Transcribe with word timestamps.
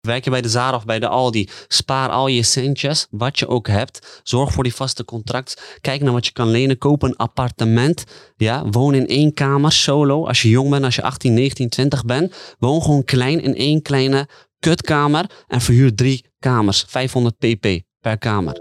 Werk 0.00 0.24
je 0.24 0.30
bij 0.30 0.40
de 0.40 0.48
Zara 0.48 0.76
of 0.76 0.84
bij 0.84 0.98
de 0.98 1.08
Aldi, 1.08 1.48
spaar 1.68 2.08
al 2.08 2.26
je 2.26 2.42
centjes, 2.42 3.06
wat 3.10 3.38
je 3.38 3.48
ook 3.48 3.68
hebt. 3.68 4.20
Zorg 4.22 4.52
voor 4.52 4.62
die 4.62 4.74
vaste 4.74 5.04
contract. 5.04 5.78
Kijk 5.80 6.02
naar 6.02 6.12
wat 6.12 6.26
je 6.26 6.32
kan 6.32 6.48
lenen. 6.48 6.78
Koop 6.78 7.02
een 7.02 7.16
appartement. 7.16 8.04
Ja, 8.36 8.64
woon 8.70 8.94
in 8.94 9.06
één 9.06 9.34
kamer, 9.34 9.72
solo. 9.72 10.26
Als 10.26 10.42
je 10.42 10.48
jong 10.48 10.70
bent, 10.70 10.84
als 10.84 10.94
je 10.94 11.02
18, 11.02 11.34
19, 11.34 11.68
20 11.68 12.04
bent. 12.04 12.34
Woon 12.58 12.82
gewoon 12.82 13.04
klein 13.04 13.42
in 13.42 13.54
één 13.54 13.82
kleine 13.82 14.28
kutkamer. 14.58 15.30
En 15.46 15.60
verhuur 15.60 15.94
drie 15.94 16.24
kamers. 16.38 16.84
500 16.88 17.38
pp 17.38 17.80
per 18.00 18.18
kamer. 18.18 18.52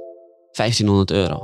1500 0.51 1.11
euro. 1.11 1.43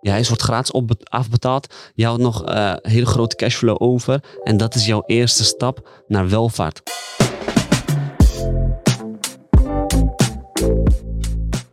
Je 0.00 0.10
huis 0.10 0.28
wordt 0.28 0.42
gratis 0.42 0.70
op, 0.70 0.90
afbetaald. 1.02 1.74
Je 1.94 2.04
houdt 2.04 2.22
nog 2.22 2.48
uh, 2.48 2.74
hele 2.82 3.06
grote 3.06 3.36
cashflow 3.36 3.82
over. 3.82 4.22
En 4.42 4.56
dat 4.56 4.74
is 4.74 4.86
jouw 4.86 5.02
eerste 5.06 5.44
stap 5.44 5.88
naar 6.06 6.28
welvaart. 6.28 6.82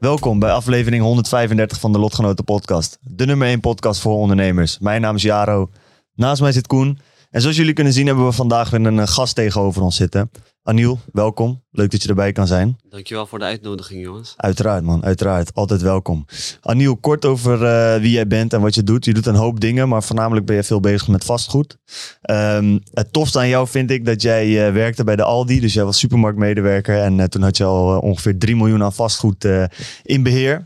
Welkom 0.05 0.39
bij 0.39 0.51
aflevering 0.51 1.03
135 1.03 1.79
van 1.79 1.91
de 1.91 1.99
Lotgenoten 1.99 2.45
Podcast. 2.45 2.97
De 3.01 3.25
nummer 3.25 3.47
1 3.47 3.59
podcast 3.59 4.01
voor 4.01 4.17
ondernemers. 4.17 4.79
Mijn 4.79 5.01
naam 5.01 5.15
is 5.15 5.21
Jaro. 5.21 5.69
Naast 6.15 6.41
mij 6.41 6.51
zit 6.51 6.67
Koen. 6.67 6.99
En 7.31 7.41
zoals 7.41 7.55
jullie 7.55 7.73
kunnen 7.73 7.93
zien 7.93 8.05
hebben 8.07 8.25
we 8.25 8.31
vandaag 8.31 8.69
weer 8.69 8.85
een 8.85 9.07
gast 9.07 9.35
tegenover 9.35 9.81
ons 9.81 9.95
zitten. 9.95 10.31
Aniel, 10.67 10.99
welkom. 11.11 11.63
Leuk 11.71 11.91
dat 11.91 12.03
je 12.03 12.09
erbij 12.09 12.31
kan 12.31 12.47
zijn. 12.47 12.77
Dankjewel 12.89 13.25
voor 13.25 13.39
de 13.39 13.45
uitnodiging, 13.45 14.01
jongens. 14.01 14.33
Uiteraard, 14.37 14.83
man. 14.83 15.03
Uiteraard. 15.03 15.53
Altijd 15.53 15.81
welkom. 15.81 16.25
Aniel, 16.61 16.95
kort 16.95 17.25
over 17.25 17.61
uh, 17.61 18.01
wie 18.01 18.11
jij 18.11 18.27
bent 18.27 18.53
en 18.53 18.61
wat 18.61 18.75
je 18.75 18.83
doet. 18.83 19.05
Je 19.05 19.13
doet 19.13 19.25
een 19.25 19.35
hoop 19.35 19.59
dingen, 19.59 19.89
maar 19.89 20.03
voornamelijk 20.03 20.45
ben 20.45 20.55
je 20.55 20.63
veel 20.63 20.79
bezig 20.79 21.07
met 21.07 21.23
vastgoed. 21.23 21.77
Um, 22.29 22.81
het 22.93 23.13
tofste 23.13 23.39
aan 23.39 23.47
jou 23.47 23.67
vind 23.67 23.91
ik 23.91 24.05
dat 24.05 24.21
jij 24.21 24.67
uh, 24.67 24.73
werkte 24.73 25.03
bij 25.03 25.15
de 25.15 25.23
Aldi. 25.23 25.59
Dus 25.59 25.73
jij 25.73 25.83
was 25.83 25.99
supermarktmedewerker. 25.99 27.01
En 27.01 27.17
uh, 27.17 27.25
toen 27.25 27.41
had 27.41 27.57
je 27.57 27.63
al 27.63 27.99
ongeveer 27.99 28.37
3 28.37 28.55
miljoen 28.55 28.83
aan 28.83 28.93
vastgoed 28.93 29.47
in 30.03 30.23
beheer. 30.23 30.65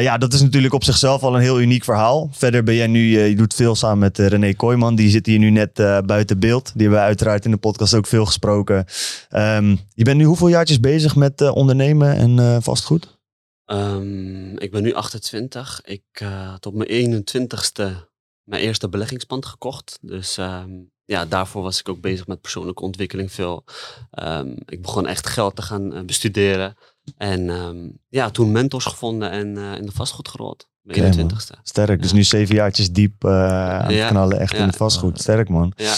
ja, 0.00 0.18
dat 0.18 0.32
is 0.32 0.42
natuurlijk 0.42 0.74
op 0.74 0.84
zichzelf 0.84 1.22
al 1.22 1.34
een 1.34 1.40
heel 1.40 1.60
uniek 1.60 1.84
verhaal. 1.84 2.28
Verder 2.32 2.64
ben 2.64 2.74
jij 2.74 2.86
nu, 2.86 3.18
je 3.18 3.36
doet 3.36 3.54
veel 3.54 3.74
samen 3.74 3.98
met 3.98 4.18
René 4.18 4.54
Kooijman. 4.54 4.94
Die 4.94 5.10
zit 5.10 5.26
hier 5.26 5.38
nu 5.38 5.50
net 5.50 5.74
buiten 6.06 6.38
beeld. 6.38 6.64
Die 6.64 6.82
hebben 6.82 6.98
we 6.98 7.06
uiteraard 7.06 7.44
in 7.44 7.50
de 7.50 7.56
podcast 7.56 7.94
ook 7.94 8.06
veel 8.06 8.26
gesproken. 8.26 8.86
Um, 9.30 9.80
je 9.94 10.04
bent 10.04 10.16
nu 10.16 10.24
hoeveel 10.24 10.48
jaartjes 10.48 10.80
bezig 10.80 11.16
met 11.16 11.40
uh, 11.40 11.54
ondernemen 11.54 12.16
en 12.16 12.38
uh, 12.38 12.56
vastgoed? 12.60 13.18
Um, 13.66 14.58
ik 14.58 14.70
ben 14.70 14.82
nu 14.82 14.94
28. 14.94 15.80
Ik 15.84 16.04
uh, 16.22 16.50
had 16.50 16.66
op 16.66 16.74
mijn 16.74 17.24
21ste 17.24 18.08
mijn 18.42 18.62
eerste 18.62 18.88
beleggingspand 18.88 19.46
gekocht. 19.46 19.98
Dus 20.00 20.36
um, 20.36 20.90
ja, 21.04 21.26
daarvoor 21.26 21.62
was 21.62 21.80
ik 21.80 21.88
ook 21.88 22.00
bezig 22.00 22.26
met 22.26 22.40
persoonlijke 22.40 22.82
ontwikkeling 22.82 23.32
veel. 23.32 23.64
Ik 24.66 24.82
begon 24.82 25.06
echt 25.06 25.26
geld 25.26 25.56
te 25.56 25.62
gaan 25.62 26.06
bestuderen. 26.06 26.76
En 27.16 28.00
ja, 28.08 28.30
toen 28.30 28.52
mentors 28.52 28.84
gevonden 28.84 29.30
en 29.30 29.56
in 29.56 29.86
de 29.86 29.92
vastgoed 29.92 30.28
gerold. 30.28 30.68
Mijn 30.80 31.12
okay, 31.12 31.24
21ste. 31.24 31.60
Sterk, 31.62 32.02
dus 32.02 32.12
nu 32.12 32.24
zeven 32.24 32.54
jaartjes 32.54 32.92
diep 32.92 33.24
aan 33.26 33.84
het 33.84 33.94
ja. 33.94 34.08
knallen 34.08 34.38
echt 34.38 34.54
in 34.54 34.66
het 34.66 34.76
vastgoed. 34.76 35.20
Sterk 35.20 35.48
man. 35.48 35.72
Ja. 35.76 35.94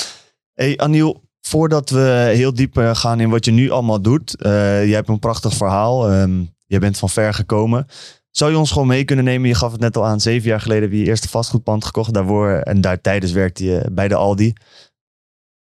Hey 0.53 0.77
Aniel, 0.79 1.23
Voordat 1.43 1.91
we 1.91 2.31
heel 2.35 2.55
diep 2.55 2.79
eh, 2.79 2.95
gaan 2.95 3.21
in 3.21 3.31
wat 3.31 3.45
je 3.45 3.51
nu 3.51 3.71
allemaal 3.71 4.03
doet. 4.03 4.35
Uh, 4.39 4.51
jij 4.85 4.95
hebt 4.95 5.09
een 5.09 5.19
prachtig 5.19 5.55
verhaal. 5.55 6.13
Um, 6.13 6.55
jij 6.67 6.79
bent 6.79 6.99
van 6.99 7.09
ver 7.09 7.35
gekomen. 7.35 7.87
Zou 8.31 8.51
je 8.51 8.59
ons 8.59 8.71
gewoon 8.71 8.87
mee 8.87 9.05
kunnen 9.05 9.25
nemen? 9.25 9.49
Je 9.49 9.55
gaf 9.55 9.73
het 9.73 9.81
net 9.81 9.97
al 9.97 10.07
aan. 10.07 10.21
Zeven 10.21 10.49
jaar 10.49 10.61
geleden 10.61 10.83
heb 10.83 10.93
je 10.93 10.99
je 10.99 11.05
eerste 11.05 11.29
vastgoedpand 11.29 11.85
gekocht. 11.85 12.15
Daarvoor, 12.15 12.51
en 12.51 12.81
daar 12.81 13.01
tijdens 13.01 13.33
werkte 13.33 13.65
je 13.65 13.89
bij 13.93 14.09
de 14.09 14.15
Aldi. 14.15 14.53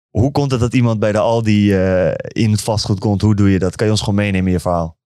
Hoe 0.10 0.32
komt 0.32 0.52
het 0.52 0.60
dat 0.60 0.74
iemand 0.74 1.00
bij 1.00 1.12
de 1.12 1.20
Aldi 1.20 1.74
uh, 1.74 2.14
in 2.18 2.52
het 2.52 2.62
vastgoed 2.62 3.00
komt? 3.00 3.22
Hoe 3.22 3.36
doe 3.36 3.52
je 3.52 3.60
dat? 3.60 3.76
Kan 3.76 3.86
je 3.86 3.92
ons 3.92 4.02
gewoon 4.02 4.16
meenemen 4.16 4.48
in 4.48 4.54
je 4.54 4.60
verhaal? 4.60 4.98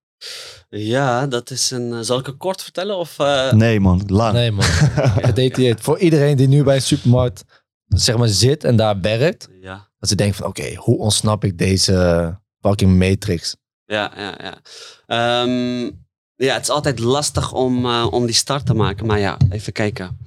Ja, 0.69 1.27
dat 1.27 1.51
is 1.51 1.71
een. 1.71 2.05
Zal 2.05 2.19
ik 2.19 2.25
het 2.25 2.37
kort 2.37 2.63
vertellen? 2.63 2.97
Of, 2.97 3.19
uh... 3.19 3.51
Nee, 3.51 3.79
man, 3.79 4.03
lang. 4.07 4.33
Nee, 4.33 4.51
man. 4.51 4.65
Gedetailleerd. 5.29 5.81
Voor 5.81 5.99
iedereen 5.99 6.37
die 6.37 6.47
nu 6.47 6.63
bij 6.63 6.75
een 6.75 6.81
supermarkt 6.81 7.43
zeg 7.87 8.17
maar, 8.17 8.27
zit 8.27 8.63
en 8.63 8.75
daar 8.75 9.01
werkt. 9.01 9.49
Ja. 9.61 9.87
Ze 10.07 10.15
denken 10.15 10.35
van 10.35 10.47
oké, 10.47 10.75
hoe 10.75 10.97
ontsnap 10.97 11.43
ik 11.43 11.57
deze 11.57 12.37
fucking 12.59 12.97
matrix? 12.99 13.55
Ja, 13.85 14.11
ja, 14.15 14.37
ja. 14.37 15.41
Um, 15.43 16.03
ja, 16.35 16.53
het 16.53 16.61
is 16.61 16.69
altijd 16.69 16.99
lastig 16.99 17.53
om, 17.53 17.85
uh, 17.85 18.07
om 18.11 18.25
die 18.25 18.35
start 18.35 18.65
te 18.65 18.73
maken. 18.73 19.05
Maar 19.05 19.19
ja, 19.19 19.37
even 19.49 19.73
kijken. 19.73 20.19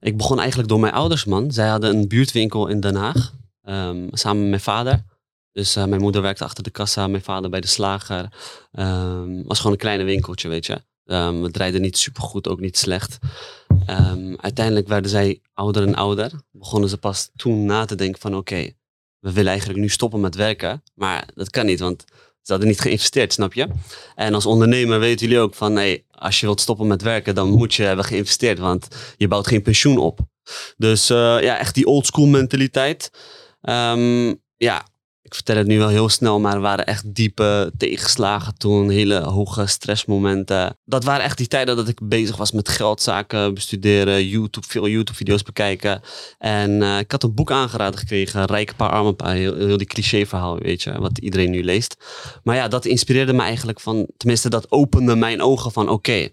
Ik 0.00 0.16
begon 0.16 0.38
eigenlijk 0.38 0.68
door 0.68 0.80
mijn 0.80 0.92
ouders, 0.92 1.24
man. 1.24 1.52
Zij 1.52 1.68
hadden 1.68 1.96
een 1.96 2.08
buurtwinkel 2.08 2.66
in 2.66 2.80
Den 2.80 2.94
Haag. 2.94 3.32
Um, 3.62 4.08
samen 4.10 4.40
met 4.40 4.48
mijn 4.48 4.60
vader. 4.60 5.04
Dus 5.52 5.76
uh, 5.76 5.84
mijn 5.84 6.00
moeder 6.00 6.22
werkte 6.22 6.44
achter 6.44 6.62
de 6.62 6.70
kassa, 6.70 7.06
mijn 7.06 7.22
vader 7.22 7.50
bij 7.50 7.60
de 7.60 7.66
slager. 7.66 8.32
Um, 8.72 9.44
was 9.44 9.56
gewoon 9.56 9.72
een 9.72 9.78
kleine 9.78 10.04
winkeltje, 10.04 10.48
weet 10.48 10.66
je. 10.66 10.82
Um, 11.04 11.42
het 11.42 11.52
draaide 11.52 11.78
niet 11.78 11.98
supergoed, 11.98 12.48
ook 12.48 12.60
niet 12.60 12.78
slecht. 12.78 13.18
Uiteindelijk 14.36 14.88
werden 14.88 15.10
zij 15.10 15.40
ouder 15.52 15.86
en 15.86 15.94
ouder. 15.94 16.32
Begonnen 16.50 16.88
ze 16.88 16.98
pas 16.98 17.30
toen 17.36 17.64
na 17.64 17.84
te 17.84 17.94
denken 17.94 18.20
van 18.20 18.36
oké, 18.36 18.70
we 19.24 19.32
willen 19.32 19.50
eigenlijk 19.50 19.80
nu 19.80 19.88
stoppen 19.88 20.20
met 20.20 20.34
werken. 20.34 20.82
Maar 20.94 21.28
dat 21.34 21.50
kan 21.50 21.66
niet, 21.66 21.80
want 21.80 22.04
ze 22.42 22.52
hadden 22.52 22.68
niet 22.68 22.80
geïnvesteerd, 22.80 23.32
snap 23.32 23.52
je? 23.52 23.68
En 24.14 24.34
als 24.34 24.46
ondernemer 24.46 24.98
weten 24.98 25.26
jullie 25.26 25.42
ook 25.42 25.54
van 25.54 25.76
hey, 25.76 26.04
als 26.10 26.40
je 26.40 26.46
wilt 26.46 26.60
stoppen 26.60 26.86
met 26.86 27.02
werken, 27.02 27.34
dan 27.34 27.48
moet 27.48 27.74
je 27.74 27.82
hebben 27.82 28.04
geïnvesteerd, 28.04 28.58
want 28.58 28.88
je 29.16 29.28
bouwt 29.28 29.46
geen 29.46 29.62
pensioen 29.62 29.98
op. 29.98 30.20
Dus 30.76 31.10
uh, 31.10 31.16
ja, 31.42 31.58
echt 31.58 31.74
die 31.74 31.86
old 31.86 32.06
school 32.06 32.26
mentaliteit. 32.26 33.10
Um, 33.62 34.42
ja, 34.56 34.86
ik 35.24 35.34
vertel 35.34 35.56
het 35.56 35.66
nu 35.66 35.78
wel 35.78 35.88
heel 35.88 36.08
snel, 36.08 36.40
maar 36.40 36.54
er 36.54 36.60
waren 36.60 36.86
echt 36.86 37.14
diepe 37.14 37.72
tegenslagen 37.76 38.58
toen, 38.58 38.90
hele 38.90 39.20
hoge 39.20 39.66
stressmomenten. 39.66 40.78
Dat 40.84 41.04
waren 41.04 41.24
echt 41.24 41.38
die 41.38 41.46
tijden 41.46 41.76
dat 41.76 41.88
ik 41.88 42.08
bezig 42.08 42.36
was 42.36 42.52
met 42.52 42.68
geldzaken 42.68 43.54
bestuderen, 43.54 44.28
YouTube, 44.28 44.66
veel 44.66 44.88
YouTube-video's 44.88 45.42
bekijken. 45.42 46.00
En 46.38 46.70
uh, 46.70 46.98
ik 46.98 47.10
had 47.10 47.22
een 47.22 47.34
boek 47.34 47.50
aangeraden 47.50 47.98
gekregen, 47.98 48.44
Rijke 48.44 48.74
paar, 48.74 48.90
arme 48.90 49.12
paar, 49.12 49.34
heel, 49.34 49.54
heel 49.56 49.76
die 49.76 49.86
cliché-verhaal, 49.86 50.58
weet 50.58 50.82
je, 50.82 51.00
wat 51.00 51.18
iedereen 51.18 51.50
nu 51.50 51.64
leest. 51.64 51.96
Maar 52.42 52.56
ja, 52.56 52.68
dat 52.68 52.84
inspireerde 52.84 53.32
me 53.32 53.42
eigenlijk 53.42 53.80
van, 53.80 54.06
tenminste 54.16 54.48
dat 54.48 54.70
opende 54.70 55.16
mijn 55.16 55.42
ogen 55.42 55.72
van, 55.72 55.88
oké, 55.88 56.28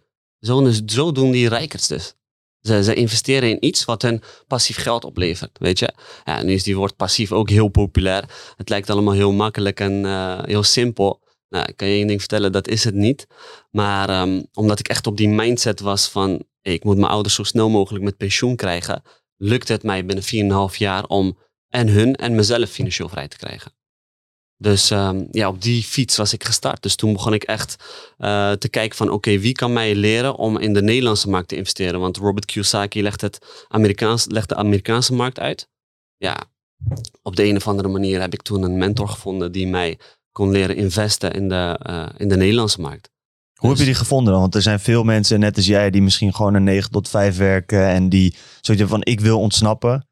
zo 0.86 1.12
doen 1.12 1.32
die 1.32 1.50
rijkers 1.50 1.88
dus. 1.88 2.16
Ze, 2.62 2.84
ze, 2.84 2.94
investeren 2.94 3.50
in 3.50 3.66
iets 3.66 3.86
wat 3.86 4.02
hun 4.02 4.22
passief 4.48 4.78
geld 4.78 5.06
oplevert, 5.06 5.58
weet 5.60 5.80
je. 5.80 5.94
Ja, 6.24 6.44
nu 6.44 6.54
is 6.54 6.64
die 6.64 6.76
woord 6.76 6.96
passief 6.96 7.32
ook 7.32 7.50
heel 7.50 7.68
populair. 7.68 8.24
Het 8.56 8.70
lijkt 8.70 8.90
allemaal 8.90 9.14
heel 9.14 9.32
makkelijk 9.32 9.80
en 9.80 10.04
uh, 10.04 10.40
heel 10.44 10.64
simpel. 10.64 11.22
Nou, 11.50 11.66
ik 11.68 11.78
kan 11.78 11.88
je 11.88 11.94
één 11.94 12.08
ding 12.08 12.20
vertellen, 12.20 12.52
dat 12.52 12.68
is 12.68 12.84
het 12.84 12.94
niet. 12.94 13.28
Maar 13.72 14.22
um, 14.22 14.46
omdat 14.54 14.80
ik 14.80 14.88
echt 14.88 15.08
op 15.08 15.18
die 15.18 15.30
mindset 15.30 15.80
was 15.80 16.08
van... 16.08 16.44
Ik 16.62 16.84
moet 16.84 16.98
mijn 16.98 17.12
ouders 17.12 17.36
zo 17.36 17.44
snel 17.44 17.70
mogelijk 17.70 18.04
met 18.04 18.18
pensioen 18.18 18.56
krijgen... 18.56 19.02
lukte 19.38 19.72
het 19.72 19.84
mij 19.84 20.06
binnen 20.06 20.70
4,5 20.72 20.78
jaar 20.78 21.06
om 21.06 21.38
en 21.70 21.88
hun 21.88 22.16
en 22.16 22.36
mezelf 22.36 22.70
financieel 22.70 23.10
vrij 23.10 23.28
te 23.28 23.38
krijgen. 23.38 23.72
Dus 24.62 24.90
um, 24.90 25.28
ja, 25.32 25.48
op 25.48 25.62
die 25.62 25.84
fiets 25.84 26.18
was 26.18 26.34
ik 26.34 26.44
gestart. 26.44 26.84
Dus 26.84 26.96
toen 26.96 27.14
begon 27.14 27.34
ik 27.34 27.44
echt 27.44 27.76
uh, 28.20 28.52
te 28.52 28.70
kijken 28.70 28.98
van 28.98 29.10
oké, 29.10 29.40
wie 29.40 29.52
kan 29.52 29.74
mij 29.74 29.96
leren 29.96 30.36
om 30.36 30.58
in 30.58 30.74
de 30.74 30.82
Nederlandse 30.82 31.30
markt 31.30 31.48
te 31.48 31.56
investeren? 31.56 32.00
Want 32.00 32.18
Robert 32.18 32.46
Kiyosaki 32.46 33.02
legt, 33.02 33.22
het 33.22 33.66
Amerikaans, 33.68 34.26
legt 34.28 34.50
de 34.50 34.56
Amerikaanse 34.56 35.14
markt 35.14 35.40
uit. 35.40 35.70
Ja, 36.18 36.44
op 37.22 37.36
de 37.36 37.44
een 37.44 37.56
of 37.56 37.68
andere 37.68 37.88
manier 37.88 38.22
heb 38.22 38.34
ik 38.34 38.42
toen 38.42 38.64
een 38.64 38.78
mentor 38.78 39.08
gevonden 39.08 39.52
die 39.52 39.68
mij 39.68 40.00
kon 40.32 40.52
leren 40.52 40.76
investen 40.76 41.32
in 41.32 41.50
de, 41.50 41.80
uh, 41.90 42.10
in 42.18 42.28
de 42.28 42.38
Nederlandse 42.38 42.82
markt. 42.82 43.10
Hoe 43.54 43.70
heb 43.70 43.80
je 43.80 43.86
die 43.86 43.94
gevonden 43.94 44.32
dan? 44.32 44.42
Want 44.42 44.56
er 44.56 44.62
zijn 44.62 44.80
veel 44.80 45.04
mensen, 45.04 45.40
net 45.40 45.56
als 45.56 45.66
jij, 45.66 45.90
die 45.90 46.02
misschien 46.02 46.34
gewoon 46.34 46.54
een 46.54 46.64
9 46.64 46.92
tot 46.92 47.10
5 47.10 47.38
werken 47.38 47.88
en 47.88 48.10
die 48.10 48.36
zoiets 48.62 48.84
van 48.84 49.02
ik 49.04 49.20
wil 49.20 49.40
ontsnappen. 49.40 50.08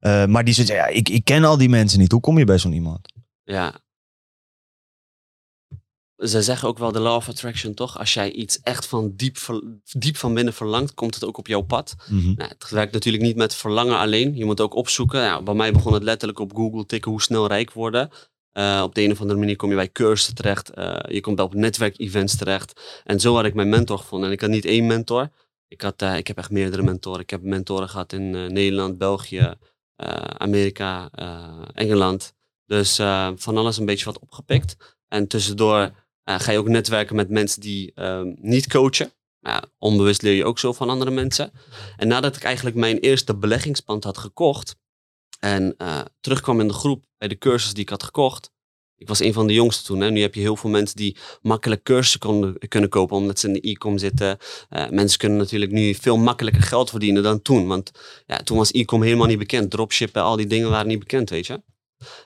Uh, 0.00 0.26
maar 0.26 0.44
die 0.44 0.54
zeggen, 0.54 0.74
ja, 0.74 0.86
ik, 0.86 1.08
ik 1.08 1.24
ken 1.24 1.44
al 1.44 1.56
die 1.56 1.68
mensen 1.68 1.98
niet. 1.98 2.12
Hoe 2.12 2.20
kom 2.20 2.38
je 2.38 2.44
bij 2.44 2.58
zo'n 2.58 2.72
iemand? 2.72 3.12
Ja, 3.42 3.80
ze 6.22 6.42
zeggen 6.42 6.68
ook 6.68 6.78
wel 6.78 6.92
de 6.92 7.00
law 7.00 7.16
of 7.16 7.28
attraction, 7.28 7.74
toch? 7.74 7.98
Als 7.98 8.14
jij 8.14 8.32
iets 8.32 8.60
echt 8.60 8.86
van 8.86 9.12
diep, 9.16 9.36
diep 9.84 10.16
van 10.16 10.34
binnen 10.34 10.54
verlangt, 10.54 10.94
komt 10.94 11.14
het 11.14 11.24
ook 11.24 11.38
op 11.38 11.46
jouw 11.46 11.60
pad. 11.60 11.94
Mhm. 12.08 12.32
nou, 12.36 12.50
het 12.58 12.70
werkt 12.70 12.92
natuurlijk 12.92 13.24
niet 13.24 13.36
met 13.36 13.54
verlangen 13.54 13.98
alleen. 13.98 14.36
Je 14.36 14.44
moet 14.44 14.60
ook 14.60 14.74
opzoeken. 14.74 15.20
Ja, 15.20 15.42
bij 15.42 15.54
mij 15.54 15.72
begon 15.72 15.92
het 15.92 16.02
letterlijk 16.02 16.38
op 16.38 16.54
Google 16.54 16.86
tikken 16.86 17.10
hoe 17.10 17.22
snel 17.22 17.46
rijk 17.46 17.72
worden. 17.72 18.10
Uh, 18.52 18.80
op 18.84 18.94
de 18.94 19.02
een 19.02 19.10
of 19.10 19.20
andere 19.20 19.38
manier 19.38 19.56
kom 19.56 19.70
je 19.70 19.74
bij 19.74 19.92
cursussen 19.92 20.34
terecht. 20.34 20.78
Uh, 20.78 20.96
je 21.08 21.20
komt 21.20 21.40
op 21.40 21.54
netwerkevents 21.54 22.36
terecht. 22.36 23.02
En 23.04 23.20
zo 23.20 23.34
had 23.34 23.44
ik 23.44 23.54
mijn 23.54 23.68
mentor 23.68 23.98
gevonden. 23.98 24.28
En 24.28 24.34
ik 24.34 24.40
had 24.40 24.50
niet 24.50 24.64
één 24.64 24.86
mentor. 24.86 25.30
Ik, 25.68 25.80
had, 25.80 26.02
uh, 26.02 26.16
ik 26.16 26.26
heb 26.26 26.38
echt 26.38 26.50
meerdere 26.50 26.82
mentoren. 26.82 27.20
Ik 27.20 27.30
heb 27.30 27.42
mentoren 27.42 27.88
gehad 27.88 28.12
in 28.12 28.30
Nederland, 28.30 28.98
België, 28.98 29.54
Amerika, 30.36 31.10
Engeland. 31.74 32.34
Dus 32.66 32.96
van 33.36 33.56
alles 33.56 33.78
een 33.78 33.86
beetje 33.86 34.04
wat 34.04 34.18
opgepikt. 34.18 34.96
En 35.08 35.26
tussendoor 35.26 35.90
uh, 36.24 36.40
ga 36.40 36.52
je 36.52 36.58
ook 36.58 36.68
netwerken 36.68 37.16
met 37.16 37.30
mensen 37.30 37.60
die 37.60 37.92
um, 37.94 38.36
niet 38.40 38.68
coachen. 38.68 39.12
Onbewust 39.78 40.22
leer 40.22 40.34
je 40.34 40.44
ook 40.44 40.58
zo 40.58 40.72
van 40.72 40.90
andere 40.90 41.10
mensen. 41.10 41.52
En 41.96 42.08
nadat 42.08 42.36
ik 42.36 42.42
eigenlijk 42.42 42.76
mijn 42.76 42.98
eerste 42.98 43.36
beleggingspand 43.36 44.04
had 44.04 44.18
gekocht 44.18 44.76
en 45.38 45.74
uh, 45.78 46.00
terugkwam 46.20 46.60
in 46.60 46.68
de 46.68 46.74
groep 46.74 47.04
bij 47.18 47.28
de 47.28 47.38
cursus 47.38 47.72
die 47.72 47.82
ik 47.82 47.88
had 47.88 48.02
gekocht, 48.02 48.50
Ik 48.96 49.08
was 49.08 49.20
een 49.20 49.32
van 49.32 49.46
de 49.46 49.52
jongsten 49.52 49.84
toen. 49.84 50.00
Hè. 50.00 50.10
Nu 50.10 50.20
heb 50.20 50.34
je 50.34 50.40
heel 50.40 50.56
veel 50.56 50.70
mensen 50.70 50.96
die 50.96 51.16
makkelijk 51.40 51.82
cursussen 51.82 52.20
konden, 52.20 52.68
kunnen 52.68 52.90
kopen 52.90 53.16
omdat 53.16 53.38
ze 53.38 53.46
in 53.46 53.52
de 53.52 53.68
e-com 53.68 53.98
zitten. 53.98 54.38
Uh, 54.70 54.88
mensen 54.88 55.18
kunnen 55.18 55.38
natuurlijk 55.38 55.72
nu 55.72 55.94
veel 55.94 56.16
makkelijker 56.16 56.62
geld 56.62 56.90
verdienen 56.90 57.22
dan 57.22 57.42
toen. 57.42 57.66
Want 57.66 57.90
ja, 58.26 58.36
toen 58.36 58.56
was 58.56 58.72
e-com 58.72 59.02
helemaal 59.02 59.26
niet 59.26 59.38
bekend. 59.38 59.70
Dropshippen, 59.70 60.22
al 60.22 60.36
die 60.36 60.46
dingen 60.46 60.70
waren 60.70 60.86
niet 60.86 60.98
bekend, 60.98 61.30
weet 61.30 61.46
je. 61.46 61.62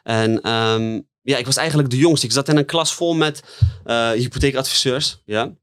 En 0.03 0.51
um, 0.51 1.09
ja, 1.27 1.37
ik 1.37 1.47
was 1.47 1.57
eigenlijk 1.57 1.91
de 1.91 1.97
jongste. 1.97 2.27
Ik 2.27 2.33
zat 2.33 2.49
in 2.49 2.57
een 2.57 2.67
klas 2.67 2.95
vol 2.95 3.15
met 3.15 3.43
uh, 3.85 4.11
hypotheekadviseurs. 4.11 5.23
Ja. 5.25 5.57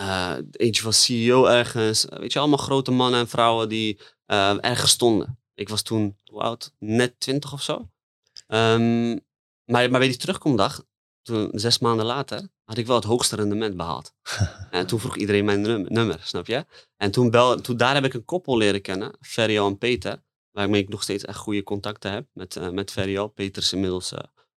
Uh, 0.00 0.36
eentje 0.50 0.82
was 0.82 1.04
CEO 1.04 1.46
ergens. 1.46 2.06
Weet 2.08 2.32
je, 2.32 2.38
allemaal 2.38 2.58
grote 2.58 2.90
mannen 2.90 3.20
en 3.20 3.28
vrouwen 3.28 3.68
die 3.68 4.00
uh, 4.26 4.64
ergens 4.64 4.90
stonden. 4.90 5.38
Ik 5.54 5.68
was 5.68 5.82
toen, 5.82 6.18
hoe 6.24 6.40
oud? 6.40 6.72
Net 6.78 7.20
twintig 7.20 7.52
of 7.52 7.62
zo. 7.62 7.90
Um, 8.46 9.12
maar, 9.64 9.90
maar 9.90 9.98
bij 9.98 10.08
die 10.08 10.16
terugkomdag, 10.16 10.84
toen, 11.22 11.50
zes 11.52 11.78
maanden 11.78 12.06
later, 12.06 12.48
had 12.64 12.78
ik 12.78 12.86
wel 12.86 12.96
het 12.96 13.04
hoogste 13.04 13.36
rendement 13.36 13.76
behaald. 13.76 14.14
en 14.70 14.86
toen 14.86 15.00
vroeg 15.00 15.16
iedereen 15.16 15.44
mijn 15.44 15.60
nummer, 15.92 16.20
snap 16.22 16.46
je? 16.46 16.66
En 16.96 17.10
toen, 17.10 17.30
bel, 17.30 17.60
toen 17.60 17.76
daar 17.76 17.94
heb 17.94 18.04
ik 18.04 18.14
een 18.14 18.24
koppel 18.24 18.56
leren 18.56 18.82
kennen, 18.82 19.16
Ferio 19.20 19.66
en 19.66 19.78
Peter. 19.78 20.22
Waarmee 20.50 20.82
ik 20.82 20.88
nog 20.88 21.02
steeds 21.02 21.24
echt 21.24 21.38
goede 21.38 21.62
contacten 21.62 22.12
heb 22.12 22.26
met, 22.32 22.56
uh, 22.56 22.68
met 22.68 22.90
Ferio. 22.90 23.28
Peter 23.28 23.62
is 23.62 23.72
inmiddels 23.72 24.12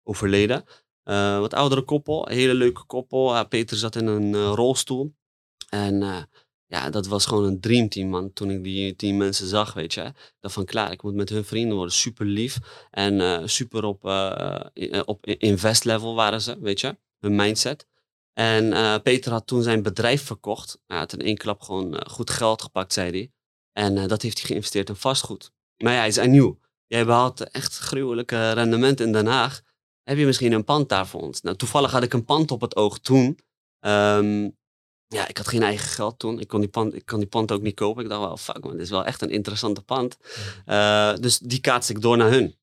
overleden. 0.06 0.64
Uh, 1.04 1.40
wat 1.40 1.54
oudere 1.54 1.82
koppel, 1.82 2.28
hele 2.28 2.54
leuke 2.54 2.84
koppel. 2.84 3.48
Peter 3.48 3.78
zat 3.78 3.96
in 3.96 4.08
een 4.08 4.36
rolstoel. 4.36 5.16
En 5.70 6.28
ja, 6.66 6.90
dat 6.90 7.08
was 7.08 7.26
gewoon 7.26 7.44
een 7.44 7.60
dreamteam, 7.60 8.10
man. 8.10 8.34
Toen 8.34 8.52
ik 8.52 8.64
die 8.64 8.96
tien 8.96 9.18
mensen 9.18 9.48
zag, 9.48 9.74
weet 9.74 9.94
je. 9.94 10.12
Dat 10.40 10.52
van, 10.52 10.66
klaar, 10.66 10.92
ik 10.92 11.04
moet 11.04 11.14
met 11.16 11.30
hun 11.30 11.46
vrienden 11.46 11.76
worden. 11.76 11.94
Super 11.94 12.26
lief. 12.26 12.58
En 12.92 13.50
super 13.50 13.84
op, 13.84 14.06
uh, 14.06 14.60
op 15.06 15.26
invest 15.26 15.84
level 15.84 16.16
waren 16.16 16.42
ze, 16.42 16.60
weet 16.60 16.80
je. 16.80 16.98
Hun 17.20 17.36
mindset. 17.36 17.88
En 18.34 19.02
Peter 19.02 19.32
had 19.32 19.48
toen 19.48 19.64
zijn 19.64 19.84
bedrijf 19.84 20.24
verkocht. 20.24 20.80
Hij 20.88 20.98
had 20.98 21.14
in 21.14 21.22
één 21.22 21.38
klap 21.38 21.62
gewoon 21.62 22.10
goed 22.10 22.30
geld 22.30 22.62
gepakt, 22.62 22.94
zei 22.94 23.10
hij. 23.10 23.32
En 23.72 24.08
dat 24.08 24.22
heeft 24.22 24.38
hij 24.38 24.48
geïnvesteerd 24.48 24.90
in 24.90 24.96
vastgoed. 24.96 25.52
Maar 25.78 25.94
ja, 25.94 26.00
hij 26.00 26.12
zei 26.12 26.28
nieuw. 26.28 26.60
Jij 26.88 27.06
behaalt 27.06 27.52
echt 27.52 27.78
gruwelijke 27.78 28.52
rendement 28.52 29.00
in 29.00 29.12
Den 29.12 29.26
Haag. 29.26 29.62
Heb 30.06 30.18
je 30.18 30.26
misschien 30.26 30.52
een 30.52 30.64
pand 30.64 30.90
daar 30.90 31.08
voor 31.08 31.22
ons? 31.22 31.42
Nou, 31.42 31.56
toevallig 31.56 31.92
had 31.92 32.04
ik 32.04 32.14
een 32.14 32.26
pand 32.26 32.52
op 32.52 32.62
het 32.62 32.76
oog 32.76 33.00
toen. 33.00 33.40
Um, 33.80 34.58
ja, 35.08 35.28
ik 35.28 35.38
had 35.38 35.48
geen 35.48 35.64
eigen 35.64 35.88
geld 35.88 36.20
toen. 36.20 36.40
Ik 36.40 36.48
kon 36.48 36.60
die 36.60 36.70
pand, 36.70 36.94
ik 36.94 37.06
kon 37.06 37.20
die 37.20 37.28
pand 37.28 37.52
ook 37.52 37.62
niet 37.62 37.76
kopen. 37.76 38.04
Ik 38.04 38.10
dacht 38.10 38.22
wel, 38.22 38.38
fuck 38.38 38.64
man, 38.64 38.72
dit 38.72 38.82
is 38.82 38.90
wel 38.90 39.06
echt 39.06 39.22
een 39.22 39.30
interessante 39.30 39.82
pand. 39.82 40.18
Uh, 40.66 41.16
dus 41.16 41.38
die 41.38 41.60
kaats 41.60 41.90
ik 41.90 42.02
door 42.02 42.18
naar 42.18 42.30
hun. 42.30 42.56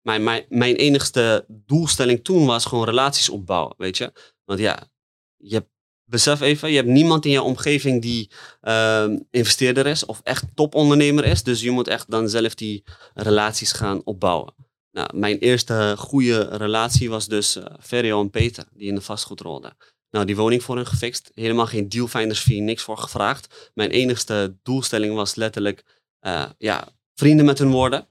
Mijn, 0.00 0.22
mijn, 0.22 0.44
mijn 0.48 0.74
enigste 0.74 1.44
doelstelling 1.48 2.24
toen 2.24 2.46
was 2.46 2.64
gewoon 2.64 2.84
relaties 2.84 3.28
opbouwen, 3.28 3.74
weet 3.76 3.96
je. 3.96 4.12
Want 4.44 4.60
ja, 4.60 4.88
je 5.36 5.54
hebt, 5.54 5.70
besef 6.04 6.40
even, 6.40 6.70
je 6.70 6.76
hebt 6.76 6.88
niemand 6.88 7.24
in 7.24 7.30
je 7.30 7.42
omgeving 7.42 8.02
die 8.02 8.30
uh, 8.62 9.16
investeerder 9.30 9.86
is 9.86 10.04
of 10.04 10.20
echt 10.22 10.44
topondernemer 10.54 11.24
is. 11.24 11.42
Dus 11.42 11.60
je 11.60 11.70
moet 11.70 11.88
echt 11.88 12.10
dan 12.10 12.28
zelf 12.28 12.54
die 12.54 12.84
relaties 13.14 13.72
gaan 13.72 14.04
opbouwen. 14.04 14.54
Nou, 14.96 15.16
mijn 15.16 15.38
eerste 15.38 15.94
goede 15.98 16.42
relatie 16.56 17.10
was 17.10 17.26
dus 17.26 17.56
uh, 17.56 17.64
Ferrio 17.80 18.20
en 18.20 18.30
Peter, 18.30 18.64
die 18.72 18.88
in 18.88 18.94
de 18.94 19.00
vastgoed 19.00 19.40
rolden. 19.40 19.76
Nou, 20.10 20.26
die 20.26 20.36
woning 20.36 20.62
voor 20.62 20.76
hun 20.76 20.86
gefixt. 20.86 21.30
Helemaal 21.34 21.66
geen 21.66 21.88
dealfinders 21.88 22.46
niks 22.46 22.82
voor 22.82 22.98
gevraagd. 22.98 23.70
Mijn 23.74 23.90
enigste 23.90 24.56
doelstelling 24.62 25.14
was 25.14 25.34
letterlijk 25.34 26.02
uh, 26.20 26.46
ja, 26.58 26.88
vrienden 27.14 27.44
met 27.46 27.58
hun 27.58 27.70
woorden. 27.70 28.08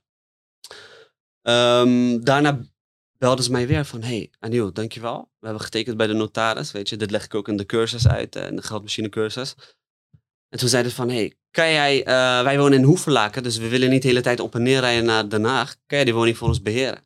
Um, 1.42 2.24
daarna 2.24 2.60
belden 3.18 3.46
ze 3.46 3.52
mij 3.52 3.68
weer 3.68 3.86
van, 3.86 4.04
hey 4.04 4.32
Aniel, 4.40 4.74
dankjewel. 4.74 5.32
We 5.40 5.46
hebben 5.46 5.64
getekend 5.64 5.98
bij 5.98 6.08
de 6.08 6.14
notaris, 6.14 6.72
weet 6.72 6.90
je. 6.90 6.98
Dit 6.98 7.12
leg 7.12 7.26
ik 7.26 7.36
ook 7.36 7.48
in 7.48 7.58
de 7.58 7.66
cursus 7.66 8.08
uit, 8.08 8.36
uh, 8.36 8.48
in 8.48 8.56
de 8.56 8.64
geldmachine 8.64 9.10
cursus. 9.10 9.56
En 10.56 10.62
toen 10.62 10.70
zeiden 10.70 10.92
ze 10.92 10.98
van, 10.98 11.10
hey, 11.10 11.34
kan 11.52 11.72
jij, 11.72 12.00
uh, 12.00 12.44
wij 12.44 12.58
wonen 12.58 12.78
in 12.78 12.84
Hoeverlaken, 12.84 13.44
dus 13.44 13.58
we 13.58 13.68
willen 13.68 13.90
niet 13.90 14.02
de 14.02 14.08
hele 14.08 14.22
tijd 14.22 14.40
op 14.40 14.56
en 14.56 14.64
neer 14.64 14.80
rijden 14.80 15.06
naar 15.06 15.30
Den 15.30 15.44
Haag. 15.44 15.76
Kan 15.86 15.98
jij 15.98 16.04
die 16.04 16.14
woning 16.14 16.38
voor 16.38 16.48
ons 16.48 16.62
beheren? 16.62 17.04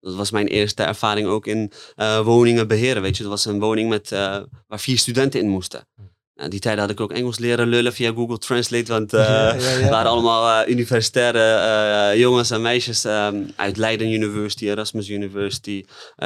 Dat 0.00 0.14
was 0.14 0.30
mijn 0.30 0.46
eerste 0.46 0.82
ervaring 0.82 1.26
ook 1.26 1.46
in 1.46 1.72
uh, 1.96 2.20
woningen 2.20 2.68
beheren. 2.68 3.02
Weet 3.02 3.16
je, 3.16 3.22
dat 3.22 3.32
was 3.32 3.44
een 3.44 3.60
woning 3.60 3.88
met, 3.88 4.12
uh, 4.12 4.18
waar 4.66 4.80
vier 4.80 4.98
studenten 4.98 5.40
in 5.40 5.48
moesten. 5.48 5.88
Nou, 6.34 6.50
die 6.50 6.60
tijd 6.60 6.78
had 6.78 6.90
ik 6.90 7.00
ook 7.00 7.12
Engels 7.12 7.38
leren 7.38 7.68
lullen 7.68 7.92
via 7.92 8.12
Google 8.12 8.38
Translate. 8.38 8.92
Want 8.92 9.10
ja, 9.12 9.54
ja, 9.54 9.78
ja. 9.78 9.88
waren 9.88 10.10
allemaal 10.10 10.68
universitaire 10.68 12.18
jongens 12.18 12.50
en 12.50 12.62
meisjes 12.62 13.04
um, 13.04 13.52
uit 13.56 13.76
Leiden 13.76 14.12
University, 14.12 14.68
Erasmus 14.68 15.08
University, 15.08 15.84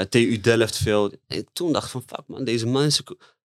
TU 0.09 0.41
Delft 0.41 0.77
veel. 0.77 1.13
En 1.27 1.47
toen 1.53 1.73
dacht 1.73 1.85
ik 1.85 1.91
van 1.91 2.03
fuck 2.07 2.25
man, 2.27 2.45
deze 2.45 2.67
mensen 2.67 3.05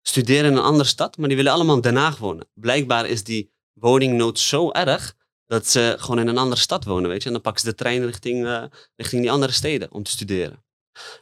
studeren 0.02 0.50
in 0.50 0.56
een 0.56 0.62
andere 0.62 0.88
stad, 0.88 1.16
maar 1.16 1.28
die 1.28 1.36
willen 1.36 1.52
allemaal 1.52 1.76
in 1.76 1.80
Den 1.80 1.96
Haag 1.96 2.18
wonen. 2.18 2.48
Blijkbaar 2.54 3.06
is 3.06 3.24
die 3.24 3.52
woningnood 3.72 4.38
zo 4.38 4.70
erg 4.70 5.14
dat 5.46 5.68
ze 5.68 5.96
gewoon 5.98 6.18
in 6.18 6.28
een 6.28 6.38
andere 6.38 6.60
stad 6.60 6.84
wonen, 6.84 7.10
weet 7.10 7.20
je. 7.20 7.26
En 7.26 7.32
dan 7.32 7.42
pakken 7.42 7.62
ze 7.62 7.68
de 7.68 7.74
trein 7.74 8.04
richting, 8.04 8.44
uh, 8.44 8.64
richting 8.96 9.22
die 9.22 9.30
andere 9.30 9.52
steden 9.52 9.92
om 9.92 10.02
te 10.02 10.10
studeren. 10.10 10.64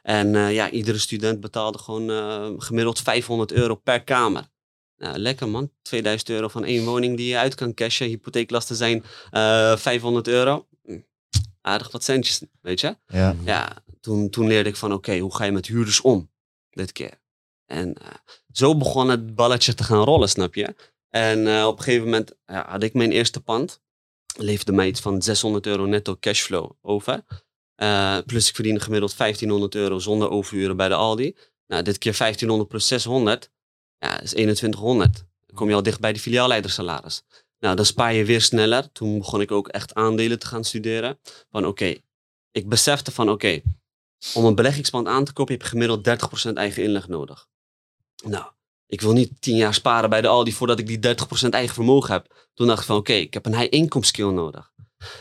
En 0.03 0.35
uh, 0.35 0.55
ja, 0.55 0.71
iedere 0.71 0.99
student 0.99 1.41
betaalde 1.41 1.79
gewoon 1.79 2.11
uh, 2.11 2.51
gemiddeld 2.57 3.01
500 3.01 3.53
euro 3.53 3.75
per 3.75 4.05
kamer. 4.05 4.49
Nou, 4.97 5.19
lekker 5.19 5.49
man. 5.49 5.73
2000 5.83 6.31
euro 6.31 6.49
van 6.49 6.65
één 6.65 6.85
woning 6.85 7.17
die 7.17 7.29
je 7.29 7.39
uit 7.39 7.55
kan 7.55 7.75
cashen. 7.75 8.07
Hypotheeklasten 8.07 8.77
zijn 8.77 9.05
500 9.79 10.29
euro. 10.29 10.67
Hm, 10.83 11.01
aardig 11.61 11.91
wat 11.91 12.05
centjes, 12.05 12.43
weet 12.61 12.81
je. 12.81 12.97
Ja. 13.07 13.37
ja 13.45 13.85
toen, 14.01 14.31
toen 14.31 14.47
leerde 14.47 14.69
ik 14.69 14.77
van 14.77 14.93
oké, 14.93 14.99
okay, 14.99 15.21
hoe 15.21 15.35
ga 15.35 15.45
je 15.45 15.53
met 15.53 15.67
huurders 15.67 16.01
om 16.01 16.31
dit 16.71 16.93
keer? 16.93 17.21
En 17.67 17.97
zo 18.53 18.77
begon 18.77 19.09
het 19.09 19.35
balletje 19.35 19.75
te 19.75 19.85
gaan 19.85 20.05
rollen, 20.05 20.29
snap 20.29 20.55
je? 20.55 20.75
En 21.09 21.65
op 21.65 21.79
een 21.79 21.85
gegeven 21.85 22.05
moment 22.05 22.33
ja, 22.47 22.67
had 22.69 22.83
ik 22.83 22.95
mijn 22.95 23.13
eerste 23.13 23.41
pand 23.41 23.81
leefde 24.37 24.73
mij 24.73 24.87
iets 24.87 25.01
van 25.01 25.23
600 25.23 25.67
euro 25.67 25.87
netto 25.87 26.17
cashflow 26.21 26.71
over. 26.83 27.25
Uh, 27.83 28.19
plus 28.27 28.49
ik 28.49 28.55
verdien 28.55 28.81
gemiddeld 28.81 29.17
1500 29.17 29.75
euro 29.75 29.99
zonder 29.99 30.31
overuren 30.31 30.77
bij 30.77 30.89
de 30.89 30.95
Aldi. 30.95 31.37
Nou, 31.67 31.83
dit 31.83 31.99
keer 31.99 32.17
1500 32.17 32.69
plus 32.69 32.87
600, 32.87 33.51
ja, 33.99 34.21
is 34.21 34.31
2100. 34.31 35.15
Dan 35.47 35.57
kom 35.57 35.69
je 35.69 35.75
al 35.75 35.83
dicht 35.83 36.01
bij 36.01 36.13
de 36.13 36.19
filiaalleidersalaris. 36.19 37.23
Nou, 37.59 37.77
dan 37.77 37.85
spaar 37.85 38.13
je 38.13 38.25
weer 38.25 38.41
sneller. 38.41 38.93
Toen 38.93 39.19
begon 39.19 39.41
ik 39.41 39.51
ook 39.51 39.69
echt 39.69 39.95
aandelen 39.95 40.39
te 40.39 40.47
gaan 40.47 40.65
studeren. 40.65 41.19
Van 41.51 41.67
oké, 41.67 41.95
ik 42.51 42.69
besefte 42.69 43.11
van 43.11 43.31
oké, 43.31 43.61
om 44.35 44.45
een 44.45 44.55
beleggingspand 44.55 45.07
aan 45.07 45.25
te 45.25 45.33
kopen 45.33 45.53
heb 45.53 45.63
je 45.63 45.69
gemiddeld 45.69 46.09
30% 46.49 46.53
eigen 46.53 46.83
inleg 46.83 47.09
nodig. 47.09 47.49
Nou, 48.25 48.45
ik 48.87 49.01
wil 49.01 49.13
niet 49.13 49.41
tien 49.41 49.57
jaar 49.57 49.75
sparen 49.75 50.11
bij 50.11 50.21
de 50.21 50.29
Aldi 50.29 50.53
voordat 50.53 50.79
ik 50.79 50.87
die 50.87 51.17
30% 51.47 51.49
eigen 51.49 51.75
vermogen 51.75 52.13
heb. 52.13 52.49
Toen 52.55 52.67
dacht 52.67 52.81
ik 52.81 52.87
van 52.87 52.97
oké, 52.97 53.13
ik 53.13 53.35
heb 53.35 53.47
een 53.47 53.57
high 53.57 53.75
income 53.75 54.05
skill 54.05 54.31
nodig. 54.31 54.73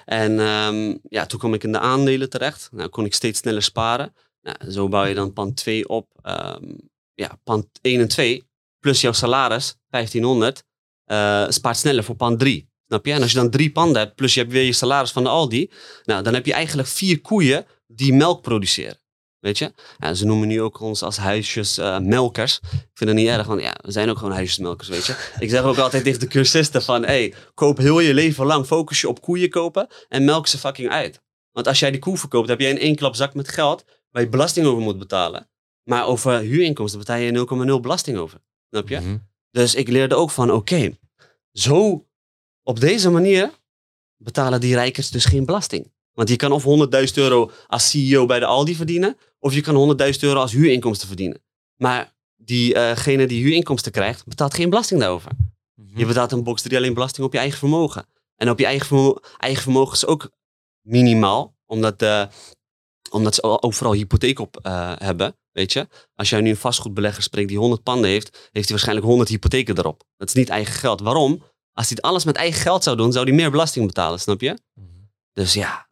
En 0.05 0.39
um, 0.39 0.99
ja, 1.09 1.25
toen 1.25 1.39
kwam 1.39 1.53
ik 1.53 1.63
in 1.63 1.71
de 1.71 1.79
aandelen 1.79 2.29
terecht. 2.29 2.69
Nou, 2.71 2.89
kon 2.89 3.05
ik 3.05 3.13
steeds 3.13 3.39
sneller 3.39 3.63
sparen. 3.63 4.15
Nou, 4.41 4.71
zo 4.71 4.87
bouw 4.87 5.05
je 5.05 5.13
dan 5.13 5.33
pand 5.33 5.55
2 5.55 5.87
op. 5.87 6.07
Um, 6.23 6.89
ja, 7.13 7.39
pand 7.43 7.67
1 7.81 7.99
en 7.99 8.07
2 8.07 8.47
plus 8.79 9.01
jouw 9.01 9.11
salaris, 9.11 9.75
1500, 9.89 10.63
uh, 11.05 11.43
eh, 11.43 11.49
spaart 11.49 11.77
sneller 11.77 12.03
voor 12.03 12.15
pand 12.15 12.39
3. 12.39 12.69
Snap 12.87 13.05
je? 13.05 13.13
En 13.13 13.21
als 13.21 13.31
je 13.31 13.37
dan 13.37 13.49
drie 13.49 13.71
panden 13.71 14.01
hebt, 14.01 14.15
plus 14.15 14.33
je 14.33 14.39
hebt 14.39 14.51
weer 14.51 14.63
je 14.63 14.73
salaris 14.73 15.11
van 15.11 15.23
de 15.23 15.29
Aldi, 15.29 15.71
nou, 16.03 16.23
dan 16.23 16.33
heb 16.33 16.45
je 16.45 16.53
eigenlijk 16.53 16.87
vier 16.87 17.21
koeien 17.21 17.65
die 17.87 18.13
melk 18.13 18.41
produceren. 18.41 18.98
Weet 19.39 19.57
je? 19.57 19.73
Ja, 19.97 20.13
ze 20.13 20.25
noemen 20.25 20.47
nu 20.47 20.61
ook 20.61 20.79
ons 20.79 21.01
als 21.03 21.17
huisjesmelkers. 21.17 22.59
Uh, 22.63 22.69
ik 22.71 22.89
vind 22.93 23.09
het 23.09 23.19
niet 23.19 23.27
erg, 23.27 23.47
want 23.47 23.61
ja, 23.61 23.75
we 23.81 23.91
zijn 23.91 24.09
ook 24.09 24.17
gewoon 24.17 24.33
huisjesmelkers, 24.33 24.87
weet 24.87 25.05
je. 25.05 25.29
Ik 25.39 25.49
zeg 25.49 25.63
ook 25.63 25.77
altijd 25.77 26.03
tegen 26.03 26.19
de 26.19 26.27
cursisten 26.27 26.81
van, 26.81 27.05
hey, 27.05 27.33
koop 27.53 27.77
heel 27.77 27.99
je 27.99 28.13
leven 28.13 28.45
lang, 28.45 28.65
focus 28.65 29.01
je 29.01 29.07
op 29.07 29.21
koeien 29.21 29.49
kopen 29.49 29.87
en 30.07 30.25
melk 30.25 30.47
ze 30.47 30.57
fucking 30.57 30.89
uit. 30.89 31.21
Want 31.51 31.67
als 31.67 31.79
jij 31.79 31.91
die 31.91 31.99
koe 31.99 32.17
verkoopt, 32.17 32.49
heb 32.49 32.59
jij 32.59 32.69
in 32.69 32.79
één 32.79 32.95
klap 32.95 33.15
zak 33.15 33.33
met 33.33 33.49
geld 33.49 33.85
waar 34.09 34.21
je 34.21 34.29
belasting 34.29 34.65
over 34.65 34.81
moet 34.81 34.99
betalen. 34.99 35.49
Maar 35.83 36.05
over 36.05 36.39
huurinkomsten 36.39 36.99
betaal 36.99 37.17
je 37.17 37.75
0,0 37.75 37.81
belasting 37.81 38.17
over. 38.17 38.39
Snap 38.69 38.89
je? 38.89 38.99
Mm 38.99 39.27
Dus 39.51 39.75
ik 39.75 39.87
leerde 39.87 40.15
ook 40.15 40.31
van, 40.31 40.51
oké, 40.51 40.97
zo 41.51 42.07
op 42.63 42.79
deze 42.79 43.09
manier 43.09 43.51
betalen 44.17 44.59
die 44.59 44.73
rijkers 44.73 45.09
dus 45.09 45.25
geen 45.25 45.45
belasting. 45.45 45.91
Want 46.13 46.29
je 46.29 46.35
kan 46.35 46.51
of 46.51 46.63
100.000 46.63 47.13
euro 47.13 47.51
als 47.67 47.89
CEO 47.89 48.25
bij 48.25 48.39
de 48.39 48.45
Aldi 48.45 48.75
verdienen, 48.75 49.17
of 49.39 49.53
je 49.53 49.61
kan 49.61 49.97
100.000 50.01 50.19
euro 50.19 50.39
als 50.39 50.51
huurinkomsten 50.51 51.07
verdienen. 51.07 51.41
Maar 51.75 52.13
diegene 52.35 53.21
uh 53.21 53.27
die 53.27 53.43
huurinkomsten 53.43 53.91
krijgt, 53.91 54.25
betaalt 54.25 54.53
geen 54.53 54.69
belasting 54.69 54.99
daarover. 54.99 55.31
Je 55.95 56.05
betaalt 56.05 56.31
een 56.31 56.43
box 56.43 56.61
3 56.61 56.77
alleen 56.77 56.93
belasting 56.93 57.25
op 57.25 57.33
je 57.33 57.39
eigen 57.39 57.59
vermogen. 57.59 58.05
En 58.35 58.49
op 58.49 58.59
je 58.59 58.65
eigen, 58.65 58.87
vermogen, 58.87 59.21
eigen 59.37 59.63
vermogen 59.63 59.93
is 59.93 60.05
ook 60.05 60.29
minimaal, 60.81 61.55
omdat, 61.65 62.01
uh, 62.01 62.25
omdat 63.09 63.35
ze 63.35 63.61
overal 63.61 63.93
hypotheek 63.93 64.39
op 64.39 64.59
uh, 64.65 64.93
hebben. 64.97 65.35
Weet 65.51 65.73
je, 65.73 65.87
als 66.15 66.29
jij 66.29 66.41
nu 66.41 66.49
een 66.49 66.57
vastgoedbelegger 66.57 67.23
spreekt 67.23 67.47
die 67.47 67.57
100 67.57 67.83
panden 67.83 68.09
heeft, 68.09 68.27
heeft 68.27 68.53
hij 68.53 68.67
waarschijnlijk 68.67 69.07
100 69.07 69.29
hypotheken 69.29 69.77
erop. 69.77 70.03
Dat 70.17 70.27
is 70.27 70.33
niet 70.33 70.49
eigen 70.49 70.73
geld. 70.73 71.01
Waarom? 71.01 71.43
Als 71.73 71.89
hij 71.89 71.97
alles 71.97 72.23
met 72.23 72.35
eigen 72.35 72.61
geld 72.61 72.83
zou 72.83 72.97
doen, 72.97 73.11
zou 73.11 73.25
hij 73.25 73.35
meer 73.35 73.51
belasting 73.51 73.85
betalen, 73.85 74.19
snap 74.19 74.41
je? 74.41 74.57
Dus 75.33 75.53
ja, 75.53 75.87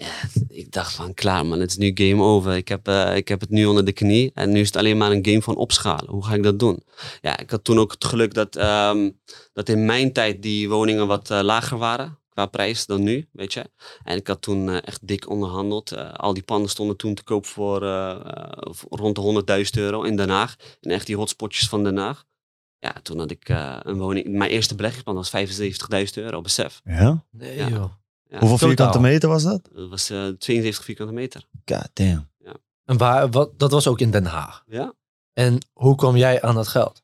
Ja, 0.00 0.28
ik 0.48 0.72
dacht 0.72 0.92
van 0.92 1.14
klaar 1.14 1.46
man, 1.46 1.60
het 1.60 1.70
is 1.70 1.76
nu 1.76 1.90
game 1.94 2.22
over. 2.22 2.56
Ik 2.56 2.68
heb, 2.68 2.88
eh, 2.88 3.16
ik 3.16 3.28
heb 3.28 3.40
het 3.40 3.50
nu 3.50 3.64
onder 3.66 3.84
de 3.84 3.92
knie 3.92 4.30
en 4.34 4.50
nu 4.50 4.60
is 4.60 4.66
het 4.66 4.76
alleen 4.76 4.96
maar 4.96 5.10
een 5.10 5.24
game 5.26 5.42
van 5.42 5.56
opschalen. 5.56 6.10
Hoe 6.10 6.24
ga 6.24 6.34
ik 6.34 6.42
dat 6.42 6.58
doen? 6.58 6.82
Ja, 7.20 7.38
ik 7.38 7.50
had 7.50 7.64
toen 7.64 7.78
ook 7.78 7.90
het 7.92 8.04
geluk 8.04 8.34
dat, 8.34 8.56
ehm, 8.56 9.10
dat 9.52 9.68
in 9.68 9.84
mijn 9.84 10.12
tijd 10.12 10.42
die 10.42 10.68
woningen 10.68 11.06
wat 11.06 11.30
eh, 11.30 11.40
lager 11.42 11.78
waren 11.78 12.18
qua 12.28 12.46
prijs 12.46 12.86
dan 12.86 13.02
nu, 13.02 13.28
weet 13.32 13.52
je. 13.52 13.70
En 14.04 14.16
ik 14.16 14.26
had 14.26 14.42
toen 14.42 14.68
eh, 14.68 14.76
echt 14.84 15.06
dik 15.06 15.28
onderhandeld. 15.30 15.96
al 16.16 16.34
die 16.34 16.42
panden 16.42 16.70
stonden 16.70 16.96
toen 16.96 17.14
te 17.14 17.22
koop 17.22 17.46
voor, 17.46 17.80
voor 18.60 18.98
rond 18.98 19.14
de 19.14 19.20
100.000 19.20 19.76
euro 19.76 20.02
in 20.02 20.16
Den 20.16 20.28
Haag. 20.28 20.56
In 20.80 20.90
echt 20.90 21.06
die 21.06 21.16
hotspotjes 21.16 21.68
van 21.68 21.84
Den 21.84 21.96
Haag. 21.96 22.24
Ja, 22.78 22.92
toen 23.02 23.18
had 23.18 23.30
ik 23.30 23.48
een 23.82 23.98
woning. 23.98 24.28
Mijn 24.28 24.50
eerste 24.50 24.74
beleggingsplan 24.74 25.14
was 25.16 25.30
75.000 25.30 26.14
euro, 26.14 26.40
besef. 26.40 26.80
Ja? 26.84 27.24
Nee, 27.30 27.56
Ja. 27.56 27.68
joh. 27.68 27.98
Hoeveel 28.30 28.48
Totaal. 28.48 28.68
vierkante 28.68 29.00
meter 29.00 29.28
was 29.28 29.42
dat? 29.42 29.68
Dat 29.74 29.88
was 29.88 30.10
eh 30.10 30.26
72 30.38 30.84
vierkante 30.84 31.12
meter. 31.12 31.44
God 31.64 31.88
damn. 31.92 32.28
En 32.84 32.96
waar, 32.96 33.30
wat, 33.30 33.58
dat 33.58 33.70
was 33.70 33.86
ook 33.86 34.00
in 34.00 34.10
Den 34.10 34.24
Haag. 34.24 34.64
Ja. 34.66 34.92
En 35.32 35.58
hoe 35.72 35.94
kwam 35.96 36.16
jij 36.16 36.42
aan 36.42 36.54
dat 36.54 36.68
geld? 36.68 37.02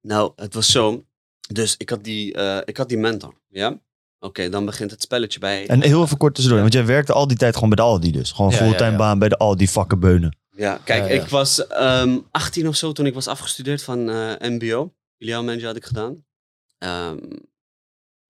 Nou, 0.00 0.32
het 0.36 0.54
was 0.54 0.70
zo. 0.70 1.04
Dus 1.52 1.74
ik 1.76 1.90
had 1.90 2.04
die, 2.04 2.34
eh, 2.34 2.58
ik 2.64 2.76
had 2.76 2.88
die 2.88 2.98
mentor. 2.98 3.34
Ja. 3.48 3.78
Oké, 4.18 4.48
dan 4.48 4.64
begint 4.64 4.90
het 4.90 5.02
spelletje 5.02 5.38
bij. 5.38 5.66
En 5.68 5.82
heel 5.82 6.02
even 6.02 6.16
kort 6.16 6.34
tussendoor, 6.34 6.60
want 6.62 6.72
jij 6.72 6.86
werkte 6.86 7.12
al 7.12 7.26
die 7.26 7.36
tijd 7.36 7.54
gewoon 7.54 7.68
bij 7.68 7.76
de 7.78 7.84
Aldi 7.84 8.10
dus. 8.12 8.32
Gewoon 8.32 8.50
Ja, 8.50 8.56
fulltime 8.56 8.84
ja, 8.84 8.90
ja. 8.90 8.96
baan 8.96 9.18
bij 9.18 9.28
de 9.28 9.36
Aldi, 9.36 9.68
fucking 9.68 10.00
beunen. 10.00 10.36
Ja, 10.56 10.76
kijk, 10.84 11.02
Ja, 11.08 11.14
ja. 11.14 11.22
ik 11.22 11.28
was 11.28 11.66
ehm 11.66 12.18
18 12.30 12.68
of 12.68 12.76
zo 12.76 12.92
toen 12.92 13.06
ik 13.06 13.14
was 13.14 13.26
afgestudeerd 13.26 13.82
van 13.82 14.10
eh, 14.10 14.32
MBO. 14.50 14.92
Filiaalmanager 15.18 15.66
had 15.66 15.76
ik 15.76 15.84
gedaan. 15.84 16.24
Ehm, 16.78 17.16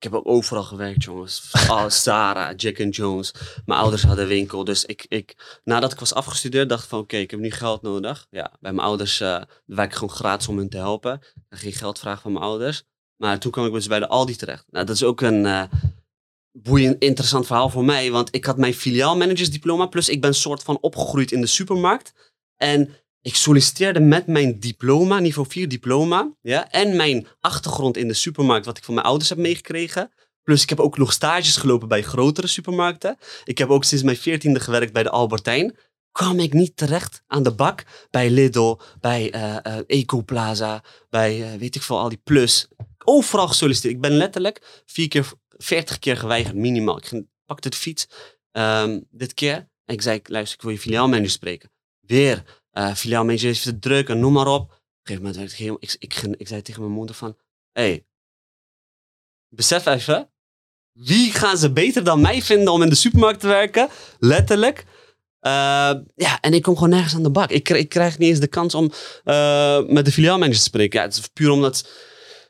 ik 0.04 0.11
heb 0.11 0.14
ook 0.14 0.28
overal 0.28 0.62
gewerkt, 0.62 1.04
jongens. 1.04 1.50
Oh, 1.68 1.88
Sarah, 2.04 2.52
Jack 2.56 2.80
and 2.80 2.97
Jones. 2.97 3.35
Mijn 3.64 3.80
ouders 3.80 4.02
hadden 4.02 4.26
winkel. 4.26 4.64
Dus 4.64 4.85
ik, 4.85 5.04
ik, 5.09 5.61
nadat 5.64 5.92
ik 5.92 5.99
was 5.99 6.14
afgestudeerd, 6.14 6.68
dacht 6.68 6.82
ik 6.82 6.88
van 6.88 6.99
oké, 6.99 7.16
ik 7.16 7.30
heb 7.30 7.40
nu 7.40 7.50
geld 7.50 7.82
nodig. 7.82 8.26
Ja, 8.30 8.52
bij 8.61 8.73
mijn 8.73 8.87
ouders 8.87 9.18
werk 9.64 9.90
ik 9.90 9.94
gewoon 9.94 10.14
gratis 10.14 10.49
om 10.49 10.59
hen 10.59 10.68
te 10.68 10.76
helpen. 10.76 11.21
Ga 11.49 11.56
geen 11.56 11.73
geld 11.73 11.99
vragen 11.99 12.23
van 12.23 12.32
mijn 12.32 12.44
ouders. 12.44 12.85
Maar 13.23 13.38
toen 13.38 13.52
kwam 13.52 13.66
ik 13.66 13.73
dus 13.73 13.87
bij 13.87 13.99
de 13.99 14.09
Aldi 14.09 14.37
terecht. 14.37 14.64
Nou, 14.71 14.87
dat 14.87 14.94
is 14.94 15.04
ook 15.04 15.21
een 15.21 15.47
eh, 15.47 15.62
boeiend, 16.52 17.02
interessant 17.02 17.47
verhaal 17.47 17.68
voor 17.68 17.85
mij. 17.85 18.11
Want 18.11 18.35
ik 18.35 18.44
had 18.44 18.56
mijn 18.56 18.75
filiaalmanagersdiploma. 18.75 19.87
Plus 19.87 20.09
ik 20.09 20.21
ben 20.21 20.35
soort 20.35 20.62
van 20.62 20.78
opgegroeid 20.80 21.32
in 21.32 21.40
de 21.40 21.47
supermarkt. 21.47 22.12
En 22.56 22.94
ik 23.23 23.37
solliciteerde 23.37 24.00
met 24.00 24.26
mijn 24.26 24.61
diploma, 24.61 25.19
niveau 25.19 25.49
4 25.49 25.69
diploma. 25.69 26.33
Ja, 26.41 26.71
en 26.71 26.97
mijn 26.97 27.26
achtergrond 27.41 27.97
in 27.97 28.09
de 28.09 28.14
supermarkt, 28.14 28.67
wat 28.67 28.76
ik 28.76 28.85
van 28.85 28.95
mijn 28.95 29.07
ouders 29.07 29.29
heb 29.29 29.38
meegekregen. 29.38 30.12
Plus 30.43 30.62
ik 30.62 30.69
heb 30.69 30.81
ook 30.81 30.99
nog 30.99 31.12
stages 31.12 31.57
gelopen 31.57 31.88
bij 31.88 32.02
grotere 32.02 32.47
supermarkten. 32.47 33.17
Ik 33.45 33.59
heb 33.59 33.69
ook 33.69 33.85
sinds 33.85 34.05
mijn 34.05 34.17
veertiende 34.17 34.61
gewerkt 34.61 34.93
bij 34.93 35.02
de 35.02 35.11
Albertijn. 35.11 35.76
Kwam 36.12 36.38
ik 36.38 36.52
niet 36.52 36.76
terecht 36.76 37.23
aan 37.26 37.43
de 37.43 37.55
bak 37.55 37.85
bij 38.11 38.31
Lidl, 38.31 38.79
bij 39.00 39.31
eh 39.31 39.57
eh, 39.62 39.85
Ecoplaza, 39.87 40.85
bij 41.11 41.43
eh, 41.43 41.59
weet 41.59 41.75
ik 41.75 41.83
veel, 41.83 41.99
al 41.99 42.09
die 42.09 42.21
Plus. 42.25 42.69
Overal 43.05 43.49
gesolliciteerd. 43.49 43.95
Ik 43.95 44.00
ben 44.00 44.12
letterlijk 44.12 44.83
vier 44.87 45.09
keer, 45.09 45.33
veertig 45.49 45.99
keer 45.99 46.17
geweigerd, 46.17 46.55
minimaal. 46.55 46.97
Ik 46.97 47.23
pakte 47.45 47.69
de 47.69 47.76
fiets 47.76 48.09
ehm, 48.50 49.00
dit 49.11 49.35
keer 49.35 49.57
en 49.85 49.95
ik 49.95 50.02
zei, 50.02 50.21
luister, 50.23 50.57
ik 50.57 50.62
wil 50.62 50.73
je 50.73 50.79
filiaalmanager 50.79 51.31
spreken. 51.31 51.71
Weer, 52.00 52.62
eh 52.73 52.95
filiaalmanager 52.95 53.50
is 53.50 53.62
te 53.62 53.79
druk 53.79 54.09
en 54.09 54.21
noem 54.21 54.33
maar 54.33 54.47
op. 54.47 54.62
Op 54.62 54.69
een 54.71 54.79
gegeven 55.02 55.23
moment 55.23 55.37
werd 55.37 55.52
ik 55.52 55.59
helemaal, 55.59 55.81
ik, 55.81 56.37
ik, 56.38 56.49
zei 56.49 56.62
tegen 56.62 56.83
mijn 56.83 56.95
moeder 56.95 57.14
van, 57.14 57.37
hé, 57.73 57.83
hey, 57.83 58.07
besef 59.49 59.87
even, 59.87 60.31
wie 60.93 61.33
gaan 61.33 61.57
ze 61.57 61.73
beter 61.73 62.05
dan 62.05 62.21
mij 62.21 62.43
vinden 62.43 62.73
om 62.73 62.83
in 62.83 62.88
de 62.88 62.95
supermarkt 62.95 63.41
te 63.41 63.47
werken? 63.47 63.88
Letterlijk. 64.19 64.85
Eh, 65.38 65.93
ja, 66.14 66.41
en 66.41 66.55
ik 66.55 66.62
kom 66.62 66.75
gewoon 66.75 66.91
nergens 66.91 67.14
aan 67.14 67.23
de 67.23 67.31
bak. 67.31 67.50
Ik, 67.50 67.69
ik 67.69 67.88
krijg 67.88 68.19
niet 68.19 68.29
eens 68.29 68.41
de 68.41 68.47
kans 68.47 68.75
om 68.75 68.93
eh, 69.25 69.85
met 69.87 70.05
de 70.05 70.12
filiaalmanager 70.12 70.59
te 70.59 70.62
spreken. 70.62 70.99
Ja, 70.99 71.05
het 71.07 71.17
is 71.17 71.29
puur 71.29 71.50
omdat, 71.50 71.88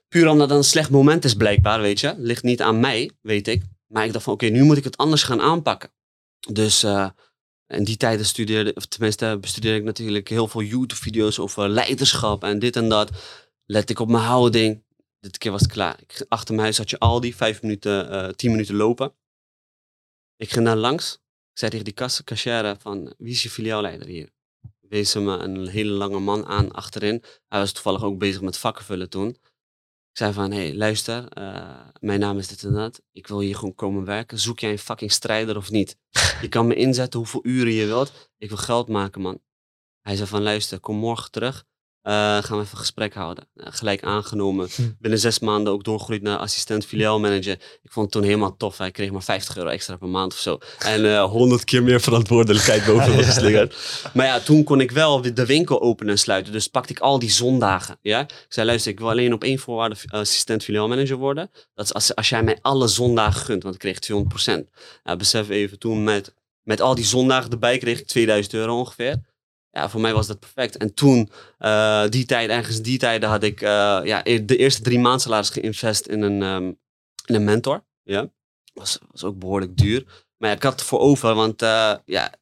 puur 0.08 0.28
omdat 0.28 0.48
het 0.48 0.58
een 0.58 0.64
slecht 0.64 0.90
moment 0.90 1.24
is 1.24 1.34
blijkbaar, 1.34 1.80
weet 1.80 2.00
je. 2.00 2.14
Ligt 2.16 2.42
niet 2.42 2.62
aan 2.62 2.80
mij, 2.80 3.10
weet 3.20 3.48
ik. 3.48 3.62
Maar 3.86 4.04
ik 4.04 4.12
dacht 4.12 4.24
van, 4.24 4.32
oké, 4.32 4.46
nu 4.46 4.62
moet 4.62 4.76
ik 4.76 4.84
het 4.84 4.96
anders 4.96 5.22
gaan 5.22 5.40
aanpakken. 5.40 5.92
Dus 6.52 6.86
in 7.72 7.84
die 7.84 7.96
tijden 7.96 8.26
studeerde, 8.26 8.74
of 8.74 8.86
tenminste 8.86 9.38
bestudeerde 9.40 9.78
ik 9.78 9.84
natuurlijk 9.84 10.28
heel 10.28 10.48
veel 10.48 10.62
YouTube-video's 10.62 11.38
over 11.38 11.68
leiderschap 11.68 12.44
en 12.44 12.58
dit 12.58 12.76
en 12.76 12.88
dat. 12.88 13.10
Let 13.66 13.90
ik 13.90 13.98
op 13.98 14.08
mijn 14.08 14.24
houding. 14.24 14.84
Dit 15.20 15.38
keer 15.38 15.50
was 15.50 15.60
het 15.60 15.72
klaar. 15.72 16.00
Ik, 16.00 16.24
achter 16.28 16.50
mijn 16.54 16.64
huis 16.64 16.78
had 16.78 16.90
je 16.90 16.98
Aldi, 16.98 17.34
vijf 17.34 17.62
minuten, 17.62 18.10
eh 18.10 18.28
tien 18.28 18.50
minuten 18.50 18.74
lopen. 18.74 19.14
Ik 20.36 20.50
ging 20.50 20.64
daar 20.64 20.76
langs. 20.76 21.14
Ik 21.52 21.58
zei 21.58 21.70
tegen 21.70 21.84
die 21.84 21.94
kassen, 21.94 22.24
cashier 22.24 22.76
van, 22.78 23.14
wie 23.18 23.32
is 23.32 23.42
je 23.42 23.50
filiaalleider 23.50 24.06
hier? 24.06 24.30
Wees 24.80 25.10
ze 25.10 25.20
me 25.20 25.36
een 25.36 25.66
hele 25.66 25.90
lange 25.90 26.18
man 26.18 26.46
aan 26.46 26.72
achterin. 26.72 27.22
Hij 27.48 27.58
was 27.58 27.72
toevallig 27.72 28.02
ook 28.02 28.18
bezig 28.18 28.40
met 28.40 28.56
vakken 28.58 28.84
vullen 28.84 29.10
toen. 29.10 29.36
Ik 30.12 30.18
zei 30.18 30.32
van, 30.32 30.50
hé, 30.50 30.58
hey, 30.58 30.74
luister, 30.74 31.28
eh, 31.28 31.86
mijn 32.00 32.20
naam 32.20 32.38
is 32.38 32.48
dit 32.48 32.62
en. 32.62 33.02
Ik 33.12 33.26
wil 33.26 33.40
hier 33.40 33.54
gewoon 33.54 33.74
komen 33.74 34.04
werken. 34.04 34.38
Zoek 34.38 34.58
jij 34.58 34.70
een 34.70 34.78
fucking 34.78 35.12
strijder 35.12 35.56
of 35.56 35.70
niet? 35.70 35.96
Je 36.40 36.48
kan 36.48 36.66
me 36.66 36.74
inzetten 36.74 37.18
hoeveel 37.18 37.40
uren 37.46 37.72
je 37.72 37.86
wilt. 37.86 38.30
Ik 38.38 38.48
wil 38.48 38.58
geld 38.58 38.88
maken, 38.88 39.20
man. 39.20 39.40
Hij 40.00 40.16
zei 40.16 40.28
van, 40.28 40.42
luister, 40.42 40.80
kom 40.80 40.96
morgen 40.96 41.30
terug. 41.30 41.64
Eh, 42.02 42.12
gaan 42.12 42.42
we 42.42 42.56
even 42.56 42.70
een 42.70 42.76
gesprek 42.76 43.14
houden. 43.14 43.48
Nou, 43.54 43.72
gelijk 43.72 44.02
aangenomen. 44.02 44.68
Hm. 44.74 44.82
Binnen 44.98 45.18
zes 45.18 45.38
maanden 45.38 45.72
ook 45.72 45.84
doorgegroeid 45.84 46.22
naar 46.22 46.38
assistent 46.38 46.86
filiaalmanager. 46.86 47.52
Ik 47.82 47.90
vond 47.90 48.04
het 48.04 48.14
toen 48.14 48.22
helemaal 48.22 48.56
tof. 48.56 48.78
Hij 48.78 48.90
kreeg 48.90 49.10
maar 49.10 49.22
50 49.22 49.56
euro 49.56 49.68
extra 49.68 49.96
per 49.96 50.08
maand 50.08 50.32
of 50.32 50.38
zo. 50.38 50.58
En 50.78 51.04
eh 51.04 51.24
100 51.24 51.64
keer 51.64 51.82
meer 51.82 52.00
verantwoordelijkheid 52.00 52.84
boven 52.84 53.14
me 53.16 53.22
geslingerd. 53.22 53.76
Maar 54.14 54.26
ja, 54.26 54.40
toen 54.40 54.64
kon 54.64 54.80
ik 54.80 54.90
wel 54.90 55.34
de 55.34 55.46
winkel 55.46 55.80
openen 55.80 56.12
en 56.12 56.18
sluiten. 56.18 56.52
Dus 56.52 56.68
pakte 56.68 56.92
ik 56.92 56.98
al 56.98 57.18
die 57.18 57.30
zondagen. 57.30 57.98
Ja? 58.00 58.20
Ik 58.20 58.46
zei, 58.48 58.66
luister, 58.66 58.92
ik 58.92 58.98
wil 58.98 59.08
alleen 59.08 59.32
op 59.32 59.44
één 59.44 59.58
voorwaarde 59.58 59.96
eh, 60.04 60.20
assistent 60.20 60.64
filiaalmanager 60.64 61.16
worden. 61.16 61.50
Dat 61.74 61.84
is 61.84 61.94
als, 61.94 62.14
als 62.14 62.28
jij 62.28 62.42
mij 62.42 62.58
alle 62.62 62.88
zondagen 62.88 63.44
gunt, 63.44 63.62
want 63.62 63.74
ik 63.74 63.80
kreeg 63.80 63.98
200% 64.58 64.70
Nou, 65.04 65.18
besef 65.18 65.48
even, 65.48 65.78
toen 65.78 66.04
met, 66.04 66.34
met 66.62 66.80
al 66.80 66.94
die 66.94 67.04
zondagen 67.04 67.50
erbij 67.50 67.78
kreeg 67.78 67.98
ik 68.00 68.06
2000 68.06 68.54
euro 68.54 68.78
ongeveer. 68.78 69.16
Ja, 69.72 69.88
voor 69.88 70.00
mij 70.00 70.14
was 70.14 70.26
dat 70.26 70.38
perfect. 70.38 70.76
En 70.76 70.94
toen, 70.94 71.30
eh, 71.58 72.08
die 72.08 72.24
tijd, 72.24 72.50
ergens 72.50 72.82
die 72.82 72.98
tijden 72.98 73.28
had 73.28 73.42
ik 73.42 73.60
eh, 73.60 74.00
ja, 74.04 74.22
de 74.22 74.56
eerste 74.56 74.82
drie 74.82 74.98
maanden 74.98 75.20
salaris 75.20 75.50
geïnvest 75.50 76.06
in 76.06 76.22
een, 76.22 76.42
ehm, 76.42 76.72
in 77.26 77.34
een 77.34 77.44
mentor. 77.44 77.84
Ja, 78.02 78.30
was, 78.74 78.98
was 79.10 79.24
ook 79.24 79.38
behoorlijk 79.38 79.76
duur. 79.76 80.04
Maar 80.36 80.52
ik 80.52 80.62
had 80.62 80.72
het 80.72 80.82
voor 80.82 80.98
over, 80.98 81.34
want 81.34 81.62
eh, 81.62 81.94
ja, 82.04 82.32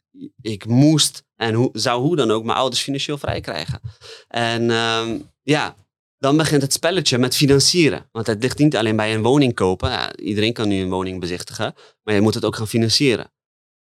ik 0.42 0.66
moest 0.66 1.24
en 1.36 1.70
zou 1.72 2.02
hoe 2.02 2.16
dan 2.16 2.30
ook 2.30 2.44
mijn 2.44 2.58
ouders 2.58 2.82
financieel 2.82 3.18
vrij 3.18 3.40
krijgen. 3.40 3.80
En 4.28 4.70
ehm, 4.70 5.18
ja, 5.42 5.76
dan 6.18 6.36
begint 6.36 6.62
het 6.62 6.72
spelletje 6.72 7.18
met 7.18 7.36
financieren. 7.36 8.08
Want 8.12 8.26
het 8.26 8.42
ligt 8.42 8.58
niet 8.58 8.76
alleen 8.76 8.96
bij 8.96 9.14
een 9.14 9.22
woning 9.22 9.54
kopen. 9.54 9.90
Ja, 9.90 10.16
iedereen 10.16 10.52
kan 10.52 10.68
nu 10.68 10.82
een 10.82 10.90
woning 10.90 11.20
bezichtigen. 11.20 11.74
Maar 12.02 12.14
je 12.14 12.20
moet 12.20 12.34
het 12.34 12.44
ook 12.44 12.56
gaan 12.56 12.68
financieren. 12.68 13.32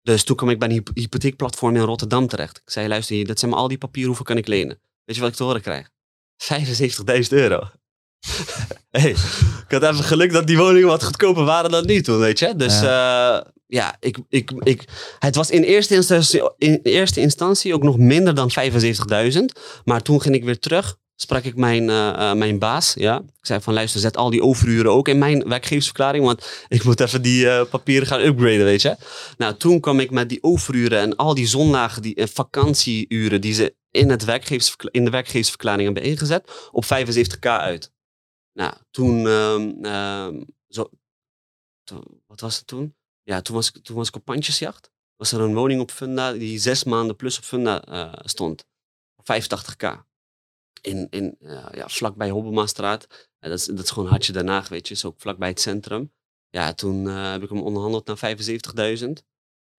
Dus 0.08 0.24
toen 0.24 0.36
kwam 0.36 0.50
ik 0.50 0.60
bij 0.60 0.68
een 0.68 0.74
hypo- 0.74 0.92
hypotheekplatform 0.94 1.76
in 1.76 1.82
Rotterdam 1.82 2.28
terecht. 2.28 2.58
Ik 2.58 2.72
zei, 2.72 2.88
luister 2.88 3.16
hier, 3.16 3.28
dat 3.28 3.40
zijn 3.40 3.52
maar 3.52 3.60
al 3.60 3.68
die 3.68 3.78
papieren, 3.78 4.08
hoeveel 4.08 4.26
kan 4.26 4.38
ik 4.38 4.48
lenen? 4.48 4.80
Weet 5.06 5.16
je 5.16 5.22
wat 5.22 5.32
ik 5.32 5.38
te 5.38 5.44
horen 5.44 5.62
krijg? 5.62 5.90
75.000 7.24 7.28
euro. 7.30 7.64
hey, 8.92 9.10
ik 9.10 9.66
had 9.68 9.84
even 9.84 10.04
geluk 10.04 10.32
dat 10.32 10.48
die 10.48 10.58
woningen 10.58 10.88
wat 10.88 11.04
goedkoper 11.04 11.44
waren 11.44 11.72
dan 11.72 11.86
nu 11.86 12.02
toen, 12.02 12.20
weet 12.20 12.40
je. 12.40 12.56
Dus 12.56 12.80
ja, 12.80 13.46
ja 13.68 13.96
ik, 14.00 14.18
ik, 14.30 14.52
ik, 14.64 14.84
het 15.20 15.36
was 15.36 15.50
in 15.50 15.64
eerste, 15.64 15.96
instantie, 15.96 16.52
in 16.58 16.80
eerste 16.84 17.20
instantie 17.20 17.74
ook 17.74 17.84
nog 17.84 17.98
minder 17.98 18.36
dan 18.36 18.52
75.000. 19.32 19.40
Maar 19.84 20.02
toen 20.02 20.22
ging 20.22 20.36
ik 20.36 20.44
weer 20.44 20.60
terug, 20.60 20.98
sprak 21.20 21.44
ik 21.44 21.56
mijn, 21.56 21.84
uh, 21.84 22.14
uh, 22.18 22.34
mijn 22.34 22.60
baas. 22.60 22.94
Ja. 22.94 23.18
Ik 23.18 23.46
zei 23.46 23.62
van 23.62 23.74
luister, 23.74 24.00
zet 24.00 24.18
al 24.18 24.30
die 24.30 24.44
overuren 24.44 24.92
ook 24.92 25.08
in 25.08 25.18
mijn 25.18 25.48
werkgeversverklaring. 25.48 26.26
Want 26.26 26.48
ik 26.68 26.84
moet 26.84 27.00
even 27.00 27.22
die 27.22 27.46
uh, 27.46 27.64
papieren 27.70 28.08
gaan 28.08 28.20
upgraden, 28.20 28.64
weet 28.64 28.82
je. 28.82 28.96
Nou, 29.38 29.56
toen 29.56 29.80
kwam 29.80 30.00
ik 30.00 30.12
met 30.12 30.30
die 30.30 30.44
overuren 30.44 31.00
en 31.00 31.16
al 31.16 31.34
die 31.34 31.48
zondagen, 31.48 32.02
die 32.02 32.20
uh, 32.20 32.26
vakantieuren 32.28 33.42
die 33.42 33.54
ze 33.54 33.76
in, 33.92 34.10
het 34.10 34.22
in 34.92 35.06
de 35.06 35.10
werkgeversverklaring 35.10 35.84
hebben 35.84 36.04
ingezet, 36.04 36.70
op 36.72 36.86
75k 36.86 37.40
uit. 37.40 37.92
Nou, 38.54 38.74
toen, 38.92 39.26
um, 39.26 39.86
um, 39.86 40.46
zo, 40.68 40.90
wat 42.28 42.40
was 42.40 42.58
het 42.58 42.68
toen? 42.68 42.96
Ja, 43.24 43.42
toen 43.42 43.56
was, 43.56 43.72
toen 43.84 43.96
was 43.96 44.08
ik 44.08 44.16
op 44.16 44.26
pandjesjacht. 44.26 44.92
Was 45.16 45.32
er 45.32 45.42
een 45.42 45.54
woning 45.54 45.82
op 45.82 45.92
Funda 45.92 46.32
die 46.32 46.60
zes 46.60 46.84
maanden 46.84 47.16
plus 47.16 47.38
op 47.38 47.44
Funda 47.44 47.88
uh, 47.90 48.14
stond. 48.24 48.66
Op 49.16 49.26
85k. 49.34 50.08
In, 50.88 51.08
in, 51.10 51.36
uh, 51.40 51.66
ja, 51.72 51.88
vlakbij 51.88 52.30
Hobbemaastraat. 52.30 53.08
Ja, 53.40 53.50
dat, 53.50 53.60
is, 53.60 53.66
dat 53.66 53.84
is 53.84 53.90
gewoon 53.90 54.10
hartje 54.10 54.34
daarna, 54.34 54.64
weet 54.70 54.88
je. 54.88 54.94
Is 54.94 55.06
ook 55.06 55.20
vlakbij 55.20 55.50
het 55.50 55.62
centrum. 55.62 56.12
Ja, 56.50 56.74
toen 56.74 57.06
uh, 57.06 57.32
heb 57.32 57.44
ik 57.44 57.50
hem 57.50 57.62
onderhandeld 57.62 58.08
naar 58.08 58.36
75.000. 58.98 59.08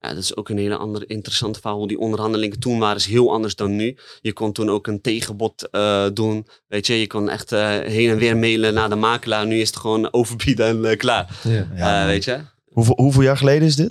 Ja, 0.01 0.09
dat 0.09 0.23
is 0.23 0.37
ook 0.37 0.49
een 0.49 0.59
hele 0.59 0.77
andere 0.77 1.07
interessante 1.07 1.61
verhaal. 1.61 1.79
Hoe 1.79 1.89
die 1.89 1.99
onderhandelingen 1.99 2.59
toen 2.59 2.79
waren 2.79 2.97
is 2.97 3.07
heel 3.07 3.33
anders 3.33 3.55
dan 3.55 3.77
nu. 3.77 3.97
Je 4.21 4.33
kon 4.33 4.53
toen 4.53 4.71
ook 4.71 4.87
een 4.87 5.01
tegenbod 5.01 5.69
uh, 5.73 6.07
doen. 6.13 6.47
Weet 6.67 6.87
je, 6.87 7.01
je 7.01 7.07
kon 7.07 7.29
echt 7.29 7.53
uh, 7.53 7.79
heen 7.79 8.11
en 8.11 8.19
weer 8.19 8.37
mailen 8.37 8.75
naar 8.75 8.89
de 8.89 8.95
makelaar. 8.95 9.47
Nu 9.47 9.61
is 9.61 9.67
het 9.67 9.77
gewoon 9.77 10.13
overbieden 10.13 10.67
en 10.67 10.91
uh, 10.91 10.97
klaar. 10.97 11.41
Ja. 11.43 11.69
Ja, 11.75 12.07
weet 12.07 12.25
je. 12.25 12.41
Hoeveel, 12.69 12.95
hoeveel 12.97 13.23
jaar 13.23 13.37
geleden 13.37 13.69
is 13.69 13.77
dit? 13.77 13.91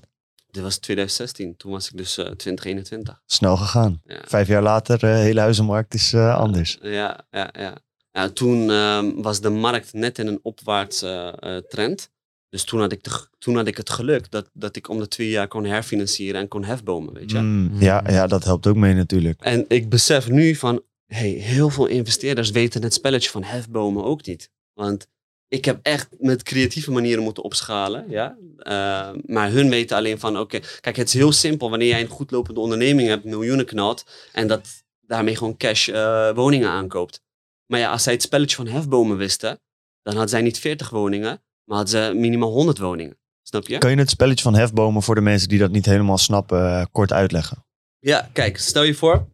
Dit 0.58 0.66
was 0.66 0.78
2016. 0.78 1.56
Toen 1.58 1.72
was 1.72 1.90
ik 1.90 1.98
dus 1.98 2.18
uh, 2.18 2.26
2021. 2.26 3.22
Snel 3.26 3.58
gegaan. 3.58 4.02
Ja. 4.06 4.22
Vijf 4.26 4.48
jaar 4.48 4.62
later, 4.62 5.00
de 5.00 5.08
hele 5.08 5.40
huizenmarkt 5.40 5.94
is 5.94 6.14
uh, 6.14 6.38
anders. 6.38 6.78
Ja, 6.82 7.26
ja, 7.32 7.50
ja. 7.52 7.78
ja 8.12 8.30
toen 8.30 8.70
um, 8.70 9.22
was 9.22 9.42
de 9.42 9.50
markt 9.50 9.94
net 9.94 10.20
in 10.20 10.28
een 10.28 10.40
opwaarts 10.42 11.04
uh, 11.04 11.30
trend. 11.70 12.10
Dus 12.50 12.64
toen 12.64 12.80
had 12.80 12.92
ik, 12.92 13.04
de, 13.04 13.28
toen 13.38 13.56
had 13.56 13.68
ik 13.68 13.78
het 13.78 13.90
geluk 13.90 14.32
dat, 14.32 14.50
dat 14.54 14.76
ik 14.76 14.90
om 14.90 15.00
de 15.00 15.08
twee 15.08 15.30
jaar 15.30 15.48
kon 15.48 15.66
herfinancieren 15.66 16.42
en 16.42 16.48
kon 16.48 16.64
hefbomen, 16.64 17.14
weet 17.14 17.32
je. 17.32 17.40
Mm, 17.40 17.72
ja, 17.80 18.04
ja, 18.10 18.28
dat 18.28 18.44
helpt 18.44 18.68
ook 18.68 18.76
mee 18.76 18.94
natuurlijk. 18.94 19.42
En 19.42 19.66
ik 19.68 19.90
besef 19.90 20.30
nu 20.30 20.56
van, 20.56 20.82
hey, 21.06 21.30
heel 21.30 21.70
veel 21.70 21.86
investeerders 21.86 22.50
weten 22.50 22.84
het 22.84 22.94
spelletje 22.94 23.30
van 23.30 23.44
hefbomen 23.44 24.04
ook 24.04 24.26
niet. 24.26 24.50
Want 24.74 25.08
ik 25.48 25.66
heb 25.66 25.80
echt 25.82 26.08
met 26.20 26.44
creatieve 26.44 26.92
manieren 26.92 27.24
moeten 27.24 27.44
opschalen. 27.44 28.06
Ja? 28.10 28.38
Uh, 28.58 29.22
maar 29.26 29.52
hun 29.52 29.70
weten 29.70 29.98
alleen 29.98 30.20
van, 30.20 30.40
oké, 30.40 30.60
kijk, 30.82 30.96
het 30.96 31.08
is 31.08 31.14
heel 31.14 31.32
simpel. 31.32 31.70
Wanneer 31.70 31.88
jij 31.88 32.02
een 32.02 32.08
goed 32.08 32.32
lopende 32.32 32.60
onderneming 32.60 33.08
hebt, 33.08 33.24
miljoenen 33.24 33.66
knalt, 33.66 34.06
en 34.32 34.48
dat 34.48 34.68
daarmee 35.02 35.36
gewoon 35.36 35.58
cash 35.58 35.88
uh, 35.88 36.32
woningen 36.32 36.70
aankoopt. 36.70 37.22
Maar 37.66 37.80
ja, 37.80 37.92
als 37.92 38.04
zij 38.04 38.14
het 38.14 38.22
spelletje 38.22 38.56
van 38.56 38.68
hefbomen 38.68 39.18
wisten, 39.18 39.60
dan 40.02 40.14
hadden 40.14 40.30
zij 40.30 40.42
niet 40.42 40.60
40 40.60 40.90
woningen, 40.90 41.44
maar 41.64 41.78
hadden 41.78 42.04
ze 42.04 42.14
minimaal 42.16 42.52
100 42.52 42.78
woningen. 42.78 43.18
Snap 43.44 43.68
je? 43.68 43.78
Kan 43.78 43.92
je 43.92 43.98
het 43.98 44.10
spelletje 44.10 44.44
van 44.44 44.56
hefbomen 44.56 45.02
voor 45.02 45.16
de 45.16 45.22
mensen 45.22 45.50
die 45.50 45.60
dat 45.60 45.72
niet 45.72 45.86
helemaal 45.86 46.18
snappen, 46.18 46.60
uh, 46.60 46.86
kort 46.92 47.14
uitleggen? 47.14 47.66
Ja, 48.00 48.30
kijk, 48.34 48.58
stel 48.58 48.84
je 48.84 48.94
voor, 48.94 49.28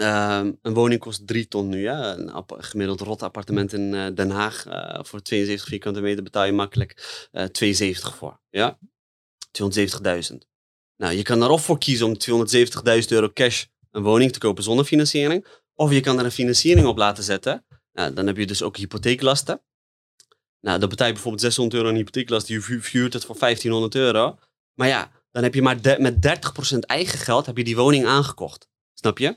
Um, 0.00 0.58
een 0.62 0.74
woning 0.74 1.00
kost 1.00 1.26
3 1.26 1.48
ton 1.48 1.68
nu. 1.68 1.88
Een 1.88 2.44
gemiddeld 2.46 3.00
rot 3.00 3.22
appartement 3.22 3.72
in 3.72 3.92
uh, 3.92 4.06
Den 4.14 4.30
Haag 4.30 4.66
uh, 4.66 4.98
voor 5.02 5.22
72 5.22 5.68
vierkante 5.68 6.00
meter 6.00 6.22
betaal 6.22 6.44
je 6.44 6.52
makkelijk 6.52 7.26
uh, 7.32 7.44
72 7.44 8.16
voor. 8.16 8.40
Ja? 8.50 8.78
270.000. 10.30 10.36
Nou, 10.96 11.14
je 11.14 11.22
kan 11.22 11.42
er 11.42 11.50
of 11.50 11.64
voor 11.64 11.78
kiezen 11.78 12.06
om 12.06 12.16
270.000 13.02 13.08
euro 13.08 13.30
cash 13.32 13.64
een 13.90 14.02
woning 14.02 14.32
te 14.32 14.38
kopen 14.38 14.62
zonder 14.62 14.84
financiering. 14.84 15.46
Of 15.74 15.92
je 15.92 16.00
kan 16.00 16.18
er 16.18 16.24
een 16.24 16.30
financiering 16.30 16.86
op 16.86 16.96
laten 16.96 17.24
zetten. 17.24 17.64
Nou, 17.92 18.12
dan 18.12 18.26
heb 18.26 18.36
je 18.36 18.46
dus 18.46 18.62
ook 18.62 18.76
hypotheeklasten. 18.76 19.62
Nou, 20.60 20.78
dan 20.78 20.88
betaal 20.88 21.06
je 21.06 21.12
bijvoorbeeld 21.12 21.42
600 21.42 21.76
euro 21.76 21.88
aan 21.88 21.96
hypotheeklast. 21.96 22.48
Je 22.48 22.60
vuurt 22.60 23.12
het 23.12 23.24
voor 23.24 23.38
1500 23.38 23.94
euro. 23.94 24.38
Maar 24.74 24.88
ja, 24.88 25.10
dan 25.30 25.42
heb 25.42 25.54
je 25.54 25.62
maar 25.62 25.78
met 25.98 26.42
30% 26.74 26.78
eigen 26.78 27.18
geld 27.18 27.46
heb 27.46 27.56
je 27.56 27.64
die 27.64 27.76
woning 27.76 28.06
aangekocht. 28.06 28.68
Snap 28.94 29.18
je? 29.18 29.36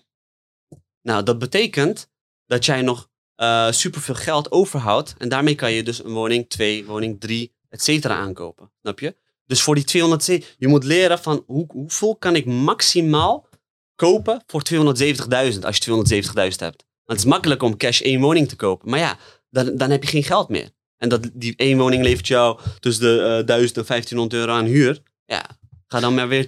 Nou, 1.06 1.24
dat 1.24 1.40
betekent 1.40 2.10
dat 2.46 2.66
jij 2.66 2.82
nog 2.82 3.10
uh, 3.38 3.72
superveel 3.72 4.16
geld 4.16 4.52
overhoudt. 4.52 5.16
En 5.18 5.30
daarmee 5.30 5.56
kan 5.56 5.72
je 5.72 5.84
dus 5.84 6.04
een 6.04 6.12
woning 6.12 6.50
2, 6.50 6.86
woning 6.86 7.20
3, 7.20 7.56
et 7.70 7.84
cetera 7.84 8.16
aankopen. 8.16 8.72
Snap 8.82 9.00
je? 9.00 9.16
Dus 9.46 9.62
voor 9.62 9.76
die 9.76 9.84
200, 9.84 10.26
je 10.58 10.68
moet 10.68 10.84
leren 10.84 11.20
van 11.20 11.44
hoe, 11.46 11.66
hoeveel 11.68 12.16
kan 12.16 12.36
ik 12.36 12.46
maximaal 12.46 13.48
kopen 13.96 14.44
voor 14.48 14.62
270.000 14.74 15.60
als 15.60 15.78
je 15.78 16.24
270.000 16.24 16.32
hebt. 16.34 16.86
Want 17.04 17.06
het 17.06 17.18
is 17.18 17.26
makkelijk 17.26 17.64
om 17.64 17.78
cash 17.78 18.02
één 18.02 18.22
woning 18.22 18.48
te 18.48 18.56
kopen. 18.56 18.90
Maar 18.90 19.00
ja, 19.00 19.18
dan, 19.50 19.76
dan 19.76 19.90
heb 19.90 20.04
je 20.04 20.10
geen 20.10 20.24
geld 20.24 20.50
meer. 20.50 20.70
En 20.98 21.10
dat, 21.10 21.30
die 21.34 21.54
één 21.56 21.78
woning 21.78 22.04
levert 22.04 22.28
jou 22.28 22.60
tussen 22.80 23.04
de 23.04 23.40
uh, 23.40 23.46
1000 23.46 23.78
en 23.78 23.86
1500 23.88 24.34
euro 24.34 24.52
aan 24.52 24.66
huur. 24.66 25.02
Ja, 25.26 25.60
Ga 25.96 26.02
dan 26.02 26.14
maar 26.14 26.28
weer 26.28 26.48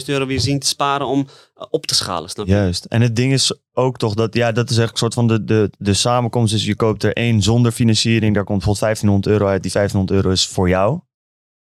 270.000 0.00 0.04
euro 0.06 0.26
weer 0.26 0.40
zien 0.40 0.58
te 0.58 0.66
sparen 0.66 1.06
om 1.06 1.18
uh, 1.58 1.64
op 1.70 1.86
te 1.86 1.94
schalen, 1.94 2.30
snap 2.30 2.46
je? 2.46 2.52
Juist. 2.52 2.84
En 2.84 3.00
het 3.00 3.16
ding 3.16 3.32
is 3.32 3.52
ook 3.72 3.98
toch 3.98 4.14
dat, 4.14 4.34
ja, 4.34 4.52
dat 4.52 4.70
is 4.70 4.78
echt 4.78 4.90
een 4.90 4.96
soort 4.98 5.14
van 5.14 5.26
de, 5.26 5.44
de, 5.44 5.70
de 5.78 5.94
samenkomst. 5.94 6.52
Dus 6.52 6.64
je 6.64 6.76
koopt 6.76 7.02
er 7.02 7.12
één 7.12 7.42
zonder 7.42 7.72
financiering, 7.72 8.34
daar 8.34 8.44
komt 8.44 8.64
bijvoorbeeld 8.64 8.84
1500 8.84 9.26
euro 9.26 9.46
uit. 9.46 9.62
Die 9.62 9.72
1500 9.72 10.18
euro 10.18 10.34
is 10.34 10.46
voor 10.46 10.68
jou. 10.68 11.00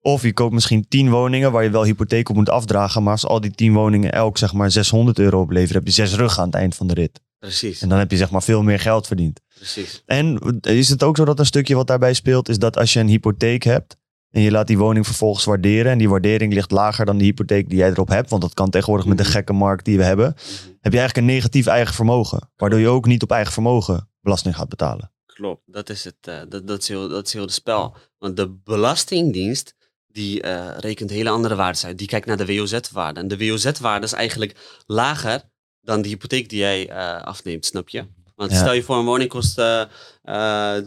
Of 0.01 0.21
je 0.21 0.33
koopt 0.33 0.53
misschien 0.53 0.88
10 0.88 1.09
woningen 1.09 1.51
waar 1.51 1.63
je 1.63 1.69
wel 1.69 1.83
hypotheek 1.83 2.29
op 2.29 2.35
moet 2.35 2.50
afdragen. 2.50 3.03
Maar 3.03 3.12
als 3.12 3.25
al 3.25 3.41
die 3.41 3.51
10 3.51 3.74
woningen 3.74 4.12
elk 4.12 4.38
zeg 4.38 4.53
maar 4.53 4.71
600 4.71 5.19
euro 5.19 5.41
opleveren, 5.41 5.75
heb 5.75 5.88
je 5.88 5.93
zes 5.93 6.15
rug 6.15 6.39
aan 6.39 6.45
het 6.45 6.55
eind 6.55 6.75
van 6.75 6.88
de 6.88 6.93
rit. 6.93 7.21
Precies. 7.39 7.81
En 7.81 7.89
dan 7.89 7.97
heb 7.97 8.12
je 8.12 8.17
zeg 8.17 8.31
maar 8.31 8.43
veel 8.43 8.63
meer 8.63 8.79
geld 8.79 9.07
verdiend. 9.07 9.39
Precies. 9.55 10.03
En 10.05 10.59
is 10.62 10.89
het 10.89 11.03
ook 11.03 11.17
zo 11.17 11.25
dat 11.25 11.39
een 11.39 11.45
stukje 11.45 11.75
wat 11.75 11.88
daarbij 11.88 12.13
speelt, 12.13 12.50
is 12.50 12.59
dat 12.59 12.77
als 12.77 12.93
je 12.93 13.00
een 13.00 13.07
hypotheek 13.07 13.63
hebt, 13.63 13.97
en 14.35 14.41
je 14.41 14.51
laat 14.51 14.67
die 14.67 14.77
woning 14.77 15.05
vervolgens 15.05 15.45
waarderen. 15.45 15.91
En 15.91 15.98
die 15.98 16.09
waardering 16.09 16.53
ligt 16.53 16.71
lager 16.71 17.05
dan 17.05 17.17
de 17.17 17.24
hypotheek 17.24 17.69
die 17.69 17.77
jij 17.77 17.89
erop 17.89 18.07
hebt. 18.07 18.29
Want 18.29 18.41
dat 18.41 18.53
kan 18.53 18.69
tegenwoordig 18.69 19.07
met 19.07 19.17
de 19.17 19.25
gekke 19.25 19.53
markt 19.53 19.85
die 19.85 19.98
we 19.98 20.03
hebben. 20.03 20.25
Heb 20.81 20.91
je 20.93 21.00
eigenlijk 21.00 21.17
een 21.17 21.33
negatief 21.33 21.65
eigen 21.65 21.93
vermogen. 21.93 22.51
Waardoor 22.55 22.79
je 22.79 22.87
ook 22.87 23.05
niet 23.05 23.24
op 23.24 23.31
eigen 23.31 23.53
vermogen 23.53 24.09
belasting 24.21 24.55
gaat 24.55 24.69
betalen. 24.69 25.11
Klopt, 25.25 25.61
dat 25.65 25.89
is 25.89 26.03
het. 26.03 26.15
Uh, 26.29 26.35
dat, 26.50 26.67
dat, 26.67 26.81
is 26.81 26.87
heel, 26.87 27.09
dat 27.09 27.27
is 27.27 27.33
heel 27.33 27.45
de 27.45 27.51
spel. 27.51 27.95
Want 28.17 28.37
de 28.37 28.50
Belastingdienst 28.63 29.75
die 30.07 30.43
uh, 30.43 30.67
rekent 30.77 31.09
hele 31.09 31.29
andere 31.29 31.55
waarden 31.55 31.83
uit. 31.83 31.98
Die 31.98 32.07
kijkt 32.07 32.25
naar 32.25 32.37
de 32.37 32.45
WOZ-waarde. 32.45 33.19
En 33.19 33.27
de 33.27 33.37
WOZ-waarde 33.37 34.05
is 34.05 34.13
eigenlijk 34.13 34.83
lager 34.85 35.41
dan 35.81 36.01
de 36.01 36.07
hypotheek 36.07 36.50
die 36.50 36.59
jij 36.59 36.89
uh, 36.89 37.21
afneemt, 37.21 37.65
snap 37.65 37.89
je? 37.89 38.05
Want 38.35 38.51
ja. 38.51 38.57
stel 38.57 38.74
je 38.74 38.83
voor 38.83 38.98
een 38.98 39.05
woning 39.05 39.29
kost 39.29 39.61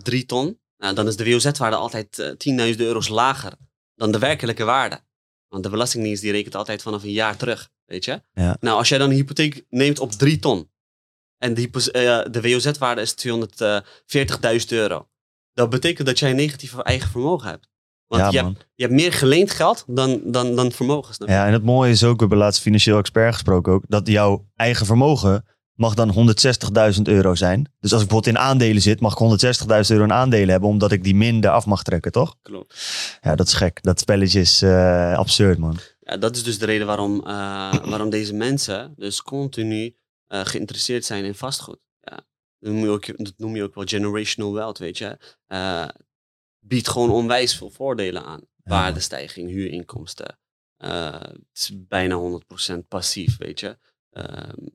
3 0.02 0.26
ton. 0.26 0.58
Nou, 0.78 0.94
dan 0.94 1.06
is 1.06 1.16
de 1.16 1.24
WOZ-waarde 1.24 1.76
altijd 1.76 2.36
uh, 2.46 2.72
10.000 2.72 2.76
euro's 2.76 3.08
lager 3.08 3.52
dan 3.94 4.12
de 4.12 4.18
werkelijke 4.18 4.64
waarde. 4.64 5.00
Want 5.48 5.62
de 5.62 5.70
Belastingdienst 5.70 6.22
die 6.22 6.32
rekent 6.32 6.54
altijd 6.54 6.82
vanaf 6.82 7.02
een 7.02 7.12
jaar 7.12 7.36
terug, 7.36 7.70
weet 7.84 8.04
je? 8.04 8.22
Ja. 8.32 8.56
Nou, 8.60 8.78
als 8.78 8.88
jij 8.88 8.98
dan 8.98 9.10
een 9.10 9.16
hypotheek 9.16 9.64
neemt 9.68 9.98
op 9.98 10.12
3 10.12 10.38
ton 10.38 10.70
en 11.38 11.54
de, 11.54 11.60
uh, 11.62 12.32
de 12.32 12.40
WOZ-waarde 12.40 13.00
is 13.00 13.14
240.000 13.26 14.68
euro, 14.68 15.08
dat 15.52 15.70
betekent 15.70 16.06
dat 16.06 16.18
jij 16.18 16.30
een 16.30 16.36
negatief 16.36 16.78
eigen 16.78 17.10
vermogen 17.10 17.48
hebt. 17.48 17.68
Want 18.06 18.22
ja, 18.22 18.30
je, 18.30 18.46
hebt, 18.46 18.66
je 18.74 18.82
hebt 18.82 18.94
meer 18.94 19.12
geleend 19.12 19.50
geld 19.50 19.84
dan, 19.86 20.20
dan, 20.24 20.56
dan 20.56 20.72
vermogen. 20.72 21.14
Snap 21.14 21.28
je? 21.28 21.34
Ja, 21.34 21.46
en 21.46 21.52
het 21.52 21.64
mooie 21.64 21.90
is 21.90 22.04
ook, 22.04 22.14
we 22.14 22.20
hebben 22.20 22.38
laatst 22.38 22.62
financieel 22.62 22.98
expert 22.98 23.32
gesproken 23.32 23.72
ook, 23.72 23.84
dat 23.88 24.06
jouw 24.06 24.48
eigen 24.56 24.86
vermogen 24.86 25.44
mag 25.78 25.94
dan 25.94 26.34
160.000 26.96 27.02
euro 27.02 27.34
zijn. 27.34 27.72
Dus 27.80 27.92
als 27.92 28.02
ik 28.02 28.08
bijvoorbeeld 28.08 28.36
in 28.36 28.42
aandelen 28.42 28.82
zit, 28.82 29.00
mag 29.00 29.12
ik 29.12 29.54
160.000 29.56 29.66
euro 29.88 30.04
in 30.04 30.12
aandelen 30.12 30.48
hebben, 30.48 30.68
omdat 30.68 30.92
ik 30.92 31.04
die 31.04 31.14
minder 31.14 31.50
af 31.50 31.66
mag 31.66 31.82
trekken, 31.82 32.12
toch? 32.12 32.36
Klopt. 32.42 32.74
Ja, 33.20 33.34
dat 33.34 33.46
is 33.46 33.52
gek. 33.52 33.82
Dat 33.82 34.00
spelletje 34.00 34.40
is 34.40 34.62
uh, 34.62 35.16
absurd, 35.16 35.58
man. 35.58 35.78
Ja, 36.00 36.16
dat 36.16 36.36
is 36.36 36.42
dus 36.42 36.58
de 36.58 36.66
reden 36.66 36.86
waarom, 36.86 37.14
uh, 37.26 37.74
waarom 37.74 38.10
deze 38.10 38.34
mensen 38.34 38.92
dus 38.96 39.22
continu 39.22 39.96
uh, 40.28 40.40
geïnteresseerd 40.44 41.04
zijn 41.04 41.24
in 41.24 41.34
vastgoed. 41.34 41.80
Ja. 42.00 42.26
Dat, 42.58 42.72
noem 42.72 42.82
je 42.82 42.88
ook, 42.88 43.06
dat 43.06 43.34
noem 43.36 43.56
je 43.56 43.62
ook 43.62 43.74
wel 43.74 43.86
generational 43.86 44.52
wealth, 44.52 44.78
weet 44.78 44.98
je. 44.98 45.18
biedt 46.58 46.88
gewoon 46.88 47.10
onwijs 47.10 47.56
veel 47.56 47.70
voordelen 47.70 48.24
aan. 48.24 48.40
Ja. 48.40 48.70
Waardestijging, 48.70 49.48
huurinkomsten. 49.48 50.38
het 50.76 51.38
is 51.52 51.72
bijna 51.74 52.40
100% 52.74 52.78
passief, 52.88 53.36
weet 53.36 53.60
je. 53.60 53.78
Ehm, 54.10 54.66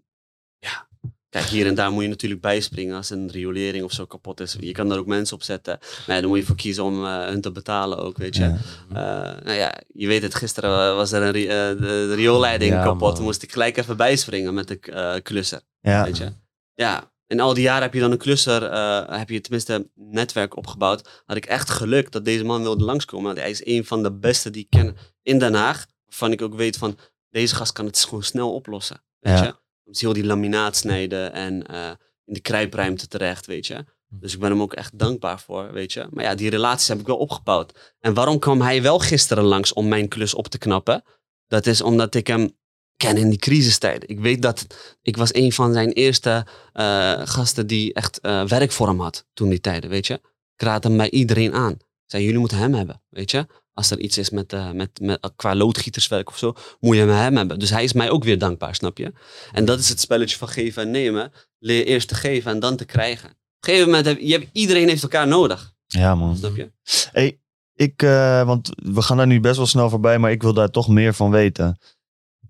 Kijk, 1.34 1.46
hier 1.46 1.68
en 1.68 1.76
daar 1.76 1.92
moet 1.92 2.04
je 2.04 2.10
natuurlijk 2.10 2.42
bijspringen 2.42 2.96
als 2.96 3.10
een 3.10 3.32
riolering 3.32 3.84
of 3.84 3.92
zo 3.92 4.06
kapot 4.06 4.40
is. 4.40 4.56
Je 4.60 4.72
kan 4.72 4.92
er 4.92 4.98
ook 4.98 5.06
mensen 5.06 5.36
op 5.36 5.44
zetten. 5.44 5.78
Maar 5.80 6.16
ja, 6.16 6.22
dan 6.22 6.30
moet 6.30 6.40
je 6.40 6.46
voor 6.46 6.56
kiezen 6.56 6.84
om 6.84 7.04
uh, 7.04 7.26
hun 7.26 7.42
te 7.42 7.52
betalen 7.52 7.98
ook, 7.98 8.18
weet 8.18 8.36
je. 8.36 8.44
Ja. 8.44 8.58
Uh, 8.90 9.44
nou 9.44 9.58
ja, 9.58 9.82
je 9.94 10.08
weet 10.08 10.22
het, 10.22 10.36
gisteren 10.36 10.96
was 10.96 11.12
er 11.12 11.22
een 11.22 11.32
ri 11.32 11.44
uh, 11.44 11.50
de, 11.50 12.14
rioolleiding 12.14 12.74
ja, 12.74 12.84
kapot. 12.84 13.20
Moest 13.20 13.44
ik 13.44 13.52
gelijk 13.52 13.78
even 13.78 13.98
bijspringen 13.98 14.54
met 14.54 14.68
de 14.68 15.20
klusser, 15.24 15.62
ja. 15.80 16.04
weet 16.04 16.18
je. 16.18 16.32
Ja, 16.74 17.12
in 17.28 17.40
al 17.40 17.54
die 17.54 17.64
jaren 17.64 17.82
heb 17.82 17.94
je 17.94 18.00
dan 18.00 18.12
een 18.12 18.18
klusser, 18.18 18.72
heb 19.12 19.30
je 19.30 19.42
tenminste 19.42 19.74
een 19.74 19.92
netwerk 19.96 20.58
opgebouwd. 20.58 21.24
Had 21.26 21.38
ik 21.38 21.46
echt 21.46 21.70
geluk 21.70 22.12
dat 22.12 22.26
deze 22.26 22.44
man 22.44 22.62
wilde 22.62 22.84
langskomen. 22.84 23.38
Hij 23.38 23.50
is 23.50 23.66
een 23.66 23.86
van 23.86 24.04
de 24.04 24.12
beste 24.12 24.50
die 24.50 24.64
ik 24.64 24.70
ken 24.70 24.98
in 25.22 25.40
Den 25.40 25.54
Haag. 25.54 25.86
Waarvan 26.06 26.32
ik 26.32 26.42
ook 26.42 26.56
weet 26.56 26.78
van, 26.78 26.98
deze 27.30 27.56
gast 27.56 27.72
kan 27.72 27.86
het 27.86 28.04
gewoon 28.04 28.24
snel 28.24 28.54
oplossen, 28.54 29.04
weet 29.20 29.40
je. 29.40 29.62
Dus 29.84 30.02
heel 30.02 30.14
die 30.14 30.26
laminaat 30.26 30.76
snijden 30.76 31.34
en 31.34 31.66
uh, 31.72 31.90
in 32.26 32.34
de 32.34 32.42
kruipruimte 32.42 33.08
terecht, 33.08 33.46
weet 33.46 33.68
je. 33.68 33.86
Dus 34.20 34.34
ik 34.34 34.40
ben 34.40 34.50
hem 34.50 34.62
ook 34.62 34.74
echt 34.74 35.00
dankbaar 35.00 35.40
voor, 35.40 35.72
weet 35.72 35.94
je. 35.94 36.08
Maar 36.12 36.24
ja, 36.24 36.36
die 36.36 36.50
relaties 36.50 36.88
heb 36.88 37.00
ik 37.00 37.08
wel 37.08 37.18
opgebouwd. 37.18 37.96
En 38.00 38.14
waarom 38.14 38.40
kwam 38.40 38.62
hij 38.62 38.82
wel 38.82 39.00
gisteren 39.00 39.44
langs 39.44 39.74
om 39.74 39.88
mijn 39.88 40.08
klus 40.08 40.34
op 40.34 40.48
te 40.48 40.58
knappen? 40.58 41.04
Dat 41.48 41.66
is 41.66 41.82
omdat 41.82 42.16
ik 42.16 42.28
hem 42.28 42.52
ken 42.98 43.18
in 43.18 43.30
die 43.30 43.40
crisistijden. 43.40 44.10
Ik 44.10 44.20
weet 44.20 44.42
dat 44.42 44.66
ik 45.02 45.18
was 45.18 45.34
een 45.34 45.52
van 45.52 45.74
zijn 45.74 45.92
eerste 45.92 46.46
uh, 46.74 47.22
gasten 47.24 47.68
die 47.68 47.94
echt 47.94 48.20
uh, 48.22 48.46
werk 48.46 48.72
voor 48.72 48.88
hem 48.88 49.00
had 49.00 49.26
toen 49.34 49.50
die 49.50 49.62
tijden, 49.62 49.90
weet 49.90 50.08
je. 50.08 50.14
Ik 50.56 50.62
raad 50.62 50.84
hem 50.84 50.98
bij 50.98 51.10
iedereen 51.10 51.54
aan. 51.54 51.72
Ik 51.72 51.80
zei, 52.06 52.24
jullie 52.24 52.40
moeten 52.40 52.58
hem 52.58 52.74
hebben, 52.74 53.02
weet 53.10 53.32
je. 53.32 53.48
Als 53.74 53.92
er 53.92 54.00
iets 54.00 54.18
is 54.18 54.30
met, 54.30 54.54
uh, 54.54 54.72
met, 54.72 55.00
met, 55.02 55.32
qua 55.36 55.56
loodgieterswerk 55.56 56.30
of 56.30 56.38
zo, 56.38 56.54
moet 56.80 56.96
je 56.96 57.02
hem 57.02 57.36
hebben. 57.36 57.60
Dus 57.60 57.70
hij 57.70 57.84
is 57.84 57.94
mij 57.94 58.10
ook 58.10 58.24
weer 58.24 58.38
dankbaar, 58.38 58.76
snap 58.76 58.98
je? 58.98 59.14
En 59.52 59.66
dat 59.66 59.80
is 59.80 59.90
het 59.90 60.00
spelletje 60.00 60.38
van 60.38 60.48
geven 60.48 60.82
en 60.82 60.92
nemen. 60.92 61.32
Leer 61.60 61.86
eerst 61.86 62.08
te 62.08 62.16
geven 62.16 62.52
en 62.52 62.60
dan 62.60 62.76
te 62.76 62.86
krijgen. 62.86 63.30
Op 63.30 63.36
een 63.60 63.70
gegeven 63.70 63.88
moment, 63.88 64.06
heb, 64.06 64.20
je 64.20 64.32
hebt, 64.32 64.50
iedereen 64.52 64.88
heeft 64.88 65.04
elkaar 65.04 65.28
nodig. 65.28 65.74
Ja, 65.88 66.16
man. 66.16 66.38
Snap 66.38 66.56
je? 66.56 66.72
Hey, 67.12 67.40
ik, 67.74 68.04
uh, 68.04 68.46
want 68.46 68.70
we 68.76 69.02
gaan 69.02 69.18
daar 69.18 69.28
nu 69.28 69.40
best 69.40 69.58
wel 69.58 69.66
snel 69.66 69.90
voorbij, 69.90 70.20
maar 70.20 70.32
ik 70.32 70.42
wil 70.42 70.54
daar 70.54 70.70
toch 70.70 70.88
meer 70.88 71.14
van 71.14 71.32
weten. 71.32 71.80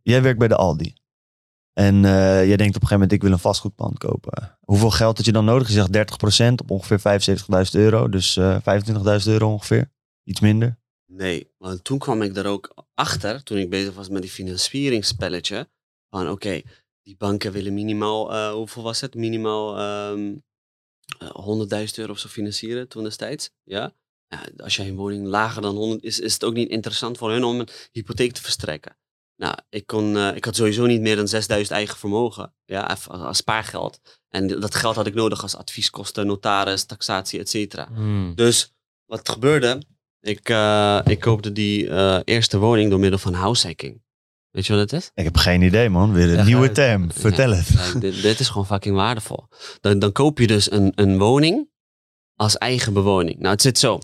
Jij 0.01 0.21
werkt 0.21 0.39
bij 0.39 0.47
de 0.47 0.55
Aldi. 0.55 0.93
En 1.73 1.95
uh, 1.95 2.45
jij 2.47 2.57
denkt 2.57 2.75
op 2.75 2.81
een 2.81 2.87
gegeven 2.87 2.93
moment, 2.93 3.11
ik 3.11 3.21
wil 3.21 3.31
een 3.31 3.39
vastgoedpand 3.39 3.97
kopen. 3.97 4.57
Hoeveel 4.59 4.91
geld 4.91 5.17
had 5.17 5.25
je 5.25 5.31
dan 5.31 5.45
nodig? 5.45 5.67
Je 5.67 5.73
zegt 5.73 6.51
30% 6.51 6.53
op 6.55 6.71
ongeveer 6.71 7.37
75.000 7.65 7.71
euro. 7.71 8.09
Dus 8.09 8.35
uh, 8.35 8.57
25.000 8.57 9.25
euro 9.25 9.51
ongeveer. 9.51 9.91
Iets 10.23 10.39
minder. 10.39 10.81
Nee, 11.15 11.51
want 11.57 11.83
toen 11.83 11.97
kwam 11.97 12.21
ik 12.21 12.37
er 12.37 12.45
ook 12.45 12.73
achter, 12.93 13.43
toen 13.43 13.57
ik 13.57 13.69
bezig 13.69 13.93
was 13.93 14.09
met 14.09 14.21
die 14.21 14.31
financieringsspelletje, 14.31 15.69
van 16.09 16.29
oké, 16.29 16.61
die 17.01 17.15
banken 17.17 17.51
willen 17.51 17.73
minimaal, 17.73 18.33
uh, 18.33 18.51
hoeveel 18.51 18.83
was 18.83 19.01
het? 19.01 19.15
Minimaal 19.15 19.79
um, 20.11 20.43
uh, 21.21 21.87
100.000 21.87 21.93
euro 21.95 22.11
of 22.11 22.19
zo 22.19 22.27
financieren 22.27 22.87
toen 22.87 23.03
destijds. 23.03 23.49
Ja? 23.63 23.95
ja? 24.27 24.43
als 24.57 24.75
jij 24.75 24.87
een 24.87 24.95
woning 24.95 25.27
lager 25.27 25.61
dan 25.61 25.75
100 25.75 26.03
is, 26.03 26.19
is 26.19 26.33
het 26.33 26.43
ook 26.43 26.53
niet 26.53 26.69
interessant 26.69 27.17
voor 27.17 27.31
hun 27.31 27.43
om 27.43 27.59
een 27.59 27.69
hypotheek 27.91 28.31
te 28.31 28.41
verstrekken. 28.41 28.97
Nou, 29.35 29.55
ik, 29.69 29.85
kon, 29.85 30.15
uh, 30.15 30.35
ik 30.35 30.45
had 30.45 30.55
sowieso 30.55 30.85
niet 30.85 31.01
meer 31.01 31.15
dan 31.15 31.27
6000 31.27 31.71
eigen 31.75 31.97
vermogen, 31.97 32.53
ja, 32.65 32.81
als, 32.81 33.07
als 33.07 33.37
spaargeld. 33.37 33.99
En 34.29 34.47
dat 34.47 34.75
geld 34.75 34.95
had 34.95 35.07
ik 35.07 35.13
nodig 35.13 35.41
als 35.41 35.55
advieskosten, 35.55 36.27
notaris, 36.27 36.85
taxatie, 36.85 37.39
et 37.39 37.49
cetera. 37.49 37.87
Hmm. 37.87 38.35
Dus 38.35 38.73
wat 39.05 39.29
gebeurde? 39.29 39.81
Ik, 40.23 40.49
uh, 40.49 40.99
ik 41.05 41.19
koopte 41.19 41.51
die 41.51 41.85
uh, 41.85 42.19
eerste 42.23 42.57
woning 42.57 42.89
door 42.89 42.99
middel 42.99 43.19
van 43.19 43.33
househacking. 43.33 44.01
Weet 44.49 44.65
je 44.65 44.73
wat 44.73 44.81
het 44.81 45.01
is? 45.01 45.11
Ik 45.13 45.23
heb 45.23 45.37
geen 45.37 45.61
idee, 45.61 45.89
man. 45.89 46.13
Weer 46.13 46.29
een 46.29 46.35
ja, 46.35 46.43
nieuwe 46.43 46.71
term. 46.71 47.11
Vertel 47.11 47.49
ja, 47.49 47.55
het. 47.55 48.01
Dit, 48.01 48.21
dit, 48.21 48.39
is 48.39 48.47
gewoon 48.47 48.65
fucking 48.65 48.95
waardevol. 48.95 49.47
Dan, 49.81 49.99
dan 49.99 50.11
koop 50.11 50.39
je 50.39 50.47
dus 50.47 50.71
een, 50.71 50.91
een 50.95 51.17
woning 51.17 51.69
als 52.35 52.57
eigen 52.57 52.93
bewoning. 52.93 53.39
Nou, 53.39 53.51
het 53.51 53.61
zit 53.61 53.79
zo. 53.79 53.99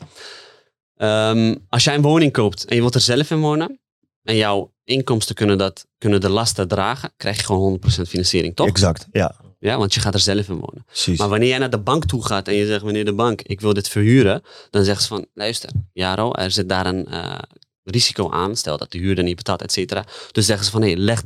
Um, 0.96 1.66
als 1.70 1.84
jij 1.84 1.96
een 1.96 2.02
woning 2.02 2.32
koopt 2.32 2.66
en 2.66 2.76
je 2.76 2.82
wilt 2.82 2.96
er 2.96 3.02
zelf 3.02 3.32
in 3.32 3.40
wonen, 3.40 3.80
en 4.24 4.36
jouw 4.36 4.74
inkomsten 4.84 5.36
kunnen, 5.36 5.58
dat, 5.58 5.88
kunnen 5.98 6.22
de 6.22 6.30
lasten 6.30 6.68
dragen, 6.68 7.14
krijg 7.18 7.38
je 7.38 7.44
gewoon 7.44 7.80
100% 7.80 8.02
financiering, 8.08 8.56
toch? 8.56 8.68
Exact, 8.68 9.08
ja. 9.12 9.36
Ja, 9.60 9.78
want 9.78 9.94
je 9.94 10.00
gaat 10.00 10.14
er 10.14 10.20
zelf 10.20 10.48
in 10.48 10.60
wonen. 10.60 10.84
Precies. 10.86 11.20
Maar 11.20 11.30
wanneer 11.30 11.50
jij 11.50 11.58
naar 11.58 11.70
de 11.70 11.80
bank 11.80 12.06
toe 12.06 12.26
gaat 12.26 12.48
en 12.48 12.54
je 12.54 12.66
zegt, 12.66 12.84
meneer 12.84 13.06
de 13.06 13.14
bank, 13.14 13.42
ik 13.42 13.62
wil 13.62 13.74
dit 13.74 13.90
verhuren, 13.90 14.42
dan 14.70 14.84
zegt 14.84 15.02
ze 15.02 15.08
van, 15.08 15.26
luister, 15.34 15.70
Jaro, 15.94 16.34
er 16.34 16.52
zit 16.52 16.70
daar 16.70 16.86
een 16.86 17.08
uh, 17.10 17.40
risico 17.84 18.32
aan, 18.32 18.56
stel 18.56 18.78
dat 18.78 18.92
de 18.92 18.98
huurder 18.98 19.24
niet 19.24 19.36
betaalt, 19.36 19.62
et 19.62 19.72
cetera. 19.72 20.06
Dus 20.32 20.46
zeggen 20.46 20.66
ze 20.66 20.72
van, 20.72 20.82
hé, 20.82 20.88
hey, 20.88 20.98
leg 20.98 21.22
30% 21.22 21.26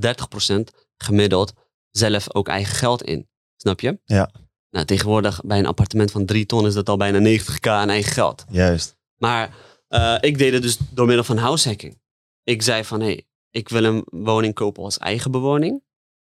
gemiddeld 0.98 1.54
zelf 1.91 2.36
ook 2.36 2.48
eigen 2.48 2.76
geld 2.76 3.04
in. 3.04 3.28
Snap 3.58 3.80
je? 3.80 4.00
Ja. 4.06 4.32
Nou, 4.69 4.86
tegenwoordig 4.86 5.41
bij 5.43 5.60
een 5.60 5.65
appartement 5.65 6.12
van 6.12 6.26
3 6.26 6.46
ton 6.46 6.65
is 6.65 6.74
dat 6.74 6.89
al 6.89 6.98
bijna 6.98 7.39
90k 7.39 7.60
aan 7.62 7.89
eigen 7.89 8.12
geld. 8.12 8.46
Juist. 8.50 8.98
Maar 9.17 9.56
uh, 9.89 10.17
ik 10.19 10.38
deed 10.38 10.54
het 10.54 10.62
dus 10.62 10.78
door 10.91 11.06
middel 11.06 11.24
van 11.24 11.38
househacking. 11.38 12.02
Ik 12.43 12.62
zei 12.62 12.84
van, 12.84 13.00
hé, 13.00 13.06
hey, 13.06 13.28
ik 13.50 13.69
wil 13.69 13.84
een 13.84 14.06
woning 14.10 14.54
kopen 14.54 14.84
als 14.84 14.98
eigen 14.98 15.32
bewoning. 15.32 15.84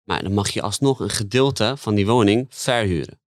Maar 0.07 0.23
dan 0.23 0.33
mag 0.33 0.49
je 0.49 0.61
alsnog 0.61 0.99
een 0.99 1.09
gedeelte 1.09 1.73
van 1.77 1.95
die 1.95 2.05
woning 2.05 2.45
verhuren. 2.49 3.19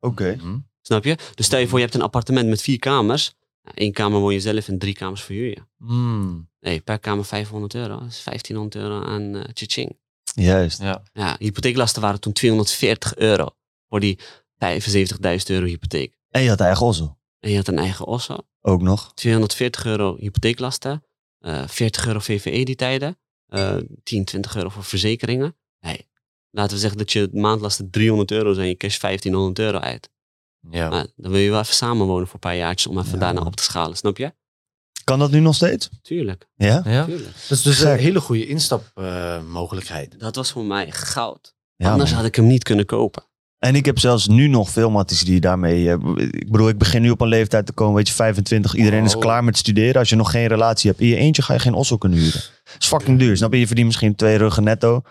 Oké. 0.00 0.22
Okay. 0.22 0.34
Mhm. 0.34 0.58
Snap 0.80 1.04
je? 1.04 1.16
Dus 1.34 1.46
stel 1.46 1.58
je 1.58 1.68
voor, 1.68 1.78
je 1.78 1.84
hebt 1.84 1.96
een 1.96 2.02
appartement 2.02 2.48
met 2.48 2.62
vier 2.62 2.78
kamers. 2.78 3.34
Eén 3.74 3.92
kamer 3.92 4.20
woon 4.20 4.32
je 4.32 4.40
zelf 4.40 4.68
en 4.68 4.78
drie 4.78 4.94
kamers 4.94 5.22
verhuur 5.22 5.48
je. 5.48 5.62
Mm. 5.76 6.48
Nee, 6.60 6.80
per 6.80 6.98
kamer 6.98 7.24
500 7.24 7.74
euro. 7.74 7.98
Dat 7.98 8.08
is 8.08 8.24
1500 8.24 8.74
euro 8.74 9.02
aan 9.04 9.22
uh, 9.22 9.44
tjitjing. 9.44 9.98
Juist. 10.34 10.80
Ja. 10.80 11.02
ja, 11.12 11.36
hypotheeklasten 11.38 12.02
waren 12.02 12.20
toen 12.20 12.32
240 12.32 13.16
euro. 13.16 13.48
Voor 13.88 14.00
die 14.00 14.18
75.000 14.18 14.26
euro 15.46 15.66
hypotheek. 15.66 16.18
En 16.30 16.42
je 16.42 16.48
had 16.48 16.60
eigen 16.60 16.86
osso. 16.86 17.16
En 17.40 17.50
je 17.50 17.56
had 17.56 17.68
een 17.68 17.78
eigen 17.78 18.06
osso. 18.06 18.38
Ook 18.60 18.82
nog. 18.82 19.12
240 19.14 19.84
euro 19.84 20.16
hypotheeklasten. 20.16 21.04
Uh, 21.40 21.68
40 21.68 22.06
euro 22.06 22.18
VVE 22.18 22.64
die 22.64 22.74
tijden. 22.74 23.18
Uh, 23.48 23.76
10, 24.02 24.24
20 24.24 24.56
euro 24.56 24.68
voor 24.68 24.84
verzekeringen. 24.84 25.56
Laten 26.54 26.74
we 26.74 26.80
zeggen 26.80 26.98
dat 26.98 27.12
je 27.12 27.28
maandlasten 27.32 27.90
300 27.90 28.30
euro 28.30 28.52
zijn. 28.52 28.68
Je 28.68 28.76
cash 28.76 28.98
1500 28.98 29.58
euro 29.58 29.78
uit. 29.78 30.10
Ja. 30.70 30.88
Maar 30.88 31.06
dan 31.16 31.30
wil 31.30 31.40
je 31.40 31.50
wel 31.50 31.60
even 31.60 31.74
samenwonen 31.74 32.24
voor 32.24 32.34
een 32.34 32.40
paar 32.40 32.56
jaartjes 32.56 32.86
om 32.92 32.98
even 32.98 33.12
Ja, 33.12 33.18
daarna 33.18 33.40
op 33.40 33.56
te 33.56 33.62
schalen. 33.62 33.96
Snap 33.96 34.16
je? 34.18 34.32
Kan 35.04 35.18
dat 35.18 35.30
nu 35.30 35.40
nog 35.40 35.54
steeds? 35.54 35.88
Tuurlijk. 36.02 36.46
Ja? 36.54 36.82
ja. 36.84 37.04
tuurlijk. 37.04 37.32
Dat 37.48 37.58
is 37.58 37.62
dus 37.62 37.80
een 37.80 37.96
hele 37.98 38.20
goede 38.20 38.46
instapmogelijkheid. 38.46 40.20
Dat 40.20 40.36
was 40.36 40.50
voor 40.52 40.64
mij 40.64 40.90
goud. 40.90 41.54
Ja, 41.76 41.90
Anders 41.92 42.10
man. 42.10 42.18
had 42.18 42.28
ik 42.28 42.34
hem 42.36 42.46
niet 42.46 42.62
kunnen 42.64 42.86
kopen. 42.86 43.22
En 43.58 43.74
ik 43.74 43.84
heb 43.84 43.98
zelfs 43.98 44.26
nu 44.28 44.46
nog 44.48 44.70
veel 44.70 44.90
matties 44.90 45.20
die 45.24 45.40
daarmee... 45.40 45.90
eh, 45.90 45.96
ik 46.30 46.50
bedoel, 46.50 46.68
ik 46.68 46.78
begin 46.78 47.02
nu 47.02 47.10
op 47.10 47.20
een 47.20 47.28
leeftijd 47.28 47.66
te 47.66 47.72
komen, 47.72 47.94
weet 47.94 48.08
je, 48.08 48.14
25. 48.14 48.74
Iedereen 48.74 49.04
is 49.04 49.14
Oh. 49.14 49.20
klaar 49.20 49.44
met 49.44 49.56
studeren. 49.56 49.94
Als 49.94 50.08
je 50.08 50.16
nog 50.16 50.30
geen 50.30 50.46
relatie 50.46 50.90
hebt, 50.90 51.02
in 51.02 51.08
je 51.08 51.16
eentje 51.16 51.42
ga 51.42 51.52
je 51.52 51.58
geen 51.58 51.74
osso 51.74 51.96
kunnen 51.96 52.18
huren. 52.18 52.40
Dat 52.64 52.76
is 52.78 52.86
fucking 52.86 53.18
duur. 53.18 53.36
Snap 53.36 53.52
je? 53.52 53.58
Je 53.58 53.66
verdient 53.66 53.86
misschien 53.86 54.14
twee 54.14 54.36
ruggen 54.36 54.64
netto. 54.64 55.02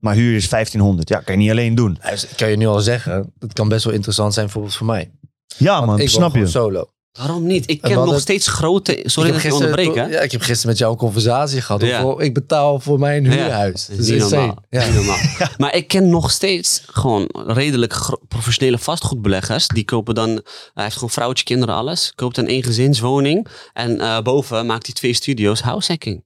Maar 0.00 0.14
huur 0.14 0.36
is 0.36 0.48
1500. 0.48 1.08
Ja, 1.08 1.20
kan 1.20 1.34
je 1.34 1.40
niet 1.40 1.50
alleen 1.50 1.74
doen. 1.74 1.98
Dus 2.10 2.24
ik 2.26 2.36
kan 2.36 2.50
je 2.50 2.56
nu 2.56 2.66
al 2.66 2.80
zeggen, 2.80 3.32
dat 3.38 3.52
kan 3.52 3.68
best 3.68 3.84
wel 3.84 3.94
interessant 3.94 4.32
zijn 4.34 4.44
bijvoorbeeld 4.44 4.74
voor 4.76 4.86
mij. 4.86 5.10
Ja 5.56 5.74
Want 5.74 5.86
man, 5.86 6.00
ik 6.00 6.08
snap 6.08 6.34
je. 6.34 6.46
solo. 6.46 6.90
Waarom 7.12 7.46
niet? 7.46 7.70
Ik 7.70 7.80
ken 7.80 7.94
nog 7.94 8.20
steeds 8.20 8.46
grote... 8.48 9.00
Sorry 9.04 9.28
ik 9.28 9.34
dat 9.34 9.42
heb 9.42 9.52
ik 9.52 9.58
onderbreek, 9.58 9.94
hè? 9.94 10.04
Ja, 10.06 10.20
ik 10.20 10.32
heb 10.32 10.40
gisteren 10.40 10.68
met 10.70 10.78
jou 10.78 10.92
een 10.92 10.98
conversatie 10.98 11.60
gehad. 11.60 11.80
Ja. 11.82 12.02
Hoeveel 12.02 12.22
ik 12.22 12.34
betaal 12.34 12.80
voor 12.80 12.98
mijn 12.98 13.24
Ja. 13.24 13.30
huurhuis. 13.30 13.86
Dat 13.86 13.96
Dat 13.96 14.06
is 14.06 14.18
normaal. 14.20 14.40
insane. 14.40 14.56
Ja. 14.70 14.84
Niet 14.86 14.94
normaal. 14.94 15.16
Maar 15.58 15.74
ik 15.74 15.88
ken 15.88 16.08
nog 16.08 16.30
steeds 16.30 16.82
gewoon 16.86 17.28
redelijk 17.46 18.18
professionele 18.28 18.78
vastgoedbeleggers. 18.78 19.66
Die 19.68 19.84
kopen 19.84 20.14
dan, 20.14 20.28
hij 20.74 20.82
heeft 20.84 20.94
gewoon 20.94 21.10
vrouwtje, 21.10 21.44
kinderen, 21.44 21.74
alles. 21.74 22.12
Koopt 22.14 22.36
een 22.38 22.46
eengezinswoning. 22.46 23.46
En 23.72 24.00
eh, 24.00 24.20
boven 24.20 24.66
maakt 24.66 24.86
hij 24.86 24.94
twee 24.94 25.12
studio's 25.14 25.60
househacking. 25.60 26.24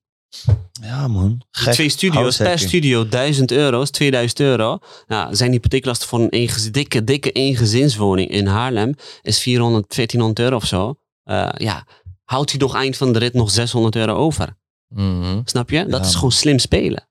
Ja 0.82 1.08
man. 1.08 1.42
Gek. 1.50 1.72
twee 1.72 1.88
studio's, 1.88 2.36
per 2.36 2.58
studio 2.58 3.08
1000 3.08 3.50
euro's, 3.52 3.90
2000 3.90 4.40
euro. 4.40 4.78
Nou, 5.06 5.34
zijn 5.34 5.50
hypotheeklasten 5.52 6.08
voor 6.08 6.20
een 6.20 6.28
eengez- 6.28 6.70
dikke, 6.70 7.04
dikke 7.04 7.30
eengezinswoning 7.32 8.30
in 8.30 8.46
Haarlem 8.46 8.94
is 9.22 9.38
400, 9.40 9.94
1400 9.94 10.38
euro 10.38 10.56
of 10.56 10.64
zo. 10.66 10.94
Eh, 11.24 11.48
ja, 11.56 11.86
houdt 12.24 12.50
hij 12.50 12.60
nog 12.60 12.74
eind 12.74 12.96
van 12.96 13.12
de 13.12 13.18
rit 13.18 13.34
nog 13.34 13.50
600 13.50 13.96
euro 13.96 14.14
over. 14.14 14.56
Mhm. 14.88 15.40
Snap 15.44 15.70
je? 15.70 15.86
Dat 15.86 16.00
Ja, 16.00 16.06
is 16.06 16.14
gewoon 16.14 16.32
slim 16.32 16.58
spelen. 16.58 17.08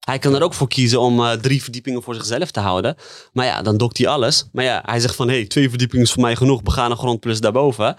Hij 0.00 0.18
kan 0.18 0.34
er 0.34 0.42
ook 0.42 0.54
voor 0.54 0.68
kiezen 0.68 1.00
om 1.00 1.20
eh, 1.24 1.32
drie 1.32 1.62
verdiepingen 1.62 2.02
voor 2.02 2.14
zichzelf 2.14 2.50
te 2.50 2.60
houden. 2.60 2.96
Maar 3.32 3.46
ja, 3.46 3.62
dan 3.62 3.76
dokt 3.76 3.98
hij 3.98 4.06
alles. 4.08 4.44
Maar 4.52 4.64
ja, 4.64 4.82
hij 4.86 5.00
zegt 5.00 5.14
van, 5.14 5.28
hé, 5.28 5.34
hey, 5.34 5.46
twee 5.46 5.68
verdiepingen 5.68 6.04
is 6.04 6.12
voor 6.12 6.22
mij 6.22 6.36
genoeg. 6.36 6.62
Begane 6.62 6.96
grond 6.96 7.20
plus 7.20 7.40
daarboven. 7.40 7.96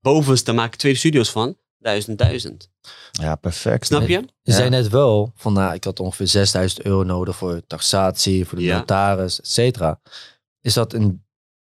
Bovenste 0.00 0.52
maak 0.52 0.72
ik 0.72 0.78
twee 0.78 0.94
studio's 0.94 1.30
van. 1.30 1.56
Duizend, 1.78 2.18
duizend. 2.18 2.70
Ja, 3.10 3.34
perfect. 3.34 3.86
Snap 3.86 4.00
je? 4.08 4.08
Je 4.08 4.24
Ja. 4.42 4.54
zei 4.54 4.68
net 4.68 4.88
wel, 4.88 5.32
van 5.34 5.52
nou, 5.52 5.74
ik 5.74 5.84
had 5.84 6.00
ongeveer 6.00 6.26
6000 6.26 6.82
euro 6.84 7.02
nodig 7.02 7.36
voor 7.36 7.60
taxatie, 7.66 8.46
voor 8.46 8.58
de 8.58 8.64
Ja. 8.64 8.78
notaris, 8.78 9.40
et 9.40 9.48
cetera. 9.48 10.00
Is 10.60 10.74
dat 10.74 10.92
in, 10.94 11.24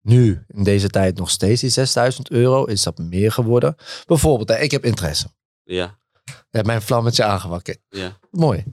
nu, 0.02 0.44
in 0.48 0.63
deze 0.63 0.89
tijd, 0.89 1.18
nog 1.18 1.30
steeds 1.30 1.62
die 1.62 1.70
6000 1.70 2.30
euro? 2.32 2.66
Is 2.66 2.84
dat 2.84 2.98
meer 2.98 3.32
geworden? 3.32 3.76
Bijvoorbeeld, 4.06 4.50
hè, 4.50 4.58
ik 4.58 4.72
heb 4.72 4.86
interesse. 4.86 5.28
Ja, 5.63 5.98
Je 6.24 6.34
hebt 6.52 6.66
mijn 6.68 6.82
vlammetje 6.82 7.24
aangewakkerd. 7.24 7.80
ja. 7.89 8.18
Mooi. 8.32 8.63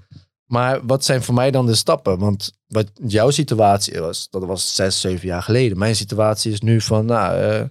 Maar 0.45 0.87
wat 0.87 1.05
zijn 1.05 1.23
voor 1.23 1.35
mij 1.35 1.51
dan 1.51 1.66
de 1.66 1.75
stappen? 1.75 2.19
Want 2.19 2.53
wat 2.66 2.90
jouw 3.07 3.31
situatie 3.31 4.01
was, 4.01 4.29
dat 4.31 4.45
was 4.45 4.75
zes, 4.75 5.01
zeven 5.01 5.27
jaar 5.29 5.43
geleden. 5.43 5.79
Mijn 5.79 5.97
situatie 5.97 6.53
is 6.53 6.61
nu 6.61 6.81
van, 6.81 7.05
nou, 7.07 7.40
eh, 7.40 7.64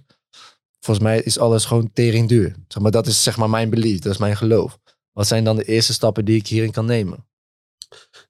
volgens 0.80 1.06
mij 1.06 1.22
is 1.22 1.38
alles 1.38 1.64
gewoon 1.64 1.92
tering 1.92 2.28
duur. 2.28 2.54
Zeg 2.68 2.82
maar, 2.82 2.90
dat 2.90 3.06
is 3.06 3.22
zeg 3.22 3.36
maar 3.36 3.50
mijn 3.50 3.70
belief, 3.70 3.98
dat 3.98 4.12
is 4.12 4.18
mijn 4.18 4.36
geloof. 4.36 4.78
Wat 5.12 5.26
zijn 5.26 5.44
dan 5.44 5.56
de 5.56 5.64
eerste 5.64 5.92
stappen 5.92 6.24
die 6.24 6.36
ik 6.36 6.46
hierin 6.46 6.70
kan 6.70 6.84
nemen? 6.84 7.28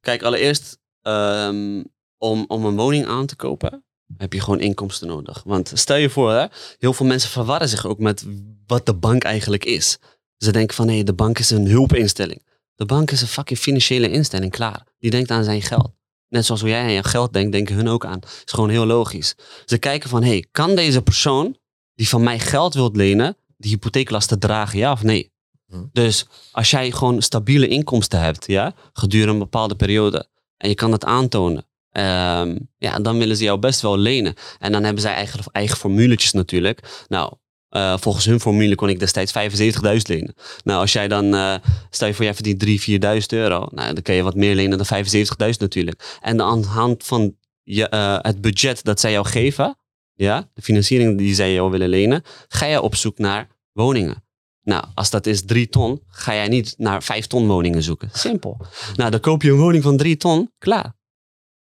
Kijk, 0.01 0.23
allereerst, 0.23 0.79
ehm, 1.03 1.83
om, 2.19 2.45
om 2.49 2.65
een 2.65 2.77
woning 2.77 3.07
aan 3.07 3.27
te 3.27 3.37
kopen, 3.37 3.85
heb 4.17 4.33
je 4.33 4.41
gewoon 4.41 4.61
inkomsten 4.61 5.09
nodig. 5.09 5.43
Want 5.45 5.73
stel 5.75 5.97
je 5.97 6.11
voor, 6.11 6.33
hè, 6.33 6.47
heel 6.79 6.93
veel 6.93 7.07
mensen 7.07 7.31
verwarren 7.31 7.69
zich 7.69 7.87
ook 7.87 7.99
met 7.99 8.25
wat 8.67 8.87
de 8.87 8.95
bank 8.95 9.25
eigenlijk 9.25 9.65
is. 9.65 9.99
Ze 10.37 10.53
denken 10.53 10.77
van, 10.77 10.89
hé, 10.89 11.03
de 11.03 11.15
bank 11.15 11.39
is 11.39 11.51
een 11.51 11.69
hulpinstelling. 11.69 12.49
De 12.75 12.85
bank 12.87 13.11
is 13.11 13.21
een 13.21 13.29
fucking 13.29 13.59
financiële 13.59 14.11
instelling, 14.11 14.51
klaar. 14.51 14.87
Die 14.99 15.11
denkt 15.11 15.31
aan 15.31 15.45
zijn 15.45 15.63
geld. 15.63 15.91
Net 16.29 16.45
zoals 16.45 16.61
jij 16.61 16.83
aan 16.83 16.93
je 16.93 17.05
geld 17.05 17.33
denkt, 17.33 17.53
denken 17.53 17.75
hun 17.75 17.89
ook 17.89 18.05
aan. 18.05 18.21
is 18.21 18.53
gewoon 18.53 18.71
heel 18.71 18.87
logisch. 18.87 19.35
Ze 19.65 19.79
kijken 19.79 20.09
van, 20.09 20.23
hé, 20.23 20.41
kan 20.51 20.75
deze 20.75 21.03
persoon 21.03 21.57
die 22.01 22.09
van 22.09 22.23
mij 22.23 22.39
geld 22.39 22.75
wilt 22.75 22.97
lenen, 22.97 23.37
die 23.57 23.71
hypotheeklasten 23.71 24.39
dragen, 24.39 24.79
ja 24.79 24.93
of 24.93 25.03
nee? 25.03 25.33
Hm. 25.67 25.85
Dus 25.93 26.27
als 26.53 26.71
jij 26.71 26.91
gewoon 26.91 27.23
stabiele 27.23 27.69
inkomsten 27.69 28.21
hebt, 28.21 28.47
ja, 28.47 28.75
gedurende 28.93 29.33
een 29.33 29.39
bepaalde 29.39 29.75
periode, 29.75 30.29
en 30.57 30.69
je 30.69 30.75
kan 30.75 30.91
dat 30.91 31.05
aantonen, 31.05 31.67
ehm, 31.91 32.57
ja, 32.79 32.99
dan 32.99 33.19
willen 33.19 33.37
ze 33.37 33.45
jou 33.45 33.59
best 33.59 33.81
wel 33.81 33.99
lenen. 33.99 34.35
En 34.59 34.73
dan 34.73 34.85
hebben 34.85 35.03
zij 35.03 35.15
eigen, 35.15 35.41
eigen 35.53 35.77
formuletjes 35.77 36.33
natuurlijk. 36.33 37.05
Nou, 37.09 37.33
eh, 37.69 37.97
volgens 37.99 38.25
hun 38.25 38.41
formule 38.41 38.75
kon 38.75 38.89
ik 38.89 38.99
destijds 38.99 39.33
75.000 39.33 40.09
lenen. 40.09 40.35
Nou, 40.65 40.81
als 40.81 40.93
jij 40.93 41.09
dan, 41.09 41.35
eh, 41.35 41.55
stel 41.91 42.09
je 42.09 42.15
voor, 42.15 42.25
jij 42.25 42.35
verdient 42.35 42.61
3.000, 42.61 42.81
4.000 42.81 43.33
euro. 43.33 43.69
Nou, 43.71 43.95
dan 43.95 44.03
kan 44.03 44.15
je 44.15 44.23
wat 44.23 44.35
meer 44.35 44.55
lenen 44.55 44.77
dan 44.77 44.87
75.000 44.87 45.61
natuurlijk. 45.61 46.19
En 46.21 46.43
aan 46.43 46.61
de 46.61 46.67
hand 46.67 47.05
van 47.05 47.37
je, 47.63 47.89
eh, 47.89 48.19
het 48.21 48.41
budget 48.41 48.85
dat 48.85 49.01
zij 49.01 49.13
jou 49.13 49.27
geven, 49.27 49.77
ja, 50.24 50.48
de 50.54 50.62
financiering 50.62 51.18
die 51.18 51.35
zij 51.35 51.52
jou 51.52 51.70
willen 51.70 51.88
lenen, 51.88 52.22
ga 52.48 52.66
je 52.66 52.80
op 52.80 52.94
zoek 52.94 53.18
naar 53.18 53.48
woningen. 53.72 54.24
Nou, 54.62 54.85
als 54.94 55.11
dat 55.11 55.26
is 55.26 55.44
3 55.44 55.68
ton, 55.68 56.02
ga 56.06 56.35
jij 56.35 56.48
niet 56.48 56.74
naar 56.76 57.02
5 57.02 57.26
ton 57.26 57.46
woningen 57.46 57.83
zoeken. 57.83 58.09
Simpel. 58.12 58.56
Nou, 58.96 59.11
dan 59.11 59.20
koop 59.20 59.42
je 59.42 59.50
een 59.50 59.56
woning 59.56 59.83
van 59.83 59.96
3 59.96 60.16
ton, 60.16 60.50
klaar. 60.59 60.98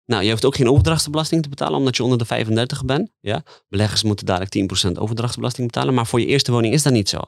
Nou, 0.04 0.22
je 0.22 0.30
hoeft 0.30 0.44
ook 0.44 0.56
geen 0.56 0.70
overdrachtsbelasting 0.70 1.42
te 1.42 1.48
betalen 1.48 1.78
omdat 1.78 1.96
je 1.96 2.02
onder 2.02 2.18
de 2.18 2.24
35 2.24 2.84
bent. 2.84 3.10
Ja? 3.20 3.42
Beleggers 3.68 4.02
moeten 4.02 4.26
dadelijk 4.26 4.88
10% 4.88 4.92
overdrachtsbelasting 4.92 5.66
betalen. 5.66 5.94
Maar 5.94 6.06
voor 6.06 6.20
je 6.20 6.26
eerste 6.26 6.52
woning 6.52 6.74
is 6.74 6.82
dat 6.82 6.92
niet 6.92 7.08
zo. 7.08 7.20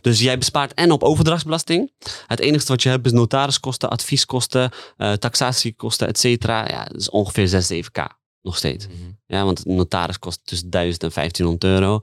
Dus 0.00 0.20
jij 0.20 0.38
bespaart 0.38 0.74
en 0.74 0.90
op 0.90 1.02
overdrachtsbelasting. 1.02 1.92
Het 2.26 2.40
enige 2.40 2.66
wat 2.66 2.82
je 2.82 2.88
hebt 2.88 3.06
is 3.06 3.12
notariskosten, 3.12 3.90
advieskosten, 3.90 4.70
eh, 4.96 5.12
taxatiekosten, 5.12 6.08
et 6.08 6.18
cetera. 6.18 6.68
Ja, 6.68 6.84
dat 6.84 7.00
is 7.00 7.10
ongeveer 7.10 7.48
6, 7.48 7.66
7k 7.66 8.24
nog 8.46 8.56
steeds. 8.56 8.86
Ja, 9.26 9.44
want 9.44 9.64
notaris 9.64 10.18
kost 10.18 10.40
tussen 10.44 10.70
1000 10.70 11.02
en 11.02 11.10
1500 11.14 11.64
euro. 11.64 12.00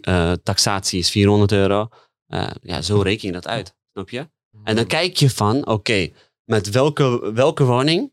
Eh, 0.00 0.32
taxatie 0.42 0.98
is 0.98 1.10
400 1.10 1.52
euro. 1.52 1.88
Eh, 2.26 2.50
ja, 2.62 2.82
zo 2.82 3.00
reken 3.00 3.26
je 3.26 3.32
dat 3.32 3.46
uit. 3.46 3.74
Snap 3.92 4.10
je? 4.10 4.28
En 4.64 4.76
dan 4.76 4.86
kijk 4.86 5.16
je 5.16 5.30
van, 5.30 5.66
oké, 5.66 6.08
met 6.44 6.70
welke, 6.70 7.32
welke 7.32 7.64
woning 7.64 8.12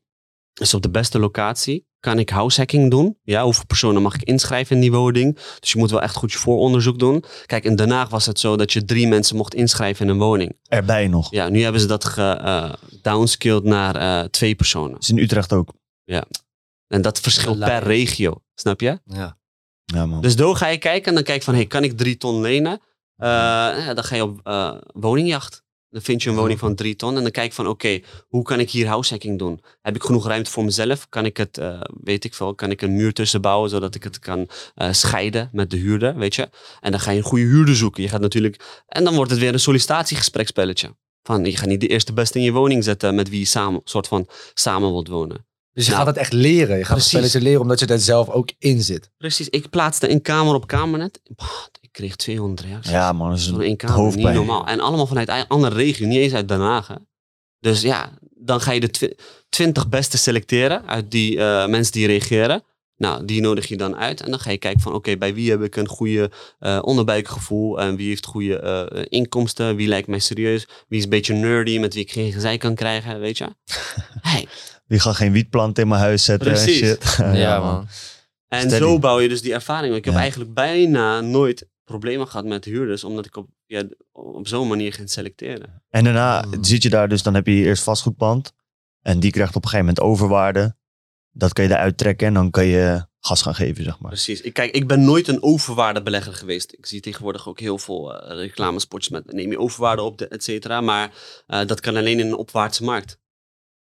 is 0.54 0.74
op 0.74 0.82
de 0.82 0.90
beste 0.90 1.20
locatie? 1.20 1.88
Kan 2.00 2.20
ik 2.20 2.30
househacking 2.30 2.92
doen? 2.92 3.18
Ja, 3.24 3.44
hoeveel 3.44 3.66
personen 3.66 4.02
mag 4.02 4.16
ik 4.16 4.24
inschrijven 4.24 4.76
in 4.76 4.82
die 4.82 4.92
woning? 4.92 5.40
Dus 5.60 5.72
je 5.72 5.78
moet 5.78 5.92
wel 5.92 6.02
echt 6.02 6.16
goed 6.16 6.32
je 6.32 6.38
vooronderzoek 6.38 7.00
doen. 7.00 7.24
Kijk, 7.46 7.64
in 7.64 7.76
Den 7.76 7.90
Haag 7.90 8.10
was 8.10 8.26
het 8.26 8.40
zo 8.40 8.56
dat 8.56 8.74
je 8.74 8.86
drie 8.86 9.08
mensen 9.08 9.36
mocht 9.36 9.54
inschrijven 9.54 10.06
in 10.06 10.12
een 10.12 10.18
woning. 10.18 10.58
Erbij 10.68 11.08
nog. 11.08 11.32
Ja, 11.32 11.50
nu 11.50 11.62
hebben 11.62 11.82
ze 11.82 11.88
dat 11.88 12.06
gedownscaled 12.06 13.64
naar 13.64 14.30
twee 14.30 14.56
personen. 14.56 14.98
is 15.00 15.10
in 15.10 15.18
Utrecht 15.18 15.54
ook. 15.54 15.74
En 16.88 17.02
dat 17.02 17.20
verschilt 17.20 17.60
per 17.60 17.84
regio, 17.84 18.42
snap 18.56 18.82
je? 18.82 19.00
Ja. 19.06 19.38
Ja, 19.86 20.06
man. 20.06 20.22
Dus 20.22 20.36
door 20.36 20.56
ga 20.56 20.68
je 20.68 20.78
kijken 20.78 21.08
en 21.08 21.14
dan 21.14 21.24
kijk 21.24 21.38
je 21.38 21.44
van, 21.44 21.54
hey, 21.54 21.66
kan 21.66 21.84
ik 21.84 21.98
drie 21.98 22.18
ton 22.18 22.42
lenen? 22.42 22.80
Eh, 23.16 23.28
ja, 23.28 23.94
dan 23.94 24.04
ga 24.04 24.16
je 24.16 24.24
op 24.24 24.40
eh, 24.44 24.76
woningjacht. 24.94 25.64
Dan 25.96 26.04
vind 26.04 26.24
je 26.24 26.30
een 26.30 26.36
woning 26.36 26.60
van 26.60 26.76
drie 26.76 26.96
ton 26.96 27.16
en 27.16 27.22
dan 27.22 27.32
kijk 27.32 27.48
je 27.48 27.54
van, 27.54 27.68
oké, 27.68 28.00
hoe 28.28 28.44
kan 28.44 28.60
ik 28.60 28.72
hier 28.72 28.88
househacking 28.88 29.40
doen? 29.40 29.62
Heb 29.82 29.96
ik 29.96 30.04
genoeg 30.04 30.28
ruimte 30.28 30.52
voor 30.52 30.64
mezelf? 30.64 31.10
Kan 31.10 31.26
ik 31.26 31.38
het, 31.38 31.58
eh, 31.58 31.82
weet 32.04 32.24
ik 32.24 32.34
veel, 32.34 32.56
kan 32.56 32.72
ik 32.72 32.82
een 32.82 32.96
muur 32.96 33.14
tussen 33.14 33.42
bouwen 33.42 33.70
zodat 33.70 33.96
ik 33.96 34.04
het 34.04 34.20
kan 34.20 34.50
eh, 34.76 34.92
scheiden 34.92 35.50
met 35.52 35.70
de 35.70 35.78
huurder, 35.78 36.16
weet 36.16 36.36
je? 36.36 36.50
En 36.82 36.92
dan 36.92 37.00
ga 37.00 37.12
je 37.12 37.18
een 37.18 37.24
goede 37.24 37.44
huurder 37.44 37.76
zoeken. 37.76 38.04
Je 38.04 38.10
gaat 38.10 38.22
natuurlijk, 38.22 38.84
en 38.88 39.04
dan 39.04 39.16
wordt 39.16 39.32
het 39.32 39.40
weer 39.40 39.54
een 39.54 39.60
sollicitatiegespreksspelletje. 39.60 40.96
Van, 41.24 41.46
je 41.46 41.58
gaat 41.58 41.68
niet 41.68 41.82
de 41.82 41.88
eerste 41.88 42.14
beste 42.14 42.38
in 42.38 42.44
je 42.44 42.52
woning 42.52 42.84
zetten 42.84 43.16
met 43.16 43.30
wie 43.30 43.40
je 43.40 43.46
samen, 43.46 43.82
soort 43.84 44.08
van 44.08 44.28
samen 44.54 44.92
wilt 44.92 45.08
wonen. 45.08 45.46
Dus 45.76 45.86
je 45.86 45.92
Nou, 45.92 46.04
gaat 46.04 46.14
het 46.14 46.24
echt 46.24 46.34
leren. 46.34 46.78
Je 46.78 46.86
gaat 46.86 46.98
het 46.98 47.06
spelletje 47.06 47.42
leren 47.42 47.62
omdat 47.62 47.80
je 47.80 47.86
er 47.86 48.00
zelf 48.00 48.30
ook 48.30 48.50
in 48.60 48.82
zit. 48.82 49.10
Precies, 49.18 49.50
ik 49.50 49.70
plaatste 49.70 50.10
een 50.12 50.22
kamer 50.22 50.54
op 50.54 50.68
Kamernet. 50.68 51.22
Ik 51.82 51.90
kreeg 51.92 52.16
200 52.16 52.68
reacties. 52.68 52.92
ja, 52.92 53.12
man. 53.14 53.30
Dat 53.30 53.40
is 53.40 53.48
een 53.48 53.62
één 53.62 53.78
kamer, 53.78 53.96
niet 53.96 54.04
hoofdpijn. 54.06 54.36
normaal. 54.36 54.68
En 54.68 54.80
allemaal 54.80 55.08
vanuit 55.08 55.30
een 55.30 55.48
andere 55.48 55.76
regio, 55.76 56.08
niet 56.08 56.18
eens 56.20 56.34
uit 56.34 56.48
Den 56.48 56.60
Haag. 56.60 56.88
hè. 56.88 56.96
Dus 57.60 57.82
ja, 57.82 58.12
dan 58.38 58.62
ga 58.62 58.72
je 58.72 58.80
de 58.80 58.90
twi- 58.90 59.16
20 59.50 59.90
beste 59.90 60.18
selecteren 60.18 60.88
uit 60.88 61.12
die 61.12 61.40
eh, 61.40 61.68
mensen 61.68 61.94
die 61.94 62.08
reageren. 62.08 62.64
Nou, 62.98 63.26
die 63.26 63.42
nodig 63.42 63.68
je 63.68 63.78
dan 63.78 63.96
uit. 63.96 64.22
En 64.22 64.30
dan 64.32 64.40
ga 64.40 64.52
je 64.52 64.58
kijken 64.58 64.82
van, 64.82 64.94
oké, 64.94 65.18
bij 65.18 65.34
wie 65.34 65.50
heb 65.52 65.62
ik 65.64 65.76
een 65.76 65.88
goede 65.88 66.32
eh, 66.60 66.80
onderbuikgevoel? 66.82 67.80
En 67.80 67.96
wie 67.96 68.08
heeft 68.08 68.26
goede 68.26 68.60
eh, 68.60 69.02
inkomsten? 69.10 69.76
Wie 69.76 69.88
lijkt 69.88 70.08
mij 70.08 70.20
serieus? 70.20 70.68
Wie 70.88 70.98
is 70.98 71.04
een 71.04 71.10
beetje 71.10 71.34
nerdy, 71.34 71.78
met 71.80 71.94
wie 71.94 72.04
ik 72.04 72.12
geen 72.12 72.32
gezeik 72.32 72.60
kan 72.60 72.76
krijgen, 72.76 73.20
weet 73.20 73.38
je? 73.38 73.48
Hey, 74.22 74.48
Wie 74.86 75.00
gaat 75.00 75.16
geen 75.16 75.32
wietplant 75.32 75.78
in 75.80 75.88
mijn 75.88 76.02
huis 76.02 76.24
zetten 76.24 76.52
Precies. 76.52 76.82
en 76.82 76.88
shit. 76.88 77.18
En 78.48 78.60
Steady. 78.62 78.78
zo 78.84 79.00
bouw 79.00 79.20
je 79.20 79.30
dus 79.30 79.42
die 79.42 79.54
ervaring. 79.54 79.96
Ik 79.96 80.06
heb 80.06 80.14
Ja. 80.14 80.20
eigenlijk 80.20 80.54
bijna 80.54 81.22
nooit 81.22 81.68
problemen 81.84 82.28
gehad 82.28 82.46
met 82.46 82.66
huurders, 82.66 83.04
omdat 83.04 83.26
ik 83.26 83.36
op, 83.38 83.48
ja, 83.66 83.84
op 84.12 84.48
zo'n 84.48 84.68
manier 84.68 84.94
ging 84.94 85.10
selecteren. 85.10 85.84
En 85.90 86.04
daarna 86.04 86.42
Mm. 86.46 86.64
zit 86.64 86.84
je 86.84 86.90
daar 86.90 87.10
dus, 87.10 87.24
dan 87.24 87.34
heb 87.34 87.48
je 87.48 87.54
eerst 87.54 87.84
vastgoedpand. 87.84 88.54
En 89.02 89.20
die 89.20 89.32
krijgt 89.32 89.56
op 89.56 89.64
een 89.64 89.70
gegeven 89.70 89.94
moment 89.96 90.06
overwaarde. 90.14 90.76
Dat 91.32 91.54
kun 91.54 91.64
je 91.64 91.70
eruit 91.70 91.98
trekken 91.98 92.28
en 92.28 92.34
dan 92.34 92.50
kan 92.52 92.66
je 92.66 93.06
gas 93.20 93.42
gaan 93.42 93.56
geven, 93.56 93.84
zeg 93.84 94.00
maar. 94.00 94.12
Precies. 94.12 94.42
Ik, 94.42 94.54
kijk, 94.54 94.72
ik 94.72 94.88
ben 94.88 95.04
nooit 95.04 95.28
een 95.28 95.44
overwaardebelegger 95.44 96.34
geweest. 96.34 96.74
Ik 96.74 96.86
zie 96.86 97.00
tegenwoordig 97.02 97.48
ook 97.48 97.60
heel 97.60 97.78
veel 97.78 98.16
reclamespots 98.34 99.10
met 99.10 99.34
neem 99.34 99.52
je 99.52 99.60
overwaarde 99.60 100.02
op, 100.02 100.18
de, 100.18 100.28
et 100.28 100.44
cetera. 100.44 100.82
Maar 100.82 101.12
eh, 101.48 101.66
dat 101.66 101.80
kan 101.80 101.96
alleen 101.96 102.20
in 102.20 102.28
een 102.28 102.36
opwaartse 102.38 102.84
markt. 102.84 103.18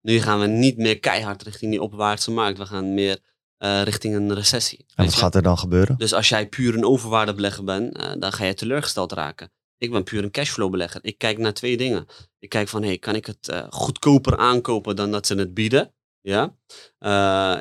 Nu 0.02 0.20
gaan 0.20 0.40
we 0.40 0.48
niet 0.48 0.78
meer 0.78 1.00
keihard 1.00 1.44
richting 1.44 1.72
die 1.72 1.82
opwaartse 1.82 2.32
markt. 2.32 2.58
We 2.58 2.66
gaan 2.66 2.94
meer 2.94 3.20
eh, 3.62 3.82
richting 3.84 4.16
een 4.16 4.34
recessie. 4.34 4.86
En 4.96 5.06
wat 5.06 5.14
gaat 5.14 5.36
er 5.36 5.42
dan 5.42 5.58
gebeuren? 5.58 5.98
Dus 5.98 6.14
als 6.14 6.30
jij 6.30 6.48
puur 6.48 6.76
een 6.76 6.86
overwaardebelegger 6.86 7.64
bent, 7.64 7.98
eh, 7.98 8.12
dan 8.20 8.32
ga 8.32 8.46
je 8.46 8.54
teleurgesteld 8.54 9.12
raken. 9.12 9.52
Ik 9.78 9.92
ben 9.92 10.04
puur 10.04 10.24
een 10.24 10.32
cashflowbelegger. 10.32 11.00
Ik 11.04 11.18
kijk 11.18 11.38
naar 11.38 11.54
twee 11.54 11.78
dingen. 11.78 12.06
Ik 12.40 12.50
kijk 12.50 12.68
van, 12.68 12.84
hey, 12.84 12.98
kan 12.98 13.16
ik 13.16 13.26
het 13.26 13.48
eh, 13.48 13.64
goedkoper 13.70 14.38
aankopen 14.38 14.96
dan 14.96 15.12
dat 15.12 15.28
ze 15.28 15.36
het 15.36 15.54
bieden? 15.54 15.94
Ja. 16.22 16.56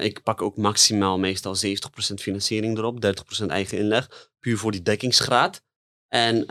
Ik 0.00 0.22
pak 0.22 0.42
ook 0.42 0.56
maximaal 0.56 1.18
meestal 1.18 1.56
70% 1.56 2.20
financiering 2.20 2.78
erop, 2.78 3.00
30% 3.42 3.46
eigen 3.46 3.78
inleg, 3.78 4.30
puur 4.38 4.58
voor 4.58 4.72
die 4.72 4.82
dekkingsgraad. 4.82 5.62
En, 6.08 6.44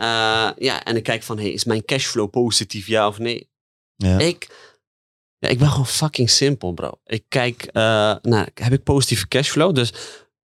ja, 0.58 0.84
en 0.84 0.96
ik 0.96 1.02
kijk 1.02 1.22
van, 1.22 1.38
hey, 1.38 1.50
is 1.50 1.64
mijn 1.64 1.84
cashflow 1.84 2.30
positief, 2.30 2.86
ja 2.86 3.06
of 3.06 3.18
nee? 3.18 3.50
Ja. 3.96 4.18
Ik, 4.18 4.48
ja, 5.40 5.48
ik 5.48 5.58
ben 5.58 5.68
gewoon 5.68 5.86
fucking 5.86 6.30
simpel, 6.30 6.72
bro. 6.72 6.90
Ik 7.04 7.24
kijk, 7.28 7.62
eh, 7.62 7.82
nou, 8.22 8.46
heb 8.54 8.72
ik 8.72 8.82
positieve 8.82 9.28
cashflow? 9.28 9.74
Dus 9.74 9.92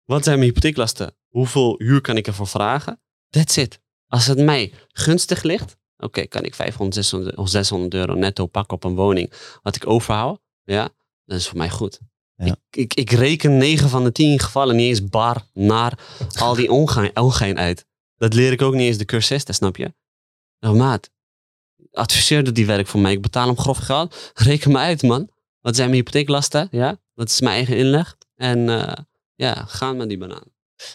wat 0.05 0.25
zijn 0.25 0.37
mijn 0.37 0.49
hypotheeklasten? 0.49 1.17
Hoeveel 1.29 1.75
huur 1.79 2.01
kan 2.01 2.17
ik 2.17 2.27
ervoor 2.27 2.47
vragen? 2.47 3.01
That's 3.31 3.57
it. 3.57 3.81
Als 4.07 4.27
het 4.27 4.39
mij 4.39 4.73
gunstig 4.89 5.43
ligt, 5.43 5.77
oké, 5.97 6.27
kan 6.27 6.45
ik 6.45 6.55
500 6.55 6.95
600, 6.95 7.37
of 7.37 7.49
600 7.49 7.95
euro 7.95 8.15
netto 8.15 8.47
pakken 8.47 8.77
op 8.77 8.85
een 8.85 8.95
woning. 8.95 9.33
Wat 9.63 9.77
ik 9.77 9.87
overhoud, 9.87 10.41
ja, 10.65 10.91
dat 11.25 11.39
is 11.39 11.49
voor 11.49 11.59
mij 11.59 11.71
goed. 11.71 12.01
Ja. 12.35 12.47
Ik, 12.47 12.57
ik, 12.71 12.95
ik 12.95 13.11
reken 13.11 13.57
9 13.57 13.89
van 13.89 14.05
de 14.05 14.13
10 14.13 14.39
gevallen 14.39 14.77
niet 14.77 14.89
eens 14.89 15.09
bar 15.09 15.47
naar 15.53 15.99
al 16.39 16.55
die 16.55 16.71
ongein, 16.71 17.17
ongein 17.17 17.59
uit. 17.59 17.87
Dat 18.17 18.35
leer 18.35 18.53
ik 18.53 18.63
ook 18.63 18.75
niet 18.75 18.87
eens 18.87 18.99
de 18.99 19.05
cursisten, 19.05 19.55
snap 19.55 19.77
je? 19.77 19.95
Nou, 20.61 20.77
maat, 20.77 21.11
adviseerde 21.93 22.53
die 22.53 22.67
werk 22.67 22.87
voor 22.87 23.01
mij. 23.01 23.13
Ik 23.13 23.23
betaal 23.23 23.47
hem 23.47 23.59
grof 23.59 23.79
geld. 23.79 24.31
Reken 24.35 24.73
me 24.73 24.79
uit, 24.79 25.03
man. 25.03 25.31
Wat 25.61 25.77
zijn 25.77 25.89
mijn 25.89 26.01
hypotheeklasten? 26.01 26.69
Ja, 26.71 26.97
dat 27.15 27.29
is 27.29 27.41
mijn 27.41 27.55
eigen 27.55 27.77
inleg. 27.77 28.17
En 28.37 28.69
eh, 28.69 29.05
ja, 29.35 29.65
gaan 29.67 29.97
met 29.97 30.09
die 30.09 30.19
banaan. 30.19 30.45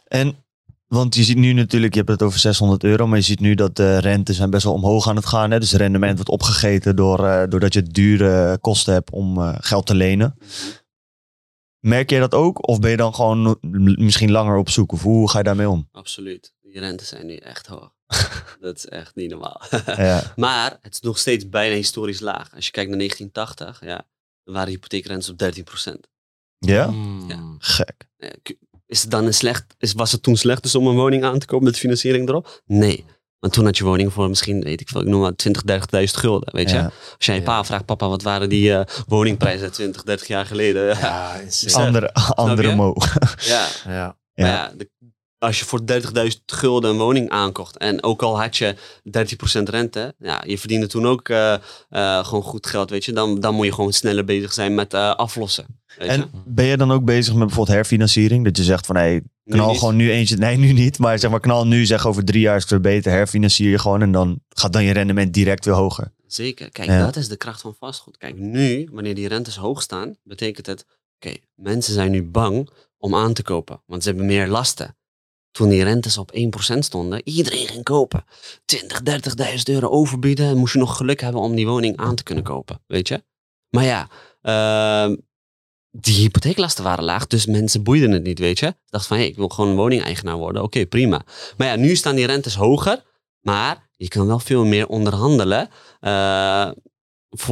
En, 0.08 0.46
want 0.88 1.16
je 1.16 1.24
ziet 1.24 1.38
nu 1.38 1.54
natuurlijk, 1.54 1.94
je 1.94 2.00
hebt 2.00 2.12
het 2.12 2.24
over 2.24 2.40
600 2.40 2.84
euro, 2.84 3.08
maar 3.08 3.18
je 3.18 3.24
ziet 3.24 3.40
nu 3.40 3.56
dat 3.56 3.76
de 3.76 3.98
rentes 3.98 4.36
zijn 4.36 4.50
best 4.50 4.64
wel 4.64 4.74
omhoog 4.74 5.08
aan 5.08 5.16
het 5.16 5.26
gaan. 5.26 5.52
Hè? 5.52 5.60
Dus 5.60 5.72
het 5.72 5.82
rendement 5.82 6.16
wordt 6.16 6.32
opgegeten 6.32 6.96
door, 6.96 7.26
eh, 7.26 7.48
doordat 7.50 7.74
je 7.74 7.84
dure 7.84 8.58
kosten 8.58 8.94
hebt 8.94 9.12
om 9.12 9.38
eh, 9.38 9.56
geld 9.60 9.86
te 9.86 9.96
lenen. 9.96 10.38
Merk 11.80 12.10
jij 12.10 12.20
dat 12.20 12.34
ook? 12.34 12.68
Of 12.68 12.80
ben 12.80 12.92
je 12.92 12.98
dan 12.98 13.16
gewoon 13.16 13.58
misschien 13.98 14.32
langer 14.32 14.58
op 14.58 14.70
zoek? 14.70 14.92
Of 14.92 15.02
hoe 15.02 15.30
ga 15.30 15.38
je 15.38 15.44
daarmee 15.44 15.70
om? 15.70 15.88
Absoluut. 15.92 16.54
Die 16.62 16.80
rentes 16.80 17.08
zijn 17.08 17.26
nu 17.26 17.36
echt 17.36 17.68
hoog. 17.68 17.97
dat 18.62 18.76
is 18.78 18.86
echt 18.86 19.16
niet 19.16 19.30
normaal. 19.30 19.62
Ja, 19.86 20.34
maar 20.36 20.78
het 20.82 20.94
is 20.94 21.00
nog 21.00 21.18
steeds 21.18 21.50
bijna 21.50 21.76
historisch 21.76 22.20
laag. 22.20 22.56
Als 22.56 22.66
je 22.66 22.72
kijkt 22.72 22.90
naar 22.90 22.98
1980, 23.00 23.90
ja, 23.90 24.08
dan 24.44 24.54
waren 24.54 24.70
hypotheekrentes 24.70 25.30
op 25.30 25.40
13%. 25.44 25.94
ja? 26.58 26.88
Mm. 26.88 27.30
Ja. 27.30 27.56
gek. 27.58 28.08
Is 28.86 29.02
het 29.02 29.12
dan 29.12 29.26
een 29.26 29.34
slecht, 29.34 29.66
is, 29.78 29.94
was 29.94 30.12
het 30.12 30.24
toen 30.24 30.36
slecht 30.38 30.64
dus 30.64 30.76
om 30.76 30.88
een 30.88 30.96
woning 30.96 31.24
aan 31.24 31.40
te 31.40 31.46
kopen 31.46 31.66
met 31.66 31.78
financiering 31.78 32.30
erop? 32.30 32.62
Nee. 32.66 33.06
Want 33.40 33.54
toen 33.54 33.66
had 33.66 33.78
je 33.78 33.84
woning 33.84 34.14
voor 34.14 34.30
misschien, 34.30 34.62
weet 34.64 34.82
ik 34.82 34.90
veel, 34.90 35.02
ik 35.02 35.08
noem 35.08 35.22
maar 35.22 35.36
20, 35.36 35.64
30.000 35.72 36.04
gulden, 36.04 36.54
weet 36.56 36.70
je. 36.70 36.84
Als 37.16 37.26
jij 37.26 37.36
je 37.36 37.42
pa 37.42 37.64
vraagt, 37.64 37.86
papa, 37.86 38.08
wat 38.08 38.22
waren 38.22 38.50
die 38.50 38.74
eh, 38.74 38.86
woningprijzen 39.08 39.72
20, 39.72 40.04
30 40.04 40.28
jaar 40.28 40.46
geleden? 40.46 40.86
Ja. 40.98 41.42
Andere, 41.74 42.14
andere 42.14 42.76
mo. 42.76 42.94
ja. 43.40 43.68
Ja. 43.86 44.18
Ja. 44.34 44.44
Maar 44.44 44.48
ja, 44.52 44.74
de- 44.78 44.90
als 45.40 45.60
je 45.60 45.66
voor 45.66 45.82
30.000 45.92 45.96
gulden 46.46 46.90
een 46.90 46.98
woning 46.98 47.30
aankocht 47.30 47.78
en 47.78 48.04
ook 48.04 48.22
al 48.22 48.40
had 48.42 48.58
je 48.58 48.76
13% 49.04 49.64
rente, 49.64 50.16
ja, 50.20 50.44
je 50.46 50.58
verdiende 50.58 50.88
toen 50.88 51.08
ook 51.08 51.30
eh, 51.30 51.54
eh, 51.90 52.26
gewoon 52.26 52.44
goed 52.44 52.68
geld, 52.68 52.90
weet 52.90 53.06
je. 53.06 53.14
Dan, 53.14 53.40
dan 53.40 53.56
moet 53.56 53.66
je 53.66 53.74
gewoon 53.74 53.94
sneller 53.94 54.26
bezig 54.26 54.54
zijn 54.54 54.76
met 54.76 54.94
eh, 54.94 55.16
aflossen. 55.16 55.66
Weet 55.98 56.08
je? 56.08 56.14
En 56.14 56.30
ben 56.46 56.66
je 56.66 56.78
dan 56.78 56.92
ook 56.92 57.06
bezig 57.06 57.34
met 57.34 57.46
bijvoorbeeld 57.46 57.76
herfinanciering? 57.78 58.44
Dat 58.44 58.58
je 58.58 58.64
zegt 58.64 58.86
van, 58.86 58.96
hey, 58.96 59.22
Nu 59.44 59.54
knal 59.54 59.76
gewoon 59.76 59.96
nu 59.96 60.12
eentje. 60.12 60.38
Nee, 60.38 60.58
nu 60.58 60.72
niet. 60.72 61.00
Maar 61.00 61.20
zeg 61.20 61.32
maar, 61.32 61.40
knal 61.40 61.68
nu, 61.68 61.86
zeg 61.86 62.08
over 62.08 62.26
drie 62.26 62.42
jaar 62.42 62.56
is 62.56 62.62
het 62.62 62.72
weer 62.72 62.82
beter. 62.82 63.12
Herfinancier 63.12 63.70
je 63.70 63.80
gewoon 63.80 64.02
en 64.02 64.12
dan 64.12 64.40
gaat 64.50 64.74
dan 64.74 64.84
je 64.84 64.94
rendement 64.94 65.34
direct 65.34 65.66
weer 65.66 65.74
hoger. 65.74 66.12
Zeker. 66.28 66.72
Kijk, 66.72 66.88
Ja. 66.88 67.06
dat 67.06 67.16
is 67.16 67.28
de 67.28 67.38
kracht 67.38 67.62
van 67.62 67.76
vastgoed. 67.80 68.18
Kijk, 68.18 68.38
nu, 68.38 68.90
wanneer 68.92 69.16
die 69.16 69.28
rentes 69.28 69.56
hoog 69.56 69.82
staan, 69.82 70.16
betekent 70.24 70.66
het, 70.66 70.86
oké, 71.16 71.36
mensen 71.56 71.94
zijn 71.94 72.12
nu 72.12 72.24
bang 72.24 72.70
om 72.98 73.16
aan 73.16 73.34
te 73.34 73.44
kopen, 73.44 73.82
want 73.86 74.04
ze 74.04 74.10
hebben 74.10 74.28
meer 74.28 74.48
lasten. 74.48 74.96
Toen 75.52 75.70
die 75.70 75.84
rentes 75.84 76.18
op 76.18 76.32
1% 76.76 76.78
stonden, 76.80 77.22
iedereen 77.24 77.68
ging 77.68 77.84
kopen. 77.84 78.26
20, 78.66 79.02
30.000 79.02 79.64
euro 79.64 79.88
overbieden, 79.88 80.48
en 80.48 80.58
moest 80.58 80.74
je 80.74 80.80
nog 80.80 80.98
geluk 80.98 81.22
hebben 81.22 81.42
om 81.42 81.56
die 81.56 81.68
woning 81.68 81.98
aan 81.98 82.16
te 82.16 82.24
kunnen 82.24 82.44
kopen, 82.44 82.82
weet 82.88 83.08
je? 83.08 83.24
Maar 83.70 83.84
ja, 83.84 84.10
ehm, 84.42 85.16
die 85.92 86.16
hypotheeklasten 86.16 86.84
waren 86.84 87.04
laag, 87.04 87.28
dus 87.28 87.46
mensen 87.46 87.84
boeiden 87.84 88.12
het 88.12 88.24
niet, 88.24 88.40
weet 88.40 88.60
je? 88.60 88.66
Ze 88.66 88.74
dachten 88.86 89.10
van, 89.10 89.18
hé, 89.18 89.24
ik 89.24 89.36
wil 89.36 89.48
gewoon 89.48 89.76
woningeigenaar 89.76 90.38
worden, 90.38 90.64
oké, 90.64 90.86
prima. 90.86 91.22
Maar 91.58 91.68
ja, 91.68 91.76
nu 91.76 91.96
staan 91.96 92.16
die 92.16 92.26
rentes 92.26 92.56
hoger, 92.56 93.04
maar 93.40 93.90
je 93.96 94.08
kan 94.08 94.28
wel 94.28 94.40
veel 94.40 94.66
meer 94.66 94.88
onderhandelen 94.88 95.70
eh, 96.00 96.72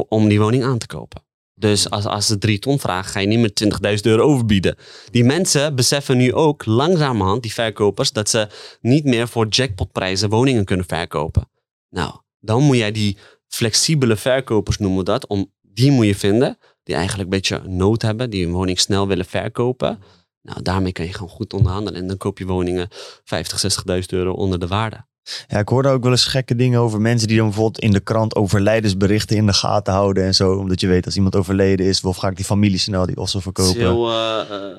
om 0.07 0.27
die 0.27 0.39
woning 0.39 0.63
aan 0.63 0.77
te 0.77 0.87
kopen. 0.87 1.24
Dus 1.57 1.89
als, 1.89 2.05
als 2.05 2.25
ze 2.25 2.37
drie 2.37 2.59
ton 2.59 2.79
vragen, 2.79 3.11
ga 3.11 3.19
je 3.19 3.27
niet 3.27 3.39
meer 3.39 3.97
20.000 3.97 4.01
euro 4.01 4.23
overbieden. 4.23 4.75
Die 5.11 5.23
mensen 5.23 5.75
beseffen 5.75 6.17
nu 6.17 6.33
ook 6.33 6.65
langzamerhand, 6.65 7.41
die 7.41 7.53
verkopers, 7.53 8.11
dat 8.11 8.29
ze 8.29 8.47
niet 8.81 9.03
meer 9.05 9.27
voor 9.27 9.47
jackpotprijzen 9.47 10.29
woningen 10.29 10.65
kunnen 10.65 10.85
verkopen. 10.85 11.49
Nou, 11.89 12.13
dan 12.39 12.63
moet 12.63 12.77
jij 12.77 12.91
die 12.91 13.17
flexibele 13.47 14.15
verkopers 14.15 14.77
noemen 14.77 15.05
dat. 15.05 15.27
Om, 15.27 15.51
die 15.61 15.91
moet 15.91 16.05
je 16.05 16.15
vinden. 16.15 16.57
Die 16.83 16.95
eigenlijk 16.95 17.23
een 17.23 17.37
beetje 17.37 17.61
nood 17.67 18.01
hebben. 18.01 18.29
Die 18.29 18.45
een 18.45 18.51
woning 18.51 18.79
snel 18.79 19.07
willen 19.07 19.25
verkopen. 19.25 19.99
Nou, 20.41 20.61
daarmee 20.61 20.91
kan 20.91 21.05
je 21.05 21.13
gewoon 21.13 21.29
goed 21.29 21.53
onderhandelen. 21.53 22.01
En 22.01 22.07
dan 22.07 22.17
koop 22.17 22.37
je 22.37 22.45
woningen 22.45 22.87
50, 23.23 23.83
60.000 23.87 23.99
euro 24.07 24.31
onder 24.31 24.59
de 24.59 24.67
waarde. 24.67 25.05
Ja, 25.47 25.59
ik 25.59 25.69
hoorde 25.69 25.89
ook 25.89 26.03
wel 26.03 26.11
eens 26.11 26.25
gekke 26.25 26.55
dingen 26.55 26.79
over 26.79 27.01
mensen 27.01 27.27
die 27.27 27.37
dan 27.37 27.45
bijvoorbeeld 27.45 27.83
in 27.83 27.91
de 27.91 27.99
krant 27.99 28.35
overlijdensberichten 28.35 29.37
in 29.37 29.45
de 29.45 29.53
gaten 29.53 29.93
houden 29.93 30.23
en 30.23 30.35
zo. 30.35 30.57
Omdat 30.57 30.79
je 30.79 30.87
weet 30.87 31.05
als 31.05 31.15
iemand 31.15 31.35
overleden 31.35 31.85
is, 31.85 32.03
of 32.03 32.17
ga 32.17 32.27
ik 32.27 32.35
die 32.35 32.45
familie 32.45 32.79
snel 32.79 33.05
die 33.05 33.21
is 33.21 33.35
verkopen. 33.41 33.79
heel, 33.79 34.09
eh, 34.09 34.39
eh, 34.39 34.77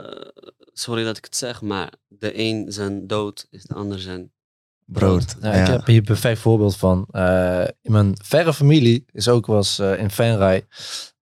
sorry 0.72 1.04
dat 1.04 1.16
ik 1.16 1.24
het 1.24 1.36
zeg, 1.36 1.62
maar 1.62 1.92
de 2.08 2.38
een 2.38 2.72
zijn 2.72 3.06
dood 3.06 3.46
is 3.50 3.64
de 3.64 3.74
ander 3.74 3.98
zijn 3.98 4.30
Brood. 4.86 5.36
Nou, 5.40 5.56
Ik 5.56 5.66
heb 5.66 5.86
hier 5.86 5.96
een 5.96 6.04
perfect 6.04 6.38
voorbeeld 6.38 6.76
van. 6.76 7.06
Eh, 7.10 7.64
in 7.82 7.92
mijn 7.92 8.14
verre 8.24 8.54
familie 8.54 9.04
is 9.12 9.28
ook 9.28 9.46
was 9.46 9.78
eh, 9.78 9.98
in 9.98 10.10
Venray. 10.10 10.66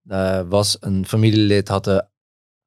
eh, 0.08 0.40
was 0.48 0.76
een 0.80 1.06
familielid 1.06 1.68
had 1.68 1.87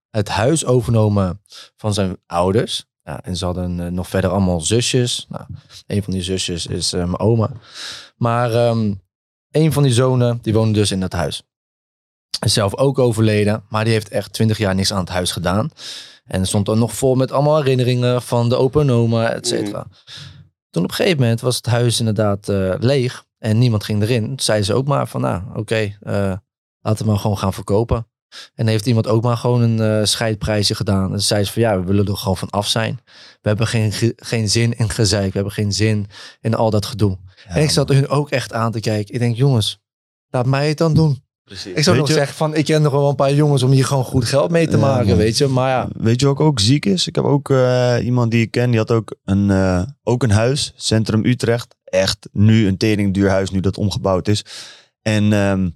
het 0.10 0.28
huis 0.28 0.65
overgenomen 0.65 1.41
van 1.76 1.93
zijn 1.93 2.17
ouders. 2.26 2.86
Ja, 3.08 3.24
en 3.24 3.36
ze 3.36 3.46
hadden 3.46 3.80
eh, 3.80 3.91
nog 3.91 4.08
verder 4.08 4.30
allemaal 4.30 4.62
zusjes. 4.62 5.26
Nou, 5.30 5.46
een 5.86 6.04
van 6.04 6.13
die 6.13 6.22
zusjes 6.22 6.65
is 6.65 6.93
eh, 6.93 7.00
mijn 7.00 7.20
oma. 7.20 7.52
Maar 8.15 8.54
ehm, 8.54 8.93
een 9.52 9.74
van 9.74 9.84
die 9.84 9.93
zonen 9.93 10.39
die 10.41 10.54
woonde 10.54 10.74
dus 10.74 10.91
in 10.91 11.00
dat 11.00 11.13
huis. 11.13 11.43
Is 12.39 12.54
zelf 12.54 12.76
ook 12.76 13.00
overleden, 13.00 13.63
maar 13.70 13.84
die 13.84 13.93
heeft 13.93 14.10
echt 14.10 14.34
twintig 14.34 14.58
jaar 14.58 14.76
niks 14.76 14.93
aan 14.93 15.00
het 15.00 15.10
huis 15.10 15.32
gedaan. 15.32 15.70
En 16.26 16.46
stond 16.46 16.67
er 16.67 16.78
nog 16.78 16.93
vol 16.93 17.15
met 17.15 17.32
allemaal 17.32 17.58
herinneringen 17.58 18.22
van 18.22 18.50
de 18.50 18.56
opa 18.56 18.80
en 18.80 18.91
oma, 18.91 19.30
et 19.30 19.48
cetera. 19.48 19.88
Toen 20.70 20.84
op 20.84 20.89
een 20.89 20.96
gegeven 20.96 21.20
moment 21.20 21.41
was 21.41 21.56
het 21.56 21.65
huis 21.65 22.00
inderdaad 22.00 22.50
eh, 22.50 22.74
leeg 22.80 23.26
en 23.38 23.58
niemand 23.58 23.84
ging 23.84 24.02
erin. 24.02 24.26
Toen 24.26 24.39
zeiden 24.39 24.65
ze 24.65 24.74
ook 24.74 24.88
maar 24.88 25.08
van, 25.08 25.22
nou 25.22 25.41
oké, 25.56 25.98
laten 26.82 27.06
we 27.06 27.12
maar 27.12 27.20
gewoon 27.20 27.38
gaan 27.38 27.54
verkopen. 27.54 28.08
En 28.56 28.68
heeft 28.68 28.86
iemand 28.86 29.08
ook 29.08 29.24
maar 29.24 29.38
gewoon 29.38 29.62
een 29.62 29.80
eh, 30.00 30.06
scheidprijsje 30.06 30.76
gedaan. 30.76 31.13
En 31.13 31.22
zei 31.22 31.44
ze 31.44 31.52
van, 31.52 31.62
ja, 31.62 31.80
we 31.80 31.86
willen 31.86 32.06
er 32.08 32.18
gewoon 32.18 32.38
van 32.38 32.50
af 32.50 32.68
zijn. 32.68 33.00
We 33.42 33.48
hebben 33.50 33.68
geen, 33.68 33.92
ge- 33.92 34.13
geen 34.16 34.50
zin 34.50 34.74
in 34.78 34.90
gezeik. 34.90 35.28
We 35.28 35.34
hebben 35.34 35.54
geen 35.54 35.72
zin 35.74 36.08
in 36.42 36.54
al 36.56 36.70
dat 36.70 36.86
gedoe. 36.86 37.18
en 37.48 37.62
ik 37.63 37.70
zat 37.70 37.90
hun 37.90 38.08
ook 38.08 38.30
echt 38.30 38.54
aan 38.54 38.72
te 38.72 38.80
kijken. 38.80 39.13
Ik 39.13 39.20
denk, 39.20 39.36
jongens, 39.36 39.80
laat 40.30 40.46
mij 40.46 40.68
het 40.68 40.78
dan 40.78 40.94
doen. 40.94 41.26
Precies. 41.44 41.66
Ik 41.74 41.84
zou 41.84 41.90
Weet 41.90 41.98
nog 41.98 42.08
je- 42.08 42.13
zeggen 42.13 42.36
van, 42.36 42.56
ik 42.56 42.66
ken 42.66 42.82
nog 42.82 42.92
wel 42.92 43.10
een 43.10 43.16
paar 43.16 43.34
jongens 43.34 43.63
om 43.63 43.72
hier 43.72 43.86
gewoon 43.86 44.04
goed 44.04 44.26
geld 44.26 44.52
mee 44.52 44.68
te 44.68 44.78
maken, 44.78 45.18
weet 45.18 45.38
je. 45.38 45.48
Maar 45.48 45.70
ja, 45.70 45.88
Weet 45.98 46.20
je 46.20 46.26
wat 46.28 46.38
ook 46.38 46.60
ziek 46.60 46.86
is? 46.86 47.08
Ik 47.08 47.16
heb 47.16 47.24
ook 47.24 47.50
eh, 47.50 47.96
iemand 48.04 48.32
die 48.32 48.42
ik 48.42 48.52
ken, 48.52 48.70
die 48.70 48.80
had 48.80 48.92
ook 48.92 49.16
een, 49.26 49.52
eh, 49.52 49.82
ook 50.04 50.24
een 50.24 50.32
huis, 50.32 50.74
Centrum 50.76 51.26
Utrecht. 51.26 51.76
Echt 51.84 52.30
nu 52.32 52.68
een 52.68 52.78
teringduur 52.78 53.30
huis, 53.30 53.50
nu 53.50 53.60
dat 53.60 53.78
omgebouwd 53.78 54.28
is. 54.28 54.46
En 55.02 55.34
ehm, 55.34 55.70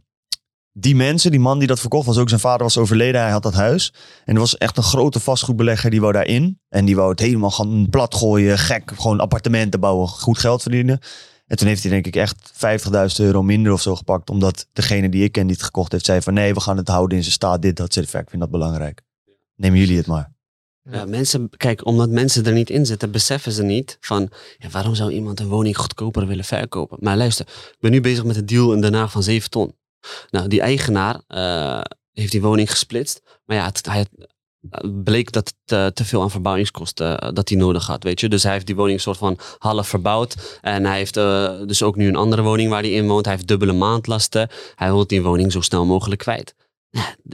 die 0.82 0.96
mensen, 0.96 1.32
die 1.32 1.40
man 1.40 1.60
die 1.60 1.68
dat 1.68 1.80
verkocht 1.80 2.06
was, 2.06 2.18
ook 2.18 2.30
zijn 2.30 2.42
vader 2.42 2.64
was 2.64 2.78
overleden, 2.78 3.22
hij 3.22 3.32
had 3.32 3.44
dat 3.44 3.54
huis. 3.54 3.94
En 4.26 4.34
er 4.34 4.40
was 4.40 4.58
echt 4.58 4.78
een 4.78 4.84
grote 4.84 5.20
vastgoedbelegger, 5.20 5.90
die 5.90 6.02
wou 6.02 6.14
daarin. 6.14 6.60
En 6.70 6.86
die 6.86 6.96
wou 6.96 7.10
het 7.10 7.20
helemaal 7.20 7.52
gaan 7.52 7.88
plat 7.90 8.16
gooien, 8.16 8.58
gek, 8.58 8.92
gewoon 8.96 9.20
appartementen 9.20 9.80
bouwen, 9.80 10.08
goed 10.08 10.38
geld 10.38 10.62
verdienen. 10.62 11.00
En 11.48 11.58
toen 11.58 11.68
heeft 11.68 11.82
hij 11.82 11.92
denk 11.92 12.08
ik 12.08 12.16
echt 12.16 12.52
50.000 12.54 13.26
euro 13.26 13.44
minder 13.44 13.72
of 13.74 13.82
zo 13.82 13.96
gepakt. 13.96 14.30
Omdat 14.30 14.68
degene 14.74 15.10
die 15.10 15.24
ik 15.24 15.32
ken 15.32 15.48
die 15.48 15.56
het 15.56 15.66
gekocht 15.66 15.92
heeft, 15.92 16.06
zei 16.06 16.22
van 16.22 16.34
nee, 16.34 16.54
we 16.54 16.60
gaan 16.60 16.78
het 16.78 16.88
houden 16.88 17.18
in 17.18 17.24
zijn 17.24 17.36
staat, 17.36 17.62
dit, 17.62 17.76
dat. 17.76 17.94
Hij, 17.94 18.04
Ik 18.04 18.30
vind 18.30 18.42
dat 18.42 18.52
belangrijk. 18.52 19.02
Nemen 19.56 19.80
jullie 19.80 19.98
het 19.98 20.08
maar. 20.08 20.32
Ja, 20.84 21.06
mensen, 21.06 21.50
kijk, 21.58 21.86
omdat 21.86 22.10
mensen 22.10 22.46
er 22.46 22.54
niet 22.54 22.70
in 22.70 22.86
zitten, 22.86 23.12
beseffen 23.12 23.52
ze 23.52 23.64
niet 23.64 23.98
van 24.00 24.30
ja, 24.58 24.70
waarom 24.70 24.96
zou 24.96 25.12
iemand 25.12 25.40
een 25.40 25.48
woning 25.48 25.78
goedkoper 25.78 26.28
willen 26.28 26.44
verkopen. 26.44 26.98
Maar 27.02 27.18
luister, 27.18 27.48
ik 27.48 27.78
ben 27.80 27.92
nu 27.92 28.02
bezig 28.02 28.24
met 28.24 28.36
een 28.36 28.46
deal 28.46 28.74
in 28.74 28.94
Haag 28.94 29.12
van 29.12 29.24
7 29.24 29.50
ton. 29.50 29.76
Nou, 30.30 30.48
die 30.48 30.62
eigenaar 30.62 31.22
eh, 31.28 31.82
heeft 32.14 32.32
die 32.32 32.42
woning 32.42 32.70
gesplitst. 32.70 33.22
Maar 33.46 33.58
ja, 33.58 33.66
het, 33.66 33.86
het 33.86 35.04
bleek 35.04 35.32
dat 35.32 35.48
het 35.48 35.78
eh, 35.78 35.86
te 35.88 36.06
veel 36.06 36.22
aan 36.22 36.32
verbouwingskosten 36.32 37.20
eh, 37.20 37.30
dat 37.34 37.50
hij 37.50 37.58
nodig 37.58 37.88
had, 37.88 38.04
weet 38.04 38.20
je. 38.20 38.30
Dus 38.30 38.44
hij 38.44 38.52
heeft 38.52 38.66
die 38.66 38.76
woning 38.76 39.02
soort 39.02 39.18
van 39.18 39.38
half 39.58 39.88
verbouwd. 39.88 40.60
En 40.62 40.86
hij 40.86 40.98
heeft 40.98 41.18
eh, 41.18 41.52
dus 41.66 41.84
ook 41.84 41.96
nu 41.96 42.08
een 42.08 42.16
andere 42.16 42.42
woning 42.42 42.70
waar 42.70 42.82
hij 42.82 42.92
in 42.92 43.08
woont. 43.08 43.26
Hij 43.26 43.34
heeft 43.34 43.48
dubbele 43.48 43.74
maandlasten. 43.74 44.50
Hij 44.76 44.92
wil 44.92 45.08
die 45.08 45.22
woning 45.22 45.52
zo 45.52 45.62
snel 45.62 45.86
mogelijk 45.86 46.22
kwijt. 46.22 46.56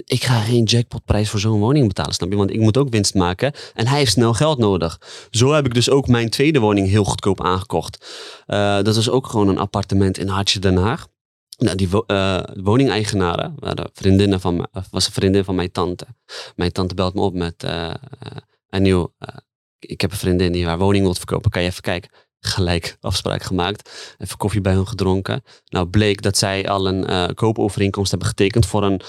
Ik 0.03 0.23
ga 0.23 0.39
geen 0.39 0.63
jackpotprijs 0.63 1.29
voor 1.29 1.39
zo'n 1.39 1.59
woning 1.59 1.87
betalen, 1.87 2.13
snap 2.13 2.29
je? 2.29 2.37
Want 2.37 2.51
ik 2.51 2.59
moet 2.59 2.77
ook 2.77 2.89
winst 2.89 3.13
maken. 3.13 3.53
En 3.73 3.87
hij 3.87 3.97
heeft 3.97 4.11
snel 4.11 4.33
geld 4.33 4.57
nodig. 4.57 5.01
Zo 5.29 5.53
heb 5.53 5.65
ik 5.65 5.73
dus 5.73 5.89
ook 5.89 6.07
mijn 6.07 6.29
tweede 6.29 6.59
woning 6.59 6.87
heel 6.87 7.03
goedkoop 7.03 7.43
aangekocht. 7.43 8.05
Eh, 8.45 8.81
dat 8.81 8.95
was 8.95 9.09
ook 9.09 9.27
gewoon 9.27 9.47
een 9.47 9.57
appartement 9.57 10.17
in 10.17 10.27
Hartje 10.27 10.59
Den 10.59 10.77
Haag. 10.77 11.07
Nou, 11.57 11.75
die 11.75 11.89
wo- 11.89 12.03
eh, 12.07 12.43
woningeigenaren 12.63 13.53
waren 13.59 13.89
vriendinnen 13.93 14.39
van, 14.41 14.67
was 14.91 15.05
een 15.07 15.11
vriendin 15.13 15.43
van 15.43 15.55
mijn 15.55 15.71
tante. 15.71 16.05
Mijn 16.55 16.71
tante 16.71 16.95
belt 16.95 17.13
me 17.13 17.21
op 17.21 17.33
met 17.33 17.63
eh 17.63 17.89
eh, 17.89 17.95
Aniel, 18.69 19.13
eh, 19.19 19.35
ik 19.79 20.01
heb 20.01 20.11
een 20.11 20.17
vriendin 20.17 20.51
die 20.51 20.65
haar 20.65 20.77
woning 20.77 21.03
wil 21.03 21.13
verkopen. 21.15 21.51
Kan 21.51 21.61
je 21.61 21.67
even 21.67 21.81
kijken? 21.81 22.11
Gelijk 22.39 22.97
afspraak 23.01 23.43
gemaakt. 23.43 24.15
Even 24.17 24.37
koffie 24.37 24.61
bij 24.61 24.73
hun 24.73 24.87
gedronken. 24.87 25.43
Nou 25.65 25.87
bleek 25.87 26.21
dat 26.21 26.37
zij 26.37 26.67
al 26.69 26.87
een 26.87 27.33
koopovereenkomst 27.35 28.09
hebben 28.09 28.27
getekend 28.27 28.65
voor 28.65 28.83
een 28.83 29.01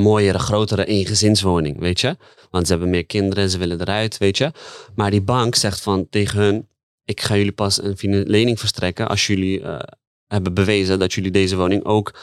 mooiere, 0.00 0.38
grotere 0.38 0.84
eengezinswoning, 0.84 1.78
weet 1.78 2.00
je. 2.00 2.16
Want 2.50 2.66
ze 2.66 2.72
hebben 2.72 2.90
meer 2.90 3.06
kinderen, 3.06 3.50
ze 3.50 3.58
willen 3.58 3.80
eruit, 3.80 4.18
weet 4.18 4.38
je. 4.38 4.52
Maar 4.94 5.10
die 5.10 5.22
bank 5.22 5.54
zegt 5.54 5.80
van 5.80 6.06
tegen 6.10 6.38
hun, 6.40 6.68
ik 7.04 7.20
ga 7.20 7.36
jullie 7.36 7.52
pas 7.52 7.82
een 7.82 8.22
lening 8.26 8.58
verstrekken 8.58 9.08
als 9.08 9.26
jullie 9.26 9.62
hebben 10.26 10.54
bewezen 10.54 10.98
dat 10.98 11.12
jullie 11.12 11.30
deze 11.30 11.56
woning 11.56 11.84
ook 11.84 12.14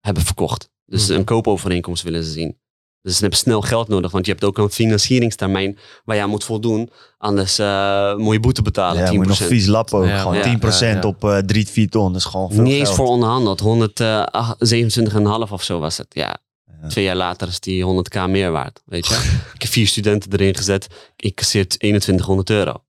hebben 0.00 0.22
verkocht. 0.22 0.70
Dus 0.86 1.08
Mhm. 1.08 1.18
een 1.18 1.24
koopovereenkomst 1.24 2.02
willen 2.02 2.24
ze 2.24 2.30
zien. 2.30 2.58
Dus 3.02 3.14
ze 3.14 3.20
hebben 3.20 3.38
snel 3.38 3.60
geld 3.60 3.88
nodig, 3.88 4.10
want 4.10 4.26
je 4.26 4.32
hebt 4.32 4.44
ook 4.44 4.58
een 4.58 4.70
financieringstermijn 4.70 5.78
waar 6.04 6.16
je 6.16 6.22
aan 6.22 6.30
moet 6.30 6.44
voldoen. 6.44 6.90
Anders 7.18 7.58
eh, 7.58 8.16
moet 8.16 8.32
je 8.34 8.40
boete 8.40 8.62
betalen, 8.62 9.02
Ja, 9.02 9.08
10%. 9.10 9.16
moet 9.28 9.36
je 9.36 9.42
nog 9.42 9.52
vies 9.52 9.66
lappen 9.66 9.98
ook. 9.98 10.06
Ja, 10.06 10.18
gewoon 10.20 10.36
ja, 10.36 10.42
10% 10.42 10.94
ja, 10.94 11.00
ja. 11.00 11.08
op 11.08 11.24
eh 11.24 11.38
3, 11.38 11.66
4 11.68 11.88
ton. 11.88 12.12
Dat 12.12 12.20
is 12.20 12.26
gewoon 12.26 12.52
veel 12.52 12.62
Niet 12.62 12.72
eens 12.74 12.90
voor 12.94 13.06
onderhandeld. 13.06 13.60
127,5 13.60 15.52
of 15.52 15.62
zo 15.62 15.78
was 15.78 15.96
het. 15.96 16.06
Ja. 16.10 16.36
Ja. 16.82 16.88
Twee 16.88 17.04
jaar 17.04 17.16
later 17.16 17.48
is 17.48 17.60
die 17.60 17.84
100k 17.84 18.26
meer 18.28 18.50
waard. 18.50 18.82
Weet 18.84 19.06
je? 19.06 19.14
ik 19.54 19.62
heb 19.62 19.70
vier 19.70 19.86
studenten 19.86 20.32
erin 20.32 20.54
gezet. 20.56 20.86
Ik 21.16 21.34
kasseer 21.34 21.68
2100 21.68 22.50
euro. 22.50 22.82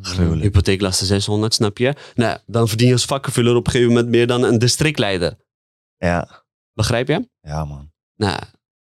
Gruwelijk. 0.00 0.42
Hypotheeklasse 0.42 1.04
600, 1.04 1.54
snap 1.54 1.78
je? 1.78 1.94
Nou, 2.14 2.38
dan 2.46 2.68
verdien 2.68 2.86
je 2.86 2.92
als 2.92 3.04
vakkenvuller 3.04 3.54
op 3.56 3.66
een 3.66 3.72
gegeven 3.72 3.92
moment 3.92 4.10
meer 4.10 4.26
dan 4.26 4.42
een 4.42 4.58
districtleider. 4.58 5.36
Ja. 5.96 6.44
Begrijp 6.72 7.08
je? 7.08 7.28
ja, 7.40 7.64
man. 7.64 7.90
Nou, 8.16 8.38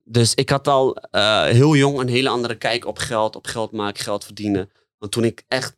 dus 0.04 0.34
ik 0.34 0.48
had 0.48 0.68
al 0.68 0.96
eh, 0.96 1.42
heel 1.44 1.76
jong 1.76 1.98
een 1.98 2.08
hele 2.08 2.28
andere 2.28 2.54
kijk 2.54 2.86
op 2.86 2.98
geld, 2.98 3.36
op 3.36 3.46
geld 3.46 3.72
maken, 3.72 4.02
geld 4.02 4.24
verdienen. 4.24 4.70
Want 4.98 5.12
toen 5.12 5.24
ik 5.24 5.44
echt 5.48 5.76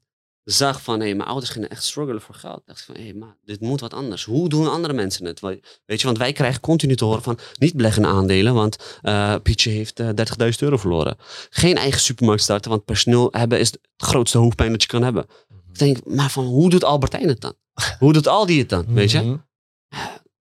zag 0.53 0.83
van, 0.83 1.01
hé, 1.01 1.15
mijn 1.15 1.29
ouders 1.29 1.51
gingen 1.51 1.69
echt 1.71 1.85
struggelen 1.85 2.23
voor 2.23 2.35
geld. 2.35 2.63
dacht 2.65 2.79
ik 2.79 2.85
van, 2.85 2.95
hé, 3.05 3.13
maar 3.15 3.37
dit 3.45 3.61
moet 3.61 3.81
wat 3.81 3.95
anders. 3.95 4.25
Hoe 4.25 4.49
doen 4.49 4.71
andere 4.71 4.93
mensen 4.95 5.27
het? 5.27 5.41
Weet 5.41 6.01
je, 6.01 6.07
want 6.07 6.19
wij 6.19 6.33
krijgen 6.33 6.61
continu 6.61 6.97
te 6.97 7.05
horen 7.05 7.23
van, 7.23 7.39
niet 7.59 7.75
beleggen 7.77 8.03
in 8.03 8.09
aandelen, 8.09 8.55
want 8.55 8.99
eh, 9.03 9.35
Pietje 9.43 9.71
heeft 9.71 10.01
eh 10.01 10.09
30.000 10.09 10.15
euro 10.59 10.77
verloren. 10.77 11.17
Geen 11.51 11.77
eigen 11.77 12.01
supermarkt 12.01 12.43
starten, 12.43 12.71
want 12.71 12.85
personeel 12.85 13.29
hebben 13.31 13.59
is 13.59 13.71
het 13.71 13.81
grootste 13.97 14.39
hoofdpijn 14.39 14.73
dat 14.73 14.83
je 14.83 14.89
kan 14.89 15.03
hebben. 15.03 15.27
Ik 15.73 15.79
denk, 15.79 16.05
maar 16.07 16.31
van, 16.31 16.45
hoe 16.45 16.71
doet 16.71 16.85
Albertijn 16.85 17.29
het 17.29 17.41
dan? 17.41 17.55
Hoe 17.99 18.13
doet 18.13 18.27
Aldi 18.27 18.59
het 18.59 18.69
dan, 18.69 18.85
weet 18.89 19.11
je? 19.11 19.21
Mhm. 19.21 19.37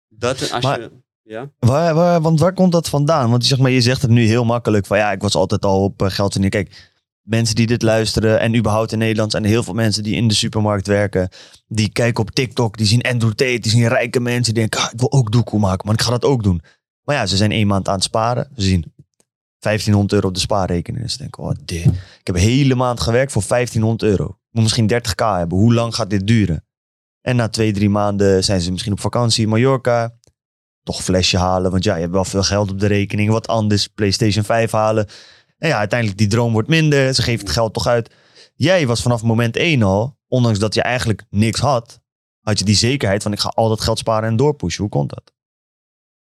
Dat, 0.08 0.52
als 0.52 0.64
Maar- 0.64 0.80
je 0.80 0.90
ja? 1.22 1.50
Waar, 1.58 1.94
waar, 1.94 2.20
want 2.20 2.40
waar 2.40 2.52
komt 2.54 2.72
dat 2.72 2.88
vandaan? 2.88 3.30
Want 3.30 3.46
zeg 3.46 3.58
maar, 3.58 3.70
je 3.70 3.80
zegt 3.80 4.02
het 4.02 4.10
nu 4.10 4.26
heel 4.26 4.44
makkelijk 4.44 4.86
van 4.86 4.98
ja, 4.98 5.12
ik 5.12 5.20
was 5.20 5.34
altijd 5.34 5.64
al 5.64 5.82
op 5.84 6.02
eh, 6.02 6.10
geld 6.10 6.32
verdienen. 6.32 6.64
Kijk, 6.64 6.91
mensen 7.22 7.54
die 7.54 7.66
dit 7.66 7.82
luisteren 7.82 8.40
en 8.40 8.56
überhaupt 8.56 8.92
in 8.92 8.98
Nederland 8.98 9.30
zijn 9.30 9.44
heel 9.44 9.62
veel 9.62 9.74
mensen 9.74 10.02
die 10.02 10.14
in 10.14 10.28
de 10.28 10.34
supermarkt 10.34 10.86
werken. 10.86 11.28
Die 11.66 11.88
kijken 11.88 12.22
op 12.22 12.30
TikTok, 12.30 12.76
die 12.76 12.86
zien 12.86 13.02
Andrew 13.02 13.32
Tate, 13.32 13.58
die 13.58 13.70
zien 13.70 13.88
rijke 13.88 14.20
mensen. 14.20 14.54
Die 14.54 14.62
denken, 14.62 14.80
ah, 14.80 14.92
ik 14.92 14.98
wil 14.98 15.12
ook 15.12 15.32
doekoe 15.32 15.60
maken, 15.60 15.86
maar 15.86 15.94
ik 15.94 16.02
ga 16.02 16.10
dat 16.10 16.24
ook 16.24 16.42
doen. 16.42 16.62
Maar 17.02 17.16
ja, 17.16 17.26
ze 17.26 17.36
zijn 17.36 17.52
één 17.52 17.66
maand 17.66 17.88
aan 17.88 17.94
het 17.94 18.04
sparen. 18.04 18.48
Ze 18.56 18.62
zien 18.62 18.92
1500 19.58 20.12
euro 20.12 20.28
op 20.28 20.34
de 20.34 20.40
spaarrekening. 20.40 21.02
Dus 21.02 21.12
ze 21.12 21.18
denken, 21.18 21.42
oh, 21.42 21.50
dit. 21.64 21.84
ik 21.86 22.26
heb 22.26 22.34
een 22.34 22.42
hele 22.42 22.74
maand 22.74 23.00
gewerkt 23.00 23.32
voor 23.32 23.44
1500 23.48 24.02
euro. 24.10 24.24
Ik 24.24 24.50
moet 24.50 24.62
misschien 24.62 24.92
30k 24.92 25.14
hebben. 25.14 25.58
Hoe 25.58 25.74
lang 25.74 25.94
gaat 25.94 26.10
dit 26.10 26.26
duren? 26.26 26.64
En 27.20 27.36
na 27.36 27.48
twee, 27.48 27.72
drie 27.72 27.90
maanden 27.90 28.44
zijn 28.44 28.60
ze 28.60 28.70
misschien 28.70 28.92
op 28.92 29.00
vakantie 29.00 29.42
in 29.42 29.48
Mallorca 29.48 30.14
toch 30.82 30.96
een 30.96 31.04
flesje 31.04 31.38
halen. 31.38 31.70
Want 31.70 31.84
ja, 31.84 31.94
je 31.94 32.00
hebt 32.00 32.12
wel 32.12 32.24
veel 32.24 32.42
geld 32.42 32.70
op 32.70 32.80
de 32.80 32.86
rekening. 32.86 33.30
Wat 33.30 33.48
anders, 33.48 33.86
PlayStation 33.86 34.44
5 34.44 34.70
halen. 34.70 35.06
Ja, 35.68 35.78
uiteindelijk 35.78 36.18
die 36.18 36.28
droom 36.28 36.52
wordt 36.52 36.68
minder. 36.68 37.14
Ze 37.14 37.22
geven 37.22 37.46
het 37.46 37.54
geld 37.54 37.74
toch 37.74 37.86
uit. 37.86 38.14
Jij 38.54 38.86
was 38.86 39.02
vanaf 39.02 39.22
moment 39.22 39.56
één 39.56 39.82
al, 39.82 40.18
ondanks 40.28 40.58
dat 40.58 40.74
je 40.74 40.82
eigenlijk 40.82 41.24
niks 41.30 41.60
had, 41.60 42.00
had 42.40 42.58
je 42.58 42.64
die 42.64 42.74
zekerheid 42.74 43.22
van 43.22 43.32
ik 43.32 43.38
ga 43.38 43.48
al 43.48 43.68
dat 43.68 43.80
geld 43.80 43.98
sparen 43.98 44.28
en 44.28 44.36
doorpushen. 44.36 44.82
Hoe 44.82 44.90
komt 44.90 45.10
dat? 45.10 45.32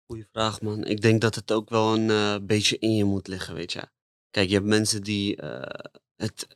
Goeie 0.06 0.28
vraag, 0.32 0.62
man. 0.62 0.86
Ik 0.86 1.02
denk 1.02 1.22
dat 1.22 1.36
het 1.36 1.52
ook 1.52 1.70
wel 1.70 1.94
een 1.94 2.10
eh, 2.10 2.36
beetje 2.42 2.78
in 2.78 2.96
je 2.96 3.04
moet 3.04 3.28
liggen, 3.28 3.54
weet 3.54 3.72
je. 3.72 3.88
Kijk, 4.30 4.48
je 4.48 4.54
hebt 4.54 4.68
mensen 4.68 5.04
die 5.04 5.36
eh, 5.36 5.90
het 6.16 6.48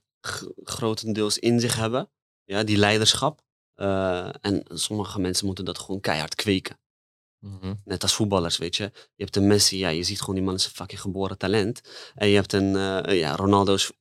grotendeels 0.63 1.39
in 1.39 1.59
zich 1.59 1.75
hebben. 1.75 2.09
Ja, 2.43 2.63
die 2.63 2.77
leiderschap. 2.77 3.41
Eh, 3.73 4.29
en 4.41 4.63
sommige 4.67 5.19
mensen 5.19 5.45
moeten 5.45 5.65
dat 5.65 5.79
gewoon 5.79 5.99
keihard 5.99 6.35
kweken. 6.35 6.79
Mhm. 7.39 7.73
Net 7.85 8.03
als 8.03 8.13
voetballers, 8.13 8.57
weet 8.57 8.75
je. 8.75 8.83
Je 8.93 9.23
hebt 9.23 9.35
een 9.35 9.47
Messi, 9.47 9.77
ja, 9.77 9.89
je 9.89 10.03
ziet 10.03 10.19
gewoon 10.19 10.35
die 10.35 10.43
man 10.43 10.53
is 10.53 10.65
een 10.65 10.71
fucking 10.71 11.01
geboren 11.01 11.37
talent. 11.37 11.81
En 12.15 12.27
je 12.27 12.35
hebt 12.35 12.53
een, 12.53 12.75
eh, 12.75 13.19
ja, 13.19 13.35
Ronaldo 13.35 13.73
is 13.73 13.91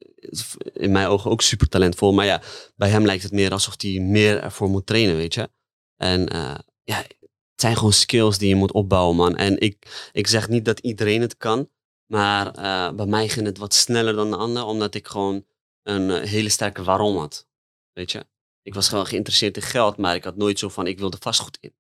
in 0.73 0.93
mijn 0.93 1.07
ogen 1.07 1.31
ook 1.31 1.43
super 1.43 1.69
talentvol. 1.69 2.13
Maar 2.13 2.27
ja, 2.27 2.43
bij 2.77 2.89
hem 2.89 3.05
lijkt 3.05 3.23
het 3.23 3.33
meer 3.33 3.53
alsof 3.53 3.75
hij 3.77 4.01
meer 4.01 4.43
ervoor 4.43 4.69
moet 4.69 4.87
trainen, 4.87 5.17
weet 5.17 5.35
je. 5.35 5.51
En 5.97 6.29
eh, 6.29 6.59
ja, 6.83 6.97
het 6.97 7.65
zijn 7.65 7.77
gewoon 7.77 7.93
skills 7.93 8.39
die 8.39 8.49
je 8.49 8.55
moet 8.55 8.73
opbouwen, 8.73 9.17
man. 9.17 9.37
En 9.37 9.61
ik, 9.61 10.11
ik 10.13 10.27
zeg 10.27 10.49
niet 10.49 10.65
dat 10.65 10.79
iedereen 10.79 11.21
het 11.21 11.37
kan. 11.37 11.71
Maar 12.07 12.55
eh, 12.55 12.95
bij 12.95 13.07
mij 13.07 13.29
ging 13.29 13.47
het 13.47 13.59
wat 13.59 13.75
sneller 13.75 14.15
dan 14.15 14.31
de 14.31 14.37
ander, 14.37 14.65
omdat 14.65 14.95
ik 14.95 15.07
gewoon 15.07 15.47
een 15.83 16.11
eh, 16.11 16.29
hele 16.29 16.49
sterke 16.49 16.83
waarom 16.83 17.17
had. 17.17 17.49
Weet 17.93 18.13
je. 18.13 18.27
Ik 18.63 18.75
was 18.75 18.89
gewoon 18.89 19.07
geïnteresseerd 19.07 19.57
in 19.57 19.63
geld, 19.63 19.97
maar 19.97 20.15
ik 20.15 20.25
had 20.25 20.37
nooit 20.37 20.59
zo 20.59 20.69
van, 20.69 20.87
ik 20.87 20.99
wilde 20.99 21.17
vastgoed 21.21 21.59
in. 21.61 21.75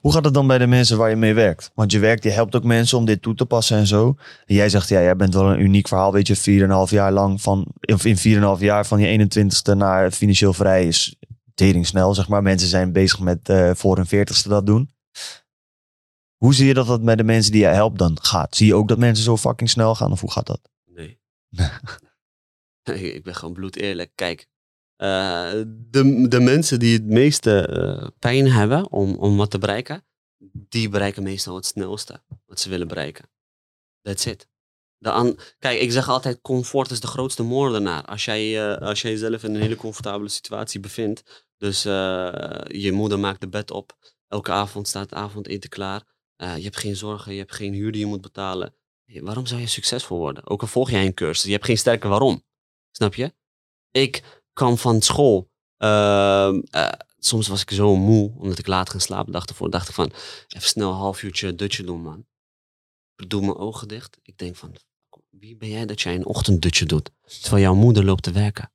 Hoe 0.00 0.12
gaat 0.12 0.24
het 0.24 0.34
dan 0.34 0.46
bij 0.46 0.58
de 0.58 0.66
mensen 0.66 0.98
waar 0.98 1.10
je 1.10 1.16
mee 1.16 1.34
werkt? 1.34 1.70
Want 1.74 1.92
je 1.92 1.98
werkt, 1.98 2.22
je 2.22 2.30
helpt 2.30 2.54
ook 2.54 2.64
mensen 2.64 2.98
om 2.98 3.04
dit 3.04 3.22
toe 3.22 3.34
te 3.34 3.46
passen 3.46 3.76
en 3.76 3.86
zo. 3.86 4.16
En 4.46 4.54
jij 4.54 4.68
zegt, 4.68 4.88
ja, 4.88 5.00
jij 5.00 5.16
bent 5.16 5.34
wel 5.34 5.50
een 5.50 5.60
uniek 5.60 5.88
verhaal. 5.88 6.12
Weet 6.12 6.26
je, 6.26 6.86
4,5 6.88 6.92
jaar 6.92 7.12
lang 7.12 7.42
van, 7.42 7.66
of 7.80 8.04
in 8.04 8.56
4,5 8.56 8.62
jaar 8.62 8.86
van 8.86 9.00
je 9.00 9.28
21ste 9.28 9.76
naar 9.76 10.10
financieel 10.10 10.52
vrij 10.52 10.86
is 10.86 11.16
tering 11.54 11.86
snel, 11.86 12.14
zeg 12.14 12.28
maar. 12.28 12.42
Mensen 12.42 12.68
zijn 12.68 12.92
bezig 12.92 13.20
met 13.20 13.48
eh, 13.48 13.70
voor 13.74 13.96
hun 13.96 14.06
40ste 14.06 14.48
dat 14.48 14.66
doen. 14.66 14.90
Hoe 16.36 16.54
zie 16.54 16.66
je 16.66 16.74
dat 16.74 16.86
dat 16.86 17.02
met 17.02 17.18
de 17.18 17.24
mensen 17.24 17.52
die 17.52 17.60
je 17.60 17.66
helpt 17.66 17.98
dan 17.98 18.18
gaat? 18.22 18.56
Zie 18.56 18.66
je 18.66 18.74
ook 18.74 18.88
dat 18.88 18.98
mensen 18.98 19.24
zo 19.24 19.36
fucking 19.36 19.70
snel 19.70 19.94
gaan 19.94 20.12
of 20.12 20.20
hoe 20.20 20.30
gaat 20.30 20.46
dat? 20.46 20.70
Nee. 20.84 21.18
ik 23.14 23.22
ben 23.22 23.34
gewoon 23.34 23.54
bloed 23.54 23.76
eerlijk. 23.76 24.10
Kijk, 24.14 24.48
eh, 24.96 25.52
de, 25.90 26.26
de 26.28 26.40
mensen 26.40 26.78
die 26.78 26.92
het 26.92 27.06
meeste 27.06 27.66
eh, 27.66 28.08
pijn 28.18 28.50
hebben 28.50 28.90
om, 28.90 29.16
om 29.16 29.36
wat 29.36 29.50
te 29.50 29.58
bereiken, 29.58 30.04
die 30.52 30.88
bereiken 30.88 31.22
meestal 31.22 31.54
het 31.54 31.66
snelste 31.66 32.22
wat 32.46 32.60
ze 32.60 32.68
willen 32.68 32.88
bereiken. 32.88 33.30
That's 34.02 34.26
it. 34.26 34.48
De 34.98 35.36
Kijk, 35.58 35.80
ik 35.80 35.92
zeg 35.92 36.08
altijd, 36.08 36.40
comfort 36.40 36.90
is 36.90 37.00
de 37.00 37.06
grootste 37.06 37.42
moordenaar. 37.42 38.04
Als 38.04 38.24
jij, 38.24 38.72
eh, 38.72 38.88
als 38.88 39.02
jij 39.02 39.10
jezelf 39.10 39.42
in 39.44 39.54
een 39.54 39.60
hele 39.60 39.76
comfortabele 39.76 40.28
situatie 40.28 40.80
bevindt, 40.80 41.46
dus 41.56 41.82
je 41.82 42.90
moeder 42.92 43.18
maakt 43.18 43.40
de 43.40 43.48
bed 43.48 43.70
op, 43.70 43.96
elke 44.28 44.52
avond 44.52 44.88
staat 44.88 45.10
het 45.10 45.14
avondeten 45.14 45.70
klaar, 45.70 46.02
je 46.36 46.62
hebt 46.62 46.76
geen 46.76 46.96
zorgen, 46.96 47.32
je 47.32 47.38
hebt 47.38 47.54
geen 47.54 47.72
huur 47.72 47.92
die 47.92 48.00
je 48.00 48.06
moet 48.06 48.20
betalen. 48.20 48.74
Waarom 49.06 49.46
zou 49.46 49.60
je 49.60 49.66
succesvol 49.66 50.18
worden? 50.18 50.46
Ook 50.46 50.60
al 50.60 50.66
volg 50.66 50.90
jij 50.90 51.06
een 51.06 51.14
cursus, 51.14 51.44
je 51.44 51.52
hebt 51.52 51.64
geen 51.64 51.78
sterke 51.78 52.08
waarom. 52.08 52.44
Snap 52.90 53.14
je? 53.14 53.34
Ik 53.90 54.42
kwam 54.54 54.78
van 54.78 55.02
school. 55.02 55.52
ehm, 55.76 56.60
eh, 56.70 56.88
soms 57.18 57.48
was 57.48 57.60
ik 57.62 57.70
zo 57.70 57.96
moe, 57.96 58.32
omdat 58.38 58.58
ik 58.58 58.66
laat 58.66 58.90
ging 58.90 59.02
slapen. 59.02 59.32
Dacht 59.32 59.48
ervoor, 59.48 59.70
dacht 59.70 59.88
ik 59.88 59.94
van, 59.94 60.12
even 60.48 60.68
snel 60.68 60.90
een 60.90 60.96
half 60.96 61.22
uurtje 61.22 61.54
dutje 61.54 61.84
doen, 61.84 62.02
man. 62.02 62.26
Ik 63.16 63.30
doe 63.30 63.40
mijn 63.40 63.56
ogen 63.56 63.88
dicht. 63.88 64.18
Ik 64.22 64.38
denk 64.38 64.56
van, 64.56 64.74
wie 65.30 65.56
ben 65.56 65.68
jij 65.68 65.86
dat 65.86 66.00
jij 66.00 66.14
een 66.14 66.26
ochtenddutje 66.26 66.86
doet? 66.86 67.10
Terwijl 67.40 67.62
jouw 67.62 67.74
moeder 67.74 68.04
loopt 68.04 68.22
te 68.22 68.32
werken. 68.32 68.72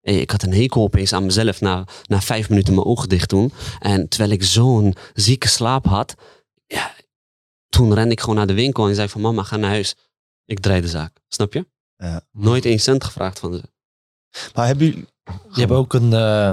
Ik 0.00 0.30
had 0.30 0.42
een 0.42 0.52
hekel 0.52 0.82
opeens 0.82 1.12
aan 1.12 1.24
mezelf 1.24 1.60
na, 1.60 1.84
na 2.06 2.20
vijf 2.20 2.48
minuten 2.48 2.74
mijn 2.74 2.86
ogen 2.86 3.08
dicht 3.08 3.30
doen. 3.30 3.52
En 3.78 4.08
terwijl 4.08 4.30
ik 4.30 4.44
zo'n 4.44 4.94
zieke 5.14 5.48
slaap 5.48 5.84
had, 5.86 6.14
ja, 6.66 6.94
toen 7.68 7.94
rende 7.94 8.12
ik 8.12 8.20
gewoon 8.20 8.36
naar 8.36 8.46
de 8.46 8.54
winkel 8.54 8.88
en 8.88 8.94
zei 8.94 9.08
van 9.08 9.20
mama, 9.20 9.42
ga 9.42 9.56
naar 9.56 9.70
huis. 9.70 9.94
Ik 10.44 10.60
draai 10.60 10.80
de 10.80 10.88
zaak. 10.88 11.20
Snap 11.28 11.52
je? 11.52 11.66
Ja. 11.96 12.26
Nooit 12.30 12.64
één 12.64 12.80
cent 12.80 13.04
gevraagd 13.04 13.38
van 13.38 13.52
ze. 13.52 13.71
Maar 14.54 14.66
hebben 14.66 14.86
jullie... 14.86 15.06
Je 15.52 15.60
hebt 15.60 15.72
ook 15.72 15.92
een, 15.94 16.12
eh, 16.12 16.52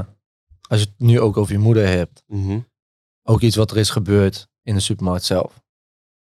als 0.70 0.80
je 0.80 0.86
het 0.86 0.94
nu 0.98 1.20
ook 1.20 1.38
over 1.38 1.54
je 1.54 1.60
moeder 1.60 1.88
hebt, 1.88 2.24
Mhm. 2.28 2.60
ook 3.24 3.42
iets 3.42 3.56
wat 3.56 3.72
er 3.72 3.78
is 3.78 3.90
gebeurd 3.90 4.48
in 4.64 4.74
de 4.74 4.80
supermarkt 4.80 5.26
zelf. 5.26 5.62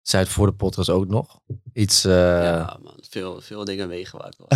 Zij 0.01 0.19
het 0.19 0.29
voor 0.29 0.45
de 0.47 0.53
podcast 0.53 0.89
ook 0.89 1.07
nog. 1.07 1.39
Iets, 1.73 2.05
eh, 2.05 2.11
ja. 2.11 2.43
ja, 2.55 2.77
man. 2.83 2.97
Veel, 3.09 3.41
veel 3.41 3.65
dingen 3.65 3.87
meegemaakt. 3.87 4.37
hoor. 4.37 4.47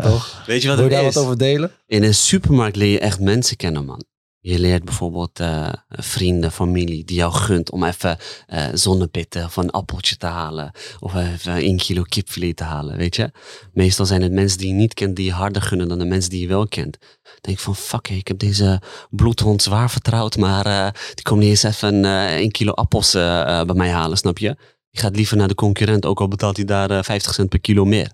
toch? 0.00 0.46
Weet 0.46 0.62
je 0.62 0.68
wat 0.68 0.76
Wil 0.76 0.86
je 0.86 0.92
daar 0.94 1.04
is? 1.04 1.14
wat 1.14 1.24
over 1.24 1.38
delen? 1.38 1.70
In 1.86 2.02
een 2.02 2.14
supermarkt 2.14 2.76
leer 2.76 2.90
je 2.92 2.98
echt 3.00 3.20
mensen 3.20 3.56
kennen, 3.56 3.84
man. 3.84 4.04
Je 4.48 4.58
leert 4.58 4.84
bijvoorbeeld 4.84 5.40
eh, 5.40 5.68
vrienden, 5.88 6.52
familie 6.52 7.04
die 7.04 7.16
jou 7.16 7.32
gunt 7.32 7.70
om 7.70 7.84
even 7.84 8.18
eh 8.46 8.66
zonnepitten 8.72 9.44
of 9.44 9.56
een 9.56 9.70
appeltje 9.70 10.16
te 10.16 10.26
halen. 10.26 10.72
Of 11.00 11.14
even 11.14 11.64
een 11.64 11.76
kilo 11.76 12.02
kipfilet 12.02 12.56
te 12.56 12.64
halen, 12.64 12.96
weet 12.96 13.16
je. 13.16 13.30
Meestal 13.72 14.06
zijn 14.06 14.22
het 14.22 14.32
mensen 14.32 14.58
die 14.58 14.68
je 14.68 14.74
niet 14.74 14.94
kent 14.94 15.16
die 15.16 15.24
je 15.24 15.32
harder 15.32 15.62
gunnen 15.62 15.88
dan 15.88 15.98
de 15.98 16.04
mensen 16.04 16.30
die 16.30 16.40
je 16.40 16.46
wel 16.46 16.68
kent. 16.68 16.98
Denk 17.40 17.58
van, 17.58 17.76
fuck, 17.76 18.08
ik 18.08 18.28
heb 18.28 18.38
deze 18.38 18.80
bloedhond 19.10 19.62
zwaar 19.62 19.90
vertrouwd, 19.90 20.36
maar 20.36 20.66
eh, 20.66 20.92
die 21.14 21.24
komt 21.24 21.40
niet 21.40 21.48
eens 21.48 21.62
even 21.62 22.04
een 22.04 22.50
kilo 22.50 22.72
appels 22.72 23.12
bij 23.12 23.74
mij 23.74 23.90
halen, 23.90 24.18
snap 24.18 24.38
je? 24.38 24.56
Je 24.90 25.02
gaat 25.02 25.16
liever 25.16 25.36
naar 25.36 25.48
de 25.48 25.54
concurrent, 25.54 26.06
ook 26.06 26.20
al 26.20 26.28
betaalt 26.28 26.56
hij 26.56 26.64
daar 26.64 26.90
eh, 26.90 27.02
50 27.02 27.34
cent 27.34 27.48
per 27.48 27.60
kilo 27.60 27.84
meer. 27.84 28.10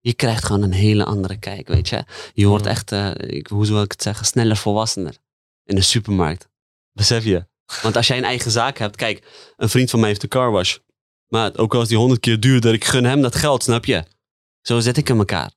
Je 0.00 0.14
krijgt 0.14 0.44
gewoon 0.44 0.62
een 0.62 0.72
hele 0.72 1.04
andere 1.04 1.36
kijk, 1.38 1.68
weet 1.68 1.88
je. 1.88 2.04
Je 2.34 2.46
wordt 2.46 2.66
echt, 2.66 2.92
eh, 2.92 3.10
ik, 3.16 3.46
hoe 3.46 3.66
zou 3.66 3.82
ik 3.82 3.90
het 3.92 4.02
zeggen, 4.02 4.26
sneller 4.26 4.56
volwassener 4.56 5.16
in 5.64 5.74
de 5.74 5.80
supermarkt. 5.80 6.48
Besef 6.92 7.24
je? 7.24 7.46
Want 7.82 7.96
als 7.96 8.06
jij 8.06 8.18
een 8.18 8.24
eigen 8.24 8.50
zaak 8.50 8.78
hebt, 8.78 8.96
kijk, 8.96 9.26
een 9.56 9.68
vriend 9.68 9.90
van 9.90 10.00
mij 10.00 10.08
heeft 10.08 10.22
een 10.22 10.28
carwash. 10.28 10.76
Maar 11.28 11.56
ook 11.56 11.74
al 11.74 11.82
is 11.82 11.88
die 11.88 11.96
honderd 11.96 12.20
keer 12.20 12.40
duurder, 12.40 12.72
ik 12.72 12.84
gun 12.84 13.04
hem 13.04 13.20
dat 13.20 13.34
geld, 13.34 13.62
snap 13.62 13.84
je? 13.84 14.04
Zo 14.60 14.80
zet 14.80 14.96
ik 14.96 15.08
in 15.08 15.18
elkaar. 15.18 15.52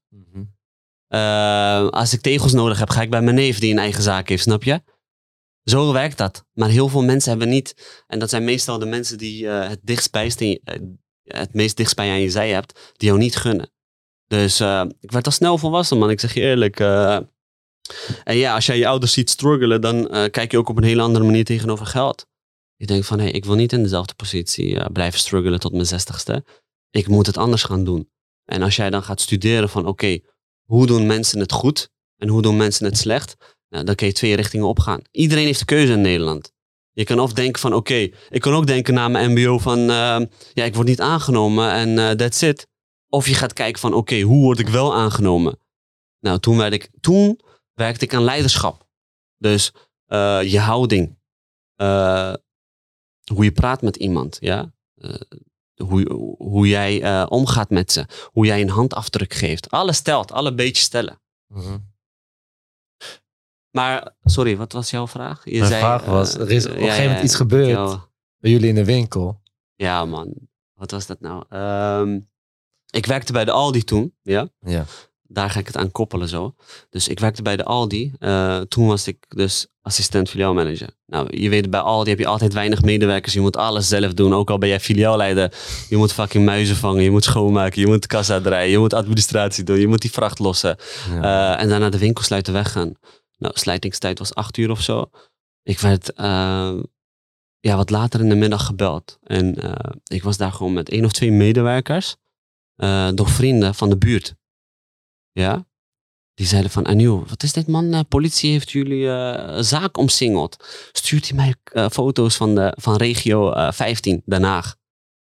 Eh, 1.07 1.87
als 1.89 2.13
ik 2.13 2.21
tegels 2.21 2.53
nodig 2.53 2.79
heb, 2.79 2.89
ga 2.89 3.01
ik 3.01 3.09
bij 3.09 3.21
mijn 3.21 3.35
neef 3.35 3.59
die 3.59 3.71
een 3.71 3.79
eigen 3.79 4.03
zaak 4.03 4.29
heeft, 4.29 4.43
snap 4.43 4.63
je? 4.63 4.81
Zo 5.63 5.93
werkt 5.93 6.17
dat. 6.17 6.45
Maar 6.53 6.69
heel 6.69 6.87
veel 6.89 7.03
mensen 7.03 7.29
hebben 7.29 7.49
niet, 7.49 8.03
en 8.07 8.19
dat 8.19 8.29
zijn 8.29 8.43
meestal 8.43 8.79
de 8.79 8.85
mensen 8.85 9.17
die 9.17 9.49
eh, 9.49 9.69
het, 9.69 9.79
dichtstbij 9.83 10.29
steen- 10.29 10.59
eh, 10.63 10.79
het 11.23 11.53
meest 11.53 11.77
dichtstbij 11.77 12.09
aan 12.09 12.19
je 12.19 12.29
zij 12.29 12.49
hebt, 12.49 12.93
die 12.97 13.07
jou 13.07 13.19
niet 13.19 13.35
gunnen. 13.35 13.71
Dus 14.33 14.59
eh, 14.59 14.83
ik 14.99 15.11
werd 15.11 15.25
al 15.25 15.31
snel 15.31 15.57
volwassen, 15.57 15.97
man. 15.97 16.09
Ik 16.09 16.19
zeg 16.19 16.33
je 16.33 16.41
eerlijk. 16.41 16.79
eh. 16.79 17.15
en 18.23 18.37
ja, 18.37 18.55
als 18.55 18.65
jij 18.65 18.77
je 18.77 18.87
ouders 18.87 19.13
ziet 19.13 19.29
struggelen, 19.29 19.81
dan 19.81 20.09
eh, 20.09 20.29
kijk 20.29 20.51
je 20.51 20.57
ook 20.57 20.69
op 20.69 20.77
een 20.77 20.83
hele 20.83 21.01
andere 21.01 21.25
manier 21.25 21.45
tegenover 21.45 21.85
geld. 21.85 22.25
Je 22.75 22.85
denkt 22.85 23.05
van, 23.05 23.19
hé, 23.19 23.27
ik 23.27 23.45
wil 23.45 23.55
niet 23.55 23.73
in 23.73 23.83
dezelfde 23.83 24.13
positie 24.13 24.91
blijven 24.91 25.19
struggelen 25.19 25.59
tot 25.59 25.71
mijn 25.71 25.85
zestigste. 25.85 26.43
Ik 26.89 27.07
moet 27.07 27.25
het 27.25 27.37
anders 27.37 27.63
gaan 27.63 27.83
doen. 27.83 28.09
En 28.45 28.61
als 28.61 28.75
jij 28.75 28.89
dan 28.89 29.03
gaat 29.03 29.21
studeren 29.21 29.69
van, 29.69 29.87
oké, 29.87 30.19
hoe 30.63 30.87
doen 30.87 31.05
mensen 31.05 31.39
het 31.39 31.51
goed 31.51 31.89
en 32.17 32.27
hoe 32.27 32.41
doen 32.41 32.57
mensen 32.57 32.85
het 32.85 32.97
slecht? 32.97 33.35
Nou, 33.69 33.85
dan 33.85 33.95
kun 33.95 34.07
je 34.07 34.13
twee 34.13 34.35
richtingen 34.35 34.67
opgaan. 34.67 35.01
Iedereen 35.11 35.45
heeft 35.45 35.59
de 35.59 35.65
keuze 35.65 35.93
in 35.93 36.01
Nederland. 36.01 36.51
Je 36.91 37.03
kan 37.03 37.19
of 37.19 37.33
denken 37.33 37.61
van, 37.61 37.73
oké, 37.73 38.09
ik 38.29 38.41
kan 38.41 38.53
ook 38.53 38.67
denken 38.67 38.93
na 38.93 39.07
mijn 39.07 39.31
mbo 39.31 39.57
van, 39.59 39.79
ja, 39.79 40.63
ik 40.63 40.75
word 40.75 40.87
niet 40.87 41.01
aangenomen 41.01 41.71
en 41.71 42.17
that's 42.17 42.41
it. 42.41 42.67
Of 43.13 43.27
je 43.27 43.33
gaat 43.33 43.53
kijken 43.53 43.81
van, 43.81 43.93
oké, 43.93 44.21
hoe 44.21 44.43
word 44.43 44.59
ik 44.59 44.67
wel 44.67 44.95
aangenomen? 44.95 45.59
Nou, 46.19 46.39
toen, 46.39 46.57
werd 46.57 46.73
ik, 46.73 46.89
toen 47.01 47.39
werkte 47.73 48.05
ik 48.05 48.13
aan 48.13 48.23
leiderschap. 48.23 48.87
Dus 49.37 49.73
eh, 50.05 50.41
je 50.43 50.59
houding. 50.59 51.19
Eh, 51.75 52.33
hoe 53.33 53.43
je 53.43 53.51
praat 53.51 53.81
met 53.81 53.95
iemand, 53.95 54.37
ja. 54.39 54.73
Eh, 54.95 55.15
hoe, 55.75 56.13
hoe 56.37 56.67
jij 56.67 57.25
omgaat 57.27 57.69
met 57.69 57.91
ze. 57.91 58.05
Hoe 58.31 58.45
jij 58.45 58.61
een 58.61 58.69
handafdruk 58.69 59.33
geeft. 59.33 59.69
Alles 59.69 60.01
telt, 60.01 60.31
alle 60.31 60.53
beetjes 60.53 60.87
tellen. 60.87 61.21
Maar, 63.71 64.15
sorry, 64.23 64.57
wat 64.57 64.71
was 64.71 64.89
jouw 64.89 65.07
vraag? 65.07 65.45
Je 65.45 65.59
Mijn 65.59 65.71
vraag 65.71 66.05
was, 66.05 66.33
er 66.33 66.51
is 66.51 66.65
op 66.65 66.71
een 66.71 66.79
gegeven 66.79 67.05
moment 67.05 67.23
iets 67.23 67.35
gebeurd. 67.35 67.99
Bij 68.37 68.51
jullie 68.51 68.69
in 68.69 68.75
de 68.75 68.85
winkel. 68.85 69.41
ja, 69.75 70.05
man. 70.05 70.33
Wat 70.73 70.91
was 70.91 71.05
dat 71.05 71.19
nou? 71.19 71.45
Ehm, 71.49 72.19
ik 72.93 73.05
werkte 73.05 73.33
bij 73.33 73.45
de 73.45 73.51
Aldi 73.51 73.83
toen, 73.83 74.13
ja. 74.21 74.49
Ja. 74.59 74.85
Daar 75.21 75.49
ga 75.49 75.59
ik 75.59 75.67
het 75.67 75.77
aan 75.77 75.91
koppelen 75.91 76.27
zo. 76.27 76.55
Dus 76.89 77.07
ik 77.07 77.19
werkte 77.19 77.41
bij 77.41 77.55
de 77.55 77.63
Aldi. 77.63 78.13
Eh, 78.19 78.59
toen 78.59 78.87
was 78.87 79.07
ik 79.07 79.25
dus 79.27 79.67
assistent 79.81 80.29
filiaalmanager. 80.29 80.89
Nou, 81.05 81.37
je 81.37 81.49
weet, 81.49 81.69
bij 81.69 81.79
Aldi 81.79 82.09
heb 82.09 82.19
je 82.19 82.27
altijd 82.27 82.53
weinig 82.53 82.81
medewerkers. 82.81 83.33
Je 83.33 83.41
moet 83.41 83.57
alles 83.57 83.87
zelf 83.87 84.13
doen. 84.13 84.33
Ook 84.33 84.49
al 84.49 84.57
ben 84.57 84.69
jij 84.69 84.79
filiaalleider. 84.79 85.53
Je 85.89 85.97
moet 85.97 86.13
fucking 86.13 86.45
muizen 86.45 86.75
vangen. 86.75 87.03
Je 87.03 87.11
moet 87.11 87.23
schoonmaken. 87.23 87.81
Je 87.81 87.87
moet 87.87 88.01
de 88.01 88.07
kassa 88.07 88.41
draaien. 88.41 88.71
Je 88.71 88.77
moet 88.77 88.93
administratie 88.93 89.63
doen. 89.63 89.79
Je 89.79 89.87
moet 89.87 90.01
die 90.01 90.11
vracht 90.11 90.39
lossen. 90.39 90.77
Ja. 91.09 91.55
Eh, 91.55 91.61
en 91.61 91.69
daarna 91.69 91.89
de 91.89 91.97
winkel 91.97 92.23
sluiten 92.23 92.53
weggaan. 92.53 92.93
Nou, 93.37 93.53
sluitingstijd 93.57 94.19
was 94.19 94.35
acht 94.35 94.57
uur 94.57 94.71
of 94.71 94.81
zo. 94.81 95.09
Ik 95.63 95.79
werd 95.79 96.13
eh, 96.13 96.73
ja, 97.59 97.75
wat 97.75 97.89
later 97.89 98.19
in 98.19 98.29
de 98.29 98.35
middag 98.35 98.65
gebeld. 98.65 99.17
En 99.23 99.55
ik 100.03 100.23
was 100.23 100.37
daar 100.37 100.51
gewoon 100.51 100.73
met 100.73 100.89
één 100.89 101.05
of 101.05 101.11
twee 101.11 101.31
medewerkers. 101.31 102.15
Eh, 102.75 103.09
door 103.13 103.29
vrienden 103.29 103.75
van 103.75 103.89
de 103.89 103.97
buurt. 103.97 104.35
Ja? 105.31 105.65
Die 106.33 106.47
zeiden 106.47 106.71
van, 106.71 107.25
wat 107.27 107.43
is 107.43 107.53
dit 107.53 107.67
man? 107.67 107.93
Eh, 107.93 107.99
politie 108.09 108.51
heeft 108.51 108.71
jullie 108.71 109.09
eh, 109.09 109.61
zaak 109.61 109.97
omsingeld. 109.97 110.65
Stuurt 110.91 111.27
hij 111.29 111.37
mij 111.37 111.89
foto's 111.89 112.35
van, 112.35 112.55
de, 112.55 112.73
van 112.79 112.95
regio 112.95 113.51
eh, 113.51 113.71
15, 113.71 114.21
Den 114.25 114.43
Haag. 114.43 114.75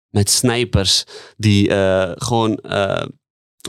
Met 0.09 0.31
snipers 0.31 1.05
die 1.37 1.71
gewoon 2.17 2.59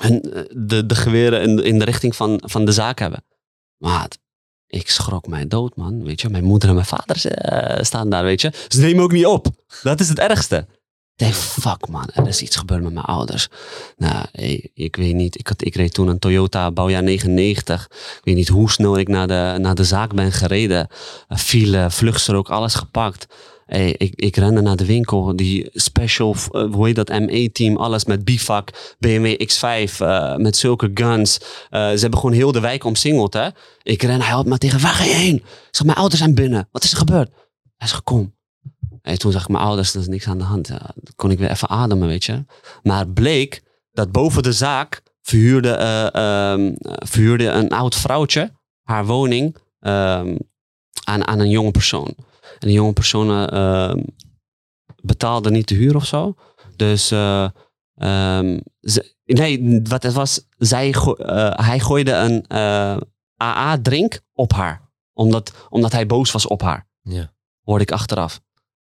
hun, 0.02 0.22
de, 0.68 0.86
de 0.86 0.96
geweren 0.96 1.42
in, 1.42 1.64
in 1.64 1.80
de 1.80 1.86
richting 1.86 2.16
van, 2.16 2.42
van 2.46 2.66
de 2.66 2.72
zaak 2.72 3.00
hebben. 3.00 3.26
Maat, 3.78 4.20
Ik 4.68 4.90
schrok 4.90 5.28
mij 5.28 5.48
dood, 5.48 5.76
man. 5.76 6.04
Weet 6.04 6.22
je, 6.22 6.30
mijn 6.30 6.44
moeder 6.44 6.70
en 6.70 6.76
mijn 6.76 6.88
vader 6.88 7.18
staan 7.86 8.10
daar, 8.10 8.24
weet 8.24 8.42
je. 8.42 8.52
Ze 8.68 8.80
nemen 8.80 9.04
ook 9.04 9.12
niet 9.12 9.26
op. 9.26 9.48
Dat 9.84 10.00
is 10.00 10.10
het 10.10 10.20
ergste. 10.20 10.68
Denk, 11.16 11.34
fuck 11.34 11.88
man, 11.88 12.10
er 12.14 12.28
is 12.28 12.42
iets 12.42 12.56
gebeurd 12.56 12.84
met 12.84 12.94
mijn 12.94 13.06
ouders. 13.06 13.48
Nou, 13.98 14.26
ik 14.74 14.96
weet 14.96 15.14
niet. 15.14 15.40
Ik, 15.40 15.48
had, 15.48 15.66
ik 15.66 15.76
reed 15.76 15.94
toen 15.94 16.08
een 16.08 16.20
Toyota 16.20 16.72
bouwjaar 16.72 17.04
99. 17.04 17.88
Ik 17.92 18.22
weet 18.24 18.36
niet 18.36 18.48
hoe 18.48 18.72
snel 18.72 18.98
ik 18.98 19.08
naar 19.08 19.28
de, 19.28 19.58
naar 19.60 19.76
de 19.76 19.84
zaak 19.84 20.14
ben 20.14 20.32
gereden. 20.32 20.88
File, 21.30 21.92
vluchtstrook, 21.92 22.50
alles 22.50 22.76
gepakt. 22.76 23.28
Hey, 23.66 23.96
ik, 23.98 24.14
ik 24.16 24.36
rende 24.36 24.62
naar 24.62 24.76
de 24.76 24.86
winkel, 24.86 25.36
die 25.36 25.70
special, 25.74 26.36
uh, 26.52 26.74
hoe 26.74 26.86
heet 26.86 26.96
dat, 26.96 27.10
ME-team, 27.10 27.78
alles 27.78 28.06
met 28.06 28.26
bivak, 28.26 28.96
BMW 29.00 29.42
X5, 29.42 29.98
uh, 30.02 30.36
met 30.36 30.58
zulke 30.58 30.92
guns. 30.94 31.38
Uh, 31.42 31.48
ze 31.70 32.00
hebben 32.00 32.20
gewoon 32.20 32.36
heel 32.36 32.52
de 32.52 32.60
wijk 32.60 32.84
omsingeld, 32.84 33.34
hè. 33.34 33.48
Ik 33.84 34.02
ren, 34.02 34.22
hij 34.22 34.32
houdt 34.32 34.50
me 34.50 34.58
tegen, 34.58 34.82
waar 34.82 34.94
ga 34.94 35.04
je 35.04 35.14
heen? 35.14 35.36
Ik 35.36 35.68
zeg, 35.72 35.86
mijn 35.86 35.98
ouders 35.98 36.22
zijn 36.22 36.36
binnen. 36.36 36.68
Wat 36.72 36.84
is 36.84 36.92
er 36.92 36.98
gebeurd? 36.98 37.32
Hij 37.78 37.88
zegt, 37.88 38.04
kom. 38.04 38.34
En 39.04 39.20
toen 39.20 39.32
zag 39.32 39.42
ik 39.42 39.48
mijn 39.48 39.64
ouders, 39.64 39.94
er 39.94 40.00
is 40.00 40.08
niks 40.08 40.28
aan 40.28 40.38
de 40.38 40.44
hand. 40.44 40.68
Ja, 40.68 40.78
dan 40.78 41.14
kon 41.16 41.32
ik 41.32 41.38
weer 41.38 41.50
even 41.50 41.70
ademen, 41.70 42.08
weet 42.08 42.24
je. 42.24 42.46
Maar 42.84 43.08
bleek 43.08 43.64
dat 43.92 44.12
boven 44.12 44.44
de 44.44 44.54
zaak 44.54 45.02
verhuurde, 45.22 45.70
um, 46.58 46.76
verhuurde 47.08 47.48
een 47.48 47.70
oud 47.70 47.96
vrouwtje 47.96 48.52
haar 48.84 49.06
woning 49.06 49.56
um, 49.80 50.38
aan, 51.04 51.28
aan 51.28 51.40
een 51.40 51.50
jonge 51.50 51.72
persoon. 51.72 52.14
En 52.60 52.68
die 52.68 52.72
jonge 52.72 52.94
persoon 52.94 53.54
uh, 53.54 53.94
betaalde 55.02 55.52
niet 55.52 55.68
de 55.68 55.76
huur 55.76 55.96
of 55.96 56.06
zo. 56.06 56.36
Dus 56.76 57.12
uh, 57.12 57.50
um, 57.96 58.62
ze, 58.80 59.16
nee, 59.26 59.82
wat 59.84 60.04
het 60.04 60.14
was, 60.14 60.48
zij 60.58 60.88
uh, 60.88 61.52
hij 61.56 61.80
gooide 61.80 62.14
een 62.14 62.46
AA-drink 63.38 64.22
op 64.34 64.54
haar. 64.54 64.92
Omdat, 65.14 65.68
omdat 65.70 65.92
hij 65.92 66.06
boos 66.06 66.32
was 66.32 66.48
op 66.48 66.62
haar. 66.62 66.88
Ja. 67.02 67.34
Hoorde 67.64 67.84
ik 67.84 67.92
achteraf. 67.92 68.42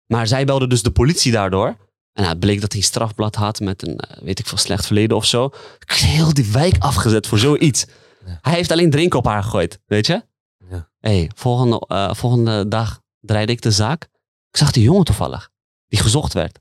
Maar 0.08 0.26
zij 0.26 0.44
belde 0.44 0.66
dus 0.66 0.82
de 0.82 0.90
politie 0.90 1.32
daardoor. 1.32 1.66
En 1.66 2.24
nou, 2.24 2.28
het 2.28 2.40
bleek 2.40 2.60
dat 2.60 2.72
hij 2.72 2.80
een 2.80 2.86
strafblad 2.86 3.34
had 3.34 3.60
met 3.60 3.86
een, 3.86 4.00
weet 4.22 4.38
ik 4.38 4.46
veel, 4.46 4.58
slecht 4.58 4.86
verleden 4.86 5.16
of 5.16 5.24
zo. 5.24 5.50
Ik 5.78 5.92
heel 5.92 6.34
die 6.34 6.52
wijk 6.52 6.76
afgezet 6.78 7.26
voor 7.26 7.38
zoiets. 7.38 7.86
Ja. 8.26 8.38
Hij 8.42 8.54
heeft 8.54 8.70
alleen 8.70 8.90
drinken 8.90 9.18
op 9.18 9.24
haar 9.24 9.42
gegooid, 9.42 9.80
weet 9.86 10.06
je? 10.06 10.22
Ja. 10.70 10.88
Hey, 10.98 11.30
volgende, 11.34 11.84
uh, 11.88 12.14
volgende 12.14 12.68
dag 12.68 13.00
draaide 13.20 13.52
ik 13.52 13.62
de 13.62 13.70
zaak. 13.70 14.02
Ik 14.50 14.56
zag 14.56 14.70
die 14.70 14.82
jongen 14.82 15.04
toevallig, 15.04 15.50
die 15.88 15.98
gezocht 15.98 16.32
werd. 16.32 16.56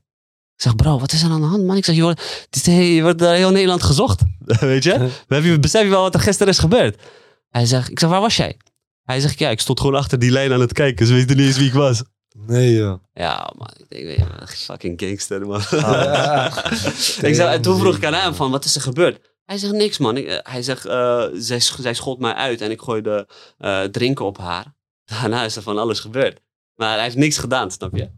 Ik 0.54 0.64
zeg, 0.64 0.76
bro, 0.76 0.98
wat 0.98 1.12
is 1.12 1.22
er 1.22 1.30
aan 1.30 1.40
de 1.40 1.46
hand, 1.46 1.64
man? 1.64 1.76
Ik 1.76 1.84
zeg, 1.84 1.94
je 1.94 2.02
wordt, 2.02 2.22
je 2.64 3.02
wordt 3.02 3.18
door 3.18 3.32
heel 3.32 3.50
Nederland 3.50 3.82
gezocht, 3.82 4.22
weet 4.60 4.82
je? 4.82 4.98
We 5.28 5.34
hebben, 5.34 5.60
besef 5.60 5.82
je 5.82 5.88
wel 5.88 6.02
wat 6.02 6.14
er 6.14 6.20
gisteren 6.20 6.52
is 6.52 6.58
gebeurd? 6.58 7.02
Hij 7.48 7.66
zegt, 7.66 7.90
ik 7.90 7.98
zeg, 7.98 8.08
waar 8.08 8.20
was 8.20 8.36
jij? 8.36 8.56
Hij 9.02 9.20
zegt, 9.20 9.38
ja, 9.38 9.50
ik 9.50 9.60
stond 9.60 9.80
gewoon 9.80 9.94
achter 9.94 10.18
die 10.18 10.30
lijn 10.30 10.52
aan 10.52 10.60
het 10.60 10.72
kijken. 10.72 11.06
Ze 11.06 11.14
weten 11.14 11.36
niet 11.36 11.46
eens 11.46 11.56
wie 11.56 11.66
ik 11.66 11.72
was. 11.72 12.02
Nee, 12.36 12.74
joh. 12.74 13.02
Ja, 13.12 13.52
man. 13.56 13.70
Ik 13.76 13.88
denk, 13.88 14.18
ja, 14.18 14.46
fucking 14.46 15.00
gangster, 15.00 15.46
man. 15.46 15.60
Oh, 15.60 15.80
ja. 15.80 16.46
ik 17.28 17.34
zeg, 17.34 17.52
en 17.52 17.62
toen 17.62 17.78
vroeg 17.78 17.96
ik 17.96 18.04
aan 18.04 18.14
hem 18.14 18.34
van, 18.34 18.50
wat 18.50 18.64
is 18.64 18.74
er 18.74 18.80
gebeurd? 18.80 19.36
Hij 19.44 19.58
zegt, 19.58 19.72
niks, 19.72 19.98
man. 19.98 20.16
Ik, 20.16 20.40
hij 20.42 20.62
zegt, 20.62 20.86
uh, 20.86 21.24
zij, 21.32 21.60
zij 21.60 21.94
schold 21.94 22.18
mij 22.18 22.32
uit 22.32 22.60
en 22.60 22.70
ik 22.70 22.80
gooide 22.80 23.28
uh, 23.58 23.82
drinken 23.82 24.24
op 24.24 24.38
haar. 24.38 24.74
Daarna 25.04 25.44
is 25.44 25.56
er 25.56 25.62
van 25.62 25.78
alles 25.78 26.00
gebeurd. 26.00 26.40
Maar 26.74 26.94
hij 26.94 27.02
heeft 27.02 27.16
niks 27.16 27.38
gedaan, 27.38 27.70
snap 27.70 27.96
je? 27.96 28.10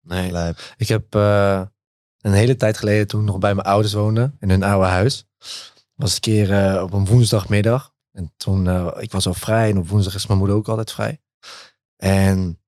Nee. 0.00 0.30
Lijp. 0.30 0.74
Ik 0.76 0.88
heb 0.88 1.14
uh, 1.14 1.62
een 2.20 2.32
hele 2.32 2.56
tijd 2.56 2.78
geleden, 2.78 3.06
toen 3.06 3.20
ik 3.20 3.26
nog 3.26 3.38
bij 3.38 3.54
mijn 3.54 3.66
ouders 3.66 3.92
woonde, 3.92 4.32
in 4.40 4.50
hun 4.50 4.62
oude 4.62 4.86
huis, 4.86 5.24
was 5.94 6.14
een 6.14 6.20
keer 6.20 6.50
uh, 6.50 6.82
op 6.82 6.92
een 6.92 7.06
woensdagmiddag. 7.06 7.94
En 8.12 8.32
toen, 8.36 8.66
uh, 8.66 8.88
ik 8.98 9.12
was 9.12 9.26
al 9.26 9.34
vrij 9.34 9.70
en 9.70 9.78
op 9.78 9.88
woensdag 9.88 10.14
is 10.14 10.26
mijn 10.26 10.38
moeder 10.38 10.56
ook 10.56 10.68
altijd 10.68 10.92
vrij. 10.92 11.20
En 11.96 12.61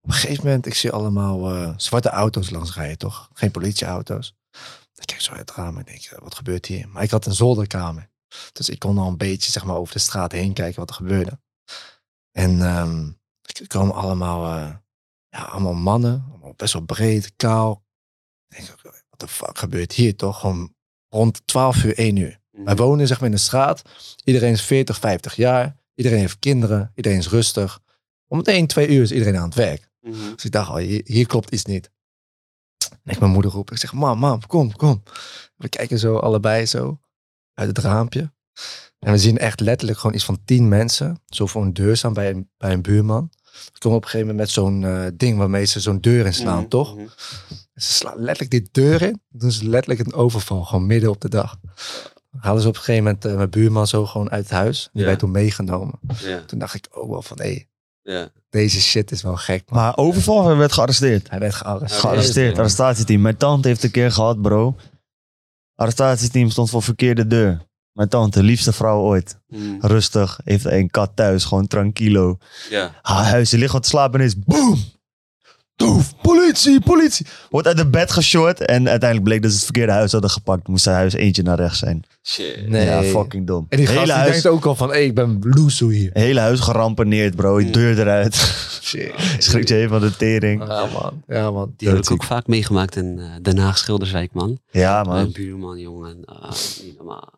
op 0.00 0.08
een 0.08 0.14
gegeven 0.14 0.44
moment, 0.44 0.66
ik 0.66 0.74
zie 0.74 0.90
allemaal 0.90 1.74
zwarte 1.76 2.08
auto's 2.08 2.50
langs 2.50 2.74
rijden, 2.74 2.98
toch? 2.98 3.30
Geen 3.32 3.50
politieauto's. 3.50 4.36
Ik 4.94 5.06
kijk 5.06 5.20
zo 5.20 5.30
uit 5.30 5.40
het 5.48 5.50
raam 5.50 5.78
en 5.78 5.84
denk, 5.84 6.12
wat 6.18 6.34
gebeurt 6.34 6.66
hier? 6.66 6.88
Maar 6.88 7.02
ik 7.02 7.10
had 7.10 7.26
een 7.26 7.34
zolderkamer. 7.34 8.10
Dus 8.52 8.68
ik 8.68 8.78
kon 8.78 8.98
al 8.98 9.08
een 9.08 9.16
beetje 9.16 9.50
zeg 9.50 9.64
maar, 9.64 9.76
over 9.76 9.94
de 9.94 10.00
straat 10.00 10.32
heen 10.32 10.52
kijken 10.52 10.80
wat 10.80 10.88
er 10.88 10.94
gebeurde. 10.94 11.40
En 12.32 12.60
um, 12.60 13.20
er 13.40 13.66
komen 13.66 13.94
allemaal, 13.94 14.58
uh, 14.58 14.74
ja, 15.28 15.42
allemaal 15.42 15.74
mannen, 15.74 16.26
allemaal 16.30 16.54
best 16.56 16.72
wel 16.72 16.82
breed, 16.82 17.32
kaal. 17.36 17.84
Ik 18.48 18.56
denk, 18.56 18.82
wat 18.82 19.20
de 19.20 19.28
fuck 19.28 19.58
gebeurt 19.58 19.92
hier 19.92 20.16
toch? 20.16 20.40
Gewoon 20.40 20.74
rond 21.08 21.46
12 21.46 21.84
uur, 21.84 21.98
1 21.98 22.16
uur. 22.16 22.40
Mm. 22.50 22.64
Wij 22.64 22.76
wonen 22.76 23.06
zeg 23.06 23.20
maar 23.20 23.28
in 23.28 23.34
de 23.34 23.40
straat. 23.40 23.82
Iedereen 24.24 24.52
is 24.52 24.62
40, 24.62 24.98
50 24.98 25.36
jaar. 25.36 25.76
Iedereen 25.94 26.18
heeft 26.18 26.38
kinderen. 26.38 26.92
Iedereen 26.94 27.18
is 27.18 27.28
rustig. 27.28 27.80
Om 28.28 28.38
het 28.38 28.48
1, 28.48 28.66
2 28.66 28.88
uur 28.88 29.02
is 29.02 29.12
iedereen 29.12 29.36
aan 29.36 29.44
het 29.44 29.54
werk. 29.54 29.90
Mm 30.00 30.12
-hmm. 30.12 30.32
Dus 30.34 30.44
ik 30.44 30.52
dacht 30.52 30.68
al, 30.70 30.76
hier, 30.76 31.00
hier, 31.04 31.26
klopt 31.26 31.50
iets 31.50 31.64
niet. 31.64 31.90
En 33.04 33.12
ik 33.12 33.18
mijn 33.20 33.32
moeder 33.32 33.50
roep. 33.50 33.70
Ik 33.70 33.78
zeg, 33.78 33.92
mam, 33.92 34.18
mam, 34.18 34.46
kom, 34.46 34.72
kom. 34.76 35.02
We 35.56 35.68
kijken 35.68 35.98
zo 35.98 36.16
allebei 36.16 36.66
zo 36.66 37.00
uit 37.54 37.68
het 37.68 37.78
raampje. 37.78 38.32
En 38.98 39.12
we 39.12 39.18
zien 39.18 39.38
echt 39.38 39.60
letterlijk 39.60 39.98
gewoon 39.98 40.14
iets 40.16 40.24
van 40.24 40.38
tien 40.44 40.68
mensen. 40.68 41.22
Zo 41.26 41.46
voor 41.46 41.62
een 41.62 41.72
deur 41.74 41.96
staan 41.96 42.12
bij 42.12 42.30
een, 42.30 42.50
bij 42.56 42.72
een 42.72 42.82
buurman. 42.82 43.30
Ze 43.72 43.78
komen 43.78 43.98
op 43.98 44.04
een 44.04 44.10
gegeven 44.10 44.26
moment 44.34 44.46
met 44.46 44.50
zo'n 44.54 44.82
uh, 44.82 45.06
ding 45.14 45.38
waarmee 45.38 45.64
ze 45.64 45.80
zo'n 45.80 46.00
deur 46.00 46.26
inslaan, 46.26 46.46
Mhm, 46.46 46.54
mm 46.54 46.60
-hmm. 46.60 46.68
toch? 46.68 46.94
-hmm. 46.94 47.08
Ze 47.74 47.92
slaan 47.92 48.18
letterlijk 48.18 48.50
die 48.50 48.68
deur 48.72 49.02
in. 49.02 49.22
Doen 49.28 49.52
ze 49.52 49.68
letterlijk 49.68 50.06
een 50.06 50.14
overval, 50.14 50.64
gewoon 50.64 50.86
midden 50.86 51.10
op 51.10 51.20
de 51.20 51.28
dag. 51.28 51.58
Halen 52.38 52.62
ze 52.62 52.68
op 52.68 52.74
een 52.74 52.80
gegeven 52.80 53.04
moment 53.04 53.24
uh, 53.26 53.34
mijn 53.36 53.50
buurman 53.50 53.86
zo 53.86 54.06
gewoon 54.06 54.30
uit 54.30 54.42
het 54.42 54.52
huis. 54.52 54.88
Die 54.92 55.00
Ja. 55.02 55.08
werd 55.08 55.18
toen 55.18 55.30
meegenomen. 55.30 55.98
Ja, 56.18 56.44
Toen 56.44 56.58
dacht 56.58 56.74
ik 56.74 56.86
ook 56.90 57.10
wel 57.10 57.22
van, 57.22 57.36
hé, 57.40 57.44
hey, 57.44 57.68
ja. 58.12 58.28
deze 58.50 58.80
shit 58.80 59.10
is 59.10 59.22
wel 59.22 59.36
gek. 59.36 59.62
Man. 59.70 59.80
Maar 59.82 59.96
overval 59.96 60.46
hij 60.46 60.56
werd 60.56 60.72
gearresteerd. 60.72 61.30
Hij 61.30 61.38
werd 61.38 61.54
gearresteerd. 61.54 62.00
Gearresteerd, 62.00 62.52
Ja. 62.54 62.58
arrestatieteam. 62.58 63.20
Mijn 63.20 63.36
tante 63.36 63.68
heeft 63.68 63.82
een 63.82 63.90
keer 63.90 64.12
gehad, 64.12 64.42
bro. 64.42 64.76
Arrestatieteam 65.74 66.50
stond 66.50 66.70
voor 66.70 66.82
verkeerde 66.82 67.26
deur. 67.26 67.66
Mijn 67.92 68.08
tante, 68.08 68.42
liefste 68.42 68.72
vrouw 68.72 69.00
ooit. 69.00 69.38
Mm, 69.48 69.78
Rustig, 69.80 70.40
heeft 70.44 70.64
een 70.64 70.90
kat 70.90 71.10
thuis, 71.14 71.44
gewoon 71.44 71.66
tranquilo. 71.66 72.38
ja. 72.70 72.92
Haar 73.02 73.24
huis, 73.24 73.50
ze 73.50 73.56
ligt 73.56 73.66
gewoon 73.66 73.82
te 73.82 73.88
slapen 73.88 74.20
en 74.20 74.26
is 74.26 74.38
boom! 74.38 74.78
Doef, 75.78 76.14
politie, 76.22 76.80
politie. 76.80 77.26
Wordt 77.50 77.66
uit 77.66 77.76
de 77.76 77.86
bed 77.86 78.10
geshort 78.12 78.60
en 78.60 78.88
uiteindelijk 78.88 79.22
bleek 79.28 79.42
dat 79.42 79.50
ze 79.50 79.56
het 79.56 79.64
verkeerde 79.64 79.92
huis 79.92 80.12
hadden 80.12 80.30
gepakt. 80.30 80.68
Moest 80.68 80.82
zijn 80.82 80.96
huis 80.96 81.12
eentje 81.12 81.42
naar 81.42 81.56
rechts 81.56 81.78
zijn. 81.78 82.04
Shit. 82.22 82.68
Nee. 82.68 82.84
Ja, 82.84 83.02
fucking 83.02 83.46
dom. 83.46 83.66
En 83.68 83.76
die 83.76 83.86
gast 83.86 83.98
hele, 83.98 84.12
die 84.12 84.20
huis, 84.22 84.30
denkt 84.32 84.46
ook 84.46 84.64
al 84.66 84.74
van, 84.74 84.88
hé, 84.88 84.94
hey, 84.94 85.04
ik 85.04 85.14
ben 85.14 85.38
loesoe 85.40 85.92
hier. 85.92 86.10
hele 86.12 86.40
huis 86.40 86.60
gerampeneerd, 86.60 87.36
bro. 87.36 87.70
Deur 87.70 87.98
eruit. 87.98 88.34
Shit. 88.82 89.12
Schrikt 89.38 89.68
je 89.68 89.74
even 89.76 89.88
van 89.88 90.08
de 90.08 90.16
tering. 90.16 90.66
Ja, 90.66 90.86
man. 90.86 91.22
Ja, 91.26 91.50
man. 91.50 91.74
Die 91.76 91.88
heb 91.88 91.98
ik 91.98 92.10
ook 92.10 92.24
vaak 92.24 92.46
meegemaakt 92.46 92.96
in 92.96 93.18
eh, 93.18 93.26
Den 93.42 93.58
Haag 93.58 93.78
Schilderswijk, 93.78 94.32
man. 94.32 94.58
Ja, 94.70 95.02
Mijn 95.02 95.22
man. 95.22 95.32
buurman, 95.32 95.78
jongen. 95.78 96.24
Ah, 96.24 96.50
niet 96.82 96.96
normaal. 96.96 97.32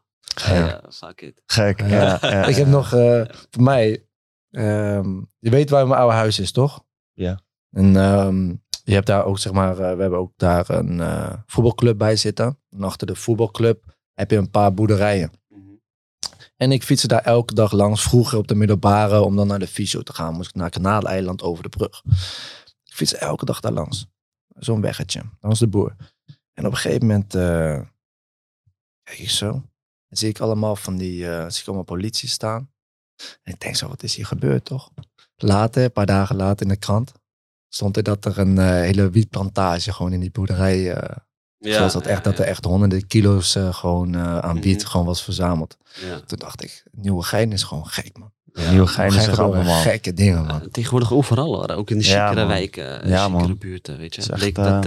Ja. 0.47 0.55
Ja, 0.55 0.81
fuck 0.91 1.21
it. 1.21 1.43
Gek. 1.47 1.81
Ja. 1.81 1.87
Ja, 1.87 2.19
ja, 2.23 2.45
Ik 2.47 2.57
heb 2.57 2.67
nog, 2.67 2.93
eh, 2.95 3.23
voor 3.51 3.63
mij, 3.63 4.05
ehm, 4.51 5.09
je 5.39 5.51
weet 5.51 5.71
waar 5.71 5.87
mijn 5.87 6.01
oude 6.01 6.15
huis 6.17 6.39
is, 6.39 6.53
toch? 6.53 6.83
Ja. 7.13 7.41
En 7.71 7.97
ehm, 7.97 8.49
je 8.85 8.93
hebt 8.93 9.07
daar 9.07 9.25
ook, 9.25 9.39
zeg 9.39 9.53
maar, 9.53 9.79
eh, 9.79 9.95
we 9.95 10.01
hebben 10.01 10.19
ook 10.19 10.33
daar 10.37 10.71
een 10.71 11.01
eh, 11.01 11.33
voetbalclub 11.47 11.99
bij 11.99 12.17
zitten. 12.17 12.59
En 12.71 12.83
achter 12.83 13.07
de 13.07 13.15
voetbalclub 13.15 13.97
heb 14.15 14.31
je 14.31 14.37
een 14.37 14.51
paar 14.51 14.75
boerderijen. 14.75 15.33
Mhm. 15.49 15.61
En 16.57 16.73
ik 16.73 16.83
fietste 16.83 17.09
daar 17.09 17.23
elke 17.23 17.55
dag 17.55 17.73
langs, 17.73 18.03
vroeger 18.03 18.39
op 18.39 18.49
de 18.49 18.55
middelbare, 18.55 19.21
om 19.21 19.37
dan 19.37 19.47
naar 19.47 19.59
de 19.59 19.67
fysio 19.67 20.03
te 20.03 20.13
gaan. 20.13 20.35
Moest 20.35 20.49
ik 20.49 20.55
naar 20.55 20.71
Kanaaleiland 20.71 21.43
over 21.43 21.63
de 21.63 21.69
brug. 21.69 22.03
Ik 22.85 22.95
fietste 22.95 23.17
elke 23.17 23.45
dag 23.45 23.61
daar 23.61 23.73
langs. 23.73 24.07
Zo'n 24.49 24.81
weggetje, 24.81 25.23
langs 25.41 25.59
de 25.59 25.69
boer. 25.69 25.97
En 26.53 26.67
op 26.67 26.73
een 26.73 26.79
gegeven 26.79 27.07
moment, 27.07 27.35
eh, 27.35 27.81
kijk 29.03 29.19
ik 29.19 29.31
zo, 29.31 29.51
dan 29.51 30.19
zie 30.19 30.29
ik 30.29 30.41
allemaal 30.41 30.77
van 30.77 30.97
die, 30.97 31.25
zie 31.25 31.61
ik 31.61 31.67
allemaal 31.67 31.85
politie 31.85 32.29
staan. 32.29 32.71
En 33.43 33.53
ik 33.53 33.61
denk 33.61 33.77
zo, 33.77 33.89
wat 33.89 34.03
is 34.03 34.15
hier 34.15 34.27
gebeurd, 34.27 34.65
toch? 34.65 34.91
Later, 35.37 35.85
een 35.85 35.93
paar 35.93 36.07
dagen 36.07 36.37
later 36.37 36.63
in 36.63 36.73
de 36.73 36.79
krant, 36.79 37.13
stond 37.73 37.97
er 37.97 38.03
dat 38.03 38.25
er 38.25 38.39
een 38.39 38.59
eh, 38.59 38.67
hele 38.67 39.11
wietplantage 39.11 39.93
gewoon 39.93 40.13
in 40.13 40.21
die 40.21 40.31
boerderij 40.31 40.93
eh, 40.93 41.17
Ja, 41.59 41.75
Zoals 41.77 41.93
dat 41.93 42.07
echt, 42.07 42.25
dat 42.25 42.39
er 42.39 42.45
echt 42.45 42.65
honderden 42.65 43.07
kilo's 43.07 43.55
eh, 43.55 43.75
gewoon 43.75 44.17
aan 44.19 44.61
wiet 44.61 44.81
Mhm. 44.83 44.87
gewoon 44.91 45.07
was 45.07 45.23
verzameld. 45.23 45.77
Ja. 46.09 46.21
Toen 46.27 46.39
dacht 46.39 46.63
ik, 46.63 46.83
nieuwe 46.93 47.23
gein 47.23 47.53
is 47.53 47.63
gewoon 47.63 47.87
gek, 47.87 48.19
man. 48.19 48.33
Ja. 48.53 48.71
Nieuwe 48.71 48.87
gein 48.87 49.13
is 49.15 49.29
allemaal. 49.39 49.81
gekke 49.81 50.13
dingen, 50.13 50.47
man. 50.47 50.69
Tegenwoordig 50.71 51.13
overal 51.13 51.55
hoor. 51.55 51.69
Ook 51.71 51.91
in 51.91 51.99
de 51.99 52.05
Ja, 52.05 52.29
chicere 52.29 52.47
wijken, 52.47 52.85
Ja, 52.85 53.01
ja, 53.09 53.29
chicere 53.29 53.57
buurten, 53.57 53.99
weet 53.99 54.15
je. 54.15 54.21
Echt, 54.21 54.33
bleek 54.35 54.55
dat 54.55 54.85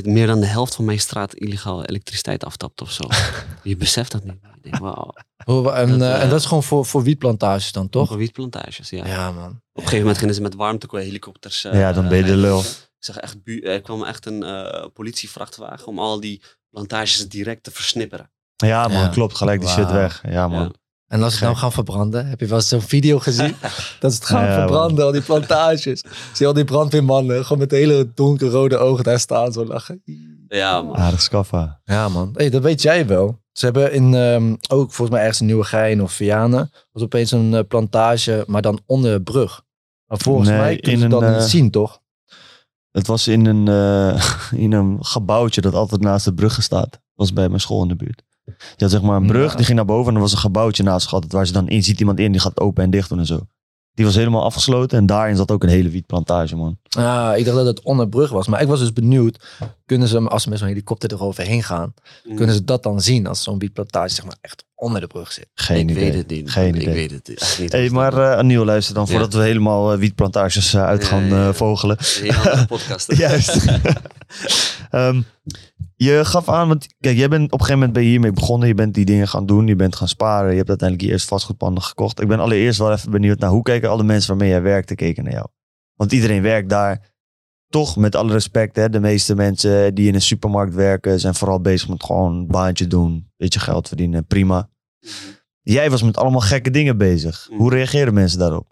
meer 0.00 0.26
dan 0.26 0.40
de 0.40 0.46
helft 0.46 0.74
van 0.74 0.84
mijn 0.84 1.00
straat 1.00 1.34
illegaal 1.34 1.84
elektriciteit 1.84 2.44
aftapt 2.44 2.80
of 2.82 2.92
zo. 2.92 3.04
je 3.62 3.76
beseft 3.76 4.12
dat 4.12 4.24
niet. 4.24 4.34
Ik 4.34 4.62
denk, 4.62 4.76
wauw, 4.78 5.12
Hoe- 5.44 5.70
En, 5.72 5.88
Dat, 5.88 6.00
eh, 6.00 6.14
eh, 6.14 6.22
en 6.22 6.28
dat 6.28 6.40
is 6.40 6.46
gewoon 6.46 6.62
voor, 6.62 6.86
voor 6.86 7.02
wietplantages 7.02 7.72
dan, 7.72 7.88
toch? 7.88 8.08
toch? 8.08 8.16
Wietplantages, 8.16 8.90
ja. 8.90 9.06
Ja, 9.06 9.30
man. 9.32 9.44
Op 9.48 9.52
een 9.52 9.60
gegeven 9.74 9.98
moment 9.98 10.18
gingen 10.18 10.34
ze 10.34 10.40
met 10.40 10.54
warmtehelikopters. 10.54 11.64
eh, 11.64 11.78
Ja, 11.80 11.92
dan 11.92 12.08
ben 12.08 12.18
je 12.18 12.24
de 12.24 12.36
lul. 12.36 12.58
Ik 12.60 12.66
zag 12.98 13.16
echt, 13.16 13.42
bu- 13.42 13.60
er 13.60 13.80
kwam 13.80 14.04
echt 14.04 14.26
een 14.26 14.42
eh, 14.42 14.86
politievrachtwagen 14.94 15.86
om 15.86 15.98
al 15.98 16.20
die 16.20 16.42
plantages 16.70 17.28
direct 17.28 17.62
te 17.62 17.70
versnipperen. 17.70 18.30
Ja, 18.56 18.88
man, 18.88 18.96
Ja. 19.02 19.08
klopt. 19.08 19.36
Gelijk 19.36 19.60
die 19.60 19.68
shit 19.68 19.90
weg. 19.90 20.22
Ja, 20.28 20.48
man. 20.48 20.74
En 21.12 21.22
als 21.22 21.32
ze 21.32 21.38
het 21.38 21.48
nou 21.48 21.56
gaan 21.56 21.72
verbranden, 21.72 22.26
heb 22.26 22.40
je 22.40 22.46
wel 22.46 22.56
eens 22.58 22.68
zo'n 22.68 22.80
video 22.80 23.18
gezien? 23.18 23.54
dat 24.00 24.12
ze 24.12 24.18
het 24.18 24.24
gaan 24.24 24.44
Ja, 24.44 24.54
verbranden, 24.58 25.04
al 25.04 25.12
die 25.12 25.20
plantages. 25.20 26.00
Zie 26.00 26.06
je 26.32 26.46
al 26.46 26.52
die 26.52 26.64
brandweermannen, 26.64 27.42
gewoon 27.44 27.58
met 27.58 27.70
hele 27.70 28.10
donkerrode 28.14 28.76
ogen 28.76 29.04
daar 29.04 29.18
staan, 29.20 29.52
zo 29.52 29.66
lachen. 29.66 30.02
Ja, 30.48 30.82
man. 30.82 30.96
Aardig 30.96 31.22
skaffa. 31.22 31.80
Ja, 31.84 32.08
man. 32.08 32.30
Hey, 32.36 32.50
dat 32.50 32.62
weet 32.62 32.82
jij 32.82 33.06
wel. 33.06 33.40
Ze 33.52 33.64
hebben 33.64 33.92
in, 33.92 34.14
ehm, 34.14 34.54
ook 34.68 34.92
volgens 34.92 35.10
mij 35.10 35.20
ergens 35.20 35.40
in 35.40 35.46
Nieuwegein 35.46 36.02
of 36.02 36.12
Vianen, 36.12 36.70
was 36.92 37.02
opeens 37.02 37.30
een 37.30 37.54
eh, 37.54 37.60
plantage, 37.68 38.44
maar 38.46 38.62
dan 38.62 38.80
onder 38.86 39.12
de 39.12 39.22
brug. 39.22 39.62
Maar 40.06 40.18
volgens 40.18 40.48
Nee, 40.48 40.58
mij 40.58 40.76
kunnen 40.76 40.92
in 40.92 40.98
ze 41.00 41.08
dat 41.08 41.22
een, 41.22 41.32
niet 41.32 41.42
eh, 41.42 41.46
zien, 41.46 41.70
toch? 41.70 42.00
Het 42.90 43.06
was 43.06 43.28
in 43.28 43.46
een, 43.46 43.68
eh, 43.68 44.24
in 44.64 44.72
een 44.72 45.04
gebouwtje 45.04 45.60
dat 45.60 45.74
altijd 45.74 46.00
naast 46.00 46.24
de 46.24 46.34
bruggen 46.34 46.62
staat. 46.62 46.90
Dat 46.90 47.00
was 47.14 47.32
bij 47.32 47.48
mijn 47.48 47.60
school 47.60 47.82
in 47.82 47.88
de 47.88 47.96
buurt. 47.96 48.22
Je 48.44 48.54
had 48.76 48.90
zeg 48.90 49.02
maar 49.02 49.16
een 49.16 49.26
brug, 49.26 49.50
Ja. 49.50 49.56
die 49.56 49.64
ging 49.64 49.76
naar 49.76 49.86
boven 49.86 50.08
en 50.08 50.14
er 50.14 50.20
was 50.20 50.32
een 50.32 50.38
gebouwtje 50.38 50.82
naast 50.82 51.06
gehad. 51.08 51.24
Waar 51.32 51.46
ze 51.46 51.52
dan 51.52 51.68
in 51.68 51.82
ziet 51.82 52.00
iemand 52.00 52.18
in, 52.18 52.32
die 52.32 52.40
gaat 52.40 52.60
open 52.60 52.84
en 52.84 52.90
dicht 52.90 53.08
doen 53.08 53.18
en 53.18 53.26
zo. 53.26 53.40
Die 53.94 54.04
was 54.04 54.14
helemaal 54.14 54.44
afgesloten 54.44 54.98
en 54.98 55.06
daarin 55.06 55.36
zat 55.36 55.50
ook 55.50 55.62
een 55.62 55.68
hele 55.68 55.88
wietplantage, 55.88 56.56
man. 56.56 56.78
Ah, 56.96 57.32
ik 57.36 57.44
dacht 57.44 57.56
dat 57.56 57.66
het 57.66 57.82
onder 57.82 58.04
de 58.04 58.10
brug 58.10 58.30
was. 58.30 58.46
Maar 58.46 58.62
ik 58.62 58.68
was 58.68 58.78
dus 58.78 58.92
benieuwd, 58.92 59.44
kunnen 59.86 60.08
ze, 60.08 60.18
als 60.18 60.42
ze 60.42 60.48
met 60.48 60.58
zo'n 60.58 60.68
helikopter 60.68 61.12
eroverheen 61.12 61.62
gaan, 61.62 61.94
Mm. 62.24 62.36
kunnen 62.36 62.54
ze 62.54 62.64
dat 62.64 62.82
dan 62.82 63.00
zien 63.00 63.26
als 63.26 63.42
zo'n 63.42 63.58
wietplantage 63.58 64.14
zeg 64.14 64.24
maar 64.24 64.36
echt 64.40 64.64
onder 64.74 65.00
de 65.00 65.06
brug 65.06 65.32
zit? 65.32 65.48
Geen 65.54 65.88
ik 65.88 65.90
idee. 65.90 66.04
weet 66.10 66.14
het 66.14 66.28
niet. 66.30 66.50
Geen 66.50 66.74
ik 66.74 66.82
idee. 66.82 66.94
weet 66.94 67.10
het 67.10 67.56
niet. 67.58 67.72
Hey, 67.72 67.90
maar 67.90 68.18
eh 68.32 68.38
Aniel, 68.38 68.64
luister 68.64 68.94
dan, 68.94 69.04
Ja. 69.04 69.10
voordat 69.10 69.32
we 69.34 69.40
helemaal 69.42 69.92
eh, 69.92 69.98
wietplantages 69.98 70.74
eh, 70.74 70.84
uit 70.84 71.02
Ja, 71.02 71.08
gaan 71.08 71.24
ja, 71.26 71.36
ja. 71.36 71.48
eh, 71.48 71.54
vogelen. 71.54 71.96
Een 71.98 72.06
hele 72.22 72.36
andere 72.38 72.66
podcast. 72.66 73.16
Juist. 73.16 73.64
Ehm, 74.90 75.22
je 76.02 76.24
gaf 76.24 76.48
aan, 76.48 76.68
want 76.68 76.86
kijk, 77.00 77.16
jij 77.16 77.28
bent 77.28 77.44
op 77.44 77.52
een 77.52 77.66
gegeven 77.66 77.78
moment 77.78 77.92
ben 77.92 78.02
je 78.02 78.08
hiermee 78.08 78.32
begonnen. 78.32 78.68
Je 78.68 78.74
bent 78.74 78.94
die 78.94 79.04
dingen 79.04 79.28
gaan 79.28 79.46
doen. 79.46 79.66
Je 79.66 79.76
bent 79.76 79.96
gaan 79.96 80.08
sparen. 80.08 80.50
Je 80.50 80.56
hebt 80.56 80.68
uiteindelijk 80.68 81.08
je 81.08 81.14
eerste 81.14 81.28
vastgoedpanden 81.28 81.82
gekocht. 81.82 82.20
Ik 82.20 82.28
ben 82.28 82.40
allereerst 82.40 82.78
wel 82.78 82.92
even 82.92 83.10
benieuwd 83.10 83.38
naar 83.38 83.50
hoe 83.50 83.62
kijken 83.62 83.90
alle 83.90 84.02
mensen 84.02 84.28
waarmee 84.28 84.48
jij 84.48 84.62
werkte 84.62 84.94
keken 84.94 85.24
naar 85.24 85.32
jou. 85.32 85.46
Want 85.94 86.12
iedereen 86.12 86.42
werkt 86.42 86.68
daar. 86.68 87.10
Toch, 87.68 87.96
met 87.96 88.16
alle 88.16 88.32
respect, 88.32 88.76
hè, 88.76 88.88
de 88.88 89.00
meeste 89.00 89.34
mensen 89.34 89.94
die 89.94 90.08
in 90.08 90.14
een 90.14 90.22
supermarkt 90.22 90.74
werken 90.74 91.20
zijn 91.20 91.34
vooral 91.34 91.60
bezig 91.60 91.88
met 91.88 92.04
gewoon 92.04 92.34
een 92.34 92.46
baantje 92.46 92.86
doen. 92.86 93.30
Beetje 93.36 93.60
geld 93.60 93.88
verdienen, 93.88 94.26
prima. 94.26 94.68
Jij 95.62 95.90
was 95.90 96.02
met 96.02 96.16
allemaal 96.16 96.40
gekke 96.40 96.70
dingen 96.70 96.98
bezig. 96.98 97.46
Mhm. 97.50 97.58
Hoe 97.58 97.70
reageren 97.70 98.14
mensen 98.14 98.38
daarop? 98.38 98.66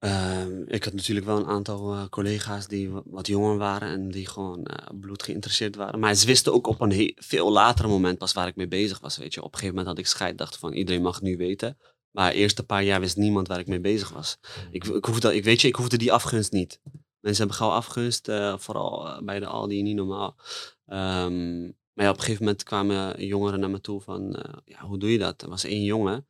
Ehm, 0.00 0.62
ik 0.66 0.84
had 0.84 0.92
natuurlijk 0.92 1.26
wel 1.26 1.36
een 1.36 1.46
aantal 1.46 1.92
eh, 1.92 2.08
collega's 2.08 2.66
die 2.66 2.90
wa- 2.90 3.02
wat 3.04 3.26
jonger 3.26 3.56
waren 3.56 3.88
en 3.88 4.10
die 4.10 4.26
gewoon 4.28 4.64
eh, 4.64 4.86
bloed 5.00 5.22
geïnteresseerd 5.22 5.76
waren. 5.76 6.00
Maar 6.00 6.14
ze 6.14 6.26
wisten 6.26 6.52
ook 6.52 6.66
op 6.66 6.80
een 6.80 7.12
veel 7.16 7.52
later 7.52 7.88
moment 7.88 8.18
pas 8.18 8.32
waar 8.32 8.46
ik 8.46 8.56
mee 8.56 8.68
bezig 8.68 8.98
was. 9.00 9.16
Weet 9.16 9.34
je. 9.34 9.40
Op 9.42 9.52
een 9.52 9.58
gegeven 9.58 9.74
moment 9.76 9.96
had 9.96 9.98
ik 10.06 10.10
scheid, 10.10 10.38
dacht 10.38 10.56
van 10.56 10.72
iedereen 10.72 11.02
mag 11.02 11.14
het 11.14 11.22
nu 11.22 11.36
weten. 11.36 11.78
Maar 12.10 12.32
eerst 12.32 12.58
een 12.58 12.66
paar 12.66 12.82
jaar 12.82 13.00
wist 13.00 13.16
niemand 13.16 13.48
waar 13.48 13.58
ik 13.58 13.66
mee 13.66 13.80
bezig 13.80 14.10
was. 14.10 14.38
Ik, 14.70 14.84
ik, 14.84 15.04
hoefde, 15.04 15.34
ik 15.34 15.44
weet 15.44 15.60
je, 15.60 15.68
ik 15.68 15.74
hoefde 15.76 15.96
die 15.98 16.12
afgunst 16.12 16.52
niet. 16.52 16.80
Mensen 17.20 17.46
hebben 17.46 17.56
gauw 17.66 17.70
afgunst, 17.76 18.28
eh, 18.28 18.58
vooral 18.58 19.24
bij 19.24 19.40
de 19.40 19.46
Aldi, 19.46 19.82
niet 19.82 19.96
normaal. 19.96 20.36
Ehm, 20.86 21.62
maar 21.92 22.04
ja, 22.04 22.10
op 22.10 22.16
een 22.16 22.22
gegeven 22.22 22.44
moment 22.44 22.62
kwamen 22.62 23.26
jongeren 23.26 23.60
naar 23.60 23.70
me 23.70 23.80
toe 23.80 24.00
van, 24.00 24.44
ja, 24.64 24.80
hoe 24.80 24.98
doe 24.98 25.12
je 25.12 25.18
dat? 25.18 25.42
Er 25.42 25.48
was 25.48 25.64
één 25.64 25.82
jongen 25.84 26.26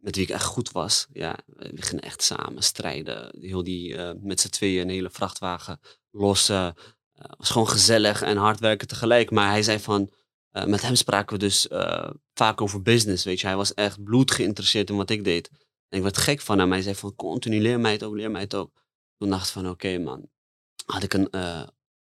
met 0.00 0.14
wie 0.16 0.24
ik 0.24 0.30
echt 0.30 0.44
goed 0.44 0.72
was. 0.72 1.06
Ja, 1.12 1.38
we 1.46 1.82
gingen 1.82 2.02
echt 2.04 2.22
samen 2.22 2.62
strijden. 2.62 3.40
Heel 3.40 3.62
die, 3.62 3.96
eh, 3.96 4.10
met 4.20 4.40
z'n 4.40 4.48
tweeën 4.48 4.82
een 4.82 4.88
hele 4.88 5.10
vrachtwagen 5.10 5.80
lossen. 6.10 6.56
Eh, 6.56 6.70
Het 7.12 7.38
was 7.38 7.50
gewoon 7.50 7.68
gezellig 7.68 8.22
en 8.22 8.36
hard 8.36 8.60
werken 8.60 8.88
tegelijk. 8.88 9.30
Maar 9.30 9.48
hij 9.50 9.62
zei 9.62 9.78
van, 9.78 10.10
eh, 10.50 10.64
met 10.64 10.82
hem 10.82 10.94
spraken 10.94 11.32
we 11.32 11.38
dus 11.38 11.68
eh, 11.68 12.10
vaak 12.34 12.60
over 12.60 12.82
business, 12.82 13.24
weet 13.24 13.40
je. 13.40 13.46
Hij 13.46 13.56
was 13.56 13.74
echt 13.74 14.02
bloed 14.04 14.30
geïnteresseerd 14.30 14.90
in 14.90 14.96
wat 14.96 15.10
ik 15.10 15.24
deed. 15.24 15.50
En 15.88 15.96
ik 15.98 16.02
werd 16.02 16.16
gek 16.16 16.40
van 16.40 16.58
hem. 16.58 16.70
Hij 16.72 16.82
zei 16.82 16.94
van, 16.94 17.14
continu 17.14 17.60
leer 17.60 17.80
mij 17.80 17.92
het 17.92 18.02
ook, 18.02 18.14
leer 18.14 18.30
mij 18.30 18.40
het 18.40 18.54
ook. 18.54 18.72
Toen 19.16 19.30
dacht 19.30 19.46
ik 19.46 19.52
van, 19.52 19.68
oké 19.68 19.98
man. 19.98 20.28
Had 20.86 21.02
ik 21.02 21.14
een, 21.14 21.30
eh, 21.30 21.66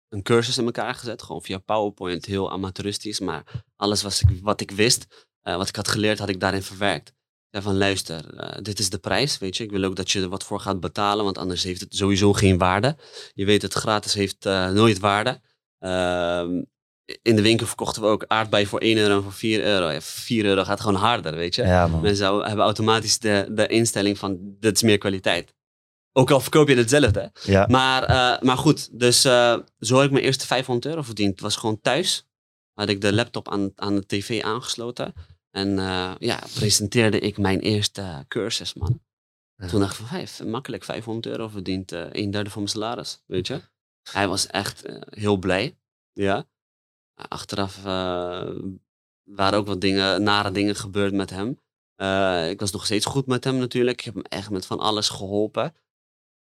een 0.09 0.23
cursus 0.23 0.59
in 0.59 0.65
elkaar 0.65 0.95
gezet, 0.95 1.23
gewoon 1.23 1.43
via 1.43 1.59
PowerPoint, 1.59 2.25
heel 2.25 2.51
amateuristisch. 2.51 3.21
Maar 3.21 3.65
alles 3.77 4.03
was 4.03 4.23
ik, 4.23 4.29
wat 4.43 4.61
ik 4.61 4.71
wist, 4.71 5.27
eh, 5.43 5.57
wat 5.57 5.69
ik 5.69 5.77
had 5.77 5.89
geleerd, 5.89 6.19
had 6.19 6.29
ik 6.29 6.41
daarin 6.41 6.63
verwerkt. 6.63 7.13
Zei 7.51 7.63
van, 7.65 7.77
luister, 7.77 8.35
eh, 8.39 8.63
dit 8.63 8.79
is 8.79 8.91
de 8.91 8.99
prijs, 8.99 9.39
weet 9.39 9.57
je. 9.57 9.65
Ik 9.65 9.71
wil 9.71 9.85
ook 9.85 9.97
dat 9.97 10.11
je 10.11 10.21
er 10.21 10.29
wat 10.29 10.45
voor 10.45 10.61
gaat 10.61 10.81
betalen, 10.81 11.25
want 11.25 11.39
anders 11.39 11.63
heeft 11.63 11.81
het 11.81 11.95
sowieso 11.97 12.33
geen 12.33 12.59
waarde. 12.59 12.97
Je 13.35 13.45
weet 13.45 13.63
het, 13.63 13.73
gratis 13.75 14.15
heeft 14.15 14.47
eh, 14.47 14.71
nooit 14.71 14.99
waarde. 14.99 15.41
Ehm, 15.79 16.63
in 17.23 17.37
de 17.37 17.43
winkel 17.43 17.67
verkochten 17.67 18.03
we 18.03 18.09
ook 18.09 18.25
aardbei 18.27 18.67
voor 18.67 18.81
1 18.83 18.97
euro 18.97 19.17
en 19.17 19.23
voor 19.23 19.33
4 19.33 19.65
euro. 19.65 19.91
Ja, 19.91 20.01
4 20.01 20.45
euro 20.45 20.65
gaat 20.65 20.81
gewoon 20.81 21.01
harder, 21.01 21.35
weet 21.37 21.55
je. 21.55 21.63
Ja. 21.63 21.87
Mensen 21.87 22.17
zou- 22.17 22.47
hebben 22.47 22.65
automatisch 22.65 23.19
de, 23.19 23.47
de 23.51 23.67
instelling 23.67 24.19
van, 24.19 24.39
dit 24.61 24.75
is 24.77 24.83
meer 24.83 24.99
kwaliteit. 24.99 25.55
Ook 26.13 26.31
al 26.31 26.41
verkoop 26.41 26.69
je 26.69 26.77
hetzelfde. 26.77 27.31
Ja. 27.45 27.67
Maar, 27.71 28.03
eh, 28.03 28.43
maar 28.43 28.57
goed, 28.59 28.99
dus 28.99 29.21
zo 29.21 29.97
heb 29.97 30.05
ik 30.05 30.11
mijn 30.11 30.25
eerste 30.25 30.47
500 30.47 30.87
euro 30.87 31.03
verdiend. 31.03 31.31
Het 31.31 31.41
was 31.41 31.57
gewoon 31.57 31.81
thuis. 31.81 32.27
Had 32.75 32.89
ik 32.89 33.01
de 33.01 33.13
laptop 33.13 33.49
aan, 33.51 33.73
aan 33.75 33.95
de 33.95 34.07
tv 34.07 34.43
aangesloten. 34.43 35.13
En 35.57 35.79
eh, 35.79 36.15
ja, 36.19 36.39
presenteerde 36.55 37.19
ik 37.19 37.39
mijn 37.39 37.61
eerste 37.61 38.25
cursus, 38.29 38.75
man. 38.75 39.01
Ja. 39.57 39.67
Toen 39.67 39.81
dacht 39.81 39.93
ik 39.93 39.99
van, 39.99 40.07
vijf, 40.07 40.45
makkelijk 40.45 40.85
500 40.85 41.27
euro 41.27 41.49
verdiend. 41.49 41.93
eh 41.93 42.07
een 42.11 42.31
derde 42.31 42.51
van 42.51 42.63
mijn 42.63 42.73
salaris, 42.73 43.23
weet 43.27 43.47
je. 43.47 43.61
Hij 44.11 44.29
was 44.29 44.47
echt 44.47 44.85
eh, 44.85 45.01
heel 45.05 45.37
blij, 45.37 45.79
ja. 46.13 46.47
Achteraf 47.15 47.83
waren 49.23 49.59
ook 49.59 49.67
wat 49.67 49.81
dingen, 49.81 50.23
nare 50.23 50.51
dingen 50.51 50.77
gebeurd 50.77 51.13
met 51.13 51.31
hem. 51.31 51.49
Ik 52.51 52.61
was 52.61 52.71
nog 52.71 52.85
steeds 52.85 53.07
goed 53.07 53.27
met 53.27 53.45
hem 53.45 53.57
natuurlijk. 53.57 53.99
Ik 53.99 54.05
heb 54.05 54.15
hem 54.15 54.23
echt 54.23 54.51
met 54.51 54.67
van 54.67 54.79
alles 54.79 55.09
geholpen 55.09 55.75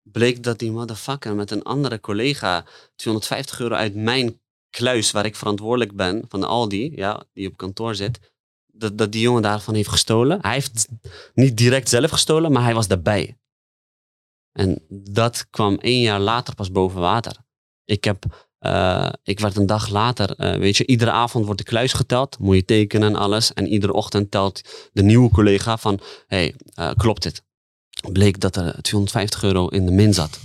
bleek 0.04 0.44
dat 0.44 0.60
die 0.60 0.72
motherfucker 0.72 1.36
met 1.36 1.52
een 1.52 1.64
andere 1.64 2.00
collega 2.00 2.66
250 2.96 3.60
euro 3.60 3.76
uit 3.76 3.96
mijn 3.96 4.42
kluis, 4.70 5.12
waar 5.12 5.26
ik 5.26 5.36
verantwoordelijk 5.36 5.96
ben, 5.96 6.26
van 6.28 6.44
Aldi, 6.44 6.92
ja, 6.96 7.26
die 7.34 7.48
op 7.48 7.58
kantoor 7.58 7.96
zit, 7.96 8.33
dat, 8.76 8.98
dat 8.98 9.12
die 9.12 9.22
jongen 9.22 9.42
daarvan 9.42 9.76
heeft 9.76 9.90
gestolen. 9.90 10.38
Hij 10.42 10.54
heeft 10.54 10.88
niet 11.34 11.58
direct 11.58 11.90
zelf 11.90 12.12
gestolen, 12.12 12.52
maar 12.52 12.64
hij 12.64 12.74
was 12.74 12.88
daarbij. 12.88 13.38
En 14.52 14.82
dat 14.90 15.50
kwam 15.50 15.76
één 15.76 16.02
jaar 16.02 16.20
later 16.20 16.56
pas 16.56 16.72
boven 16.72 17.02
water. 17.02 17.38
Ik 17.86 18.04
heb, 18.04 18.48
eh, 18.58 19.10
ik 19.24 19.40
werd 19.40 19.56
een 19.56 19.66
dag 19.66 19.90
later, 19.90 20.36
eh, 20.36 20.58
weet 20.60 20.78
je, 20.78 20.86
iedere 20.86 21.12
avond 21.12 21.46
wordt 21.46 21.60
de 21.60 21.68
kluis 21.68 21.94
geteld, 21.94 22.40
moet 22.40 22.56
je 22.56 22.66
tekenen 22.66 23.08
en 23.08 23.16
alles. 23.16 23.54
En 23.54 23.68
iedere 23.68 23.94
ochtend 23.94 24.32
telt 24.32 24.90
de 24.94 25.04
nieuwe 25.04 25.30
collega 25.30 25.78
van, 25.78 26.00
hey, 26.28 26.56
eh, 26.74 26.92
klopt 26.96 27.24
dit? 27.24 27.44
bleek 28.12 28.40
dat 28.40 28.56
er 28.56 28.82
250 28.82 29.44
euro 29.44 29.68
in 29.68 29.86
de 29.86 29.92
min 29.92 30.14
zat. 30.14 30.40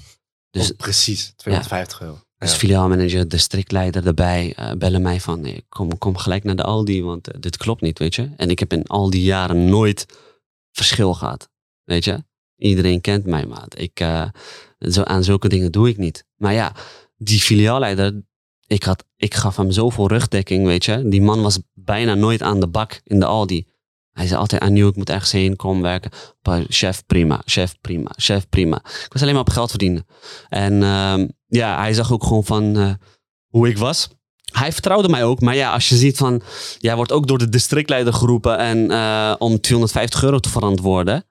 Dus 0.51 0.71
Oh, 0.71 0.77
precies, 0.77 1.33
250 1.37 2.01
euro. 2.01 2.21
Als 2.39 2.55
filiaalmanager, 2.55 3.29
districtleider 3.29 4.07
erbij, 4.07 4.53
eh, 4.57 4.73
bellen 4.73 5.03
mij 5.03 5.21
van 5.21 5.41
nee, 5.41 5.65
kom, 5.69 5.99
kom 5.99 6.17
gelijk 6.17 6.45
naar 6.45 6.57
de 6.57 6.63
Aldi, 6.63 7.03
want 7.03 7.29
eh, 7.29 7.41
dit 7.41 7.57
klopt 7.57 7.81
niet, 7.81 7.99
weet 7.99 8.15
je. 8.15 8.31
En 8.37 8.51
ik 8.51 8.59
heb 8.59 8.73
in 8.73 8.87
al 8.87 9.11
die 9.11 9.23
jaren 9.23 9.65
nooit 9.65 10.07
verschil 10.73 11.15
gehad, 11.15 11.51
weet 11.85 12.05
je. 12.05 12.25
Iedereen 12.57 13.01
kent 13.01 13.27
mij, 13.27 13.47
maat. 13.47 13.79
Ik, 13.79 14.01
eh, 14.01 14.29
zo, 14.79 15.03
aan 15.03 15.25
zulke 15.25 15.49
dingen 15.49 15.73
doe 15.73 15.89
ik 15.89 15.97
niet. 15.97 16.25
Maar 16.37 16.53
ja, 16.53 16.73
die 17.17 17.41
filiaalleider, 17.41 18.23
ik, 18.67 18.83
had, 18.83 19.05
ik 19.17 19.35
gaf 19.35 19.57
hem 19.57 19.71
zoveel 19.71 20.09
rugdekking, 20.09 20.67
weet 20.67 20.85
je. 20.85 21.09
Die 21.09 21.23
man 21.23 21.43
was 21.43 21.59
bijna 21.75 22.15
nooit 22.15 22.43
aan 22.43 22.61
de 22.61 22.69
bak 22.69 23.01
in 23.05 23.19
de 23.19 23.27
Aldi. 23.27 23.67
Hij 24.13 24.27
zei 24.27 24.41
altijd 24.41 24.63
aan 24.63 24.77
ik 24.77 24.97
moet 24.97 25.11
ergens 25.11 25.33
heen 25.33 25.57
komen 25.57 25.83
werken. 25.83 26.11
Chef, 26.69 27.07
prima. 27.07 27.43
Chef, 27.45 27.75
prima. 27.81 28.13
Chef, 28.17 28.49
prima. 28.49 28.77
Ik 28.77 29.13
was 29.13 29.23
alleen 29.23 29.35
maar 29.35 29.43
op 29.43 29.51
geld 29.51 29.71
verdienen. 29.71 30.07
En 30.49 30.83
ehm, 30.83 31.27
ja, 31.49 31.79
hij 31.79 31.95
zag 31.95 32.13
ook 32.13 32.23
gewoon 32.23 32.45
van 32.45 32.77
eh, 32.77 32.93
hoe 33.49 33.69
ik 33.69 33.79
was. 33.79 34.09
Hij 34.53 34.73
vertrouwde 34.73 35.09
mij 35.09 35.25
ook. 35.25 35.41
Maar 35.41 35.55
ja, 35.55 35.73
als 35.73 35.89
je 35.89 35.97
ziet 35.97 36.17
van... 36.17 36.43
Jij 36.79 36.97
wordt 36.97 37.13
ook 37.13 37.27
door 37.27 37.39
de 37.39 37.49
districtleider 37.49 38.13
geroepen 38.13 38.59
en, 38.59 38.91
eh, 38.91 39.35
om 39.39 39.61
250 39.61 40.23
euro 40.23 40.39
te 40.39 40.49
verantwoorden. 40.49 41.25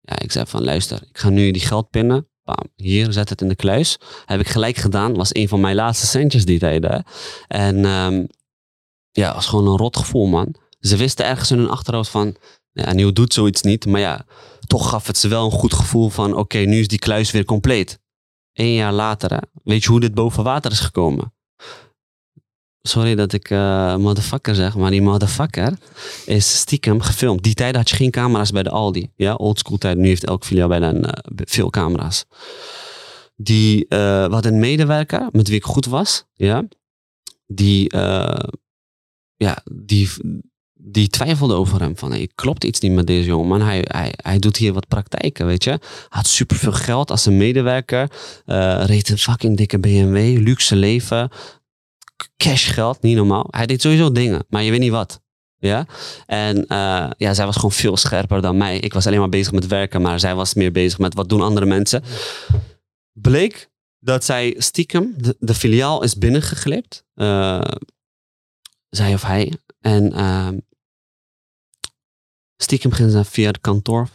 Ja, 0.00 0.18
ik 0.18 0.32
zei 0.32 0.46
van 0.46 0.64
luister, 0.64 1.02
ik 1.08 1.18
ga 1.18 1.28
nu 1.28 1.50
die 1.50 1.62
geld 1.62 1.90
pinnen. 1.90 2.28
Bam, 2.44 2.68
hier, 2.76 3.12
zet 3.12 3.28
het 3.28 3.40
in 3.40 3.48
de 3.48 3.56
kluis. 3.56 3.98
Heb 4.24 4.40
ik 4.40 4.48
gelijk 4.48 4.76
gedaan. 4.76 5.14
Was 5.14 5.34
een 5.34 5.48
van 5.48 5.60
mijn 5.60 5.74
laatste 5.74 6.06
centjes 6.06 6.44
die. 6.44 6.58
Hè. 6.58 6.98
En 7.48 7.84
ehm, 7.84 8.24
ja, 9.10 9.34
was 9.34 9.46
gewoon 9.46 9.66
een 9.66 9.76
rot 9.76 9.96
gevoel, 9.96 10.26
man. 10.26 10.54
Ze 10.80 10.96
wisten 10.96 11.26
ergens 11.26 11.50
in 11.50 11.58
hun 11.58 11.70
achterhoofd 11.70 12.10
van... 12.10 12.36
Ja, 12.72 12.92
Nieuw 12.92 13.12
doet 13.12 13.34
zoiets 13.34 13.62
niet. 13.62 13.86
Maar 13.86 14.00
ja, 14.00 14.26
toch 14.66 14.88
gaf 14.88 15.06
het 15.06 15.18
ze 15.18 15.28
wel 15.28 15.44
een 15.44 15.50
goed 15.50 15.74
gevoel 15.74 16.08
van... 16.08 16.36
Oké, 16.36 16.58
nu 16.58 16.80
is 16.80 16.88
die 16.88 16.98
kluis 16.98 17.30
weer 17.30 17.44
compleet. 17.44 17.98
Eén 18.56 18.72
jaar 18.72 18.92
later, 18.92 19.42
weet 19.64 19.82
je 19.82 19.90
hoe 19.90 20.00
dit 20.00 20.14
boven 20.14 20.44
water 20.44 20.70
is 20.70 20.80
gekomen? 20.80 21.34
Sorry 22.82 23.14
dat 23.14 23.32
ik 23.32 23.50
eh, 23.50 23.96
motherfucker 23.96 24.54
zeg, 24.54 24.76
maar 24.76 24.90
die 24.90 25.02
motherfucker 25.02 25.78
is 26.26 26.58
stiekem 26.58 27.00
gefilmd. 27.00 27.42
Die 27.42 27.54
tijd 27.54 27.76
had 27.76 27.90
je 27.90 27.96
geen 27.96 28.10
camera's 28.10 28.50
bij 28.50 28.62
de 28.62 28.70
Aldi. 28.70 29.10
Ja, 29.16 29.34
oldschool 29.34 29.78
tijd. 29.78 29.96
Nu 29.96 30.06
heeft 30.06 30.24
elk 30.24 30.44
filiaal 30.44 30.68
bijna 30.68 30.88
een, 30.88 31.04
eh, 31.04 31.22
veel 31.36 31.70
camera's. 31.70 32.24
Die, 33.36 33.86
we 33.88 34.28
hadden 34.30 34.52
een 34.52 34.60
medewerker 34.60 35.28
met 35.32 35.48
wie 35.48 35.56
ik 35.56 35.64
goed 35.64 35.86
was. 35.86 36.24
Ja, 36.34 36.64
die, 37.46 37.96
ja, 39.36 39.62
die, 39.72 40.10
die 40.88 41.08
twijfelde 41.08 41.54
over 41.54 41.80
hem. 41.80 41.96
Van, 41.96 42.10
hey, 42.10 42.28
klopt 42.34 42.64
iets 42.64 42.80
niet 42.80 42.92
met 42.92 43.06
deze 43.06 43.26
jongen. 43.26 43.60
Hij, 43.60 43.84
hij, 43.88 44.12
hij 44.16 44.38
doet 44.38 44.56
hier 44.56 44.72
wat 44.72 44.88
praktijken, 44.88 45.46
weet 45.46 45.64
je. 45.64 45.70
Hij 45.70 45.80
had 46.08 46.26
superveel 46.26 46.72
geld 46.72 47.10
als 47.10 47.26
een 47.26 47.36
medewerker. 47.36 48.10
eh, 48.44 48.82
reed 48.84 49.08
een 49.08 49.18
fucking 49.18 49.56
dikke 49.56 49.78
BMW, 49.78 50.38
luxe 50.38 50.76
leven. 50.76 51.30
Cash 52.36 52.72
geld, 52.72 53.02
niet 53.02 53.16
normaal. 53.16 53.46
Hij 53.50 53.66
deed 53.66 53.80
sowieso 53.82 54.12
dingen, 54.12 54.44
maar 54.48 54.62
je 54.62 54.70
weet 54.70 54.80
niet 54.80 54.90
wat. 54.90 55.20
Ja? 55.58 55.86
En 56.26 56.66
eh, 56.66 57.10
ja, 57.16 57.34
zij 57.34 57.46
was 57.46 57.54
gewoon 57.54 57.72
veel 57.72 57.96
scherper 57.96 58.40
dan 58.40 58.56
mij. 58.56 58.78
Ik 58.78 58.92
was 58.92 59.06
alleen 59.06 59.18
maar 59.18 59.28
bezig 59.28 59.52
met 59.52 59.66
werken, 59.66 60.02
maar 60.02 60.20
zij 60.20 60.34
was 60.34 60.54
meer 60.54 60.72
bezig 60.72 60.98
met 60.98 61.14
wat 61.14 61.28
doen 61.28 61.40
andere 61.40 61.66
mensen. 61.66 62.02
Bleek 63.12 63.70
dat 63.98 64.24
zij 64.24 64.54
stiekem 64.58 65.14
de, 65.16 65.36
de 65.38 65.54
filiaal 65.54 66.02
is 66.02 66.18
binnengeglipt. 66.18 67.04
Eh, 67.14 67.60
zij 68.88 69.14
of 69.14 69.22
hij. 69.22 69.52
En 69.80 70.12
ehm, 70.12 70.56
stiekem 72.56 72.92
gingen 72.92 73.10
ze 73.10 73.24
via 73.24 73.52
de 73.52 73.58
kantoor, 73.58 74.08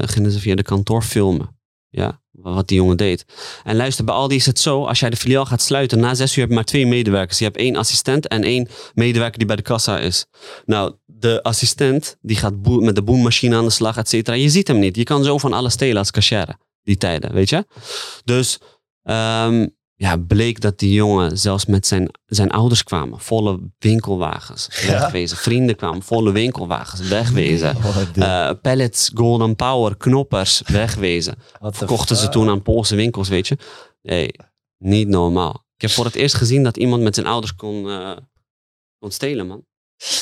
gingen 0.00 0.30
ze 0.30 0.38
via 0.38 0.54
de 0.54 0.62
kantoor 0.62 1.02
filmen. 1.02 1.60
Ja, 1.88 2.22
wat 2.30 2.68
die 2.68 2.76
jongen 2.76 2.96
deed. 2.96 3.24
En 3.64 3.76
luister, 3.76 4.04
bij 4.04 4.14
Aldi 4.14 4.34
is 4.34 4.46
het 4.46 4.58
zo, 4.58 4.84
als 4.84 5.00
jij 5.00 5.10
de 5.10 5.16
filiaal 5.16 5.46
gaat 5.46 5.62
sluiten, 5.62 6.00
na 6.00 6.14
zes 6.14 6.34
uur 6.34 6.40
heb 6.40 6.48
je 6.48 6.54
maar 6.54 6.64
twee 6.64 6.86
medewerkers. 6.86 7.38
Je 7.38 7.44
hebt 7.44 7.56
één 7.56 7.76
assistent 7.76 8.28
en 8.28 8.42
één 8.42 8.68
medewerker 8.94 9.38
die 9.38 9.46
bij 9.46 9.56
de 9.56 9.62
kassa 9.62 9.98
is. 9.98 10.26
Nou, 10.64 10.94
de 11.04 11.42
assistent, 11.42 12.16
die 12.20 12.36
gaat 12.36 12.54
met 12.66 12.94
de 12.94 13.02
boenmachine 13.02 13.56
aan 13.56 13.64
de 13.64 13.70
slag, 13.70 13.96
et 13.96 14.08
cetera. 14.08 14.36
Je 14.36 14.48
ziet 14.48 14.68
hem 14.68 14.78
niet. 14.78 14.96
Je 14.96 15.04
kan 15.04 15.24
zo 15.24 15.38
van 15.38 15.52
alles 15.52 15.72
stelen 15.72 15.96
als 15.96 16.10
cashier, 16.10 16.56
die 16.82 16.96
tijden, 16.96 17.32
weet 17.32 17.48
je? 17.48 17.66
Dus 18.24 18.58
ehm, 19.02 19.66
ja, 19.94 20.16
bleek 20.16 20.60
dat 20.60 20.78
die 20.78 20.92
jongen 20.92 21.38
zelfs 21.38 21.66
met 21.66 21.86
zijn, 21.86 22.10
zijn 22.26 22.50
ouders 22.50 22.84
kwamen. 22.84 23.20
Volle 23.20 23.70
winkelwagens, 23.78 24.68
wegwezen. 24.86 25.36
Vrienden 25.36 25.76
kwamen, 25.76 26.02
volle 26.02 26.32
winkelwagens, 26.32 27.08
wegwezen. 27.08 27.76
Oh, 27.84 27.96
Eh, 28.14 28.50
pallets, 28.62 29.10
golden 29.14 29.56
power, 29.56 29.96
knoppers, 29.96 30.62
wegwezen. 30.66 31.34
Verkochten 31.60 32.16
ze 32.16 32.28
toen 32.28 32.48
aan 32.48 32.62
Poolse 32.62 32.94
winkels, 32.96 33.28
weet 33.28 33.48
je. 33.48 33.58
Nee, 34.02 34.30
niet 34.78 35.08
normaal. 35.08 35.64
Ik 35.76 35.82
heb 35.82 35.90
voor 35.90 36.04
het 36.04 36.14
eerst 36.14 36.34
gezien 36.34 36.62
dat 36.62 36.76
iemand 36.76 37.02
met 37.02 37.14
zijn 37.14 37.26
ouders 37.26 37.54
kon, 37.54 37.88
eh, 37.90 38.16
kon 38.98 39.10
stelen, 39.10 39.46
man. 39.46 39.64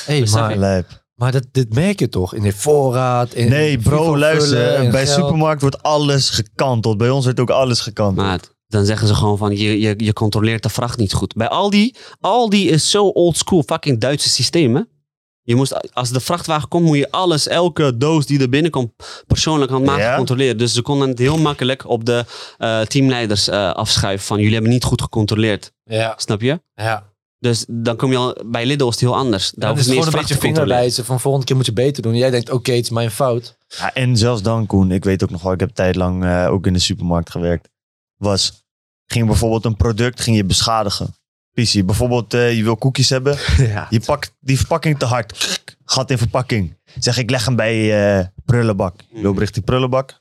Hey, 0.05 0.27
maar. 0.31 0.57
Lijp. 0.57 1.05
maar 1.15 1.33
dat, 1.33 1.47
dit 1.53 1.75
merk 1.75 1.99
je 1.99 2.09
toch? 2.09 2.35
In 2.35 2.43
de 2.43 2.53
voorraad. 2.53 3.33
In 3.35 3.49
Nee, 3.49 3.79
bro, 3.79 4.19
luister. 4.19 4.91
Bij 4.91 5.07
geld. 5.07 5.19
supermarkt 5.19 5.61
wordt 5.61 5.83
alles 5.83 6.31
gekanteld. 6.31 6.97
Bij 6.99 7.11
ons 7.11 7.25
wordt 7.25 7.41
ook 7.41 7.51
alles 7.51 7.81
gekanteld. 7.81 8.27
Maar 8.27 8.41
dan 8.71 8.85
zeggen 8.85 9.09
ze 9.09 9.15
gewoon 9.15 9.39
van, 9.39 9.57
je, 9.57 9.81
je, 9.81 9.95
je 9.97 10.13
controleert 10.13 10.63
de 10.63 10.69
vracht 10.69 10.99
niet 10.99 11.13
goed. 11.13 11.35
Bij 11.35 11.49
Aldi, 11.49 11.95
Aldi 12.21 12.69
is 12.69 12.91
zo 12.91 13.07
old 13.07 13.37
school, 13.37 13.63
fucking 13.67 14.01
Duitse 14.01 14.29
systeem, 14.29 14.75
hè. 14.75 14.83
Je 15.43 15.55
moest, 15.57 15.93
als 15.95 16.11
de 16.11 16.21
vrachtwagen 16.21 16.69
komt, 16.69 16.85
moet 16.87 16.97
je 16.97 17.11
alles, 17.11 17.49
elke 17.49 17.97
doos 17.97 18.27
die 18.27 18.41
er 18.41 18.49
binnenkomt, 18.49 18.93
persoonlijk 19.27 19.71
handmatig 19.71 20.05
Ja? 20.05 20.17
controleren. 20.17 20.59
Dus 20.59 20.73
ze 20.73 20.83
konden 20.83 21.09
het 21.09 21.19
heel 21.19 21.39
makkelijk 21.39 21.89
op 21.89 22.05
de 22.05 22.25
eh, 22.59 22.81
teamleiders 22.81 23.49
eh, 23.49 23.71
afschuiven 23.73 24.27
van, 24.27 24.39
jullie 24.39 24.53
hebben 24.53 24.71
niet 24.73 24.85
goed 24.85 25.03
gecontroleerd. 25.03 25.73
Ja, 25.85 26.15
Snap 26.17 26.41
je? 26.41 26.61
ja. 26.75 27.09
Dus 27.39 27.65
dan 27.69 27.97
kom 27.97 28.11
je 28.11 28.17
al, 28.17 28.37
bij 28.47 28.67
Lidl 28.67 28.85
is 28.87 28.91
het 28.91 29.01
heel 29.01 29.17
anders. 29.17 29.51
Daar 29.51 29.61
Dat 29.61 29.69
hoef 29.69 29.79
is 29.79 29.85
je 29.85 29.91
niet 29.91 30.01
gewoon 30.03 30.15
een 30.15 30.21
beetje 30.27 30.41
vingerwijzen 30.41 31.05
van 31.05 31.21
volgende 31.21 31.47
keer 31.47 31.57
moet 31.57 31.67
je 31.67 31.73
beter 31.73 32.03
doen. 32.03 32.17
Jij 32.17 32.31
denkt, 32.31 32.51
oké, 32.51 32.73
het 32.73 32.85
is 32.85 32.91
mijn 32.91 33.11
fout. 33.11 33.57
Ja, 33.69 33.95
en 33.95 34.17
zelfs 34.17 34.43
dan, 34.43 34.67
Koen, 34.67 34.91
ik 34.93 35.05
weet 35.05 35.23
ook 35.23 35.31
nog 35.31 35.43
wel, 35.43 35.53
ik 35.53 35.61
heb 35.61 35.71
tijd 35.71 35.97
lang 35.97 36.25
eh, 36.25 36.49
ook 36.53 36.67
in 36.67 36.73
de 36.73 36.79
supermarkt 36.79 37.31
gewerkt. 37.31 37.69
Was, 38.21 38.65
ging 39.07 39.27
bijvoorbeeld 39.27 39.65
een 39.65 39.77
product 39.77 40.21
ging 40.21 40.37
je 40.37 40.45
beschadigen. 40.45 41.15
Visie. 41.53 41.85
Bijvoorbeeld, 41.85 42.35
eh, 42.35 42.57
je 42.57 42.63
wil 42.63 42.77
koekjes 42.77 43.09
hebben. 43.09 43.39
Ja. 43.57 43.87
Je 43.91 44.01
pakt 44.01 44.35
die 44.41 44.57
verpakking 44.57 44.99
te 44.99 45.05
hard. 45.05 45.61
Gat 45.85 46.11
in 46.11 46.19
verpakking. 46.19 46.77
Zeg, 46.99 47.19
ik 47.19 47.31
leg 47.31 47.45
hem 47.45 47.57
bij 47.57 47.77
eh, 48.19 48.27
prullenbak. 48.45 49.01
Je 49.13 49.23
loopt 49.23 49.39
richting 49.39 49.65
prullenbak. 49.65 50.21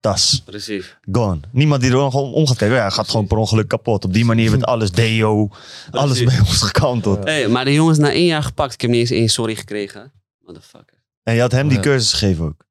Tas. 0.00 0.42
Precies. 0.44 0.96
Gone. 1.12 1.40
Niemand 1.52 1.80
die 1.80 1.90
er 1.90 1.96
nog 1.96 2.14
om 2.14 2.32
om 2.32 2.46
gaat 2.46 2.56
kijken. 2.56 2.76
Ja, 2.76 2.82
hij 2.82 2.90
gaat 2.90 3.08
gewoon 3.08 3.26
per 3.26 3.36
ongeluk 3.36 3.68
kapot. 3.68 4.04
Op 4.04 4.12
die 4.12 4.24
manier 4.24 4.50
werd 4.50 4.64
alles 4.64 4.90
deo. 4.90 5.50
Alles 5.90 6.24
bij 6.24 6.38
ons 6.38 6.62
gekanteld. 6.62 7.24
Hey, 7.24 7.48
maar 7.48 7.64
de 7.64 7.72
jongens 7.72 7.98
na 7.98 8.12
één 8.12 8.26
jaar 8.26 8.42
gepakt. 8.42 8.74
Ik 8.74 8.80
heb 8.80 8.90
niet 8.90 9.00
eens 9.00 9.10
één 9.10 9.28
sorry 9.28 9.54
gekregen. 9.54 10.12
Motherfucker. 10.40 11.02
En 11.22 11.34
je 11.34 11.40
had 11.40 11.52
hem 11.52 11.68
die 11.68 11.80
cursus 11.80 12.12
gegeven 12.12 12.44
ook. 12.44 12.64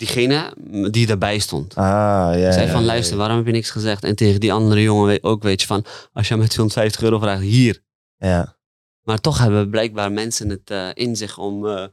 Diegene 0.00 0.54
die 0.90 1.08
erbij 1.08 1.38
stond. 1.38 1.74
Ah, 1.74 1.84
ja. 2.38 2.52
zei 2.52 2.70
van 2.70 2.84
luister, 2.84 3.16
waarom 3.16 3.36
heb 3.36 3.46
je 3.46 3.52
niks 3.52 3.70
gezegd? 3.70 4.04
En 4.04 4.16
tegen 4.16 4.40
die 4.40 4.52
andere 4.52 4.82
jongen 4.82 5.22
ook 5.22 5.42
weet 5.42 5.60
je 5.60 5.66
van, 5.66 5.84
als 6.12 6.28
je 6.28 6.32
hem 6.32 6.42
met 6.42 6.50
250 6.50 7.02
euro 7.02 7.18
vraagt, 7.18 7.42
hier. 7.42 7.82
Ja. 8.16 8.56
Maar 9.02 9.18
toch 9.18 9.38
hebben 9.38 9.70
blijkbaar 9.70 10.12
mensen 10.12 10.48
het 10.48 10.70
eh, 10.70 10.88
in 10.94 11.16
zich 11.16 11.38
om 11.38 11.66
eh, 11.66 11.84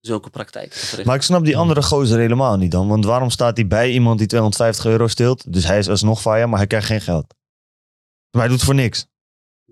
zulke 0.00 0.30
praktijken 0.30 0.70
te 0.70 0.78
verrichten. 0.78 1.06
Maar 1.06 1.16
ik 1.16 1.22
snap 1.22 1.44
die 1.44 1.56
andere 1.56 1.82
gozer 1.82 2.18
helemaal 2.18 2.56
niet 2.56 2.70
dan. 2.70 2.88
Want 2.88 3.04
waarom 3.04 3.30
staat 3.30 3.56
hij 3.56 3.66
bij 3.66 3.90
iemand 3.90 4.18
die 4.18 4.26
250 4.26 4.84
euro 4.84 5.06
steelt? 5.06 5.52
Dus 5.52 5.64
hij 5.64 5.78
is 5.78 5.88
alsnog 5.88 6.20
fire, 6.20 6.46
maar 6.46 6.58
hij 6.58 6.66
krijgt 6.66 6.86
geen 6.86 7.00
geld. 7.00 7.34
Maar 8.30 8.42
hij 8.42 8.50
doet 8.50 8.62
voor 8.62 8.74
niks. 8.74 9.06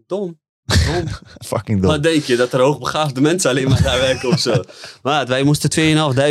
Dom. 0.07 0.41
Fucking 1.47 1.81
dom. 1.81 1.91
Wat 1.91 2.03
denk 2.03 2.25
je, 2.25 2.37
dat 2.37 2.53
er 2.53 2.61
hoogbegaafde 2.61 3.21
mensen 3.21 3.51
alleen 3.51 3.69
maar 3.69 3.83
daar 3.83 4.01
werken 4.01 4.29
of 4.29 4.41
zo? 4.41 4.63
Maar 5.03 5.27
wij 5.27 5.43
moesten 5.43 5.71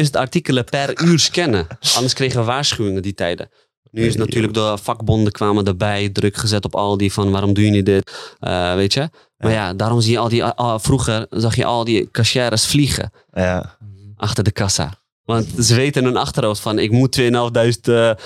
2.500 0.05 0.09
artikelen 0.11 0.63
per 0.63 1.01
uur 1.03 1.19
scannen. 1.19 1.67
Anders 1.95 2.13
kregen 2.13 2.39
we 2.39 2.45
waarschuwingen 2.45 3.01
die 3.01 3.13
tijden. 3.13 3.49
Nu 3.91 4.05
is 4.05 4.15
natuurlijk 4.15 4.53
de 4.53 4.77
vakbonden 4.81 5.31
kwamen 5.31 5.65
erbij, 5.65 6.09
druk 6.09 6.35
gezet 6.35 6.65
op 6.65 6.75
al 6.75 6.97
die 6.97 7.13
van 7.13 7.31
waarom 7.31 7.53
doe 7.53 7.65
je 7.65 7.71
niet 7.71 7.85
dit, 7.85 8.11
Eh, 8.39 8.73
weet 8.75 8.93
je. 8.93 9.09
Maar 9.37 9.51
ja, 9.51 9.73
daarom 9.73 10.01
zie 10.01 10.11
je 10.11 10.17
al 10.19 10.29
die, 10.29 10.43
vroeger 10.79 11.25
zag 11.29 11.55
je 11.55 11.65
al 11.65 11.83
die 11.83 12.11
cashiers 12.11 12.65
vliegen 12.65 13.11
Ja. 13.33 13.77
achter 14.15 14.43
de 14.43 14.51
kassa. 14.51 14.93
Want 15.23 15.47
ze 15.59 15.75
weten 15.75 16.01
in 16.01 16.07
hun 16.07 16.17
achterhoofd 16.17 16.61
van 16.61 16.79
ik 16.79 16.91
moet 16.91 17.11
2.500 17.11 17.87
eh, 17.87 18.09
eh, 18.09 18.17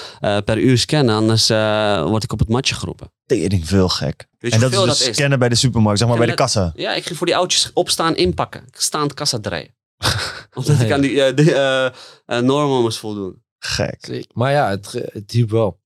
per 0.44 0.58
uur 0.58 0.78
scannen, 0.78 1.16
anders 1.16 1.48
word 2.10 2.24
ik 2.24 2.32
op 2.32 2.40
het 2.40 2.50
matje 2.50 2.76
geroepen. 2.76 3.12
Tering 3.30 3.68
veel 3.68 3.90
gek. 3.90 4.28
Weet 4.40 4.52
je 4.52 4.58
en 4.58 4.62
dat 4.64 4.72
is 4.72 4.78
dus 4.78 4.88
dat 5.00 5.08
is? 5.08 5.16
scannen 5.16 5.40
bij 5.40 5.50
de 5.50 5.56
supermarkt, 5.56 6.00
zeg 6.00 6.08
maar 6.08 6.18
bij 6.18 6.28
de 6.28 6.34
kassa. 6.34 6.72
Ja, 6.76 6.94
ik 6.94 7.06
ging 7.06 7.18
voor 7.18 7.28
die 7.28 7.36
oudjes 7.36 7.72
opstaan, 7.74 8.16
inpakken. 8.16 8.66
Staand 8.72 9.14
kassa 9.14 9.40
draaien. 9.40 9.76
Omdat 10.54 10.80
ik 10.80 10.92
aan 10.92 11.02
die 11.02 11.24
eh, 11.24 11.36
de, 11.36 11.54
eh, 11.54 11.86
eh, 12.38 12.44
normen 12.44 12.82
moest 12.82 12.98
voldoen. 12.98 13.44
Gek. 13.60 14.26
Maar 14.34 14.52
ja, 14.52 14.70
het, 14.70 14.92
het 14.92 15.32
hielp 15.32 15.50
wel. 15.50 15.80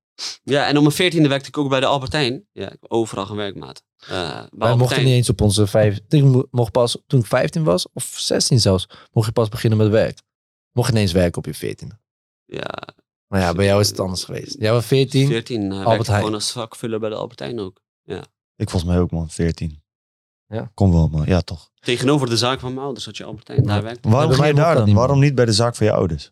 Ja, 0.43 0.67
en 0.67 0.75
om 0.77 0.83
mijn 0.83 0.95
veertiende 0.95 1.29
werkte 1.29 1.47
ik 1.47 1.57
ook 1.57 1.69
bij 1.69 1.79
de 1.79 1.85
Albertijn. 1.85 2.45
Ja, 2.51 2.71
ik 2.71 2.77
overal 2.87 3.25
gewerkt, 3.25 3.57
maat. 3.57 3.83
Eh, 3.97 4.07
bij 4.09 4.47
Wij 4.67 4.75
mochten 4.75 5.03
niet 5.03 5.13
eens 5.13 5.29
op 5.29 5.41
onze 5.41 5.67
vijf. 5.67 5.99
Ik 6.07 6.23
mo- 6.23 6.47
mocht 6.51 6.71
pas 6.71 6.97
toen 7.07 7.19
ik 7.19 7.25
15 7.25 7.63
was, 7.63 7.87
of 7.93 8.13
16 8.17 8.59
zelfs, 8.59 8.87
mocht 9.11 9.27
je 9.27 9.33
pas 9.33 9.49
beginnen 9.49 9.79
met 9.79 9.87
werk. 9.89 10.19
Mocht 10.71 10.87
je 10.89 10.93
ineens 10.93 11.11
werken 11.11 11.37
op 11.37 11.45
je 11.45 11.53
14. 11.53 11.91
Ja, 12.45 12.87
Maar 13.33 13.41
ja, 13.41 13.53
bij 13.53 13.65
jou 13.65 13.79
is 13.81 13.87
het 13.89 13.99
anders 13.99 14.23
geweest. 14.23 14.55
Jij 14.59 14.71
was 14.71 14.85
14. 14.85 15.27
14 15.27 15.61
uh, 15.61 15.67
werkte 15.69 15.83
Albert 15.85 15.99
ik 15.99 16.05
gewoon 16.05 16.19
Heijn. 16.21 16.33
als 16.33 16.51
vakvuller 16.51 16.99
bij 16.99 17.09
de 17.09 17.15
Albertijn 17.15 17.59
ook. 17.59 17.81
Ik 18.55 18.69
volgens 18.69 18.91
mij 18.91 18.99
ook, 19.01 19.11
man. 19.11 19.29
14. 19.29 19.83
Ja. 20.47 20.71
Kom 20.73 20.91
wel, 20.91 21.07
man. 21.07 21.25
Ja, 21.25 21.41
toch. 21.41 21.69
Tegenover 21.79 22.29
de 22.29 22.37
zaak 22.37 22.59
van 22.59 22.73
mijn 22.73 22.85
ouders 22.85 23.05
had 23.05 23.17
je 23.17 23.23
Albertijn. 23.23 23.63
Daar 23.63 23.83
werkte. 23.83 24.09
Waarom 24.09 24.31
ga 24.31 24.45
je 24.45 24.53
daar 24.53 24.75
dat 24.75 24.85
dan? 24.85 24.95
Waarom 24.95 25.19
niet 25.19 25.35
bij 25.35 25.45
de 25.45 25.51
zaak 25.51 25.75
van 25.75 25.85
je 25.85 25.91
ouders? 25.93 26.31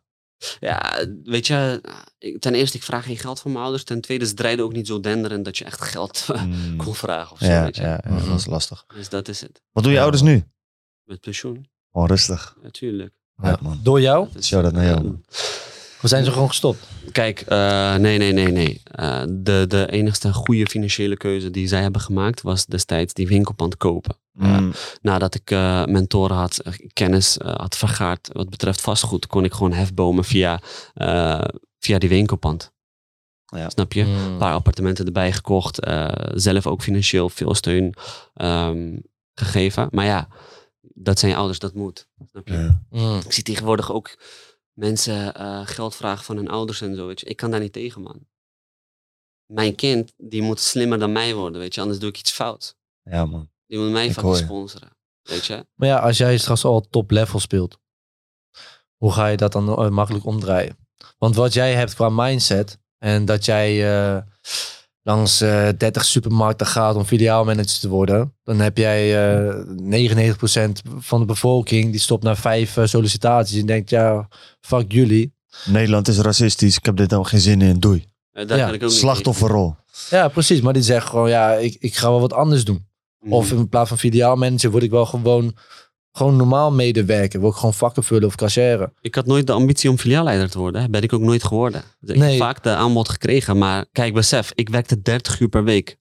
Ja, 0.60 1.06
weet 1.24 1.48
je, 1.48 1.82
ik- 2.18 2.40
ten 2.40 2.54
eerste, 2.56 2.78
ik 2.78 2.84
vraag 2.84 3.06
geen 3.06 3.18
geld 3.18 3.40
van 3.40 3.52
mijn 3.52 3.64
ouders. 3.64 3.84
Ten 3.84 4.02
tweede, 4.02 4.26
ze 4.26 4.34
draaiden 4.34 4.66
ook 4.66 4.74
niet 4.74 4.88
zo 4.88 5.00
denderend 5.00 5.46
dat 5.46 5.58
je 5.58 5.66
echt 5.66 5.82
geld 5.82 6.24
Hmm. 6.26 6.78
kon 6.84 6.96
vragen 6.96 7.32
of 7.32 7.40
zo, 7.40 7.46
Ja, 7.46 7.64
weet 7.64 7.76
je. 7.76 7.82
ja, 7.82 8.00
ja, 8.04 8.12
Mhm. 8.14 8.30
dat 8.30 8.40
is 8.40 8.46
lastig. 8.46 8.86
Dus 8.96 9.10
dat 9.10 9.28
is 9.28 9.42
het. 9.42 9.62
Wat 9.72 9.84
doen 9.84 9.92
je 9.92 9.98
Ja. 9.98 10.04
ouders 10.04 10.24
nu? 10.24 10.44
Met 11.04 11.20
pensioen, 11.22 11.70
Oh, 11.92 12.08
rustig. 12.08 12.58
natuurlijk. 12.62 13.14
Ja, 13.42 13.58
man. 13.62 13.80
Door 13.84 14.02
jou? 14.02 14.28
Shout-out 14.42 14.74
naar 14.74 14.86
jou, 14.86 15.04
man. 15.04 15.24
We 16.02 16.08
zijn 16.08 16.24
ze 16.26 16.32
gewoon 16.32 16.48
gestopt. 16.48 16.88
Kijk, 17.12 17.42
eh, 17.42 17.96
nee, 17.96 18.18
nee, 18.18 18.32
nee, 18.32 18.52
nee. 18.52 18.82
Eh, 18.84 19.24
de, 19.30 19.66
de 19.68 19.92
enigste 19.92 20.34
goede 20.34 20.66
financiële 20.66 21.18
keuze 21.18 21.52
die 21.52 21.68
zij 21.68 21.82
hebben 21.82 22.02
gemaakt 22.02 22.42
was 22.42 22.66
destijds 22.66 23.14
die 23.14 23.28
winkelpand 23.28 23.78
kopen. 23.78 24.16
Mm. 24.32 24.72
Nadat 25.02 25.36
ik 25.36 25.52
eh, 25.52 25.86
mentoren 25.86 26.36
had, 26.38 26.58
eh, 26.58 26.74
kennis 26.94 27.38
eh, 27.38 27.56
had 27.56 27.78
vergaard 27.78 28.30
wat 28.34 28.50
betreft 28.50 28.82
vastgoed, 28.82 29.28
kon 29.28 29.44
ik 29.44 29.54
gewoon 29.54 29.74
hefbomen 29.74 30.24
via, 30.24 30.60
eh, 30.94 31.42
via 31.80 31.98
die 31.98 32.10
winkelpand. 32.10 32.72
Ja. 33.46 33.70
Snap 33.70 33.94
je? 33.94 34.04
Mm. 34.04 34.16
Een 34.16 34.38
paar 34.38 34.54
appartementen 34.54 35.06
erbij 35.06 35.32
gekocht. 35.32 35.80
eh, 35.80 36.10
zelf 36.34 36.68
ook 36.68 36.82
financieel 36.82 37.30
veel 37.30 37.56
steun 37.56 37.94
ehm, 38.34 38.98
gegeven. 39.34 39.88
Maar 39.92 40.06
ja, 40.06 40.28
dat 40.82 41.20
zijn 41.20 41.32
je 41.32 41.38
ouders, 41.38 41.60
dat 41.60 41.74
moet. 41.74 42.08
Snap 42.32 42.48
je? 42.48 42.54
Ja. 42.54 42.82
Mm. 42.90 43.20
Ik 43.26 43.32
zie 43.32 43.44
tegenwoordig 43.44 43.92
ook 43.92 44.18
mensen 44.74 45.34
eh, 45.34 45.62
geld 45.64 45.96
vragen 45.96 46.26
van 46.26 46.36
hun 46.36 46.50
ouders 46.50 46.82
en 46.82 46.96
zo. 46.96 47.08
Weet 47.08 47.20
je. 47.20 47.26
Ik 47.26 47.38
kan 47.38 47.52
daar 47.52 47.60
niet 47.60 47.74
tegen, 47.74 48.02
man. 48.02 48.28
Mijn 49.46 49.76
kind, 49.76 50.14
die 50.18 50.42
moet 50.42 50.60
slimmer 50.60 51.00
dan 51.00 51.12
mij 51.12 51.36
worden, 51.36 51.62
weet 51.62 51.76
je. 51.76 51.82
Anders 51.82 52.00
doe 52.00 52.10
ik 52.10 52.18
iets 52.18 52.32
fout. 52.32 52.76
ja, 53.04 53.26
man. 53.26 53.50
Die 53.68 53.80
moet 53.80 53.92
mij 53.92 54.06
je. 54.06 54.36
sponsoren. 54.36 54.98
Weet 55.22 55.46
je? 55.46 55.66
Maar 55.76 55.88
ja, 55.88 56.00
als 56.00 56.18
jij 56.18 56.38
straks 56.38 56.66
al 56.66 56.82
top 56.82 57.12
level 57.12 57.40
speelt, 57.40 57.80
hoe 58.98 59.12
ga 59.12 59.28
je 59.28 59.38
dat 59.38 59.52
dan 59.52 59.70
eh, 59.70 59.90
makkelijk 59.90 60.26
omdraaien? 60.26 60.78
Want 61.18 61.36
wat 61.36 61.54
jij 61.54 61.74
hebt 61.74 61.94
qua 61.94 62.10
mindset 62.10 62.80
en 62.98 63.26
dat 63.26 63.46
jij, 63.46 63.94
eh, 63.94 64.22
langs 65.04 65.42
eh 65.42 65.68
30 65.78 66.06
supermarkten 66.06 66.68
gaat 66.68 66.96
om 66.96 67.04
filiaalmanager 67.06 67.80
te 67.80 67.90
worden, 67.90 68.34
dan 68.44 68.60
heb 68.60 68.78
jij 68.78 69.34
eh 69.46 69.56
99% 69.68 70.72
van 70.98 71.20
de 71.20 71.26
bevolking 71.26 71.92
die 71.92 72.00
stopt 72.00 72.24
na 72.24 72.36
vijf 72.36 72.78
eh, 72.78 72.86
sollicitaties 72.86 73.60
en 73.60 73.66
denkt, 73.66 73.90
ja, 73.90 74.28
fuck 74.60 74.92
jullie. 74.92 75.34
Nederland 75.66 76.08
is 76.08 76.18
racistisch. 76.20 76.78
Ik 76.78 76.86
heb 76.86 76.96
dit 76.96 77.10
helemaal 77.10 77.30
geen 77.32 77.40
zin 77.40 77.62
in. 77.62 77.80
Doei. 77.80 78.06
Daar 78.32 78.58
Ja, 78.58 78.66
kan 78.66 78.74
ik 78.74 78.84
ook 78.84 78.90
niet 78.90 79.00
Slachtofferrol. 79.00 79.76
Ja, 80.10 80.28
precies. 80.28 80.62
Maar 80.62 80.74
die 80.74 80.82
zeggen 80.84 81.10
gewoon, 81.10 81.30
ja, 81.30 81.54
ik, 81.54 81.76
ik 81.80 81.96
ga 81.96 82.10
wel 82.10 82.20
wat 82.22 82.34
anders 82.34 82.66
doen. 82.66 82.88
tegen. 83.20 83.36
Of 83.38 83.52
in 83.52 83.70
plaats 83.70 83.90
van 83.90 83.98
filiaalmanager 83.98 84.72
word 84.72 84.84
ik 84.84 84.90
wel 84.92 85.06
gewoon, 85.06 85.56
gewoon 86.12 86.36
normaal 86.36 86.72
medewerker. 86.72 87.40
Word 87.40 87.54
ik 87.54 87.60
gewoon 87.60 87.74
vakken 87.74 88.04
vullen 88.04 88.28
of 88.28 88.36
cashieren. 88.36 88.94
Ik 89.02 89.16
had 89.16 89.26
nooit 89.26 89.48
de 89.48 89.54
ambitie 89.54 89.90
om 89.90 89.98
filiaalleider 89.98 90.50
te 90.50 90.58
worden. 90.60 90.82
hè. 90.82 90.90
Ben 90.90 91.02
ik 91.02 91.14
ook 91.14 91.22
nooit 91.22 91.44
geworden. 91.44 91.84
Dus 92.00 92.16
Ik 92.16 92.22
heb 92.22 92.38
vaak 92.38 92.64
de 92.64 92.70
aanbod 92.70 93.10
gekregen. 93.10 93.58
Maar 93.58 93.86
kijk, 93.92 94.14
besef, 94.14 94.52
ik 94.56 94.70
werkte 94.70 95.02
30 95.02 95.40
uur 95.40 95.50
per 95.50 95.64
week. 95.64 96.00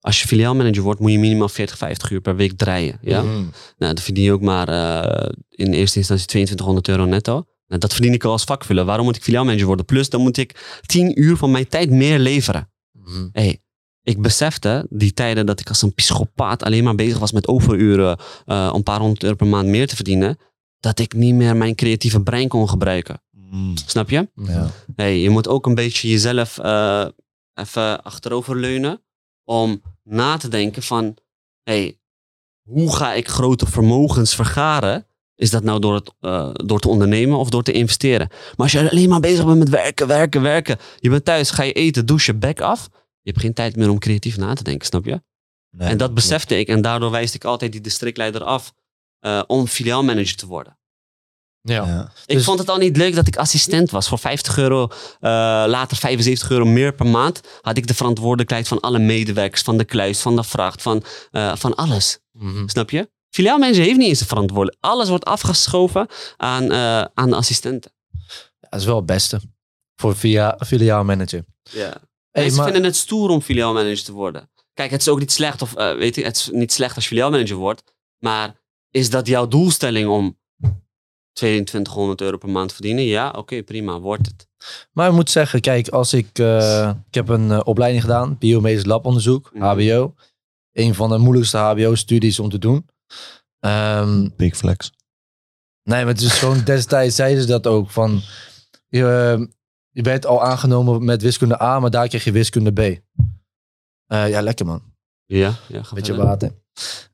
Als 0.00 0.20
je 0.22 0.26
filiaalmanager 0.28 0.82
wordt, 0.82 1.00
moet 1.00 1.10
je 1.12 1.18
minimaal 1.18 1.48
40, 1.48 1.76
50 1.76 2.10
uur 2.10 2.20
per 2.20 2.36
week 2.36 2.52
draaien. 2.56 2.98
Ja? 3.02 3.22
Mhm. 3.22 3.32
Nou, 3.78 3.94
dan 3.94 3.98
verdien 3.98 4.24
je 4.24 4.32
ook 4.32 4.40
maar 4.40 4.68
eh, 4.68 5.28
in 5.48 5.72
eerste 5.72 5.98
instantie 5.98 6.26
2200 6.26 6.88
euro 6.88 7.04
netto. 7.04 7.32
Nou, 7.66 7.80
dat 7.80 7.92
verdien 7.94 8.12
ik 8.12 8.24
al 8.24 8.32
als 8.32 8.44
vakvuller. 8.44 8.84
Waarom 8.84 9.04
moet 9.04 9.16
ik 9.16 9.22
filiaalmanager 9.22 9.66
worden? 9.66 9.84
Plus, 9.84 10.08
dan 10.08 10.20
moet 10.20 10.36
ik 10.36 10.80
10 10.86 11.20
uur 11.20 11.36
van 11.36 11.50
mijn 11.50 11.68
tijd 11.68 11.90
meer 11.90 12.18
leveren. 12.18 12.70
Mhm. 12.92 13.28
hey, 13.32 13.62
ik 14.02 14.22
besefte 14.22 14.86
die 14.90 15.12
tijden 15.12 15.46
dat 15.46 15.60
ik 15.60 15.68
als 15.68 15.82
een 15.82 15.94
psychopaat 15.94 16.62
alleen 16.62 16.84
maar 16.84 16.94
bezig 16.94 17.18
was 17.18 17.32
met 17.32 17.48
overuren 17.48 18.18
eh, 18.46 18.68
om 18.70 18.76
een 18.76 18.82
paar 18.82 19.00
honderd 19.00 19.22
euro 19.22 19.36
per 19.36 19.46
maand 19.46 19.68
meer 19.68 19.86
te 19.86 19.96
verdienen, 19.96 20.38
dat 20.80 20.98
ik 20.98 21.14
niet 21.14 21.34
meer 21.34 21.56
mijn 21.56 21.74
creatieve 21.74 22.22
brein 22.22 22.48
kon 22.48 22.68
gebruiken. 22.68 23.22
Mm. 23.30 23.76
Snap 23.86 24.10
je? 24.10 24.28
Ja. 24.34 24.70
Hey, 24.96 25.20
je 25.20 25.30
moet 25.30 25.48
ook 25.48 25.66
een 25.66 25.74
beetje 25.74 26.08
jezelf 26.08 26.58
eh, 26.58 27.06
even 27.54 28.02
achteroverleunen 28.02 29.02
om 29.44 29.82
na 30.02 30.36
te 30.36 30.48
denken 30.48 30.82
van, 30.82 31.16
hey, 31.62 31.98
hoe 32.62 32.96
ga 32.96 33.12
ik 33.12 33.28
grote 33.28 33.66
vermogens 33.66 34.34
vergaren? 34.34 35.06
Is 35.36 35.50
dat 35.50 35.62
nou 35.62 35.80
door, 35.80 35.94
het, 35.94 36.12
eh, 36.20 36.50
door 36.52 36.80
te 36.80 36.88
ondernemen 36.88 37.38
of 37.38 37.50
door 37.50 37.62
te 37.62 37.72
investeren? 37.72 38.28
Maar 38.28 38.56
als 38.56 38.72
je 38.72 38.90
alleen 38.90 39.08
maar 39.08 39.20
bezig 39.20 39.44
bent 39.44 39.58
met 39.58 39.68
werken, 39.68 40.06
werken, 40.06 40.42
werken. 40.42 40.78
Je 40.98 41.10
bent 41.10 41.24
thuis, 41.24 41.50
ga 41.50 41.62
je 41.62 41.72
eten, 41.72 42.06
douchen, 42.06 42.38
bek 42.38 42.60
af. 42.60 42.88
Je 43.22 43.30
hebt 43.30 43.40
geen 43.40 43.52
tijd 43.54 43.76
meer 43.76 43.90
om 43.90 43.98
creatief 43.98 44.36
na 44.36 44.54
te 44.54 44.62
denken, 44.62 44.86
snap 44.86 45.04
je? 45.04 45.22
Nee. 45.70 45.88
en 45.88 45.96
dat 45.96 46.14
besefte 46.14 46.58
ik. 46.58 46.68
En 46.68 46.82
daardoor 46.82 47.10
wijste 47.10 47.36
ik 47.36 47.44
altijd 47.44 47.72
die 47.72 47.80
districtleider 47.80 48.44
af 48.44 48.72
eh, 49.18 49.42
om 49.46 49.66
filiaalmanager 49.66 50.36
te 50.36 50.46
worden. 50.46 50.78
Ja. 51.60 51.86
Ja. 51.86 52.12
Ik 52.26 52.36
Dus- 52.36 52.44
vond 52.44 52.58
het 52.58 52.68
al 52.68 52.76
niet 52.78 52.96
leuk 52.96 53.14
dat 53.14 53.26
ik 53.26 53.36
assistent 53.36 53.90
was. 53.90 54.08
Voor 54.08 54.18
50 54.18 54.58
euro, 54.58 54.88
eh, 55.20 55.30
later 55.66 55.96
75 55.96 56.50
euro 56.50 56.64
meer 56.64 56.94
per 56.94 57.06
maand, 57.06 57.40
had 57.60 57.76
ik 57.76 57.86
de 57.86 57.94
verantwoordelijkheid 57.94 58.68
van 58.68 58.80
alle 58.80 58.98
medewerkers, 58.98 59.62
van 59.62 59.78
de 59.78 59.84
kluis, 59.84 60.20
van 60.20 60.36
de 60.36 60.44
vracht, 60.44 60.82
van, 60.82 61.04
eh, 61.30 61.56
van 61.56 61.74
alles. 61.74 62.18
Mhm. 62.32 62.68
Snap 62.68 62.90
je? 62.90 63.10
Filiaalmanager 63.30 63.84
heeft 63.84 63.96
niet 63.98 64.08
eens 64.08 64.18
de 64.18 64.26
verantwoordelijkheid. 64.26 64.94
Alles 64.94 65.08
wordt 65.08 65.24
afgeschoven 65.24 66.06
aan, 66.36 66.70
eh, 66.72 67.04
aan 67.14 67.30
de 67.30 67.36
assistenten. 67.36 67.92
Dat 68.60 68.80
is 68.80 68.86
wel 68.86 68.96
het 68.96 69.06
beste. 69.06 69.40
Voor 69.96 70.16
via 70.16 70.58
filiaalmanager. 70.66 71.44
Ja. 71.62 72.00
Hey, 72.32 72.42
Mensen 72.42 72.62
maar- 72.62 72.72
vinden 72.72 72.90
het 72.90 72.96
stoer 73.00 73.30
om 73.30 73.40
filiaalmanager 73.40 74.04
te 74.04 74.12
worden. 74.12 74.50
Kijk, 74.74 74.90
het 74.90 75.00
is 75.00 75.08
ook 75.08 75.18
niet 75.18 75.32
slecht, 75.32 75.62
of, 75.62 75.74
eh, 75.74 75.94
weet 75.94 76.14
je, 76.14 76.24
het 76.24 76.36
is 76.36 76.48
niet 76.52 76.72
slecht 76.72 76.94
als 76.94 77.04
je 77.04 77.10
filiaalmanager 77.10 77.56
wordt. 77.56 77.82
Maar 78.18 78.60
is 78.90 79.10
dat 79.10 79.26
jouw 79.26 79.48
doelstelling 79.48 80.08
om 80.08 80.38
2200 81.32 82.20
euro 82.20 82.36
per 82.36 82.48
maand 82.48 82.68
te 82.68 82.74
verdienen? 82.74 83.04
Ja, 83.04 83.30
oké, 83.30 83.62
prima, 83.62 84.00
wordt 84.00 84.26
het. 84.26 84.46
Maar 84.92 85.08
ik 85.08 85.14
moet 85.14 85.30
zeggen, 85.30 85.60
kijk, 85.60 85.88
als 85.88 86.12
ik... 86.12 86.38
eh, 86.38 86.92
ik 87.08 87.14
heb 87.14 87.28
een 87.28 87.50
eh, 87.50 87.60
opleiding 87.64 88.02
gedaan, 88.02 88.36
biomedisch 88.38 88.84
labonderzoek, 88.84 89.50
Mhm. 89.54 89.64
HBO. 89.64 90.14
Een 90.72 90.94
van 90.94 91.08
de 91.10 91.18
moeilijkste 91.18 91.56
HBO-studies 91.56 92.38
om 92.38 92.48
te 92.48 92.58
doen. 92.58 92.86
Ehm, 93.60 94.28
Big 94.36 94.56
flex. 94.56 94.92
nee, 95.82 96.04
maar 96.04 96.12
het 96.14 96.22
is 96.22 96.32
gewoon 96.38 96.64
destijds 96.64 97.16
zeiden 97.16 97.42
ze 97.42 97.48
dat 97.48 97.66
ook. 97.66 97.90
Van, 97.90 98.20
je, 98.88 99.36
eh, 99.38 99.46
je 99.92 100.02
bent 100.02 100.26
al 100.26 100.42
aangenomen 100.42 101.04
met 101.04 101.22
wiskunde 101.22 101.62
A, 101.62 101.80
maar 101.80 101.90
daar 101.90 102.08
kreeg 102.08 102.24
je 102.24 102.32
wiskunde 102.32 102.72
B. 102.72 102.78
Eh, 104.06 104.28
ja, 104.28 104.40
lekker 104.40 104.66
man. 104.66 104.82
Ja, 105.26 105.54
ja 105.68 105.82
ga 105.82 105.94
Beetje 105.94 106.14
verder. 106.14 106.30
water. 106.30 106.52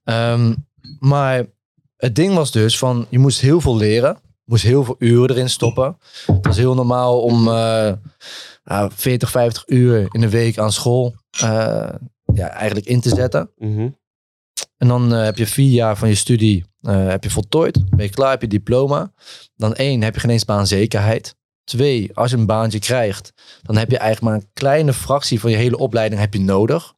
Ehm, 0.04 0.54
maar 0.98 1.46
het 1.96 2.14
ding 2.14 2.34
was 2.34 2.50
dus 2.50 2.78
van, 2.78 3.06
je 3.10 3.18
moest 3.18 3.40
heel 3.40 3.60
veel 3.60 3.76
leren. 3.76 4.18
Moest 4.44 4.62
heel 4.62 4.84
veel 4.84 4.96
uren 4.98 5.30
erin 5.30 5.48
stoppen. 5.48 5.98
Het 6.26 6.46
was 6.46 6.56
heel 6.56 6.74
normaal 6.74 7.22
om 7.22 7.48
nou, 8.68 8.90
40, 8.94 9.30
50 9.30 9.62
uur 9.66 10.08
in 10.10 10.20
de 10.20 10.28
week 10.28 10.58
aan 10.58 10.72
school 10.72 11.14
eh, 11.40 11.88
ja, 12.34 12.48
eigenlijk 12.48 12.86
in 12.86 13.00
te 13.00 13.08
zetten. 13.08 13.50
Mhm. 13.56 13.88
En 14.76 14.88
dan 14.88 15.14
eh, 15.14 15.24
heb 15.24 15.36
je 15.36 15.46
vier 15.46 15.70
jaar 15.70 15.96
van 15.96 16.08
je 16.08 16.14
studie 16.14 16.66
heb 16.80 17.24
je 17.24 17.30
voltooid. 17.30 17.90
Ben 17.90 18.04
je 18.04 18.10
klaar, 18.10 18.30
heb 18.30 18.40
je 18.40 18.48
diploma. 18.48 19.12
Dan 19.56 19.74
één, 19.74 20.02
heb 20.02 20.14
je 20.14 20.20
geen 20.20 20.30
eens 20.30 20.44
baanzekerheid. 20.44 21.36
Twee, 21.68 22.10
als 22.14 22.30
je 22.30 22.36
een 22.36 22.46
baantje 22.46 22.78
krijgt, 22.78 23.32
dan 23.62 23.76
heb 23.76 23.90
je 23.90 23.98
eigenlijk 23.98 24.32
maar 24.32 24.42
een 24.42 24.50
kleine 24.52 24.92
fractie 24.92 25.40
van 25.40 25.50
je 25.50 25.56
hele 25.56 25.78
opleiding 25.78 26.20
heb 26.20 26.34
je 26.34 26.40
nodig. 26.40 26.94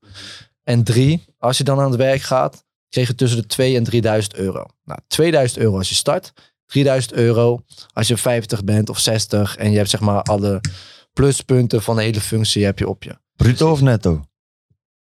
En 0.62 0.84
drie, 0.84 1.24
als 1.38 1.58
je 1.58 1.64
dan 1.64 1.80
aan 1.80 1.90
het 1.90 1.96
werk 2.00 2.20
gaat, 2.22 2.64
kreeg 2.88 3.06
je 3.06 3.14
tussen 3.14 3.40
de 3.40 3.46
2 3.46 3.76
en 3.76 3.84
3000 3.84 4.34
euro. 4.34 4.66
Nou, 4.84 4.98
2000 5.06 5.60
euro 5.60 5.76
als 5.78 5.88
je 5.88 5.94
start, 5.94 6.32
3000 6.66 7.12
euro 7.12 7.64
als 7.92 8.08
je 8.08 8.16
50 8.16 8.64
bent 8.64 8.88
of 8.88 8.98
60 8.98 9.56
en 9.56 9.70
je 9.70 9.76
hebt 9.76 9.90
zeg 9.90 10.00
maar 10.00 10.22
alle 10.22 10.60
pluspunten 11.12 11.82
van 11.82 11.96
de 11.96 12.02
hele 12.02 12.20
functie 12.20 12.64
heb 12.64 12.78
je 12.78 12.88
op 12.88 13.02
je. 13.02 13.18
Bruto 13.36 13.70
of 13.70 13.80
netto? 13.80 14.24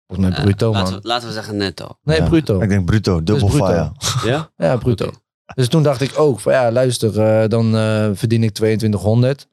Volgens 0.08 0.28
mij 0.30 0.38
Eh, 0.38 0.44
bruto 0.44 0.72
laten, 0.72 0.92
man. 0.92 1.02
we, 1.02 1.08
laten 1.08 1.28
we 1.28 1.34
zeggen 1.34 1.58
netto. 1.58 1.98
Nee, 2.04 2.18
Ja. 2.22 2.28
bruto. 2.28 2.62
Ik 2.62 2.70
denk 2.70 2.86
bruto. 2.86 3.24
Dubbel 3.24 3.48
bruto. 3.48 3.66
fire. 3.66 3.92
Ja? 4.32 4.52
Ja, 4.58 4.76
bruto. 4.78 5.12
Dus 5.56 5.68
toen 5.68 5.84
dacht 5.84 6.02
ik 6.02 6.20
ook 6.20 6.40
van 6.40 6.54
ja, 6.54 6.72
luister, 6.72 7.22
eh, 7.22 7.50
dan 7.50 7.76
eh, 7.76 8.10
verdien 8.14 8.44
ik 8.44 8.52
2200. 8.52 9.48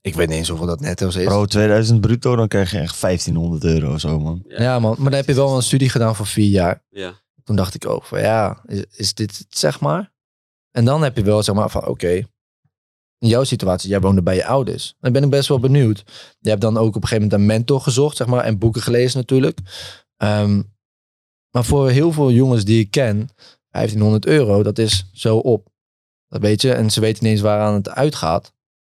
Ik 0.00 0.14
weet 0.14 0.28
niet 0.28 0.36
eens 0.36 0.48
hoeveel 0.48 0.66
dat 0.66 0.80
netto's 0.80 1.16
is. 1.16 1.24
Bro, 1.24 1.44
2000 1.44 2.00
bruto, 2.00 2.36
dan 2.36 2.48
krijg 2.48 2.70
je 2.70 2.78
echt 2.78 3.00
1500 3.00 3.64
euro 3.64 3.92
of 3.92 4.00
zo, 4.00 4.20
man. 4.20 4.42
Ja 4.46 4.78
man, 4.78 4.94
maar 4.98 5.10
dan 5.10 5.20
heb 5.20 5.26
je 5.26 5.34
wel 5.34 5.56
een 5.56 5.62
studie 5.62 5.88
gedaan 5.88 6.16
voor 6.16 6.26
vier 6.26 6.48
jaar. 6.48 6.82
Ja. 6.88 7.12
Toen 7.44 7.56
dacht 7.56 7.74
ik 7.74 7.86
ook 7.86 8.04
van 8.04 8.20
ja, 8.20 8.62
is, 8.66 8.84
is 8.90 9.14
dit 9.14 9.38
het 9.38 9.58
zeg 9.58 9.80
maar? 9.80 10.12
En 10.70 10.84
dan 10.84 11.02
heb 11.02 11.16
je 11.16 11.22
wel 11.22 11.42
zeg 11.42 11.54
maar 11.54 11.70
van 11.70 11.86
oké, 11.86 12.24
in 13.20 13.28
jouw 13.28 13.44
situatie, 13.44 13.90
jij 13.90 14.00
woonde 14.00 14.22
bij 14.22 14.34
je 14.34 14.44
ouders. 14.44 14.94
Dan 15.00 15.12
ben 15.12 15.22
ik 15.22 15.30
best 15.30 15.48
wel 15.48 15.60
benieuwd. 15.60 16.04
Je 16.38 16.48
hebt 16.48 16.60
dan 16.60 16.76
ook 16.76 16.96
op 16.96 17.02
een 17.02 17.08
gegeven 17.08 17.22
moment 17.22 17.40
een 17.40 17.46
mentor 17.46 17.80
gezocht, 17.80 18.16
zeg 18.16 18.26
maar, 18.26 18.44
en 18.44 18.58
boeken 18.58 18.82
gelezen 18.82 19.18
natuurlijk. 19.18 19.58
Ehm, 20.16 20.62
maar 21.50 21.64
voor 21.64 21.90
heel 21.90 22.12
veel 22.12 22.30
jongens 22.30 22.64
die 22.64 22.80
ik 22.80 22.90
ken, 22.90 23.28
1500 23.70 24.26
euro, 24.26 24.62
dat 24.62 24.78
is 24.78 25.10
zo 25.12 25.36
op. 25.36 25.68
Dat 26.28 26.40
weet 26.40 26.62
je, 26.62 26.72
en 26.72 26.90
ze 26.90 27.00
weten 27.00 27.24
niet 27.24 27.32
eens 27.32 27.42
waaraan 27.42 27.74
het 27.74 27.88
uitgaat. 27.90 28.52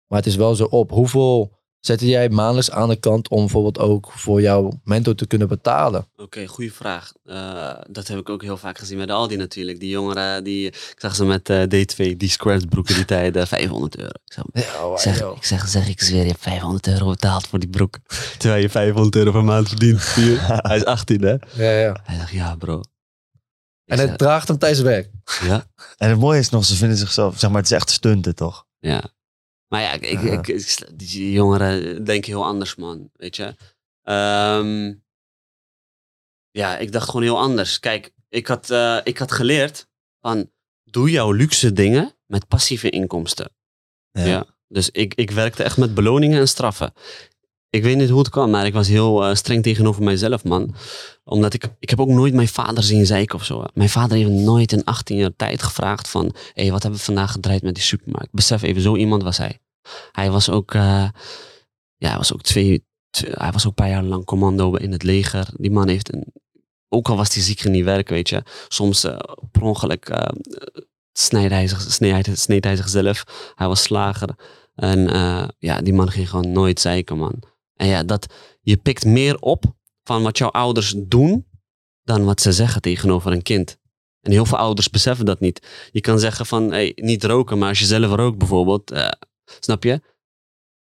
Maar 0.07 0.18
het 0.18 0.29
is 0.29 0.37
wel 0.37 0.55
zo 0.55 0.64
op. 0.64 0.91
Hoeveel 0.91 1.53
zette 1.81 2.07
jij 2.07 2.29
maandelijks 2.29 2.70
aan 2.70 2.89
de 2.89 2.97
kant 2.97 3.29
om 3.29 3.39
bijvoorbeeld 3.41 3.79
ook 3.79 4.12
voor 4.12 4.41
jouw 4.41 4.81
mentor 4.85 5.14
te 5.14 5.27
kunnen 5.27 5.49
betalen? 5.49 6.09
Oké, 6.16 6.47
goede 6.47 6.70
vraag. 6.70 7.12
Eh, 7.25 7.75
dat 7.91 8.09
heb 8.09 8.18
ik 8.18 8.29
ook 8.29 8.43
heel 8.43 8.57
vaak 8.57 8.79
gezien 8.79 8.99
met 8.99 9.11
Aldi 9.11 9.37
natuurlijk. 9.37 9.81
Die 9.81 9.89
jongeren, 9.91 10.45
die, 10.45 10.66
ik 10.66 10.95
zag 10.97 11.14
ze 11.14 11.25
met 11.25 11.49
eh, 11.49 11.62
D2, 11.62 12.16
die 12.16 12.29
squares 12.31 12.64
broeken 12.64 12.95
die 12.95 13.05
tijden, 13.05 13.47
500 13.57 13.97
euro. 13.97 14.11
Ik 14.25 14.33
zeg, 14.33 14.45
Ja, 14.53 14.97
zeg, 14.97 15.20
ik 15.37 15.45
zeg, 15.45 15.68
zeg, 15.68 15.89
ik 15.89 16.03
zweer, 16.03 16.22
je 16.22 16.29
hebt 16.29 16.43
500 16.43 16.87
euro 16.87 17.09
betaald 17.11 17.47
voor 17.47 17.59
die 17.59 17.68
broek. 17.68 17.99
Terwijl 18.39 18.62
je 18.62 18.68
500 18.68 19.16
euro 19.16 19.31
per 19.33 19.45
maand 19.45 19.68
verdient. 19.68 20.14
Hij 20.68 20.77
is 20.77 20.85
18 20.85 21.22
hè? 21.22 21.35
Ja, 21.64 21.79
ja. 21.81 22.01
Hij 22.03 22.16
zegt, 22.16 22.31
ja 22.33 22.57
bro. 22.57 22.81
En 23.85 23.99
het 23.99 24.18
draagt 24.18 24.49
hem 24.49 24.59
tijdens 24.59 24.80
werk. 24.82 25.11
ja, 25.43 25.66
En 25.97 26.11
het 26.11 26.18
mooie 26.18 26.39
is 26.39 26.49
nog, 26.51 26.64
ze 26.64 26.74
vinden 26.74 26.97
zichzelf, 26.99 27.39
zeg 27.39 27.51
maar, 27.51 27.59
het 27.62 27.70
is 27.70 27.76
echt 27.76 27.91
stunten, 27.91 28.35
toch? 28.35 28.66
ja. 28.78 29.12
Maar 29.68 29.82
ja, 29.82 29.93
ik, 29.93 30.03
ik, 30.03 30.22
Ja. 30.22 30.32
ik- 30.32 30.49
ik- 30.49 30.89
die 30.99 31.32
jongeren 31.32 32.05
denken 32.05 32.32
heel 32.32 32.45
anders 32.45 32.74
man, 32.74 33.11
weet 33.12 33.37
je. 33.37 33.55
Ehm, 34.03 34.95
ja, 36.51 36.76
ik 36.78 36.93
dacht 36.93 37.07
gewoon 37.07 37.22
heel 37.22 37.39
anders. 37.39 37.80
Kijk, 37.80 38.12
ik 38.28 38.47
had, 38.47 38.70
eh, 38.70 38.99
ik 39.05 39.18
had 39.18 39.32
geleerd 39.32 39.89
van, 40.20 40.51
doe 40.85 41.11
jouw 41.11 41.30
luxe 41.32 41.72
dingen 41.72 42.16
met 42.26 42.49
passieve 42.49 42.91
inkomsten. 42.91 43.51
Ja. 44.11 44.47
Dus 44.68 44.91
ik, 44.91 45.14
ik 45.14 45.30
werkte 45.30 45.62
echt 45.62 45.76
met 45.76 45.95
beloningen 45.95 46.41
en 46.41 46.49
straffen. 46.49 46.93
Ik 47.75 47.83
weet 47.83 47.97
niet 47.97 48.09
hoe 48.09 48.18
het 48.18 48.29
kwam, 48.29 48.51
maar 48.51 48.66
ik 48.66 48.72
was 48.72 48.89
heel 48.89 49.25
eh, 49.25 49.35
streng 49.35 49.62
tegenover 49.62 50.03
mijzelf, 50.03 50.45
man. 50.45 50.75
Omdat 51.25 51.55
ik, 51.55 51.68
ik 51.79 51.91
heb 51.91 52.01
ook 52.01 52.09
nooit 52.09 52.35
mijn 52.35 52.49
vader 52.49 52.83
zien 52.83 53.07
zeiken 53.07 53.35
of 53.35 53.45
zo. 53.45 53.64
Mijn 53.72 53.89
vader 53.89 54.16
heeft 54.16 54.31
nooit 54.31 54.72
in 54.72 54.85
18 54.85 55.16
jaar 55.16 55.37
tijd 55.37 55.62
gevraagd 55.62 56.09
van... 56.09 56.25
Hé, 56.53 56.62
hey, 56.62 56.70
wat 56.70 56.83
hebben 56.83 57.01
we 57.01 57.05
vandaag 57.05 57.33
gedraaid 57.33 57.62
met 57.62 57.75
die 57.75 57.85
supermarkt? 57.85 58.33
Besef 58.33 58.62
even, 58.62 58.83
zo 58.83 58.97
iemand 58.97 59.22
was 59.22 59.39
hij. 59.39 59.59
Hij 60.12 60.31
was 60.31 60.51
ook, 60.51 60.75
eh, 60.75 61.09
ja, 61.97 62.09
hij 62.09 62.16
was 62.16 62.33
ook 62.33 62.43
twee, 62.43 62.85
hij 63.11 63.53
was 63.53 63.62
ook 63.62 63.79
een 63.79 63.85
paar 63.85 63.89
jaar 63.89 64.03
lang 64.03 64.25
commando 64.25 64.75
in 64.75 64.93
het 64.93 65.03
leger. 65.03 65.49
Die 65.57 65.70
man 65.70 65.89
heeft 65.89 66.12
een, 66.14 66.33
ook 66.89 67.09
al 67.09 67.16
was 67.16 67.35
hij 67.35 67.43
ziek 67.43 67.64
in 67.64 67.72
die 67.72 67.85
werk, 67.85 68.09
weet 68.09 68.29
je. 68.29 68.43
Soms 68.68 69.05
eh, 69.05 69.18
per 69.51 69.62
ongeluk 69.62 70.29
sneed, 71.12 71.51
hij 71.51 71.68
zich, 71.68 71.81
sneed, 72.37 72.64
hij, 72.64 72.77
zichzelf. 72.77 73.25
Hij 73.55 73.66
was 73.66 73.83
slager. 73.83 74.29
En 74.75 75.09
ja, 75.59 75.81
die 75.81 75.95
man 75.95 76.11
ging 76.11 76.31
gewoon 76.31 76.53
nooit 76.53 76.81
zeiken, 76.81 77.18
man. 77.18 77.53
En 77.77 77.87
ja, 77.87 78.03
dat, 78.03 78.35
je 78.61 78.77
pikt 78.77 79.05
meer 79.05 79.39
op 79.39 79.64
van 80.03 80.22
wat 80.22 80.39
jouw 80.39 80.51
ouders 80.51 80.95
doen 80.97 81.47
dan 82.03 82.25
wat 82.25 82.41
ze 82.41 82.53
zeggen 82.53 82.81
tegenover 82.81 83.33
een 83.33 83.43
kind. 83.43 83.79
En 84.20 84.33
heel 84.33 84.45
veel 84.45 84.59
ouders 84.59 84.91
beseffen 84.91 85.25
dat 85.27 85.41
niet. 85.41 85.89
Je 85.91 86.01
kan 86.01 86.18
zeggen 86.18 86.47
van, 86.47 86.70
hey, 86.70 86.93
niet 86.95 87.25
roken, 87.25 87.59
maar 87.59 87.68
als 87.68 87.79
je 87.79 87.85
zelf 87.85 88.14
rookt 88.14 88.39
bijvoorbeeld, 88.39 88.91
eh, 88.91 89.09
snap 89.45 89.83
je? 89.85 90.01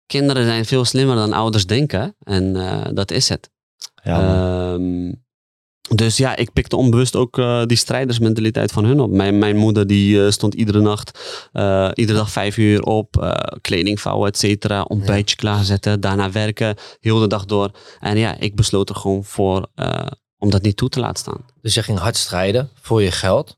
Kinderen 0.06 0.46
zijn 0.46 0.66
veel 0.66 0.86
slimmer 0.86 1.16
dan 1.16 1.34
ouders 1.34 1.66
denken. 1.66 2.16
En 2.20 2.56
eh, 2.56 2.88
dat 2.94 3.12
is 3.12 3.30
het. 3.30 3.50
Ja. 4.04 4.78
Dus 5.96 6.18
ja, 6.18 6.36
ik 6.36 6.54
pikte 6.54 6.76
onbewust 6.76 7.16
ook 7.16 7.38
eh, 7.38 7.66
die 7.66 7.78
strijdersmentaliteit 7.78 8.72
van 8.72 8.86
hun 8.86 9.00
op. 9.00 9.12
Mijn, 9.12 9.38
mijn 9.38 9.58
moeder 9.58 9.88
die 9.88 10.26
eh, 10.26 10.32
stond 10.32 10.54
iedere 10.54 10.82
nacht, 10.82 11.20
eh, 11.52 11.92
iedere 11.94 12.18
dag 12.18 12.32
vijf 12.32 12.58
uur 12.58 12.84
op, 12.84 13.40
kleding 13.62 14.02
vouwen, 14.02 14.28
et 14.28 14.38
cetera, 14.38 14.82
ontbijtje 14.82 15.36
klaarzetten, 15.36 16.02
daarna 16.02 16.32
werken, 16.32 16.76
heel 17.00 17.20
de 17.20 17.28
dag 17.28 17.46
door. 17.46 17.72
En 18.00 18.18
ja, 18.18 18.36
ik 18.40 18.56
besloot 18.56 18.90
er 18.90 18.96
gewoon 18.96 19.24
voor 19.24 19.68
om 20.38 20.50
dat 20.50 20.62
niet 20.62 20.78
toe 20.78 20.90
te 20.90 21.00
laten 21.00 21.20
staan. 21.20 21.46
Dus 21.62 21.74
je 21.74 21.84
ging 21.84 22.00
hard 22.00 22.18
strijden 22.18 22.70
voor 22.82 23.02
je 23.02 23.12
geld. 23.12 23.58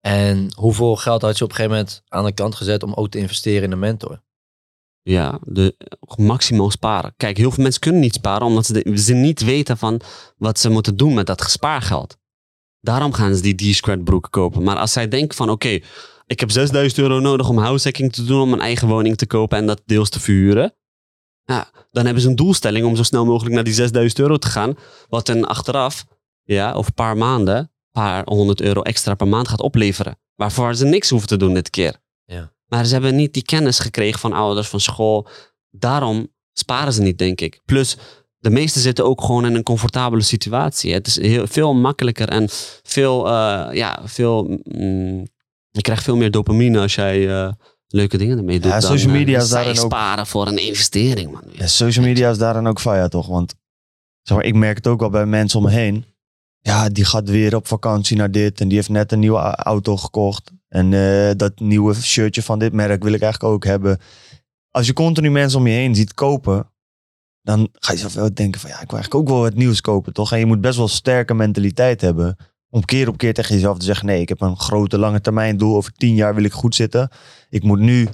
En 0.00 0.48
hoeveel 0.54 0.96
geld 0.96 1.22
had 1.22 1.38
je 1.38 1.44
op 1.44 1.50
een 1.50 1.56
gegeven 1.56 1.76
moment 1.76 2.02
aan 2.08 2.24
de 2.24 2.32
kant 2.32 2.54
gezet 2.54 2.82
om 2.82 2.94
ook 2.94 3.08
te 3.08 3.18
investeren 3.18 3.62
in 3.62 3.72
een 3.72 3.78
mentor? 3.78 4.20
Ja, 5.08 5.38
de, 5.42 5.76
maximaal 6.16 6.70
sparen. 6.70 7.14
Kijk, 7.16 7.36
heel 7.36 7.50
veel 7.50 7.62
mensen 7.62 7.80
kunnen 7.80 8.00
niet 8.00 8.14
sparen 8.14 8.46
omdat 8.46 8.66
ze, 8.66 8.92
ze 8.94 9.14
niet 9.14 9.44
weten 9.44 9.78
van 9.78 10.00
wat 10.36 10.58
ze 10.58 10.70
moeten 10.70 10.96
doen 10.96 11.14
met 11.14 11.26
dat 11.26 11.42
gespaargeld. 11.42 12.16
Daarom 12.80 13.12
gaan 13.12 13.34
ze 13.34 13.42
die 13.42 13.54
D-Squared 13.54 14.04
broeken 14.04 14.30
kopen. 14.30 14.62
Maar 14.62 14.76
als 14.76 14.92
zij 14.92 15.08
denken 15.08 15.36
van 15.36 15.50
oké, 15.50 15.80
ik 16.26 16.40
heb 16.40 16.50
6000 16.50 17.00
euro 17.00 17.20
nodig 17.20 17.48
om 17.48 17.58
househacking 17.58 18.12
te 18.12 18.24
doen 18.24 18.40
om 18.40 18.52
een 18.52 18.60
eigen 18.60 18.88
woning 18.88 19.16
te 19.16 19.26
kopen 19.26 19.58
en 19.58 19.66
dat 19.66 19.82
deels 19.86 20.08
te 20.08 20.20
verhuren. 20.20 20.74
Ja, 21.44 21.70
dan 21.90 22.04
hebben 22.04 22.22
ze 22.22 22.28
een 22.28 22.36
doelstelling 22.36 22.86
om 22.86 22.96
zo 22.96 23.02
snel 23.02 23.24
mogelijk 23.24 23.54
naar 23.54 23.64
die 23.64 23.74
6000 23.74 24.20
euro 24.20 24.36
te 24.36 24.48
gaan. 24.48 24.74
Wat 25.08 25.26
hen 25.26 25.44
achteraf, 25.44 26.04
ja, 26.42 26.74
of 26.74 26.86
een 26.86 26.94
paar 26.94 27.16
maanden, 27.16 27.56
een 27.56 27.68
paar 27.92 28.22
honderd 28.24 28.60
euro 28.60 28.82
extra 28.82 29.14
per 29.14 29.28
maand 29.28 29.48
gaat 29.48 29.60
opleveren. 29.60 30.18
Waarvoor 30.34 30.74
ze 30.74 30.84
niks 30.84 31.10
hoeven 31.10 31.28
te 31.28 31.36
doen 31.36 31.54
dit 31.54 31.70
keer. 31.70 32.00
Maar 32.68 32.84
ze 32.84 32.92
hebben 32.92 33.16
niet 33.16 33.32
die 33.34 33.42
kennis 33.42 33.78
gekregen 33.78 34.20
van 34.20 34.32
ouders, 34.32 34.68
van 34.68 34.80
school. 34.80 35.28
Daarom 35.70 36.28
sparen 36.52 36.92
ze 36.92 37.02
niet, 37.02 37.18
denk 37.18 37.40
ik. 37.40 37.60
Plus, 37.64 37.96
de 38.38 38.50
meesten 38.50 38.80
zitten 38.80 39.04
ook 39.04 39.20
gewoon 39.22 39.46
in 39.46 39.54
een 39.54 39.62
comfortabele 39.62 40.22
situatie. 40.22 40.92
Het 40.92 41.06
is 41.06 41.20
heel, 41.20 41.46
veel 41.46 41.74
makkelijker 41.74 42.28
en 42.28 42.46
veel, 42.82 43.26
eh, 43.26 43.74
ja, 43.76 44.00
veel. 44.04 44.42
mm, 44.64 45.26
je 45.70 45.80
krijgt 45.80 46.02
veel 46.04 46.16
meer 46.16 46.30
dopamine 46.30 46.80
als 46.80 46.94
jij 46.94 47.28
eh, 47.28 47.52
leuke 47.88 48.18
dingen 48.18 48.38
ermee 48.38 48.60
doet. 48.60 48.72
Ja, 48.72 48.80
dan, 48.80 48.90
social 48.90 49.12
eh, 49.12 49.18
media 49.18 49.38
is 49.40 49.48
daarin 49.48 49.78
ook- 49.78 49.90
sparen 49.92 50.26
voor 50.26 50.46
een 50.46 50.58
investering, 50.66 51.32
man. 51.32 51.42
Ja, 51.52 51.66
social 51.66 52.04
media 52.04 52.30
is 52.30 52.38
daarin 52.38 52.66
ook 52.66 52.80
fire 52.80 53.08
toch? 53.08 53.26
Want 53.26 53.54
zeg 54.22 54.36
maar, 54.36 54.46
ik 54.46 54.54
merk 54.54 54.76
het 54.76 54.86
ook 54.86 55.00
wel 55.00 55.10
bij 55.10 55.26
mensen 55.26 55.58
om 55.58 55.64
me 55.64 55.70
heen. 55.70 56.04
Ja, 56.60 56.88
die 56.88 57.04
gaat 57.04 57.28
weer 57.28 57.54
op 57.56 57.66
vakantie 57.66 58.16
naar 58.16 58.30
dit. 58.30 58.60
En 58.60 58.68
die 58.68 58.76
heeft 58.76 58.88
net 58.88 59.12
een 59.12 59.18
nieuwe 59.18 59.38
auto 59.54 59.96
gekocht. 59.96 60.50
En 60.68 60.92
eh, 60.92 61.30
dat 61.36 61.60
nieuwe 61.60 61.94
shirtje 61.94 62.42
van 62.42 62.58
dit 62.58 62.72
merk 62.72 63.02
wil 63.02 63.12
ik 63.12 63.22
eigenlijk 63.22 63.54
ook 63.54 63.64
hebben. 63.64 63.98
Als 64.70 64.86
je 64.86 64.92
continu 64.92 65.30
mensen 65.30 65.58
om 65.58 65.66
je 65.66 65.72
heen 65.72 65.94
ziet 65.94 66.14
kopen. 66.14 66.70
Dan 67.42 67.68
ga 67.72 67.92
je 67.92 67.98
zelf 67.98 68.14
wel 68.14 68.34
denken 68.34 68.60
van 68.60 68.70
ja, 68.70 68.80
ik 68.80 68.90
wil 68.90 68.98
eigenlijk 68.98 69.28
ook 69.28 69.34
wel 69.34 69.42
wat 69.42 69.54
nieuws 69.54 69.80
kopen 69.80 70.12
toch? 70.12 70.32
En 70.32 70.38
je 70.38 70.46
moet 70.46 70.60
best 70.60 70.76
wel 70.76 70.88
sterke 70.88 71.34
mentaliteit 71.34 72.00
hebben. 72.00 72.36
Om 72.70 72.84
keer 72.84 73.08
op 73.08 73.18
keer 73.18 73.34
tegen 73.34 73.54
jezelf 73.54 73.78
te 73.78 73.84
zeggen. 73.84 74.06
Nee, 74.06 74.20
ik 74.20 74.28
heb 74.28 74.40
een 74.40 74.58
grote 74.58 74.98
lange 74.98 75.20
termijn 75.20 75.56
doel. 75.56 75.76
Over 75.76 75.92
tien 75.92 76.14
jaar 76.14 76.34
wil 76.34 76.44
ik 76.44 76.52
goed 76.52 76.74
zitten. 76.74 77.10
Ik 77.50 77.62
moet 77.62 77.78
nu 77.78 78.08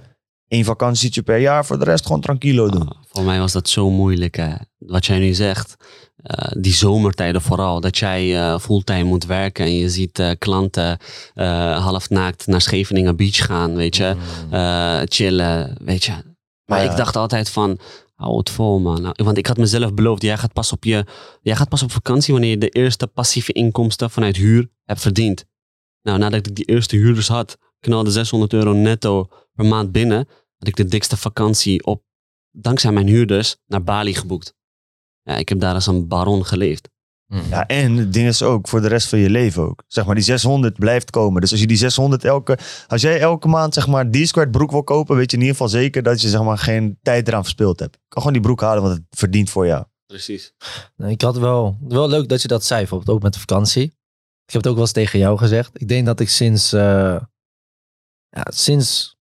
één 0.49 0.65
vakantietje 0.65 1.23
per 1.23 1.39
jaar. 1.39 1.65
Voor 1.65 1.79
de 1.79 1.85
rest 1.85 2.07
gewoon 2.07 2.21
tranquilo 2.21 2.69
doen. 2.69 2.89
Ah, 2.89 3.03
voor 3.09 3.25
mij 3.25 3.39
was 3.39 3.53
dat 3.53 3.69
zo 3.69 3.91
moeilijk. 3.91 4.37
Hè. 4.37 4.55
Wat 4.79 5.07
jij 5.07 5.19
nu 5.19 5.33
zegt, 5.33 5.77
eh, 6.17 6.53
die 6.59 6.73
zomertijden 6.75 7.43
vooral. 7.43 7.81
Dat 7.81 7.99
jij 7.99 8.37
eh, 8.41 8.59
fulltime 8.59 9.03
moet 9.05 9.25
werken 9.27 9.65
en 9.65 9.75
je 9.77 9.89
ziet 9.89 10.19
eh, 10.19 10.31
klanten 10.39 10.99
half 11.81 12.11
naakt 12.11 12.47
naar 12.47 12.61
Scheveningen 12.61 13.17
Beach 13.17 13.37
gaan, 13.47 13.75
weet 13.75 13.97
je. 13.97 14.17
Eh, 14.51 15.01
chillen, 15.05 15.77
weet 15.85 16.05
je. 16.05 16.13
Maar 16.65 16.85
Ja. 16.85 16.91
ik 16.91 16.97
dacht 16.97 17.17
altijd 17.17 17.51
van, 17.51 17.79
hou 18.15 18.37
het 18.39 18.51
vol 18.51 18.79
man. 18.81 19.03
Nou, 19.03 19.15
Want 19.25 19.39
ik 19.39 19.47
had 19.47 19.57
mezelf 19.57 19.95
beloofd, 19.95 20.23
jij 20.23 20.39
gaat, 20.39 20.53
pas 20.53 20.73
op 20.73 20.85
je, 20.85 21.05
jij 21.43 21.57
gaat 21.57 21.69
pas 21.69 21.83
op 21.83 21.93
vakantie 21.93 22.33
wanneer 22.33 22.51
je 22.51 22.59
de 22.59 22.69
eerste 22.69 23.07
passieve 23.07 23.53
inkomsten 23.53 24.11
vanuit 24.11 24.37
huur 24.37 24.71
hebt 24.85 25.01
verdiend. 25.01 25.45
Nou, 26.03 26.19
nadat 26.19 26.47
ik 26.47 26.55
die 26.55 26.65
eerste 26.65 26.97
huurders 26.97 27.29
had, 27.29 27.59
knalde 27.81 28.11
600 28.11 28.53
euro 28.53 28.73
netto 28.73 29.29
per 29.55 29.67
maand 29.67 29.93
binnen, 29.93 30.29
had 30.59 30.69
ik 30.69 30.77
de 30.77 30.85
dikste 30.85 31.17
vakantie 31.17 31.85
op, 31.87 32.03
dankzij 32.51 32.93
mijn 32.93 33.07
huurders, 33.07 33.57
naar 33.67 33.83
Bali 33.83 34.15
geboekt. 34.15 34.55
Ja, 35.25 35.37
ik 35.37 35.49
heb 35.49 35.61
daar 35.61 35.75
als 35.75 35.87
een 35.87 36.09
baron 36.09 36.47
geleefd. 36.47 36.89
Ja, 37.51 37.67
en 37.67 37.97
het 37.97 38.13
ding 38.13 38.29
is 38.29 38.43
ook 38.43 38.69
voor 38.69 38.81
de 38.81 38.89
rest 38.89 39.09
van 39.09 39.19
je 39.19 39.31
leven 39.31 39.63
ook. 39.63 39.83
Zeg 39.87 40.07
maar, 40.07 40.15
die 40.15 40.25
600 40.25 40.79
blijft 40.79 41.11
komen. 41.11 41.41
Dus 41.41 41.51
als 41.51 41.61
je 41.61 41.67
die 41.67 41.77
600 41.77 42.25
elke... 42.25 42.59
Als 42.87 43.03
jij 43.03 43.21
elke 43.21 43.49
maand 43.49 43.75
zeg 43.75 43.87
maar 43.87 44.11
die 44.11 44.27
squared 44.27 44.51
broek 44.51 44.71
wil 44.71 44.83
kopen, 44.83 45.17
weet 45.17 45.31
je 45.31 45.37
in 45.37 45.43
ieder 45.43 45.57
geval 45.57 45.81
zeker 45.81 46.03
dat 46.03 46.21
je 46.21 46.29
zeg 46.29 46.43
maar 46.43 46.59
geen 46.59 46.99
tijd 47.03 47.29
eraan 47.29 47.43
verspild 47.43 47.81
hebt. 47.81 47.99
Kan 48.09 48.23
gewoon 48.23 48.33
die 48.33 48.43
broek 48.43 48.61
halen, 48.61 48.83
want 48.83 48.95
het 48.95 49.05
verdient 49.11 49.51
voor 49.51 49.67
jou. 49.67 49.85
Precies. 50.07 50.53
Nee, 50.97 51.11
ik 51.11 51.21
had 51.21 51.37
wel, 51.37 51.79
wel 51.89 52.09
leuk 52.09 52.29
dat 52.29 52.43
je 52.43 52.49
dat 52.49 52.65
zei, 52.65 52.81
bijvoorbeeld 52.81 53.17
ook 53.17 53.23
met 53.23 53.33
de 53.33 53.39
vakantie. 53.39 53.85
Ik 54.47 54.53
heb 54.53 54.63
het 54.63 54.67
ook 54.67 54.75
wel 54.75 54.83
eens 54.83 54.93
tegen 54.93 55.19
jou 55.19 55.39
gezegd. 55.39 55.71
Ik 55.73 55.89
denk 55.89 56.07
dat 56.07 56.21
ik 56.21 56.29
sinds, 56.29 56.73
eh, 56.73 57.17
ja, 58.29 58.47
sinds 58.49 59.17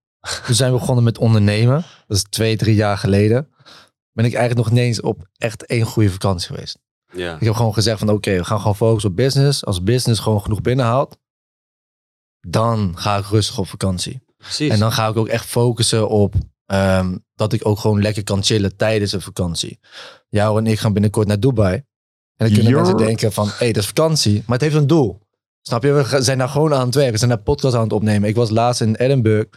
we 0.48 0.54
zijn 0.54 0.72
begonnen 0.72 1.04
met 1.04 1.18
ondernemen, 1.18 1.86
dat 2.08 2.18
is 2.18 2.24
twee, 2.24 2.58
drie 2.58 2.76
jaar 2.76 2.98
geleden, 2.98 3.48
ben 4.14 4.26
ik 4.26 4.34
eigenlijk 4.34 4.68
nog 4.68 4.78
niet 4.78 4.86
eens 4.86 5.02
op 5.02 5.28
echt 5.38 5.66
één 5.66 5.86
goede 5.86 6.10
vakantie 6.12 6.48
geweest. 6.48 6.80
Ja. 7.12 7.36
Ik 7.36 7.46
heb 7.46 7.54
gewoon 7.54 7.74
gezegd 7.74 8.00
van 8.00 8.10
oké, 8.10 8.36
we 8.36 8.44
gaan 8.44 8.60
gewoon 8.60 8.76
focussen 8.76 9.10
op 9.10 9.16
business. 9.16 9.66
Als 9.66 9.84
business 9.84 10.22
gewoon 10.22 10.42
genoeg 10.42 10.62
binnenhaalt, 10.62 11.18
dan 12.40 12.94
ga 12.98 13.18
ik 13.18 13.26
rustig 13.26 13.58
op 13.58 13.68
vakantie. 13.68 14.22
Precies. 14.38 14.72
En 14.72 14.80
dan 14.80 14.92
ga 14.92 15.08
ik 15.08 15.18
ook 15.18 15.28
echt 15.28 15.46
focussen 15.46 16.10
op 16.10 16.36
ehm, 16.66 17.18
dat 17.36 17.54
ik 17.54 17.68
ook 17.68 17.80
gewoon 17.80 18.02
lekker 18.02 18.24
kan 18.24 18.44
chillen 18.44 18.76
tijdens 18.76 19.12
een 19.12 19.22
vakantie. 19.22 19.80
Jou 20.30 20.58
en 20.58 20.68
ik 20.68 20.80
gaan 20.80 20.94
binnenkort 20.94 21.28
naar 21.28 21.40
Dubai. 21.40 21.74
En 21.74 21.84
dan 22.36 22.48
kunnen 22.48 22.72
Jorr. 22.72 22.82
mensen 22.82 23.06
denken 23.06 23.34
van, 23.34 23.48
hé, 23.48 23.54
hey, 23.58 23.72
dat 23.72 23.82
is 23.84 23.88
vakantie. 23.88 24.44
Maar 24.46 24.58
het 24.58 24.62
heeft 24.62 24.76
een 24.76 24.88
doel. 24.88 25.22
Snap 25.62 25.84
je? 25.84 25.92
We 25.92 26.22
zijn 26.22 26.38
daar 26.38 26.50
gewoon 26.50 26.74
aan 26.74 26.86
het 26.86 26.96
werken. 26.96 27.14
We 27.14 27.18
zijn 27.18 27.30
daar 27.30 27.42
podcast 27.42 27.76
aan 27.76 27.84
het 27.84 27.94
opnemen. 27.94 28.30
Ik 28.30 28.36
was 28.36 28.50
laatst 28.50 28.82
in 28.82 28.96
Edinburgh. 28.96 29.50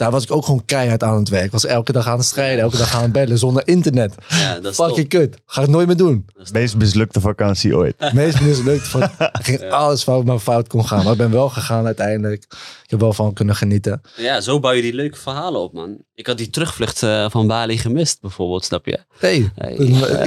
Daar 0.00 0.10
was 0.10 0.22
ik 0.22 0.30
ook 0.32 0.44
gewoon 0.44 0.64
keihard 0.64 1.02
aan 1.02 1.16
het 1.16 1.28
werk. 1.28 1.44
Ik 1.44 1.50
was 1.50 1.66
elke 1.66 1.92
dag 1.92 2.06
aan 2.06 2.16
het 2.18 2.26
strijden. 2.26 2.60
Elke 2.60 2.76
dag 2.76 2.94
aan 2.94 3.02
het 3.02 3.12
bellen 3.12 3.38
zonder 3.38 3.68
internet. 3.68 4.14
ja, 4.28 4.60
dat 4.60 4.72
is 4.72 4.76
Fucking 4.76 5.08
kut. 5.08 5.36
Ga 5.46 5.62
ik 5.62 5.68
nooit 5.68 5.86
meer 5.86 5.96
doen. 5.96 6.26
Dat 6.36 6.44
is 6.44 6.52
Meest 6.52 6.76
mislukte 6.76 7.20
vakantie 7.20 7.76
ooit. 7.76 8.12
Meest 8.12 8.40
mislukt. 8.40 8.88
Van, 8.88 9.02
er 9.18 9.30
ging 9.32 9.70
alles 9.70 10.02
fout, 10.02 10.24
maar 10.24 10.38
fout 10.38 10.68
kon 10.68 10.86
gaan. 10.86 11.02
Maar 11.04 11.12
ik 11.12 11.18
ben 11.18 11.30
wel 11.30 11.48
gegaan 11.48 11.86
uiteindelijk. 11.86 12.46
Heb 12.90 13.00
wel 13.00 13.12
van 13.12 13.32
kunnen 13.32 13.56
genieten. 13.56 14.00
Ja, 14.16 14.40
zo 14.40 14.60
bouw 14.60 14.72
je 14.72 14.82
die 14.82 14.94
leuke 14.94 15.16
verhalen 15.16 15.60
op, 15.60 15.72
man. 15.72 15.98
Ik 16.14 16.26
had 16.26 16.38
die 16.38 16.50
terugvlucht 16.50 17.02
eh, 17.02 17.30
van 17.30 17.46
Bali 17.46 17.78
gemist, 17.78 18.20
bijvoorbeeld, 18.20 18.64
snap 18.64 18.86
je? 18.86 18.98
Hey. 19.18 19.50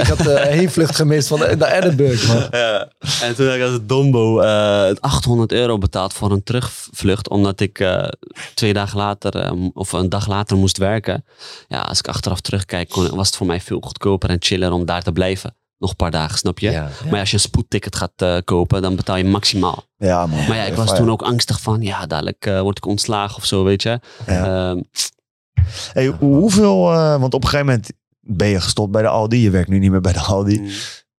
ik 0.00 0.06
had 0.06 0.18
de 0.18 0.40
heenvlucht 0.48 0.96
gemist 1.04 1.28
van 1.28 1.38
naar 1.38 1.72
Edinburgh, 1.72 2.28
man. 2.28 2.46
Ja. 2.50 2.88
En 3.22 3.34
toen 3.34 3.46
heb 3.46 3.56
ik 3.56 3.62
als 3.62 3.72
het 3.72 3.88
dombo 3.88 4.40
eh, 4.40 4.94
800 5.00 5.52
euro 5.52 5.78
betaald 5.78 6.12
voor 6.12 6.30
een 6.32 6.42
terugvlucht, 6.42 7.28
omdat 7.28 7.60
ik 7.60 7.78
eh, 7.78 8.08
twee 8.54 8.72
dagen 8.72 8.98
later, 8.98 9.36
eh, 9.36 9.52
of 9.72 9.92
een 9.92 10.08
dag 10.08 10.28
later 10.28 10.56
moest 10.56 10.78
werken. 10.78 11.24
Ja, 11.68 11.80
als 11.80 11.98
ik 11.98 12.08
achteraf 12.08 12.40
terugkijk, 12.40 12.88
kon, 12.88 13.16
was 13.16 13.26
het 13.26 13.36
voor 13.36 13.46
mij 13.46 13.60
veel 13.60 13.80
goedkoper 13.80 14.30
en 14.30 14.36
chiller 14.40 14.72
om 14.72 14.84
daar 14.84 15.02
te 15.02 15.12
blijven. 15.12 15.56
Nog 15.84 15.92
een 15.92 15.96
paar 15.96 16.10
dagen, 16.10 16.38
snap 16.38 16.58
je? 16.58 16.88
Maar 17.10 17.20
als 17.20 17.30
je 17.30 17.36
een 17.36 17.42
spoedticket 17.42 17.96
gaat 17.96 18.12
eh, 18.16 18.36
kopen, 18.44 18.82
dan 18.82 18.96
betaal 18.96 19.16
je 19.16 19.24
maximaal. 19.24 19.84
Ja 19.96 20.26
man. 20.26 20.46
Maar 20.46 20.56
ja, 20.56 20.64
ik 20.64 20.74
was 20.74 20.96
toen 20.96 21.10
ook 21.10 21.22
angstig 21.22 21.60
van, 21.60 21.82
ja, 21.82 22.06
dadelijk 22.06 22.46
eh, 22.46 22.60
word 22.60 22.76
ik 22.76 22.86
ontslagen 22.86 23.36
of 23.36 23.44
zo, 23.44 23.64
weet 23.64 23.82
je. 23.82 24.00
Ja. 24.26 24.70
Ehm, 24.70 24.80
Hey, 25.92 26.06
hoeveel, 26.06 26.92
eh, 26.92 27.20
want 27.20 27.34
op 27.34 27.42
een 27.42 27.48
gegeven 27.48 27.66
moment 27.66 27.92
ben 28.20 28.48
je 28.48 28.60
gestopt 28.60 28.90
bij 28.92 29.02
de 29.02 29.08
Aldi. 29.08 29.42
Je 29.42 29.50
werkt 29.50 29.68
nu 29.68 29.78
niet 29.78 29.90
meer 29.90 30.00
bij 30.00 30.12
de 30.12 30.20
Aldi. 30.20 30.72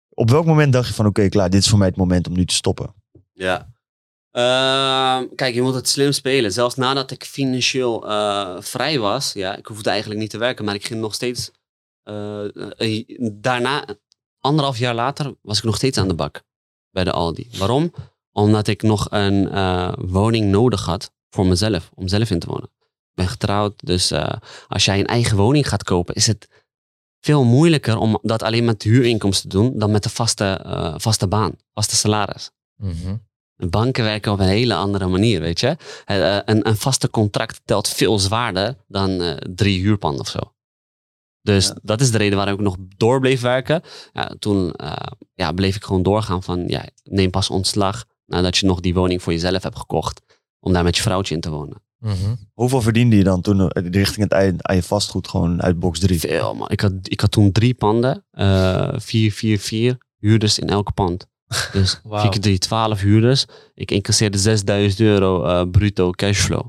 Op 0.09 0.31
welk 0.31 0.47
moment 0.47 0.73
dacht 0.73 0.89
je 0.89 0.95
van 0.95 1.07
oké 1.07 1.29
klaar, 1.29 1.51
dit 1.51 1.61
is 1.61 1.69
voor 1.69 1.79
mij 1.79 1.89
het 1.89 1.97
moment 1.97 2.27
om 2.27 2.35
nu 2.35 2.45
te 2.45 2.55
stoppen? 2.55 2.95
Ja. 3.33 3.73
Ehm, 4.31 5.25
kijk, 5.35 5.55
je 5.55 5.62
moet 5.62 5.75
het 5.75 5.89
slim 5.89 6.12
spelen. 6.12 6.53
Zelfs 6.53 6.75
nadat 6.75 7.11
ik 7.11 7.25
financieel 7.25 8.09
eh, 8.09 8.57
vrij 8.59 8.99
was, 8.99 9.33
ja, 9.33 9.57
ik 9.57 9.67
hoefde 9.67 9.91
eigenlijk 9.91 10.21
niet 10.21 10.31
te 10.31 10.39
werken, 10.39 10.65
maar 10.65 10.75
ik 10.75 10.87
ging 10.87 11.01
nog 11.01 11.15
steeds. 11.15 11.51
daarna, 13.33 13.85
anderhalf 14.45 14.79
jaar 14.79 14.95
later, 14.95 15.35
was 15.43 15.59
ik 15.59 15.65
nog 15.65 15.77
steeds 15.77 15.99
aan 15.99 16.09
de 16.09 16.15
bak 16.15 16.43
bij 16.91 17.05
de 17.05 17.13
Aldi. 17.13 17.49
Waarom? 17.59 17.93
Omdat 18.33 18.67
ik 18.67 18.83
nog 18.83 19.07
een 19.11 19.51
eh, 19.51 19.93
woning 19.99 20.51
nodig 20.51 20.85
had 20.85 21.13
voor 21.31 21.47
mezelf, 21.47 21.91
om 21.95 22.09
zelf 22.09 22.31
in 22.31 22.39
te 22.39 22.47
wonen. 22.47 22.71
Ik 22.85 23.15
ben 23.15 23.29
getrouwd, 23.29 23.75
dus 23.77 24.11
eh, 24.11 24.35
als 24.69 24.85
jij 24.85 24.99
een 24.99 25.07
eigen 25.07 25.37
woning 25.37 25.69
gaat 25.69 25.83
kopen, 25.83 26.15
is 26.15 26.27
het 26.27 26.49
veel 27.21 27.45
moeilijker 27.45 27.97
om 27.97 28.19
dat 28.23 28.43
alleen 28.43 28.65
met 28.65 28.83
huurinkomsten 28.83 29.49
te 29.49 29.57
doen 29.57 29.79
dan 29.79 29.91
met 29.91 30.03
de 30.03 30.09
vaste, 30.09 30.45
eh, 30.45 30.95
vaste 30.97 31.29
baan, 31.29 31.53
vaste 31.73 31.97
salaris. 31.97 32.51
Banken 33.57 34.05
werken 34.05 34.33
op 34.33 34.39
een 34.39 34.47
hele 34.47 34.75
andere 34.75 35.07
manier, 35.07 35.41
weet 35.41 35.61
je. 35.61 35.77
Een, 36.05 36.69
een 36.69 36.77
vaste 36.77 37.11
contract 37.11 37.61
telt 37.65 37.89
veel 37.89 38.19
zwaarder 38.19 38.77
dan 38.89 39.39
drie 39.55 39.81
huurpanden 39.81 40.21
of 40.21 40.29
zo. 40.29 40.54
Dus 41.45 41.67
Ja. 41.67 41.77
dat 41.83 42.01
is 42.01 42.11
de 42.11 42.19
reden 42.19 42.37
waarom 42.37 42.55
ik 42.55 42.61
nog 42.61 42.77
door 42.97 43.21
bleef 43.21 43.41
werken. 43.41 43.83
Ja, 44.13 44.35
toen 44.39 44.73
eh, 44.73 44.93
ja, 45.35 45.53
bleef 45.53 45.77
ik 45.77 45.85
gewoon 45.85 46.03
doorgaan 46.03 46.43
van, 46.43 46.65
ja, 46.67 46.85
neem 47.03 47.31
pas 47.31 47.51
ontslag 47.51 48.05
nadat 48.27 48.57
je 48.57 48.67
nog 48.67 48.81
die 48.81 48.95
woning 48.95 49.23
voor 49.23 49.33
jezelf 49.33 49.63
hebt 49.63 49.79
gekocht. 49.79 50.21
Om 50.61 50.73
daar 50.73 50.85
met 50.85 50.97
je 50.97 51.03
vrouwtje 51.03 51.35
in 51.35 51.41
te 51.41 51.51
wonen. 51.51 51.83
Mhm. 51.99 52.35
Hoeveel 52.53 52.81
verdiende 52.83 53.17
je 53.17 53.25
dan 53.25 53.41
toen 53.41 53.69
eh, 53.71 53.91
richting 53.91 54.23
het 54.23 54.33
eind 54.33 54.63
aan 54.67 54.75
je 54.77 54.83
vastgoed 54.83 55.29
gewoon 55.29 55.63
uit 55.63 55.79
box 55.79 55.99
3? 55.99 56.21
Veel, 56.21 56.55
man. 56.55 56.71
Ik 56.71 56.81
had, 56.81 56.93
ik 57.03 57.21
had 57.21 57.31
toen 57.31 57.53
drie 57.53 57.75
panden. 57.75 58.25
eh 58.31 58.93
vier, 58.97 59.33
vier, 59.33 59.59
vier 59.59 59.99
huurders 60.19 60.59
in 60.59 60.69
elke 60.69 60.93
pand. 60.93 61.27
Dus 61.73 62.01
Wauw. 62.05 62.21
4 62.21 62.31
keer 62.31 62.41
3, 62.41 62.59
12 62.59 63.01
huurders. 63.01 63.45
Ik 63.75 63.91
incasseerde 63.91 64.39
6000 64.39 65.01
euro 65.01 65.45
eh, 65.45 65.71
bruto 65.71 66.11
cashflow. 66.11 66.67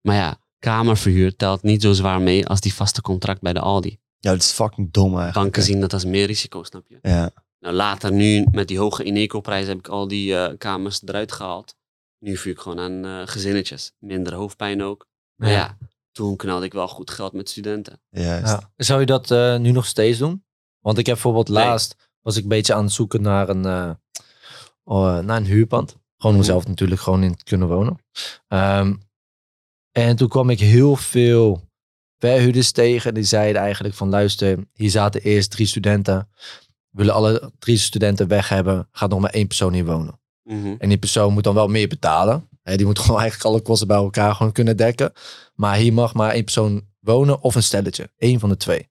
Maar 0.00 0.16
ja, 0.16 0.38
kamerverhuur 0.64 1.36
telt 1.36 1.62
niet 1.62 1.82
zo 1.82 1.92
zwaar 1.92 2.20
mee 2.20 2.46
als 2.46 2.60
die 2.60 2.74
vaste 2.74 3.00
contract 3.00 3.40
bij 3.40 3.52
de 3.52 3.60
Aldi. 3.60 3.98
Ja, 4.18 4.30
dat 4.30 4.40
is 4.40 4.50
fucking 4.50 4.92
dom 4.92 5.06
eigenlijk. 5.06 5.34
Banken 5.34 5.62
zien 5.62 5.80
dat 5.80 5.92
als 5.92 6.04
meer 6.04 6.26
risico, 6.26 6.62
snap 6.62 6.84
je? 6.88 6.98
Ja. 7.02 7.30
Nou, 7.60 7.74
later 7.74 8.12
nu, 8.12 8.46
met 8.52 8.68
die 8.68 8.78
hoge 8.78 9.04
Ineco-prijs, 9.04 9.66
heb 9.66 9.78
ik 9.78 9.88
al 9.88 10.08
die 10.08 10.36
eh, 10.36 10.58
kamers 10.58 11.02
eruit 11.04 11.32
gehaald. 11.32 11.74
Nu 12.18 12.36
vuur 12.36 12.52
ik 12.52 12.58
gewoon 12.58 12.78
aan 12.80 13.04
eh, 13.04 13.22
gezinnetjes. 13.24 13.92
Minder 13.98 14.34
hoofdpijn 14.34 14.82
ook. 14.82 15.06
Maar 15.36 15.48
Ja. 15.50 15.56
ja, 15.56 15.76
toen 16.12 16.36
knalde 16.36 16.64
ik 16.66 16.72
wel 16.72 16.88
goed 16.88 17.10
geld 17.10 17.32
met 17.32 17.48
studenten. 17.48 18.00
Juist. 18.10 18.46
Ja. 18.46 18.70
Zou 18.76 19.00
je 19.00 19.06
dat 19.06 19.30
eh, 19.30 19.56
nu 19.58 19.70
nog 19.70 19.86
steeds 19.86 20.18
doen? 20.18 20.44
Want 20.80 20.98
ik 20.98 21.06
heb 21.06 21.14
bijvoorbeeld 21.14 21.48
Nee. 21.48 21.64
laatst 21.64 22.10
was 22.20 22.36
ik 22.36 22.42
een 22.42 22.48
beetje 22.48 22.74
aan 22.74 22.84
het 22.84 22.92
zoeken 22.92 23.22
naar 23.22 23.48
een, 23.48 23.64
eh, 23.64 23.90
oh, 24.84 25.18
naar 25.18 25.36
een 25.36 25.44
huurpand. 25.44 25.90
Gewoon 26.16 26.36
om 26.36 26.42
Mhm. 26.42 26.50
zelf 26.50 26.66
natuurlijk 26.66 27.00
gewoon 27.00 27.22
in 27.22 27.34
te 27.36 27.44
kunnen 27.44 27.68
wonen. 27.68 27.98
Ehm, 28.48 28.94
en 29.92 30.16
toen 30.16 30.28
kwam 30.28 30.50
ik 30.50 30.60
heel 30.60 30.96
veel 30.96 31.68
verhuurders 32.18 32.70
tegen. 32.70 33.14
Die 33.14 33.24
zeiden 33.24 33.62
eigenlijk 33.62 33.94
van 33.94 34.08
luister, 34.08 34.58
hier 34.72 34.90
zaten 34.90 35.20
eerst 35.20 35.50
drie 35.50 35.66
studenten. 35.66 36.28
We 36.90 36.98
willen 36.98 37.14
alle 37.14 37.52
drie 37.58 37.78
studenten 37.78 38.28
weg 38.28 38.48
hebben. 38.48 38.88
Gaat 38.92 39.10
nog 39.10 39.20
maar 39.20 39.30
één 39.30 39.46
persoon 39.46 39.72
hier 39.72 39.84
wonen. 39.84 40.20
Mhm. 40.42 40.74
En 40.78 40.88
die 40.88 40.98
persoon 40.98 41.32
moet 41.32 41.44
dan 41.44 41.54
wel 41.54 41.68
meer 41.68 41.88
betalen. 41.88 42.48
Die 42.62 42.86
moet 42.86 42.98
gewoon 43.04 43.20
eigenlijk 43.20 43.50
alle 43.50 43.60
kosten 43.60 43.86
bij 43.86 43.96
elkaar 43.96 44.34
gewoon 44.34 44.52
kunnen 44.52 44.76
dekken. 44.76 45.12
Maar 45.54 45.76
hier 45.76 45.92
mag 45.92 46.14
maar 46.14 46.30
één 46.30 46.44
persoon 46.44 46.88
wonen 47.00 47.40
of 47.42 47.54
een 47.54 47.62
stelletje. 47.62 48.10
Eén 48.18 48.40
van 48.40 48.48
de 48.48 48.56
twee. 48.56 48.88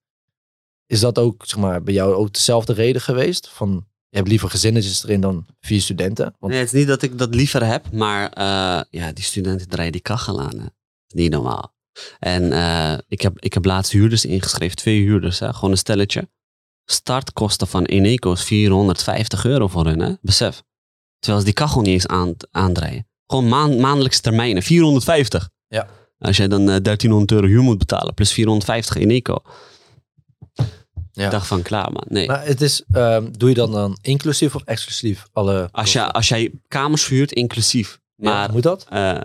Is 0.86 1.00
dat 1.00 1.18
ook 1.18 1.46
zeg 1.46 1.60
maar, 1.60 1.84
bij 1.84 1.94
jou 1.94 2.14
ook 2.14 2.34
dezelfde 2.34 2.74
reden 2.74 3.02
geweest? 3.02 3.50
Van 3.50 3.88
je 4.10 4.18
hebt 4.18 4.30
liever 4.30 4.50
gezinnetjes 4.50 5.04
erin 5.04 5.22
dan 5.22 5.46
vier 5.60 5.82
studenten? 5.82 6.36
Want, 6.40 6.52
Nee, 6.54 6.62
het 6.62 6.74
is 6.74 6.80
niet 6.80 6.88
dat 6.88 7.02
ik 7.02 7.18
dat 7.18 7.36
liever 7.36 7.66
heb, 7.66 7.92
maar 7.92 8.32
eh, 8.32 8.82
ja, 8.90 9.12
die 9.12 9.24
studenten 9.24 9.68
draaien 9.68 9.92
die 9.92 10.02
kachel 10.02 10.42
aan. 10.42 10.60
Hè. 10.60 10.66
Niet 11.14 11.32
normaal. 11.32 11.74
En 12.20 12.52
eh, 12.52 12.98
ik, 13.08 13.22
heb, 13.22 13.40
ik 13.40 13.54
heb 13.54 13.66
laatst 13.66 13.92
huurders 13.92 14.26
ingeschreven, 14.26 14.76
twee 14.76 15.02
huurders, 15.02 15.40
hè, 15.40 15.54
gewoon 15.54 15.72
een 15.72 15.78
stelletje. 15.78 16.30
Startkosten 16.86 17.68
van 17.68 17.86
Eneco 17.86 18.32
is 18.32 18.44
450 18.44 19.46
euro 19.46 19.68
voor 19.68 19.86
hun, 19.86 20.00
hè? 20.00 20.14
besef. 20.22 20.64
Terwijl 21.20 21.40
ze 21.40 21.46
die 21.46 21.64
kachel 21.64 21.82
niet 21.82 21.94
eens 21.94 22.08
aan, 22.08 22.36
aandraaien. 22.52 23.08
Gewoon 23.28 23.48
maan, 23.48 23.80
maandelijkse 23.80 24.22
termijnen, 24.22 24.64
450. 24.64 25.50
Ja. 25.68 25.88
Als 26.20 26.38
jij 26.38 26.48
dan 26.48 26.62
eh, 26.70 26.76
1300 26.82 27.32
euro 27.32 27.48
huur 27.48 27.62
moet 27.62 27.78
betalen, 27.78 28.14
plus 28.14 28.32
450 28.32 28.96
Eneco. 28.96 29.42
Ja. 31.12 31.26
Ik 31.26 31.32
dacht 31.32 31.48
van, 31.48 31.62
klaar 31.62 31.92
man, 31.92 32.06
nee. 32.08 32.28
Maar 32.28 32.46
het 32.46 32.62
is, 32.62 32.84
ehm, 32.92 33.32
doe 33.32 33.50
je 33.50 33.56
dan 33.56 33.72
dan 33.72 33.98
inclusief 34.02 34.56
of 34.56 34.64
exclusief? 34.64 35.26
Alle 35.32 35.70
Als, 35.72 35.94
je, 35.94 36.12
als 36.12 36.28
jij 36.28 36.52
kamers 36.68 37.04
verhuurt, 37.04 37.32
inclusief. 37.32 37.99
Ja, 38.22 38.30
Maar 38.30 38.52
moet 38.52 38.64
dat? 38.64 38.86
Eh, 38.90 39.18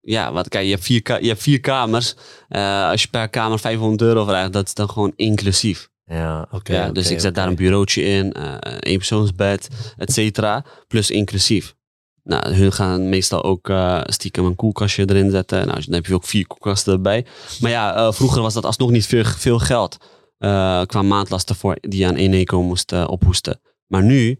ja, 0.00 0.32
wat 0.32 0.48
kijk, 0.48 0.64
je 0.64 0.70
hebt 0.70 0.84
vier, 0.84 1.22
je 1.22 1.28
hebt 1.28 1.42
vier 1.42 1.60
kamers. 1.60 2.14
Eh, 2.48 2.88
als 2.88 3.02
je 3.02 3.08
per 3.08 3.28
kamer 3.28 3.58
500 3.58 4.02
euro 4.02 4.24
vraagt, 4.24 4.52
dat 4.52 4.66
is 4.66 4.74
dan 4.74 4.88
gewoon 4.90 5.12
inclusief. 5.16 5.88
Ja, 6.04 6.48
oké. 6.50 6.72
ja, 6.72 6.90
dus 6.90 7.10
ik 7.10 7.20
zet 7.20 7.34
daar 7.34 7.48
een 7.48 7.54
bureautje 7.54 8.02
in, 8.02 8.32
eh 8.32 8.54
een 8.60 8.78
eenpersoonsbed, 8.78 9.68
et 9.96 10.12
cetera. 10.12 10.64
Plus 10.88 11.10
inclusief. 11.10 11.74
Nou, 12.22 12.52
hun 12.54 12.72
gaan 12.72 13.08
meestal 13.08 13.42
ook 13.44 13.68
eh, 13.68 14.00
stiekem 14.04 14.44
een 14.44 14.54
koelkastje 14.54 15.10
erin 15.10 15.30
zetten. 15.30 15.66
Nou, 15.66 15.80
dan 15.84 15.94
heb 15.94 16.06
je 16.06 16.14
ook 16.14 16.24
vier 16.24 16.46
koelkasten 16.46 16.92
erbij. 16.92 17.26
Maar 17.60 17.70
ja, 17.70 17.94
eh, 17.96 18.12
vroeger 18.12 18.42
was 18.42 18.54
dat 18.54 18.64
alsnog 18.64 18.90
niet 18.90 19.06
veel, 19.06 19.24
veel 19.24 19.58
geld. 19.58 19.96
eh, 20.38 20.82
qua 20.86 21.02
maandlasten 21.02 21.56
voor, 21.56 21.76
die 21.80 22.00
je 22.00 22.06
aan 22.06 22.14
Eneco 22.14 22.62
moest 22.62 22.92
eh, 22.92 23.04
ophoesten. 23.08 23.60
Maar 23.86 24.02
nu, 24.02 24.30
eh, 24.30 24.36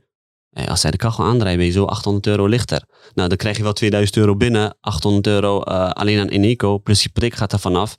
als 0.68 0.80
zij 0.80 0.90
de 0.90 0.96
kachel 0.96 1.24
aandraaien, 1.24 1.56
ben 1.58 1.66
je 1.66 1.72
zo 1.72 1.84
800 1.84 2.26
euro 2.26 2.46
lichter. 2.46 2.84
Nou, 3.14 3.28
dan 3.28 3.36
krijg 3.36 3.56
je 3.56 3.62
wel 3.62 3.72
2000 3.72 4.16
euro 4.16 4.36
binnen. 4.36 4.76
800 4.80 5.26
euro 5.26 5.62
eh, 5.62 5.90
alleen 5.90 6.18
aan 6.20 6.28
Eneco, 6.28 6.78
plus 6.78 7.02
hypotheek 7.02 7.34
gaat 7.34 7.52
er 7.52 7.58
vanaf. 7.58 7.96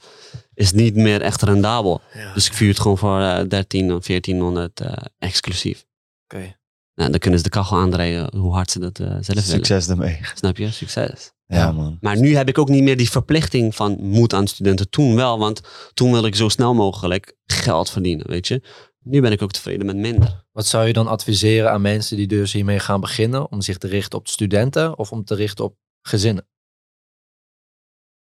Is 0.53 0.71
niet 0.71 0.95
meer 0.95 1.21
echt 1.21 1.41
rendabel. 1.41 2.01
Ja, 2.13 2.33
Dus 2.33 2.45
ik 2.47 2.53
vuur 2.53 2.69
het 2.69 2.79
gewoon 2.79 2.97
voor 2.97 3.19
eh 3.21 3.47
13 3.47 3.93
of 3.93 4.05
1400 4.05 4.79
eh, 4.79 4.91
exclusief. 5.19 5.85
oké. 6.23 6.55
Nou, 6.95 7.09
dan 7.09 7.19
kunnen 7.19 7.39
ze 7.39 7.45
de 7.45 7.51
kachel 7.51 7.77
aandraaien 7.77 8.35
hoe 8.37 8.53
hard 8.53 8.71
ze 8.71 8.79
dat 8.79 8.99
eh, 8.99 9.07
zelf 9.07 9.25
willen. 9.27 9.43
Succes 9.43 9.87
ermee. 9.89 10.19
Snap 10.35 10.57
je? 10.57 10.71
Succes. 10.71 11.31
Ja, 11.45 11.57
Ja. 11.57 11.71
man. 11.71 11.97
Maar 12.01 12.17
nu 12.19 12.35
heb 12.35 12.47
ik 12.47 12.57
ook 12.57 12.69
niet 12.69 12.83
meer 12.83 12.97
die 12.97 13.09
verplichting 13.09 13.75
van 13.75 13.97
moet 13.99 14.33
aan 14.33 14.47
studenten. 14.47 14.89
Toen 14.89 15.15
wel, 15.15 15.39
want 15.39 15.61
toen 15.93 16.11
wilde 16.11 16.27
ik 16.27 16.35
zo 16.35 16.49
snel 16.49 16.73
mogelijk 16.73 17.35
geld 17.45 17.89
verdienen, 17.89 18.27
weet 18.29 18.47
je. 18.47 18.61
Nu 19.09 19.21
ben 19.21 19.31
ik 19.31 19.41
ook 19.41 19.51
tevreden 19.51 19.85
met 19.85 19.95
minder. 19.95 20.45
Wat 20.51 20.65
zou 20.65 20.87
je 20.87 20.93
dan 20.93 21.07
adviseren 21.07 21.71
aan 21.71 21.81
mensen 21.81 22.17
die 22.17 22.27
dus 22.27 22.53
hiermee 22.53 22.79
gaan 22.79 22.99
beginnen? 23.01 23.51
Om 23.51 23.61
zich 23.61 23.77
te 23.77 23.87
richten 23.87 24.19
op 24.19 24.27
studenten 24.27 24.97
of 24.97 25.11
om 25.11 25.23
te 25.23 25.35
richten 25.35 25.65
op 25.65 25.75
gezinnen? 26.01 26.47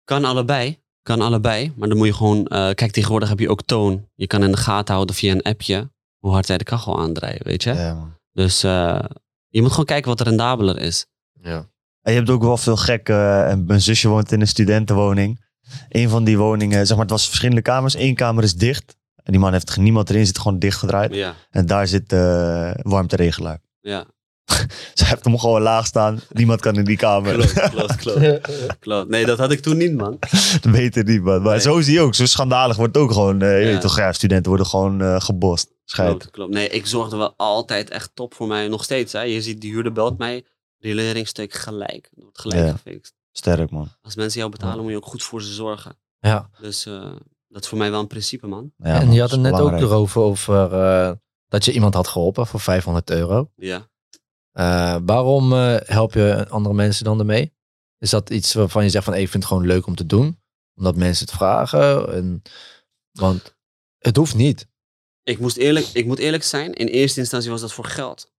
Kan 0.04 0.24
allebei. 0.24 0.78
Kan 1.02 1.20
allebei. 1.20 1.72
Maar 1.76 1.88
dan 1.88 1.96
moet 1.96 2.06
je 2.06 2.14
gewoon... 2.14 2.46
eh, 2.46 2.70
kijk, 2.74 2.90
tegenwoordig 2.92 3.28
heb 3.28 3.38
je 3.38 3.50
ook 3.50 3.62
toon. 3.62 4.08
Je 4.14 4.26
kan 4.26 4.42
in 4.42 4.50
de 4.50 4.56
gaten 4.56 4.94
houden 4.94 5.14
via 5.16 5.32
een 5.32 5.42
appje 5.42 5.90
hoe 6.18 6.32
hard 6.32 6.46
zij 6.46 6.58
de 6.58 6.64
kachel 6.64 7.00
aandraaien, 7.00 7.44
weet 7.44 7.62
je. 7.62 7.72
Ja. 7.74 8.18
Dus 8.32 8.62
eh, 8.62 9.04
je 9.48 9.60
moet 9.60 9.70
gewoon 9.70 9.86
kijken 9.86 10.08
wat 10.08 10.20
rendabeler 10.20 10.78
is. 10.78 11.06
Ja. 11.32 11.68
En 12.02 12.12
je 12.12 12.18
hebt 12.18 12.30
ook 12.30 12.42
wel 12.42 12.56
veel 12.56 12.76
gekke. 12.76 13.12
eh, 13.12 13.50
en 13.50 13.64
mijn 13.64 13.80
zusje 13.80 14.08
woont 14.08 14.32
in 14.32 14.40
een 14.40 14.48
studentenwoning. 14.48 15.46
Een 15.88 16.08
van 16.08 16.24
die 16.24 16.38
woningen, 16.38 16.86
zeg 16.86 16.96
maar, 16.96 17.04
het 17.04 17.14
was 17.14 17.26
verschillende 17.26 17.62
kamers. 17.62 17.94
Eén 17.94 18.14
kamer 18.14 18.44
is 18.44 18.54
dicht. 18.54 18.96
En 19.28 19.34
die 19.34 19.42
man 19.42 19.52
heeft 19.52 19.76
niemand 19.76 20.10
erin, 20.10 20.26
zit 20.26 20.38
gewoon 20.38 20.58
dichtgedraaid. 20.58 21.14
Ja, 21.14 21.34
En 21.50 21.66
daar 21.66 21.86
zit 21.88 22.08
de 22.10 22.74
warmteregelaar. 22.82 23.60
ja. 23.80 24.04
Ze 24.94 25.04
heeft 25.04 25.24
hem 25.24 25.38
gewoon 25.38 25.62
laag 25.62 25.86
staan. 25.86 26.20
Niemand 26.32 26.60
kan 26.60 26.74
in 26.76 26.84
die 26.84 26.96
kamer. 26.96 27.32
Klopt, 27.34 27.70
klopt, 27.70 27.96
klopt. 27.96 28.40
klopt. 28.80 29.08
Nee, 29.08 29.26
dat 29.26 29.38
had 29.38 29.50
ik 29.52 29.60
toen 29.60 29.76
niet, 29.76 29.94
man. 29.94 30.16
Dat 30.60 30.72
weet 30.72 30.94
het 30.94 31.06
niemand. 31.06 31.42
Maar 31.42 31.52
Nee. 31.52 31.60
zo 31.60 31.80
zie 31.80 31.92
je 31.92 32.00
ook. 32.00 32.14
Zo 32.14 32.26
schandalig 32.26 32.76
wordt 32.76 32.94
het 32.94 33.04
ook 33.04 33.12
gewoon. 33.12 33.42
eh, 33.42 33.60
je 33.60 33.66
Ja. 33.66 33.72
weet 33.72 33.80
toch, 33.80 33.96
ja, 33.96 34.12
studenten 34.12 34.48
worden 34.48 34.66
gewoon 34.66 35.00
eh, 35.02 35.20
gebost. 35.20 35.68
Klopt, 35.84 36.30
klopt. 36.30 36.52
Nee, 36.52 36.68
ik 36.68 36.86
zorgde 36.86 37.16
wel 37.16 37.34
altijd 37.36 37.90
echt 37.90 38.10
top 38.14 38.34
voor 38.34 38.46
mij. 38.46 38.68
Nog 38.68 38.84
steeds, 38.84 39.12
hè. 39.12 39.20
Je 39.20 39.42
ziet, 39.42 39.60
die 39.60 39.72
huurder 39.72 39.92
belt 39.92 40.18
mij. 40.18 40.44
Rioleringstuk 40.78 41.54
gelijk. 41.54 42.08
Dat 42.14 42.22
wordt 42.24 42.40
gelijk 42.40 42.66
Ja. 42.66 42.72
gefixt. 42.72 43.14
Sterk, 43.32 43.70
man. 43.70 43.88
Als 44.02 44.16
mensen 44.16 44.38
jou 44.38 44.50
betalen, 44.52 44.82
moet 44.82 44.90
je 44.90 44.96
ook 44.96 45.06
goed 45.06 45.22
voor 45.22 45.42
ze 45.42 45.52
zorgen. 45.52 45.96
ja. 46.20 46.50
Dus 46.60 46.86
eh, 46.86 47.12
dat 47.48 47.62
is 47.62 47.68
voor 47.68 47.78
mij 47.78 47.90
wel 47.90 48.00
een 48.00 48.06
principe, 48.06 48.46
man. 48.46 48.72
Ja, 48.76 49.00
en 49.00 49.06
man, 49.06 49.14
je 49.14 49.20
had 49.20 49.30
het 49.30 49.40
net 49.40 49.52
ook 49.52 49.72
erover 49.72 50.20
over 50.20 50.72
eh, 50.72 51.12
dat 51.48 51.64
je 51.64 51.72
iemand 51.72 51.94
had 51.94 52.08
geholpen 52.08 52.46
voor 52.46 52.60
500 52.60 53.10
euro. 53.10 53.50
Ja. 53.56 53.88
Eh, 54.52 54.96
waarom 55.04 55.52
eh, 55.52 55.76
help 55.84 56.14
je 56.14 56.48
andere 56.48 56.74
mensen 56.74 57.04
dan 57.04 57.18
ermee? 57.18 57.56
Is 57.98 58.10
dat 58.10 58.30
iets 58.30 58.54
waarvan 58.54 58.84
je 58.84 58.90
zegt 58.90 59.04
van 59.04 59.12
hey, 59.12 59.22
ik 59.22 59.28
vind 59.28 59.42
het 59.42 59.52
gewoon 59.52 59.68
leuk 59.68 59.86
om 59.86 59.94
te 59.94 60.06
doen? 60.06 60.40
Omdat 60.74 60.96
mensen 60.96 61.26
het 61.26 61.34
vragen? 61.34 62.12
En, 62.12 62.42
want 63.12 63.56
het 63.98 64.16
hoeft 64.16 64.34
niet. 64.34 64.68
Ik, 65.22 65.38
moest 65.38 65.56
eerlijk, 65.56 65.86
ik 65.86 66.06
moet 66.06 66.18
eerlijk 66.18 66.42
zijn, 66.42 66.72
in 66.72 66.86
eerste 66.86 67.20
instantie 67.20 67.50
was 67.50 67.60
dat 67.60 67.72
voor 67.72 67.84
geld. 67.84 68.32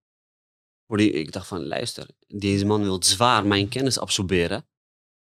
Voor 0.87 0.97
die, 0.97 1.13
ik 1.13 1.33
dacht 1.33 1.47
van, 1.47 1.67
luister, 1.67 2.09
deze 2.27 2.67
man 2.67 2.83
wil 2.83 3.03
zwaar 3.03 3.47
mijn 3.47 3.69
kennis 3.69 3.99
absorberen. 3.99 4.67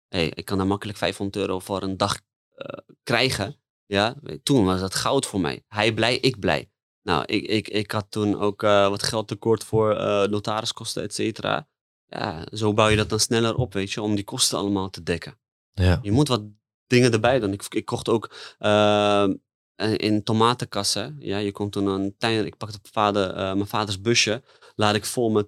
Hey, 0.07 0.29
ik 0.29 0.45
kan 0.45 0.57
daar 0.57 0.67
makkelijk 0.67 0.97
500 0.97 1.37
euro 1.37 1.59
voor 1.59 1.83
een 1.83 1.97
dag 1.97 2.21
eh, 2.55 2.77
krijgen. 3.03 3.59
Ja, 3.85 4.15
toen 4.43 4.65
was 4.65 4.79
dat 4.79 4.95
goud 4.95 5.25
voor 5.25 5.39
mij. 5.39 5.63
Hij 5.67 5.93
blij, 5.93 6.17
ik 6.17 6.39
blij. 6.39 6.69
Nou, 7.05 7.23
ik, 7.25 7.43
ik, 7.47 7.67
ik 7.67 7.91
had 7.91 8.05
toen 8.09 8.39
ook 8.39 8.63
eh, 8.63 8.89
wat 8.89 9.03
geld 9.03 9.27
tekort 9.27 9.63
voor 9.63 9.95
eh, 9.95 10.27
notariskosten, 10.27 11.03
et 11.03 11.13
cetera. 11.13 11.67
Ja, 12.05 12.47
zo 12.51 12.73
bouw 12.73 12.87
je 12.87 12.95
dat 12.95 13.09
dan 13.09 13.19
sneller 13.19 13.55
op, 13.55 13.73
weet 13.73 13.91
je, 13.91 14.01
om 14.01 14.15
die 14.15 14.23
kosten 14.23 14.57
allemaal 14.57 14.89
te 14.89 15.03
dekken. 15.03 15.39
Ja. 15.73 15.99
Je 16.01 16.11
moet 16.11 16.27
wat 16.27 16.43
dingen 16.87 17.11
erbij 17.11 17.39
doen. 17.39 17.53
Ik, 17.53 17.65
ik 17.69 17.85
kocht 17.85 18.09
ook 18.09 18.35
eh, 18.57 19.27
in 19.95 20.23
tomatenkassen. 20.23 21.15
Ja, 21.19 21.37
je 21.37 21.51
komt 21.51 21.71
toen 21.71 21.87
een 21.87 22.15
tuin. 22.17 22.45
Ik 22.45 22.57
pakte 22.57 22.79
vader, 22.91 23.33
mijn 23.35 23.67
vaders 23.67 24.01
busje. 24.01 24.43
Laat 24.75 24.95
ik 24.95 25.05
vol 25.05 25.29
met 25.29 25.47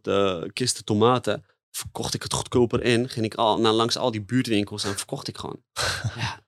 kisten 0.54 0.86
tomaten. 0.86 1.46
Verkocht 1.72 2.14
ik 2.14 2.24
het 2.24 2.34
goedkoper 2.34 2.84
in. 2.84 3.10
Ging 3.10 3.26
ik 3.26 3.36
al, 3.36 3.60
naar 3.60 3.72
langs 3.72 3.98
al 3.98 4.12
die 4.12 4.24
buurtwinkels 4.24 4.84
en 4.84 4.98
verkocht 4.98 5.28
ik 5.28 5.38
gewoon. 5.38 5.64
ja, 6.16 6.40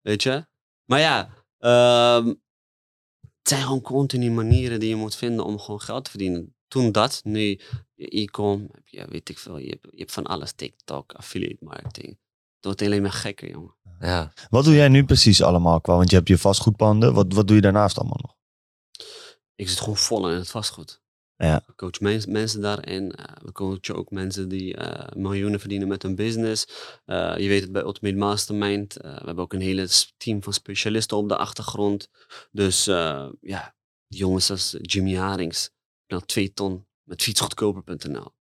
weet 0.00 0.22
je? 0.22 0.46
Maar 0.84 1.00
ja, 1.00 1.30
ehm, 1.58 2.26
het 3.20 3.48
zijn 3.56 3.62
gewoon 3.62 3.80
continu 3.80 4.30
manieren 4.30 4.80
die 4.80 4.88
je 4.88 4.96
moet 4.96 5.16
vinden 5.16 5.44
om 5.44 5.58
gewoon 5.58 5.80
geld 5.80 6.04
te 6.04 6.10
verdienen. 6.10 6.56
Toen 6.68 6.92
dat, 6.92 7.20
nu 7.24 7.60
je 7.94 8.20
e-com, 8.20 8.68
heb 8.72 8.88
je, 8.88 9.06
weet 9.08 9.28
ik 9.28 9.38
veel, 9.38 9.58
je 9.58 9.68
hebt, 9.68 9.86
je 9.90 9.98
hebt 9.98 10.12
van 10.12 10.26
alles. 10.26 10.52
TikTok, 10.52 11.12
affiliate 11.12 11.64
marketing. 11.64 12.08
Het 12.54 12.64
wordt 12.64 12.82
alleen 12.82 13.02
maar 13.02 13.12
gekker, 13.12 13.50
jongen. 13.50 13.76
Ja. 14.00 14.32
Wat 14.50 14.64
doe 14.64 14.74
jij 14.74 14.88
nu 14.88 15.04
precies 15.04 15.42
allemaal 15.42 15.80
qua? 15.80 15.96
Want 15.96 16.10
je 16.10 16.16
hebt 16.16 16.28
je 16.28 16.38
vastgoedpanden. 16.38 17.14
Wat, 17.14 17.32
wat 17.32 17.46
doe 17.46 17.56
je 17.56 17.62
daarnaast 17.62 17.98
allemaal 17.98 18.20
nog? 18.20 18.36
ik 19.58 19.68
zit 19.68 19.78
gewoon 19.78 19.96
vol 19.96 20.30
in 20.30 20.36
het 20.36 20.50
vastgoed. 20.50 21.02
Ja. 21.40 21.56
Ik 21.66 21.76
coach 21.76 22.00
mens- 22.00 22.26
mensen 22.26 22.60
daarin. 22.60 23.12
eh, 23.12 23.34
we 23.42 23.52
coachen 23.52 23.94
ook 23.96 24.10
mensen 24.10 24.48
die 24.48 24.76
eh, 24.76 25.16
miljoenen 25.16 25.60
verdienen 25.60 25.88
met 25.88 26.02
hun 26.02 26.14
business. 26.14 26.66
Eh, 27.04 27.34
je 27.38 27.48
weet 27.48 27.62
het 27.62 27.72
bij 27.72 27.82
Ultimate 27.82 28.16
Mastermind. 28.16 28.94
we 28.94 29.08
hebben 29.08 29.38
ook 29.38 29.52
een 29.52 29.60
hele 29.60 29.88
team 30.16 30.42
van 30.42 30.52
specialisten 30.52 31.16
op 31.16 31.28
de 31.28 31.36
achtergrond. 31.36 32.08
Dus 32.50 32.84
ja, 33.40 33.76
jongens 34.06 34.50
als 34.50 34.76
Jimmy 34.80 35.14
Harings. 35.16 35.70
knalt 36.06 36.28
twee 36.28 36.52
ton 36.52 36.86
met 37.02 37.22
fietsgoedkoper.nl. 37.22 38.36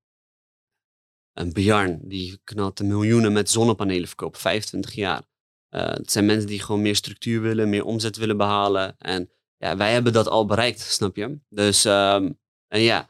En 1.33 1.53
Bjarn, 1.53 1.99
die 2.07 2.39
knalt 2.43 2.81
miljoenen 2.83 3.33
met 3.33 3.49
zonnepanelen 3.49 4.07
verkopen. 4.07 4.39
25 4.39 4.93
jaar. 4.93 5.23
Het 5.69 6.11
zijn 6.11 6.25
mensen 6.25 6.47
die 6.47 6.59
gewoon 6.61 6.81
meer 6.81 6.95
structuur 6.95 7.41
willen, 7.41 7.69
meer 7.69 7.83
omzet 7.83 8.17
willen 8.17 8.37
behalen. 8.37 8.95
En 8.97 9.29
ja, 9.57 9.77
wij 9.77 9.93
hebben 9.93 10.13
dat 10.13 10.27
al 10.27 10.45
bereikt, 10.45 10.79
snap 10.79 11.15
je? 11.15 11.39
Dus, 11.49 11.85
ehm, 11.85 12.31
en 12.67 12.81
ja, 12.81 13.07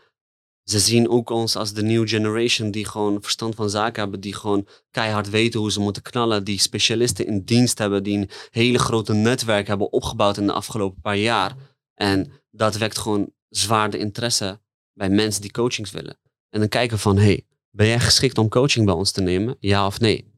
ze 0.70 0.80
zien 0.80 1.10
ook 1.10 1.30
ons 1.30 1.56
als 1.56 1.74
de 1.74 1.84
new 1.84 2.08
generation 2.08 2.72
die 2.72 2.86
gewoon 2.86 3.22
verstand 3.22 3.56
van 3.56 3.70
zaken 3.70 4.02
hebben, 4.02 4.20
die 4.20 4.34
gewoon 4.34 4.68
keihard 4.92 5.30
weten 5.30 5.60
hoe 5.60 5.72
ze 5.72 5.80
moeten 5.80 6.02
knallen, 6.02 6.44
die 6.44 6.60
specialisten 6.60 7.28
in 7.28 7.44
dienst 7.44 7.78
hebben, 7.78 8.04
die 8.04 8.18
een 8.18 8.30
hele 8.52 8.80
grote 8.80 9.14
netwerk 9.14 9.68
hebben 9.68 9.92
opgebouwd 9.92 10.38
in 10.38 10.46
de 10.46 10.54
afgelopen 10.54 11.02
paar 11.02 11.18
jaar. 11.18 11.56
En 11.94 12.32
dat 12.52 12.78
wekt 12.78 12.98
gewoon 12.98 13.32
zwaar 13.50 13.90
de 13.90 13.98
interesse 13.98 14.60
bij 14.94 15.10
mensen 15.10 15.42
die 15.42 15.52
coachings 15.52 15.92
willen. 15.92 16.20
En 16.50 16.60
dan 16.60 16.70
kijken 16.70 17.00
van, 17.00 17.18
hey, 17.18 17.46
ben 17.72 17.88
jij 17.88 18.00
geschikt 18.00 18.38
om 18.38 18.50
coaching 18.50 18.86
bij 18.86 18.96
ons 18.96 19.12
te 19.12 19.22
nemen? 19.22 19.58
Ja 19.60 19.86
of 19.86 20.00
nee? 20.00 20.34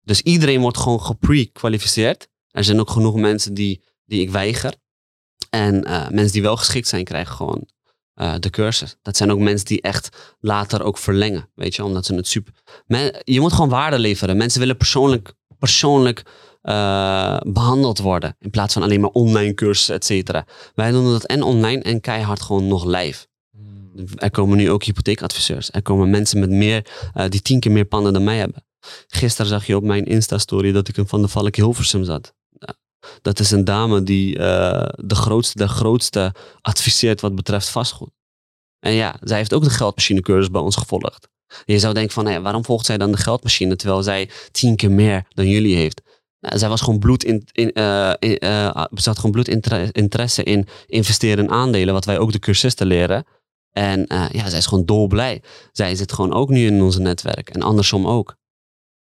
Dus 0.00 0.20
iedereen 0.20 0.60
wordt 0.60 0.78
gewoon 0.78 1.00
gepre-kwalificeerd. 1.00 2.28
Er 2.50 2.64
zijn 2.64 2.80
ook 2.80 2.90
genoeg 2.90 3.14
mensen 3.14 3.54
die, 3.54 3.82
die 4.04 4.20
ik 4.20 4.30
weiger. 4.30 4.74
En 5.50 5.84
eh, 5.84 6.08
mensen 6.08 6.32
die 6.32 6.42
wel 6.42 6.56
geschikt 6.56 6.88
zijn, 6.88 7.04
krijgen 7.04 7.36
gewoon 7.36 7.68
eh, 8.14 8.34
de 8.38 8.50
cursus. 8.50 8.96
Dat 9.02 9.16
zijn 9.16 9.30
ook 9.30 9.38
mensen 9.38 9.66
die 9.66 9.80
echt 9.82 10.36
later 10.40 10.82
ook 10.82 10.98
verlengen. 10.98 11.48
Weet 11.54 11.74
je, 11.74 11.84
omdat 11.84 12.06
ze 12.06 12.14
het 12.14 12.26
super. 12.28 12.52
Men- 12.86 13.20
je 13.24 13.40
moet 13.40 13.52
gewoon 13.52 13.68
waarde 13.68 13.98
leveren. 13.98 14.36
Mensen 14.36 14.60
willen 14.60 14.76
persoonlijk, 14.76 15.32
persoonlijk 15.58 16.22
eh, 16.62 17.36
behandeld 17.46 17.98
worden. 17.98 18.36
In 18.38 18.50
plaats 18.50 18.72
van 18.74 18.82
alleen 18.82 19.00
maar 19.00 19.10
online 19.10 19.54
cursussen, 19.54 19.94
et 19.94 20.04
cetera. 20.04 20.46
Wij 20.74 20.90
doen 20.90 21.04
dat 21.12 21.24
en 21.24 21.42
online 21.42 21.82
en 21.82 22.00
keihard 22.00 22.42
gewoon 22.42 22.68
nog 22.68 22.84
live. 22.84 23.26
Er 24.16 24.30
komen 24.30 24.56
nu 24.56 24.70
ook 24.70 24.82
hypotheekadviseurs. 24.84 25.70
Er 25.70 25.82
komen 25.82 26.10
mensen 26.10 26.40
met 26.40 26.50
meer, 26.50 26.86
eh, 27.14 27.28
die 27.28 27.42
tien 27.42 27.60
keer 27.60 27.72
meer 27.72 27.84
panden 27.84 28.12
dan 28.12 28.24
mij 28.24 28.36
hebben. 28.36 28.64
Gisteren 29.06 29.50
zag 29.50 29.66
je 29.66 29.76
op 29.76 29.82
mijn 29.82 30.04
Insta-story 30.04 30.72
dat 30.72 30.88
ik 30.88 30.96
in 30.96 31.06
Van 31.08 31.22
de 31.22 31.28
Valk 31.28 31.56
Hilversum 31.56 32.04
zat. 32.04 32.34
Dat 33.22 33.40
is 33.40 33.50
een 33.50 33.64
dame 33.64 34.02
die 34.02 34.38
eh, 34.38 34.88
de, 34.96 35.14
grootste, 35.14 35.58
de 35.58 35.68
grootste 35.68 36.34
adviseert 36.60 37.20
wat 37.20 37.34
betreft 37.34 37.68
vastgoed. 37.68 38.10
En 38.80 38.92
ja, 38.92 39.16
zij 39.20 39.36
heeft 39.36 39.54
ook 39.54 39.64
de 39.64 39.70
geldmachinecursus 39.70 40.50
bij 40.50 40.60
ons 40.60 40.76
gevolgd. 40.76 41.28
Je 41.64 41.78
zou 41.78 41.94
denken 41.94 42.12
van, 42.12 42.26
hé, 42.26 42.40
waarom 42.40 42.64
volgt 42.64 42.86
zij 42.86 42.98
dan 42.98 43.12
de 43.12 43.16
geldmachine 43.16 43.76
terwijl 43.76 44.02
zij 44.02 44.30
tien 44.50 44.76
keer 44.76 44.90
meer 44.90 45.26
dan 45.28 45.48
jullie 45.48 45.76
heeft? 45.76 46.02
Nou, 46.40 46.58
zij 46.58 46.68
was 46.68 46.80
gewoon 46.80 46.98
bloed 46.98 47.24
in, 47.24 47.48
in, 47.52 47.72
eh, 47.72 48.12
eh, 48.38 48.86
gewoon 48.94 49.30
bloedinteresse 49.30 50.42
in 50.42 50.66
investeren 50.86 51.44
in 51.44 51.50
aandelen, 51.50 51.94
wat 51.94 52.04
wij 52.04 52.18
ook 52.18 52.32
de 52.32 52.38
cursisten 52.38 52.86
leren. 52.86 53.24
En 53.70 54.04
ja, 54.08 54.48
zij 54.48 54.58
is 54.58 54.66
gewoon 54.66 54.84
dolblij. 54.84 55.42
Zij 55.72 55.94
zit 55.94 56.12
gewoon 56.12 56.32
ook 56.32 56.48
nu 56.48 56.66
in 56.66 56.82
ons 56.82 56.98
netwerk. 56.98 57.50
En 57.50 57.62
andersom 57.62 58.06
ook. 58.06 58.36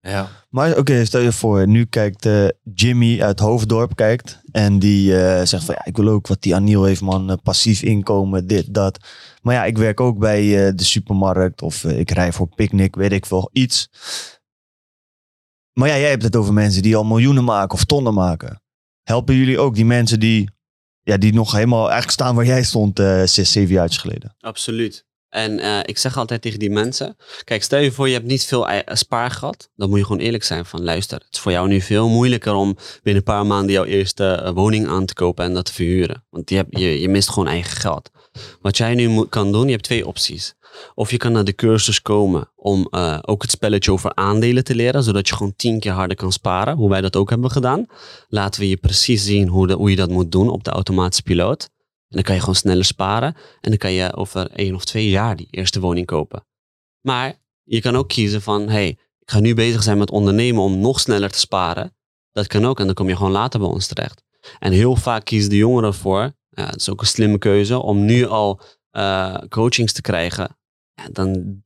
Ja. 0.00 0.28
Maar 0.50 0.76
oké, 0.76 1.04
stel 1.04 1.20
je 1.20 1.32
voor, 1.32 1.68
nu 1.68 1.84
kijkt 1.84 2.26
eh, 2.26 2.48
Jimmy 2.74 3.22
uit 3.22 3.38
Hoofddorp 3.38 3.96
kijkt. 3.96 4.40
En 4.52 4.78
die 4.78 5.22
eh, 5.22 5.46
zegt 5.46 5.64
van 5.64 5.74
ja, 5.74 5.84
ik 5.84 5.96
wil 5.96 6.08
ook 6.08 6.26
wat 6.26 6.42
die 6.42 6.54
Aniel 6.54 6.84
heeft 6.84 7.00
man, 7.00 7.30
eh, 7.30 7.36
passief 7.42 7.82
inkomen, 7.82 8.46
dit, 8.46 8.74
dat. 8.74 8.98
Maar 9.42 9.54
ja, 9.54 9.64
ik 9.64 9.78
werk 9.78 10.00
ook 10.00 10.18
bij 10.18 10.66
eh, 10.66 10.72
de 10.76 10.84
supermarkt 10.84 11.62
of 11.62 11.84
ik 11.84 12.10
rij 12.10 12.32
voor 12.32 12.48
Picnic, 12.48 12.94
weet 12.94 13.12
ik 13.12 13.26
veel, 13.26 13.50
iets. 13.52 13.88
Maar 15.72 15.88
ja, 15.88 15.98
jij 15.98 16.10
hebt 16.10 16.22
het 16.22 16.36
over 16.36 16.52
mensen 16.52 16.82
die 16.82 16.96
al 16.96 17.04
miljoenen 17.04 17.44
maken 17.44 17.74
of 17.74 17.84
tonnen 17.84 18.14
maken. 18.14 18.62
Helpen 19.02 19.34
jullie 19.34 19.58
ook 19.58 19.74
die 19.74 19.84
mensen 19.84 20.20
die, 20.20 20.50
ja, 21.02 21.16
die 21.16 21.32
nog 21.32 21.52
helemaal 21.52 21.82
eigenlijk 21.82 22.10
staan 22.10 22.34
waar 22.34 22.44
jij 22.44 22.62
stond 22.62 22.98
eh, 22.98 23.22
zes, 23.24 23.52
zeven 23.52 23.74
jaar 23.74 23.90
geleden? 23.90 24.34
Absoluut. 24.38 25.08
En 25.30 25.58
eh, 25.58 25.78
ik 25.82 25.98
zeg 25.98 26.16
altijd 26.16 26.42
tegen 26.42 26.58
die 26.58 26.70
mensen: 26.70 27.16
kijk, 27.44 27.62
stel 27.62 27.80
je 27.80 27.92
voor 27.92 28.08
je 28.08 28.14
hebt 28.14 28.26
niet 28.26 28.44
veel 28.44 28.68
eh, 28.68 28.94
spaargeld. 28.94 29.68
Dan 29.76 29.88
moet 29.88 29.98
je 29.98 30.04
gewoon 30.04 30.20
eerlijk 30.20 30.44
zijn 30.44 30.64
van 30.64 30.82
luister. 30.82 31.18
Het 31.18 31.34
is 31.34 31.38
voor 31.38 31.52
jou 31.52 31.68
nu 31.68 31.80
veel 31.80 32.08
moeilijker 32.08 32.54
om 32.54 32.76
binnen 33.02 33.22
een 33.26 33.34
paar 33.34 33.46
maanden 33.46 33.72
jouw 33.72 33.84
eerste 33.84 34.24
eh, 34.24 34.52
woning 34.52 34.88
aan 34.88 35.06
te 35.06 35.14
kopen 35.14 35.44
en 35.44 35.54
dat 35.54 35.64
te 35.64 35.72
verhuren. 35.72 36.24
Want 36.30 36.50
je, 36.50 36.56
hebt, 36.56 36.78
je, 36.78 37.00
je 37.00 37.08
mist 37.08 37.28
gewoon 37.28 37.48
eigen 37.48 37.76
geld. 37.76 38.10
Wat 38.60 38.76
jij 38.76 38.94
nu 38.94 39.24
kan 39.24 39.52
doen, 39.52 39.64
je 39.64 39.70
hebt 39.70 39.84
twee 39.84 40.06
opties. 40.06 40.54
Of 40.94 41.10
je 41.10 41.16
kan 41.16 41.32
naar 41.32 41.44
de 41.44 41.54
cursus 41.54 42.02
komen 42.02 42.50
om 42.56 42.88
ook 43.22 43.42
het 43.42 43.50
spelletje 43.50 43.92
over 43.92 44.14
aandelen 44.14 44.64
te 44.64 44.74
leren, 44.74 45.02
zodat 45.02 45.28
je 45.28 45.34
gewoon 45.34 45.56
tien 45.56 45.80
keer 45.80 45.92
harder 45.92 46.16
kan 46.16 46.32
sparen, 46.32 46.76
hoe 46.76 46.88
wij 46.88 47.00
dat 47.00 47.16
ook 47.16 47.30
hebben 47.30 47.50
gedaan. 47.50 47.86
Laten 48.28 48.60
we 48.60 48.68
je 48.68 48.76
precies 48.76 49.24
zien 49.24 49.48
hoe, 49.48 49.72
hoe 49.72 49.90
je 49.90 49.96
dat 49.96 50.10
moet 50.10 50.32
doen 50.32 50.48
op 50.48 50.64
de 50.64 50.70
automatische 50.70 51.22
piloot. 51.22 51.68
En 52.10 52.16
dan 52.16 52.22
kan 52.22 52.34
je 52.34 52.40
gewoon 52.40 52.54
sneller 52.54 52.84
sparen. 52.84 53.34
En 53.60 53.70
dan 53.70 53.78
kan 53.78 53.92
je 53.92 54.16
over 54.16 54.50
één 54.50 54.74
of 54.74 54.84
twee 54.84 55.08
jaar 55.08 55.36
die 55.36 55.48
eerste 55.50 55.80
woning 55.80 56.06
kopen. 56.06 56.46
Maar 57.00 57.34
je 57.62 57.80
kan 57.80 57.96
ook 57.96 58.08
kiezen 58.08 58.42
van, 58.42 58.68
hey, 58.68 58.88
ik 59.18 59.30
ga 59.30 59.40
nu 59.40 59.54
bezig 59.54 59.82
zijn 59.82 59.98
met 59.98 60.10
ondernemen 60.10 60.62
om 60.62 60.78
nog 60.78 61.00
sneller 61.00 61.30
te 61.30 61.38
sparen. 61.38 61.96
Dat 62.32 62.46
kan 62.46 62.64
ook 62.64 62.78
en 62.80 62.86
dan 62.86 62.94
kom 62.94 63.08
je 63.08 63.16
gewoon 63.16 63.32
later 63.32 63.60
bij 63.60 63.68
ons 63.68 63.86
terecht. 63.86 64.22
En 64.58 64.72
heel 64.72 64.96
vaak 64.96 65.24
kiezen 65.24 65.50
de 65.50 65.56
jongeren 65.56 65.88
ervoor, 65.88 66.32
ja, 66.48 66.66
het 66.66 66.80
is 66.80 66.90
ook 66.90 67.00
een 67.00 67.06
slimme 67.06 67.38
keuze, 67.38 67.78
om 67.78 68.04
nu 68.04 68.26
al 68.26 68.60
eh, 68.90 69.36
coachings 69.48 69.92
te 69.92 70.00
krijgen. 70.00 70.58
Ja, 70.94 71.08
dan, 71.12 71.62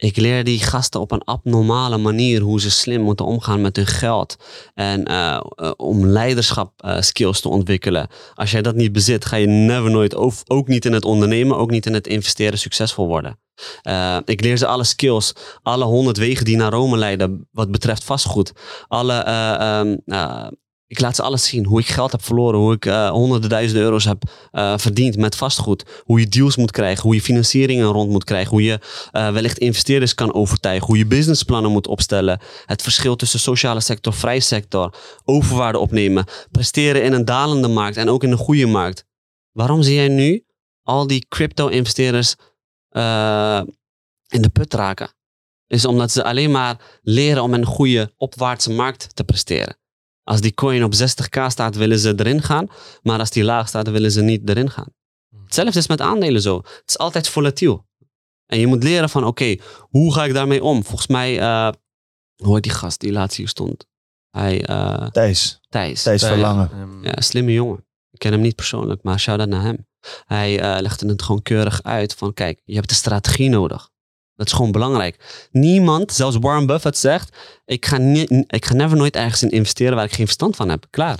ik 0.00 0.16
leer 0.16 0.44
die 0.44 0.58
gasten 0.58 1.00
op 1.00 1.10
een 1.10 1.24
abnormale 1.24 1.98
manier 1.98 2.40
hoe 2.40 2.60
ze 2.60 2.70
slim 2.70 3.00
moeten 3.00 3.26
omgaan 3.26 3.60
met 3.60 3.76
hun 3.76 3.86
geld. 3.86 4.36
En 4.74 5.04
eh, 5.04 5.40
eh, 5.54 5.72
om 5.76 6.06
leiderschap 6.06 6.72
eh, 6.76 7.00
skills 7.00 7.40
te 7.40 7.48
ontwikkelen. 7.48 8.08
Als 8.34 8.50
jij 8.50 8.62
dat 8.62 8.74
niet 8.74 8.92
bezit, 8.92 9.24
ga 9.24 9.36
je 9.36 9.46
never 9.46 9.90
nooit, 9.90 10.14
ook 10.46 10.68
niet 10.68 10.84
in 10.84 10.92
het 10.92 11.04
ondernemen, 11.04 11.56
ook 11.56 11.70
niet 11.70 11.86
in 11.86 11.94
het 11.94 12.06
investeren, 12.06 12.58
succesvol 12.58 13.06
worden. 13.06 13.38
Ik 14.24 14.40
leer 14.40 14.56
ze 14.56 14.66
alle 14.66 14.84
skills, 14.84 15.32
alle 15.62 15.84
honderd 15.84 16.16
wegen 16.16 16.44
die 16.44 16.56
naar 16.56 16.72
Rome 16.72 16.96
leiden, 16.96 17.48
wat 17.52 17.70
betreft 17.70 18.04
vastgoed. 18.04 18.52
Alle, 18.88 19.12
eh, 19.12 19.54
ehm, 19.54 19.96
eh, 20.06 20.46
ik 20.90 21.00
laat 21.00 21.16
ze 21.16 21.22
alles 21.22 21.44
zien. 21.44 21.66
Hoe 21.66 21.80
ik 21.80 21.86
geld 21.86 22.12
heb 22.12 22.24
verloren, 22.24 22.60
hoe 22.60 22.74
ik 22.74 22.86
eh, 22.86 23.10
honderden 23.10 23.50
duizenden 23.50 23.84
euro's 23.84 24.04
heb 24.04 24.22
eh, 24.50 24.78
verdiend 24.78 25.16
met 25.16 25.36
vastgoed. 25.36 26.02
Hoe 26.04 26.20
je 26.20 26.28
deals 26.28 26.56
moet 26.56 26.70
krijgen, 26.70 27.02
hoe 27.02 27.14
je 27.14 27.22
financieringen 27.22 27.86
rond 27.86 28.10
moet 28.10 28.24
krijgen. 28.24 28.50
Hoe 28.50 28.62
je 28.62 28.78
eh, 29.10 29.32
wellicht 29.32 29.58
investeerders 29.58 30.14
kan 30.14 30.34
overtuigen. 30.34 30.86
Hoe 30.86 30.98
je 30.98 31.06
businessplannen 31.06 31.70
moet 31.70 31.86
opstellen. 31.86 32.40
Het 32.64 32.82
verschil 32.82 33.16
tussen 33.16 33.40
sociale 33.40 33.80
sector, 33.80 34.12
vrije 34.12 34.40
sector. 34.40 34.94
Overwaarde 35.24 35.78
opnemen. 35.78 36.24
Presteren 36.50 37.02
in 37.02 37.12
een 37.12 37.24
dalende 37.24 37.68
markt 37.68 37.96
en 37.96 38.08
ook 38.08 38.22
in 38.22 38.30
een 38.30 38.38
goede 38.38 38.66
markt. 38.66 39.04
Waarom 39.52 39.82
zie 39.82 39.94
jij 39.94 40.08
nu 40.08 40.44
al 40.82 41.06
die 41.06 41.26
crypto-investeerders 41.28 42.34
in 44.28 44.42
de 44.42 44.50
put 44.52 44.74
raken? 44.74 45.14
Is 45.66 45.84
omdat 45.84 46.10
ze 46.10 46.24
alleen 46.24 46.50
maar 46.50 46.80
leren 47.02 47.42
om 47.42 47.54
een 47.54 47.64
goede 47.64 48.12
opwaartse 48.16 48.70
markt 48.72 49.16
te 49.16 49.24
presteren. 49.24 49.79
Als 50.30 50.40
die 50.40 50.54
coin 50.54 50.84
op 50.84 50.94
60k 50.94 51.46
staat, 51.46 51.76
willen 51.76 51.98
ze 51.98 52.14
erin 52.16 52.42
gaan. 52.42 52.66
Maar 53.02 53.18
als 53.18 53.30
die 53.30 53.44
laag 53.44 53.68
staat, 53.68 53.88
willen 53.88 54.10
ze 54.12 54.22
niet 54.22 54.48
erin 54.48 54.70
gaan. 54.70 54.92
Hetzelfde 55.44 55.78
is 55.78 55.86
met 55.86 56.00
aandelen 56.00 56.42
zo. 56.42 56.56
Het 56.56 56.82
is 56.86 56.98
altijd 56.98 57.28
volatiel. 57.28 57.86
En 58.46 58.58
je 58.58 58.66
moet 58.66 58.82
leren 58.82 59.08
van, 59.08 59.24
oké, 59.24 59.56
hoe 59.80 60.14
ga 60.14 60.24
ik 60.24 60.34
daarmee 60.34 60.62
om? 60.62 60.84
Volgens 60.84 61.06
mij, 61.06 61.40
eh 61.40 61.72
hoe 62.42 62.54
heet 62.54 62.62
die 62.62 62.72
gast 62.72 63.00
die 63.00 63.12
laatst 63.12 63.36
hier 63.36 63.48
stond? 63.48 63.86
Hij, 64.30 64.64
eh 64.64 65.06
Thijs, 65.06 65.60
Thijs. 65.68 66.02
Thijs 66.02 66.24
Verlangen. 66.24 66.70
Ehm, 66.72 67.04
Ja, 67.04 67.20
slimme 67.20 67.52
jongen. 67.52 67.86
Ik 68.10 68.18
ken 68.18 68.32
hem 68.32 68.40
niet 68.40 68.54
persoonlijk, 68.56 69.02
maar 69.02 69.20
shout-out 69.20 69.48
naar 69.48 69.62
hem. 69.62 69.86
Hij 70.24 70.60
eh, 70.60 70.80
legde 70.80 71.06
het 71.08 71.22
gewoon 71.22 71.42
keurig 71.42 71.82
uit 71.82 72.14
van, 72.14 72.34
kijk, 72.34 72.60
je 72.64 72.74
hebt 72.74 72.90
een 72.90 72.96
strategie 72.96 73.48
nodig. 73.48 73.89
Dat 74.40 74.48
is 74.48 74.54
gewoon 74.54 74.72
belangrijk. 74.72 75.48
Niemand, 75.50 76.12
zelfs 76.12 76.36
Warren 76.40 76.66
Buffett 76.66 76.98
zegt, 76.98 77.36
ik 77.64 77.86
ga, 77.86 77.98
ik 78.46 78.64
ga 78.66 78.74
never 78.74 78.96
nooit 78.96 79.16
ergens 79.16 79.42
in 79.42 79.50
investeren 79.50 79.94
waar 79.94 80.04
ik 80.04 80.12
geen 80.12 80.26
verstand 80.26 80.56
van 80.56 80.68
heb. 80.68 80.86
Klaar. 80.90 81.18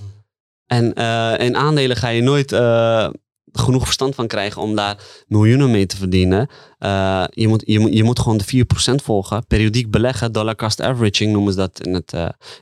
En 0.66 0.94
eh, 0.94 1.46
in 1.46 1.56
aandelen 1.56 1.96
ga 1.96 2.08
je 2.08 2.22
nooit 2.22 2.52
eh, 2.52 3.08
genoeg 3.52 3.84
verstand 3.84 4.14
van 4.14 4.26
krijgen 4.26 4.62
om 4.62 4.76
daar 4.76 4.96
miljoenen 5.26 5.70
mee 5.70 5.86
te 5.86 5.96
verdienen. 5.96 6.48
Eh, 6.78 7.24
je, 7.30 7.48
moet, 7.48 7.62
je, 7.66 7.78
moet, 7.78 7.92
je 7.92 8.04
moet 8.04 8.18
gewoon 8.18 8.38
de 8.38 8.64
4% 8.92 9.04
volgen. 9.04 9.46
Periodiek 9.46 9.90
beleggen, 9.90 10.32
dollar 10.32 10.56
cost 10.56 10.80
averaging 10.80 11.32
noemen 11.32 11.52
ze 11.52 11.58
dat 11.58 11.80
in 11.86 11.94
het, 11.94 12.12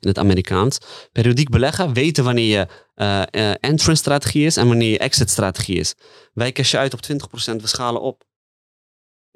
in 0.00 0.08
het 0.08 0.18
Amerikaans. 0.18 0.78
Periodiek 1.12 1.50
beleggen, 1.50 1.92
weten 1.92 2.24
wanneer 2.24 2.58
je 2.58 2.66
entrance 3.60 4.00
strategie 4.00 4.46
is 4.46 4.56
en 4.56 4.68
wanneer 4.68 4.90
je 4.90 4.98
exit 4.98 5.30
strategie 5.30 5.78
is. 5.78 5.94
Wij 6.32 6.52
cashen 6.52 6.78
uit 6.78 6.94
op 6.94 7.00
20%, 7.52 7.56
we 7.56 7.66
schalen 7.66 8.00
op. 8.00 8.26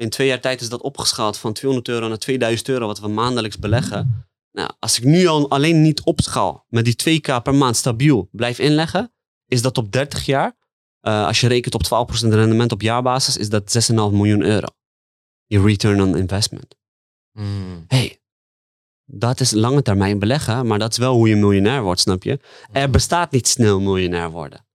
In 0.02 0.10
twee 0.10 0.26
jaar 0.26 0.40
tijd 0.40 0.60
is 0.60 0.68
dat 0.68 0.80
opgeschaald 0.80 1.38
van 1.38 1.52
200 1.52 1.88
euro 1.88 2.08
naar 2.08 2.18
2000 2.18 2.68
euro 2.68 2.86
wat 2.86 3.00
we 3.00 3.08
maandelijks 3.08 3.58
beleggen. 3.58 4.26
Nou, 4.52 4.70
als 4.78 4.98
ik 4.98 5.04
nu 5.04 5.26
al 5.26 5.50
alleen 5.50 5.82
niet 5.82 6.02
opschaal 6.02 6.66
met 6.68 6.84
die 6.84 7.20
2k 7.20 7.42
per 7.42 7.54
maand 7.54 7.76
stabiel 7.76 8.28
blijf 8.32 8.58
inleggen, 8.58 9.12
is 9.46 9.62
dat 9.62 9.78
op 9.78 9.92
30 9.92 10.26
jaar 10.26 10.56
eh, 11.00 11.26
als 11.26 11.40
je 11.40 11.48
rekent 11.48 11.74
op 11.74 12.10
12% 12.24 12.28
rendement 12.28 12.72
op 12.72 12.82
jaarbasis, 12.82 13.36
is 13.36 13.48
dat 13.48 13.88
6,5 13.90 13.96
miljoen 13.96 14.42
euro. 14.42 14.66
Je 15.46 15.62
return 15.62 16.02
on 16.02 16.16
investment. 16.16 16.76
Mm. 17.32 17.84
hey, 17.88 18.20
dat 19.04 19.40
is 19.40 19.50
lange 19.50 19.82
termijn 19.82 20.18
beleggen, 20.18 20.66
maar 20.66 20.78
dat 20.78 20.90
is 20.90 20.98
wel 20.98 21.14
hoe 21.14 21.28
je 21.28 21.36
miljonair 21.36 21.82
wordt, 21.82 22.00
snap 22.00 22.22
je? 22.22 22.40
Er 22.72 22.90
bestaat 22.90 23.30
niet 23.30 23.48
snel 23.48 23.80
miljonair 23.80 24.30
worden. 24.30 24.66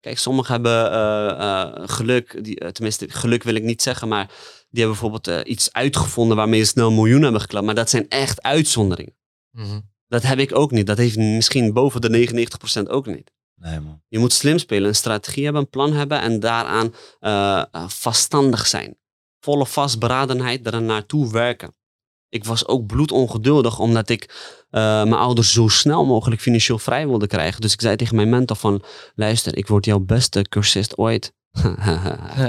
Kijk, 0.00 0.18
sommigen 0.18 0.52
hebben 0.52 0.90
eh, 0.92 1.60
eh, 1.60 1.88
geluk, 1.88 2.44
die, 2.44 2.72
tenminste 2.72 3.10
geluk 3.10 3.42
wil 3.42 3.54
ik 3.54 3.62
niet 3.62 3.82
zeggen, 3.82 4.08
maar 4.08 4.30
die 4.74 4.84
hebben 4.84 5.00
bijvoorbeeld 5.00 5.28
eh, 5.28 5.52
iets 5.52 5.72
uitgevonden 5.72 6.36
waarmee 6.36 6.60
ze 6.60 6.66
snel 6.66 6.92
miljoen 6.92 7.22
hebben 7.22 7.40
geklapt, 7.40 7.66
maar 7.66 7.74
dat 7.74 7.90
zijn 7.90 8.08
echt 8.08 8.42
uitzonderingen. 8.42 9.16
Mhm. 9.50 9.80
Dat 10.06 10.22
heb 10.22 10.38
ik 10.38 10.56
ook 10.56 10.70
niet. 10.70 10.86
Dat 10.86 10.98
heeft 10.98 11.16
misschien 11.16 11.72
boven 11.72 12.00
de 12.00 12.08
99% 12.08 12.88
ook 12.88 13.06
niet. 13.06 13.32
Nee, 13.54 13.80
man. 13.80 14.02
Je 14.08 14.18
moet 14.18 14.32
slim 14.32 14.58
spelen, 14.58 14.88
een 14.88 14.94
strategie 14.94 15.44
hebben, 15.44 15.62
een 15.62 15.70
plan 15.70 15.92
hebben 15.92 16.20
en 16.20 16.40
daaraan 16.40 16.94
eh, 17.20 17.86
vaststandig 17.86 18.66
zijn. 18.66 18.96
Volle 19.40 19.66
vastberadenheid, 19.66 20.66
er 20.66 20.82
naartoe 20.82 21.32
werken. 21.32 21.74
Ik 22.28 22.44
was 22.44 22.66
ook 22.66 22.86
bloedongeduldig 22.86 23.78
omdat 23.78 24.08
ik 24.08 24.22
eh, 24.70 24.80
mijn 24.80 25.12
ouders 25.12 25.52
zo 25.52 25.68
snel 25.68 26.04
mogelijk 26.04 26.40
financieel 26.40 26.78
vrij 26.78 27.06
wilde 27.06 27.26
krijgen. 27.26 27.60
Dus 27.60 27.72
ik 27.72 27.80
zei 27.80 27.96
tegen 27.96 28.16
mijn 28.16 28.28
mentor 28.28 28.56
van, 28.56 28.84
luister, 29.14 29.56
ik 29.56 29.66
word 29.66 29.84
jouw 29.84 30.00
beste 30.00 30.42
cursist 30.48 30.98
ooit. 30.98 31.32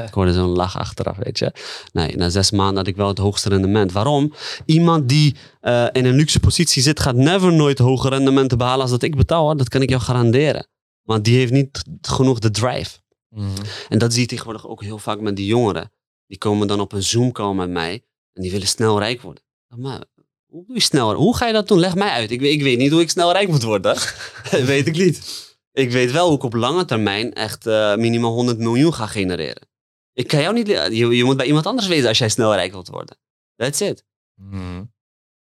Ik 0.06 0.14
hoorde 0.14 0.34
zo'n 0.34 0.50
lach 0.50 0.78
achteraf, 0.78 1.18
weet 1.18 1.40
je. 1.40 1.54
Nee, 1.94 2.16
na 2.16 2.30
zes 2.30 2.52
maanden 2.52 2.78
had 2.78 2.88
ik 2.88 2.96
wel 2.96 3.08
het 3.08 3.18
hoogste 3.18 3.50
rendement. 3.50 3.92
Waarom? 3.92 4.34
Iemand 4.66 5.10
die 5.10 5.36
eh, 5.62 5.86
in 5.92 6.06
een 6.06 6.16
luxe 6.16 6.40
positie 6.40 6.82
zit, 6.82 7.00
gaat 7.00 7.16
never 7.16 7.54
nooit 7.54 7.78
hoger 7.80 8.10
rendementen 8.10 8.58
behalen 8.58 8.82
als 8.82 8.92
dat 8.92 9.02
ik 9.04 9.16
betaal. 9.16 9.44
Hoor. 9.46 9.58
Dat 9.58 9.70
kan 9.70 9.82
ik 9.82 9.90
jou 9.90 10.02
garanderen. 10.02 10.68
Want 11.04 11.24
die 11.24 11.38
heeft 11.38 11.52
niet 11.52 11.84
genoeg 12.02 12.40
de 12.40 12.52
drive. 12.52 13.00
Mhm. 13.30 13.48
En 13.90 14.00
dat 14.00 14.12
zie 14.14 14.22
je 14.22 14.28
tegenwoordig 14.28 14.68
ook 14.68 14.84
heel 14.84 14.98
vaak 14.98 15.20
met 15.20 15.36
die 15.36 15.46
jongeren. 15.46 15.92
Die 16.28 16.38
komen 16.38 16.68
dan 16.68 16.80
op 16.80 16.92
een 16.94 17.04
Zoom 17.04 17.32
call 17.32 17.54
met 17.54 17.70
mij 17.70 18.04
en 18.34 18.42
die 18.42 18.52
willen 18.52 18.68
snel 18.68 19.00
rijk 19.00 19.22
worden. 19.22 19.44
Maar 19.76 20.04
hoe 20.46 20.64
doe 20.66 20.76
je 20.76 20.82
snel? 20.82 21.14
Hoe 21.14 21.36
ga 21.38 21.48
je 21.48 21.54
dat 21.54 21.68
doen? 21.68 21.80
Leg 21.80 21.96
mij 21.96 22.10
uit. 22.10 22.32
Ik, 22.32 22.40
weet- 22.40 22.54
ik 22.54 22.62
weet 22.62 22.78
niet 22.78 22.92
hoe 22.92 23.02
ik 23.02 23.10
snel 23.10 23.32
rijk 23.32 23.48
moet 23.48 23.64
worden. 23.64 23.98
Weet 24.66 24.88
ik 24.88 24.96
niet. 24.98 25.44
Ik 25.76 25.92
weet 25.92 26.12
wel 26.12 26.28
hoe 26.28 26.36
ik 26.36 26.44
op 26.44 26.54
lange 26.54 26.86
termijn 26.86 27.34
echt 27.34 27.68
eh, 27.68 27.96
minimaal 27.96 28.32
100 28.32 28.58
miljoen 28.58 28.94
ga 28.94 29.06
genereren. 29.08 29.68
Ik 30.14 30.28
kan 30.28 30.42
jou 30.42 30.54
niet. 30.54 30.68
Je, 30.68 31.08
je 31.16 31.24
moet 31.24 31.38
bij 31.38 31.46
iemand 31.46 31.66
anders 31.66 31.88
wezen 31.88 32.08
als 32.08 32.18
jij 32.18 32.30
snel 32.30 32.54
rijk 32.56 32.72
wilt 32.72 32.88
worden. 32.88 33.18
That's 33.56 33.80
it. 33.80 34.04
Mhm. 34.36 34.84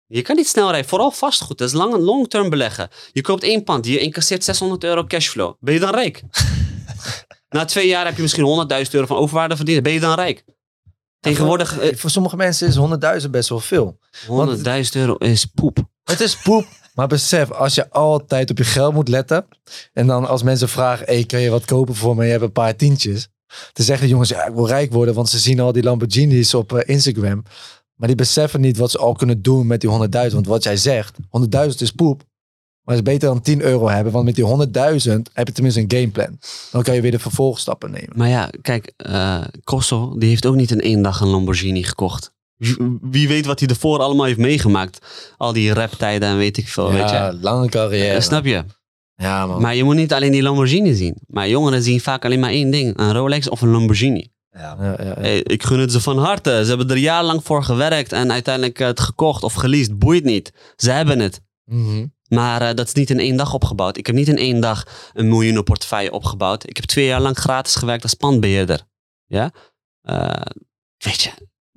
Je 0.07 0.23
kan 0.23 0.37
niet 0.37 0.49
snel 0.49 0.71
rijden, 0.71 0.89
vooral 0.89 1.11
vastgoed. 1.11 1.59
Dat 1.59 1.69
is 1.69 1.75
lang, 1.75 1.97
long-term 1.97 2.51
beleggen. 2.51 2.89
Je 3.13 3.21
koopt 3.21 3.43
één 3.43 3.65
pand, 3.65 3.87
je 3.87 3.99
incasseert 3.99 4.45
600 4.45 4.85
euro 4.85 5.05
cashflow. 5.07 5.55
Ben 5.61 5.75
je 5.75 5.81
dan 5.81 5.95
rijk? 5.95 6.23
Na 7.49 7.65
twee 7.65 7.87
jaar 7.89 8.05
heb 8.07 8.17
je 8.17 8.23
misschien 8.23 8.67
100.000 8.85 8.91
euro 8.91 9.07
van 9.07 9.17
overwaarde 9.17 9.57
verdiend. 9.57 9.83
Ben 9.83 9.93
je 9.93 10.01
dan 10.01 10.15
rijk? 10.15 10.45
Tegenwoordig 11.21 11.79
Eh, 11.79 11.97
Voor 11.97 12.11
sommige 12.11 12.37
mensen 12.37 12.69
is 12.69 12.77
100.000 13.25 13.31
best 13.31 13.49
wel 13.49 13.61
veel. 13.61 13.99
eh, 14.11 14.29
100.000 14.29 14.95
euro 14.97 15.15
is 15.15 15.45
poep. 15.45 15.79
Het 16.05 16.21
is 16.21 16.37
poep. 16.37 16.67
Maar 16.95 17.07
besef, 17.07 17.51
als 17.51 17.75
je 17.75 17.91
altijd 17.91 18.51
op 18.51 18.59
je 18.59 18.65
geld 18.65 18.95
moet 18.95 19.09
letten. 19.09 19.47
En 19.93 20.07
dan 20.07 20.29
als 20.29 20.43
mensen 20.43 20.69
vragen, 20.69 21.07
hey, 21.07 21.25
kan 21.25 21.41
je 21.41 21.51
wat 21.51 21.65
kopen 21.65 21.95
voor 21.95 22.17
me? 22.17 22.25
Je 22.25 22.31
hebt 22.31 22.43
een 22.43 22.53
paar 22.53 22.77
tientjes. 22.77 23.29
Dan 23.73 23.85
zeggen 23.85 24.09
jongens, 24.09 24.29
ja, 24.29 24.47
ik 24.47 24.55
wil 24.55 24.67
rijk 24.67 24.93
worden. 24.93 25.15
Want 25.15 25.29
ze 25.29 25.39
zien 25.39 25.61
al 25.61 25.73
die 25.73 25.83
Lamborghinis 25.83 26.55
op 26.55 26.73
eh, 26.73 26.95
Instagram. 26.95 27.43
Maar 27.95 28.09
die 28.09 28.17
beseffen 28.17 28.61
niet 28.61 28.77
wat 28.77 28.91
ze 28.91 28.99
al 28.99 29.15
kunnen 29.15 29.43
doen 29.43 29.67
met 29.67 29.81
die 29.81 29.91
100.000. 29.91 30.33
Want 30.33 30.47
wat 30.47 30.63
jij 30.63 30.77
zegt, 30.77 31.17
100.000 31.19 31.67
is 31.79 31.91
poep. 31.91 32.23
Maar 32.83 32.97
het 32.97 33.07
is 33.07 33.13
beter 33.13 33.29
dan 33.29 33.41
10 33.41 33.61
euro 33.61 33.89
hebben. 33.89 34.13
Want 34.13 34.25
met 34.25 34.35
die 34.35 34.45
100.000 34.45 35.33
heb 35.33 35.47
je 35.47 35.53
tenminste 35.53 35.81
een 35.81 35.91
gameplan. 35.91 36.39
Dan 36.71 36.83
kan 36.83 36.95
je 36.95 37.01
weer 37.01 37.11
de 37.11 37.19
vervolgstappen 37.19 37.91
nemen. 37.91 38.13
Maar 38.15 38.29
ja, 38.29 38.51
kijk, 38.63 38.93
Kosso, 39.65 40.19
die 40.19 40.29
heeft 40.29 40.47
ook 40.47 40.55
niet 40.55 40.71
in 40.71 40.81
één 40.81 41.03
dag 41.03 41.21
een 41.21 41.29
Lamborghini 41.29 41.83
gekocht. 41.83 42.33
Wie, 43.01 43.29
weet 43.29 43.47
wat 43.47 43.61
hij 43.61 43.69
ervoor 43.69 43.99
allemaal 43.99 44.27
heeft 44.27 44.39
meegemaakt. 44.39 45.07
Al 45.37 45.53
die 45.53 45.73
raptijden 45.73 46.29
en 46.29 46.37
weet 46.37 46.57
ik 46.57 46.69
veel, 46.69 46.93
weet 46.93 47.11
ja, 47.11 47.27
je. 47.27 47.39
lange 47.41 47.69
carrière. 47.69 48.15
Eh, 48.15 48.21
snap 48.21 48.45
je? 48.45 48.65
Ja, 49.15 49.47
man. 49.47 49.61
Maar 49.61 49.75
je 49.75 49.85
moet 49.85 49.95
niet 49.95 50.13
alleen 50.13 50.33
die 50.33 50.43
Lamborghini 50.43 50.95
zien. 50.95 51.17
Maar 51.27 51.49
jongeren 51.49 51.83
zien 51.83 52.01
vaak 52.01 52.25
alleen 52.25 52.41
maar 52.41 52.51
één 52.51 52.71
ding. 52.71 52.99
Een 52.99 53.13
Rolex 53.13 53.49
of 53.49 53.61
een 53.61 53.69
Lamborghini. 53.71 54.31
Ja, 54.51 54.77
ja, 54.81 54.97
ja, 54.99 55.05
ja. 55.05 55.15
Hey, 55.21 55.39
ik 55.43 55.63
gun 55.63 55.79
het 55.79 55.93
ze 55.93 56.01
van 56.01 56.19
harte. 56.19 56.61
Ze 56.63 56.69
hebben 56.69 56.91
er 56.91 56.97
jarenlang 56.97 57.45
voor 57.45 57.65
gewerkt 57.65 58.13
en 58.13 58.33
uiteindelijk 58.33 58.79
het 58.79 59.01
gekocht 59.01 59.43
of 59.43 59.55
geleased. 59.55 59.99
Boeit 59.99 60.25
niet. 60.25 60.53
Ze 60.77 60.91
hebben 60.91 61.19
het. 61.19 61.41
Mhm. 61.65 62.07
Maar 62.29 62.63
eh, 62.63 62.75
dat 62.75 62.87
is 62.87 62.93
niet 62.93 63.11
in 63.11 63.19
één 63.19 63.37
dag 63.37 63.55
opgebouwd. 63.55 63.97
Ik 63.97 64.07
heb 64.07 64.15
niet 64.15 64.29
in 64.29 64.37
één 64.37 64.61
dag 64.61 64.87
een 65.13 65.29
miljoenenportefeuille 65.29 66.13
opgebouwd. 66.13 66.69
Ik 66.69 66.77
heb 66.77 66.85
twee 66.85 67.07
jaar 67.07 67.21
lang 67.21 67.39
gratis 67.39 67.75
gewerkt 67.75 68.03
als 68.03 68.15
pandbeheerder. 68.15 68.83
Ja? 69.27 69.53
Eh, 70.03 70.31
weet 70.99 71.23
je, 71.23 71.31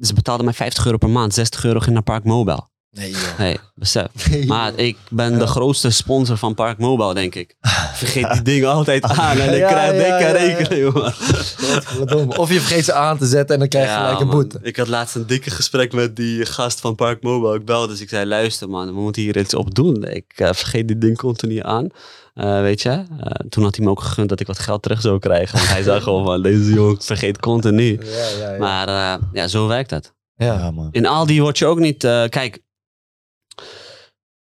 ze 0.05 0.13
betaalden 0.13 0.45
mij 0.45 0.53
50 0.53 0.85
euro 0.85 0.97
per 0.97 1.09
maand. 1.09 1.33
60 1.33 1.63
euro 1.65 1.79
ging 1.79 1.93
naar 1.93 2.03
Park 2.03 2.23
Mobile. 2.23 2.71
Nee, 2.91 3.11
joh. 3.11 3.19
Hey, 3.37 3.57
besef. 3.75 4.07
Maar 4.47 4.75
ik 4.75 4.97
ben 5.09 5.39
de 5.39 5.47
grootste 5.47 5.89
sponsor 5.89 6.37
van 6.37 6.53
Park 6.53 6.77
Mobile, 6.77 7.13
denk 7.13 7.35
ik. 7.35 7.55
Vergeet 7.93 8.31
die 8.33 8.41
dingen 8.41 8.69
altijd 8.69 9.03
aan 9.03 9.37
en 9.37 9.53
ik 9.53 9.57
Ja, 9.59 9.67
krijg 9.67 9.91
ja, 9.91 9.97
dikke 9.97 10.09
ja, 10.09 10.19
ja. 10.19 10.31
rekening. 10.31 10.91
Godverdomme. 10.93 12.37
Of 12.37 12.49
je 12.49 12.59
vergeet 12.59 12.85
ze 12.85 12.93
aan 12.93 13.17
te 13.17 13.25
zetten 13.25 13.53
en 13.53 13.59
dan 13.59 13.69
krijg 13.69 13.87
je 13.89 13.95
gelijk 13.95 14.19
een 14.19 14.27
man. 14.27 14.35
boete. 14.35 14.59
Ik 14.61 14.75
had 14.75 14.87
laatst 14.87 15.15
een 15.15 15.27
dikke 15.27 15.49
gesprek 15.49 15.93
met 15.93 16.15
die 16.15 16.45
gast 16.45 16.79
van 16.79 16.95
Park 16.95 17.23
Mobile. 17.23 17.55
Ik 17.55 17.65
belde, 17.65 17.87
dus 17.87 18.01
ik 18.01 18.09
zei, 18.09 18.25
luister 18.25 18.69
man, 18.69 18.85
we 18.93 19.01
moeten 19.01 19.21
hier 19.21 19.37
iets 19.37 19.53
op 19.53 19.75
doen. 19.75 20.03
Ik 20.03 20.31
eh, 20.35 20.53
vergeet 20.53 20.87
dit 20.87 21.01
ding 21.01 21.17
continu 21.17 21.59
aan. 21.61 21.87
Eh, 22.33 22.61
weet 22.61 22.81
je, 22.81 22.89
Eh, 22.89 23.05
toen 23.49 23.63
had 23.63 23.75
hij 23.75 23.85
me 23.85 23.91
ook 23.91 24.01
gegund 24.01 24.29
dat 24.29 24.39
ik 24.39 24.47
wat 24.47 24.59
geld 24.59 24.81
terug 24.81 25.01
zou 25.01 25.19
krijgen. 25.19 25.57
Want 25.57 25.69
hij 25.69 25.83
zei 25.83 26.01
gewoon 26.05 26.25
van, 26.25 26.41
deze 26.41 26.73
jongen 26.73 27.01
vergeet 27.01 27.39
continu. 27.39 27.99
Ja, 28.05 28.27
ja, 28.39 28.51
ja. 28.51 28.57
Maar 28.59 28.87
eh, 28.87 29.23
ja, 29.33 29.47
zo 29.47 29.67
werkt 29.67 29.89
het. 29.89 30.13
ja. 30.35 30.71
man. 30.71 30.87
In 30.91 31.05
Aldi 31.05 31.41
word 31.41 31.57
je 31.57 31.65
ook 31.65 31.79
niet... 31.79 32.03
eh, 32.03 32.23
kijk, 32.29 32.61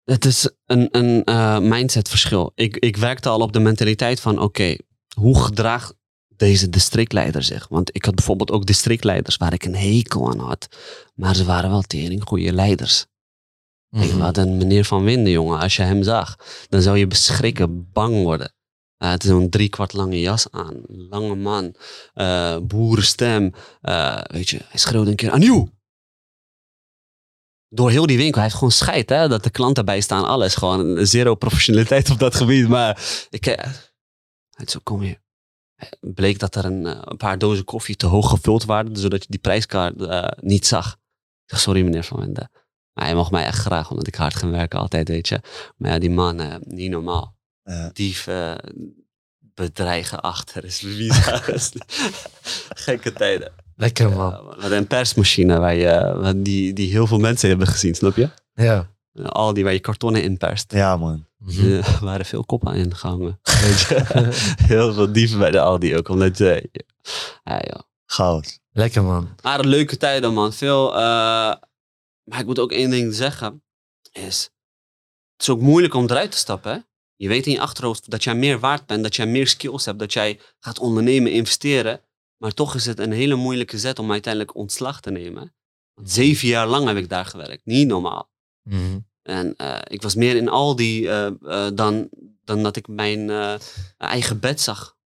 het 0.04 0.24
is 0.24 0.50
een, 0.66 0.88
een 0.90 1.24
eh, 1.24 1.58
mindsetverschil. 1.58 2.52
Ik, 2.54 2.76
ik 2.76 2.96
werkte 2.96 3.28
al 3.28 3.40
op 3.40 3.52
de 3.52 3.60
mentaliteit 3.60 4.20
van... 4.20 4.38
Oké, 4.38 4.76
hoe 5.14 5.42
gedraagt 5.42 5.94
deze 6.36 6.68
districtleider 6.68 7.42
zich? 7.42 7.68
Want 7.68 7.94
ik 7.94 8.04
had 8.04 8.14
bijvoorbeeld 8.14 8.50
ook 8.50 8.66
districtleiders 8.66 9.36
waar 9.36 9.52
ik 9.52 9.64
een 9.64 9.76
hekel 9.76 10.30
aan 10.30 10.38
had. 10.38 10.68
Maar 11.14 11.34
ze 11.34 11.44
waren 11.44 11.70
wel 11.70 11.82
tering 11.82 12.22
goede 12.24 12.52
leiders. 12.52 13.06
Mhm. 13.92 14.04
Ik 14.04 14.10
had 14.10 14.36
een 14.36 14.56
meneer 14.56 14.84
van 14.84 15.04
Winden, 15.04 15.32
jongen. 15.32 15.58
Als 15.58 15.76
je 15.76 15.82
hem 15.82 16.02
zag, 16.02 16.36
dan 16.68 16.82
zou 16.82 16.98
je 16.98 17.06
beschrikken, 17.06 17.90
bang 17.92 18.22
worden. 18.22 18.54
Hij 18.96 19.10
had 19.10 19.22
zo'n 19.22 19.48
driekwart 19.50 19.92
lange 19.92 20.20
jas 20.20 20.50
aan. 20.50 20.82
Lange 20.86 21.34
man. 21.34 21.74
eh, 22.14 22.56
boerenstem. 22.58 23.52
eh, 23.80 24.20
weet 24.22 24.48
je, 24.48 24.60
hij 24.68 24.78
schreeuwde 24.78 25.10
een 25.10 25.16
keer 25.16 25.30
aan 25.30 25.40
you. 25.40 25.68
Door 27.68 27.90
heel 27.90 28.06
die 28.06 28.16
winkel. 28.16 28.34
Hij 28.34 28.42
heeft 28.42 28.54
gewoon 28.54 28.72
scheid, 28.72 29.08
hè. 29.08 29.28
Dat 29.28 29.42
de 29.44 29.50
klanten 29.50 29.84
bij 29.84 30.00
staan. 30.00 30.24
Alles. 30.24 30.54
Gewoon 30.54 31.06
zero 31.06 31.34
professionaliteit 31.34 32.10
op 32.10 32.18
dat 32.18 32.34
gebied. 32.34 32.68
Maar 32.68 33.02
ik... 33.30 33.46
eh, 33.46 33.70
zo, 34.66 34.78
kom 34.82 35.00
hier. 35.00 35.20
Bleek 36.00 36.38
dat 36.38 36.54
er 36.54 36.64
een, 36.64 37.10
een 37.10 37.16
paar 37.16 37.38
dozen 37.38 37.64
koffie 37.64 37.96
te 37.96 38.06
hoog 38.06 38.28
gevuld 38.30 38.64
waren. 38.64 38.96
Zodat 38.96 39.22
je 39.22 39.28
die 39.30 39.40
prijskaart 39.40 39.94
niet 40.42 40.66
zag. 40.66 40.92
Ik 40.92 41.50
zeg, 41.50 41.60
sorry 41.60 41.82
meneer 41.82 42.04
Van 42.04 42.18
Wende. 42.18 42.50
Maar 42.94 43.04
hij 43.04 43.14
mocht 43.14 43.30
mij 43.30 43.44
echt 43.44 43.58
graag, 43.58 43.90
omdat 43.90 44.06
ik 44.06 44.14
hard 44.14 44.34
ga 44.36 44.48
werken 44.50 44.78
altijd, 44.78 45.08
weet 45.08 45.28
je. 45.28 45.40
Maar 45.76 45.90
ja, 45.92 45.98
die 45.98 46.10
man, 46.10 46.40
eh, 46.40 46.54
niet 46.60 46.90
normaal. 46.90 47.36
Ja. 47.64 47.90
Dief 47.92 48.26
eh, 48.26 48.54
bedreigen 49.38 50.20
achter 50.20 50.64
is 50.64 50.80
bizar. 50.80 51.42
Gekke 52.84 53.12
tijden. 53.12 53.52
Lekker 53.76 54.10
man. 54.10 54.30
Ja. 54.30 54.42
Wat 54.60 54.70
een 54.70 54.86
persmachine 54.86 55.58
waar 55.58 55.74
je, 55.74 56.14
wat 56.16 56.44
die, 56.44 56.72
die 56.72 56.90
heel 56.90 57.06
veel 57.06 57.18
mensen 57.18 57.48
hebben 57.48 57.66
gezien, 57.66 57.94
snap 57.94 58.16
je? 58.16 58.28
Ja. 58.54 58.90
Al 59.24 59.52
die 59.52 59.64
waar 59.64 59.72
je 59.72 59.78
kartonnen 59.80 60.22
in 60.22 60.36
perst. 60.36 60.72
ja, 60.72 60.96
man. 60.96 61.26
Mhm. 61.38 61.72
Er 61.72 61.98
waren 62.00 62.26
veel 62.26 62.44
koppen 62.44 62.74
in 62.74 62.94
gehangen. 62.96 63.40
Weet 63.42 63.80
je? 63.80 64.28
heel 64.72 64.92
veel 64.92 65.12
dieven 65.12 65.38
bij 65.38 65.50
de 65.50 65.60
Aldi 65.60 65.96
ook, 65.96 66.08
omdat... 66.08 66.40
eh, 66.40 66.62
ja, 67.44 67.60
joh. 67.68 67.80
Goud. 68.06 68.60
Lekker 68.72 69.02
man. 69.04 69.28
Maar 69.42 69.64
leuke 69.64 69.96
tijden, 69.96 70.32
man. 70.34 70.52
Veel. 70.52 70.96
eh, 70.98 71.52
maar 72.24 72.40
ik 72.40 72.46
moet 72.46 72.58
ook 72.58 72.72
één 72.72 72.90
ding 72.90 73.14
zeggen. 73.14 73.62
Is. 74.12 74.50
Het 75.32 75.42
is 75.42 75.48
ook 75.48 75.60
moeilijk 75.60 75.94
om 75.94 76.04
eruit 76.04 76.30
te 76.30 76.36
stappen. 76.36 76.72
Hè? 76.72 76.78
Je 77.16 77.28
weet 77.28 77.46
in 77.46 77.52
je 77.52 77.60
achterhoofd 77.60 78.10
dat 78.10 78.24
jij 78.24 78.34
meer 78.34 78.58
waard 78.58 78.86
bent. 78.86 79.02
Dat 79.02 79.16
jij 79.16 79.26
meer 79.26 79.46
skills 79.46 79.84
hebt. 79.84 79.98
Dat 79.98 80.12
jij 80.12 80.40
gaat 80.58 80.78
ondernemen, 80.78 81.32
investeren. 81.32 82.00
Maar 82.36 82.52
toch 82.52 82.74
is 82.74 82.86
het 82.86 82.98
een 82.98 83.12
hele 83.12 83.34
moeilijke 83.34 83.78
zet 83.78 83.98
om 83.98 84.10
uiteindelijk 84.10 84.54
ontslag 84.54 85.00
te 85.00 85.10
nemen. 85.10 85.54
Want 85.94 86.10
zeven 86.10 86.48
jaar 86.48 86.66
lang 86.66 86.86
heb 86.86 86.96
ik 86.96 87.08
daar 87.08 87.26
gewerkt. 87.26 87.64
Niet 87.64 87.86
normaal. 87.86 88.30
Mhm. 88.62 88.98
En 89.22 89.56
eh, 89.56 89.78
ik 89.84 90.02
was 90.02 90.14
meer 90.14 90.36
in 90.36 90.48
al 90.48 90.76
die 90.76 91.08
eh, 91.08 91.26
eh, 91.26 91.74
dan, 91.74 92.08
dan 92.44 92.62
dat 92.62 92.76
ik 92.76 92.88
mijn 92.88 93.30
eigen 93.96 94.40
bed 94.40 94.60
zag. 94.60 94.96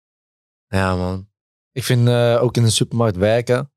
Ja 0.66 0.96
man. 0.96 1.28
Ik 1.72 1.84
vind 1.84 2.08
ook 2.40 2.56
in 2.56 2.62
een 2.62 2.70
supermarkt 2.70 3.16
werken. 3.16 3.72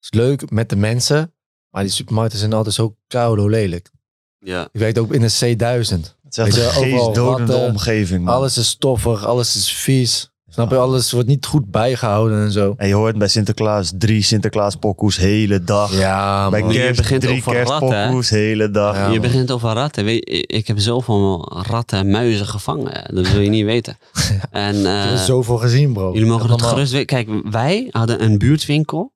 is 0.00 0.12
leuk 0.12 0.50
met 0.50 0.68
de 0.68 0.76
mensen. 0.76 1.34
Maar 1.74 1.82
die 1.82 1.92
supermarkten 1.92 2.38
zijn 2.38 2.52
altijd 2.52 2.74
zo 2.74 2.96
koude 3.06 3.48
lelijk. 3.48 3.90
Ja. 4.38 4.68
Ik 4.72 4.80
werkte 4.80 5.00
ook 5.00 5.14
in 5.14 5.22
een 5.22 5.30
C1000. 5.30 6.00
Het 6.22 6.36
is 6.36 6.38
echt 6.38 6.80
Weet 6.80 6.86
een 6.86 7.14
ratten, 7.14 7.60
omgeving, 7.60 8.24
man. 8.24 8.34
Alles 8.34 8.58
is 8.58 8.68
stoffig, 8.68 9.24
alles 9.24 9.56
is 9.56 9.72
vies. 9.72 10.30
Snap 10.48 10.70
je? 10.70 10.76
Alles 10.76 11.12
wordt 11.12 11.28
niet 11.28 11.46
goed 11.46 11.70
bijgehouden 11.70 12.44
en 12.44 12.52
zo. 12.52 12.74
En 12.76 12.88
je 12.88 12.94
hoort 12.94 13.18
bij 13.18 13.28
Sinterklaas 13.28 13.92
drie 13.98 14.22
Sinterklaas 14.22 14.76
pokoes 14.76 15.16
hele 15.16 15.64
dag. 15.64 15.98
Ja, 15.98 16.50
bij 16.50 16.60
man. 16.60 16.72
je 16.72 16.92
begint 16.96 17.20
drie 17.20 17.36
over 17.36 17.62
ratten, 17.62 17.88
hè? 17.88 17.94
kerstpokoes 17.94 18.30
hele 18.30 18.70
dag. 18.70 18.96
Ja, 18.96 19.04
je 19.04 19.10
man. 19.10 19.20
begint 19.20 19.50
over 19.50 19.72
ratten. 19.72 20.04
Weet, 20.04 20.44
ik 20.46 20.66
heb 20.66 20.78
zoveel 20.78 21.52
ratten 21.66 21.98
en 21.98 22.10
muizen 22.10 22.46
gevangen. 22.46 23.14
Dat 23.14 23.30
wil 23.30 23.40
je 23.40 23.50
niet 23.50 23.64
weten. 23.64 23.98
En, 24.50 24.86
er 24.86 25.12
eh, 25.12 25.24
zoveel 25.24 25.56
gezien, 25.56 25.92
bro. 25.92 26.12
Jullie 26.12 26.28
mogen 26.28 26.42
het 26.42 26.50
Helemaal. 26.50 26.72
gerust 26.74 26.92
weten. 26.92 27.06
Kijk, 27.06 27.50
wij 27.50 27.88
hadden 27.90 28.22
een 28.22 28.38
buurtwinkel. 28.38 29.12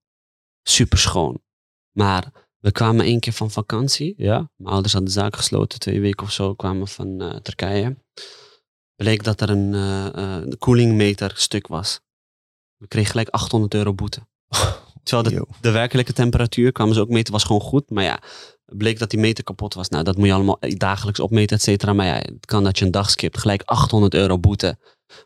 Super 0.63 0.99
schoon. 0.99 1.41
Maar 1.93 2.33
we 2.69 2.75
kwamen 2.75 3.05
één 3.05 3.21
keer 3.21 3.33
van 3.33 3.51
vakantie. 3.51 4.15
Ja. 4.17 4.51
Mijn 4.57 4.73
ouders 4.73 4.93
hadden 4.93 5.13
de 5.13 5.21
zaak 5.21 5.37
gesloten. 5.37 5.79
Twee 5.79 6.01
weken 6.01 6.27
of 6.27 6.33
zo 6.33 6.55
kwamen 6.55 6.89
van 6.89 7.21
eh, 7.21 7.37
Turkije. 7.37 7.97
Bleek 8.97 9.25
dat 9.25 9.41
er 9.41 9.51
een 9.51 9.75
eh 9.75 10.07
eh, 10.07 10.43
een 10.43 10.59
koelingmeter 10.59 11.33
stuk 11.35 11.67
was. 11.67 12.01
We 12.77 12.87
kregen 12.89 13.11
gelijk 13.11 13.29
800 13.29 13.75
euro 13.75 13.95
boete. 13.95 14.21
Terwijl 15.03 15.29
de, 15.37 15.47
de 15.61 15.71
werkelijke 15.71 16.13
temperatuur 16.13 16.73
kwamen 16.73 16.95
ze 16.95 17.01
ook 17.01 17.09
meten, 17.09 17.33
was 17.33 17.45
gewoon 17.45 17.61
goed. 17.61 17.91
Maar 17.91 18.05
ja, 18.05 18.21
bleek 18.65 18.99
dat 18.99 19.11
die 19.11 19.21
meter 19.21 19.45
kapot 19.45 19.75
was. 19.75 19.89
Nou, 19.89 20.05
dat 20.05 20.17
moet 20.17 20.27
je 20.27 20.33
allemaal 20.33 20.59
dagelijks 20.61 21.21
opmeten, 21.21 21.57
et 21.57 21.63
cetera. 21.63 21.93
Maar 21.93 22.07
ja, 22.07 22.15
het 22.15 22.47
kan 22.47 22.65
dat 22.65 22.79
je 22.79 22.85
een 22.85 22.91
dag 22.91 23.11
skipt. 23.11 23.39
Gelijk 23.39 23.63
800 23.65 24.15
euro 24.15 24.39
boete. 24.39 24.79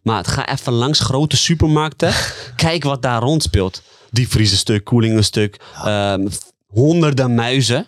Maar 0.02 0.24
ga 0.24 0.48
even 0.48 0.72
langs 0.72 1.00
grote 1.00 1.36
supermarkten. 1.36 2.12
kijk 2.56 2.84
wat 2.84 3.02
daar 3.02 3.20
rondspeelt. 3.20 3.82
Diepvriezen 4.10 4.58
stuk, 4.58 4.84
koeling 4.84 5.16
een 5.16 5.24
stuk. 5.24 5.60
ehm, 5.84 6.28
honderden 6.72 7.34
muizen. 7.34 7.86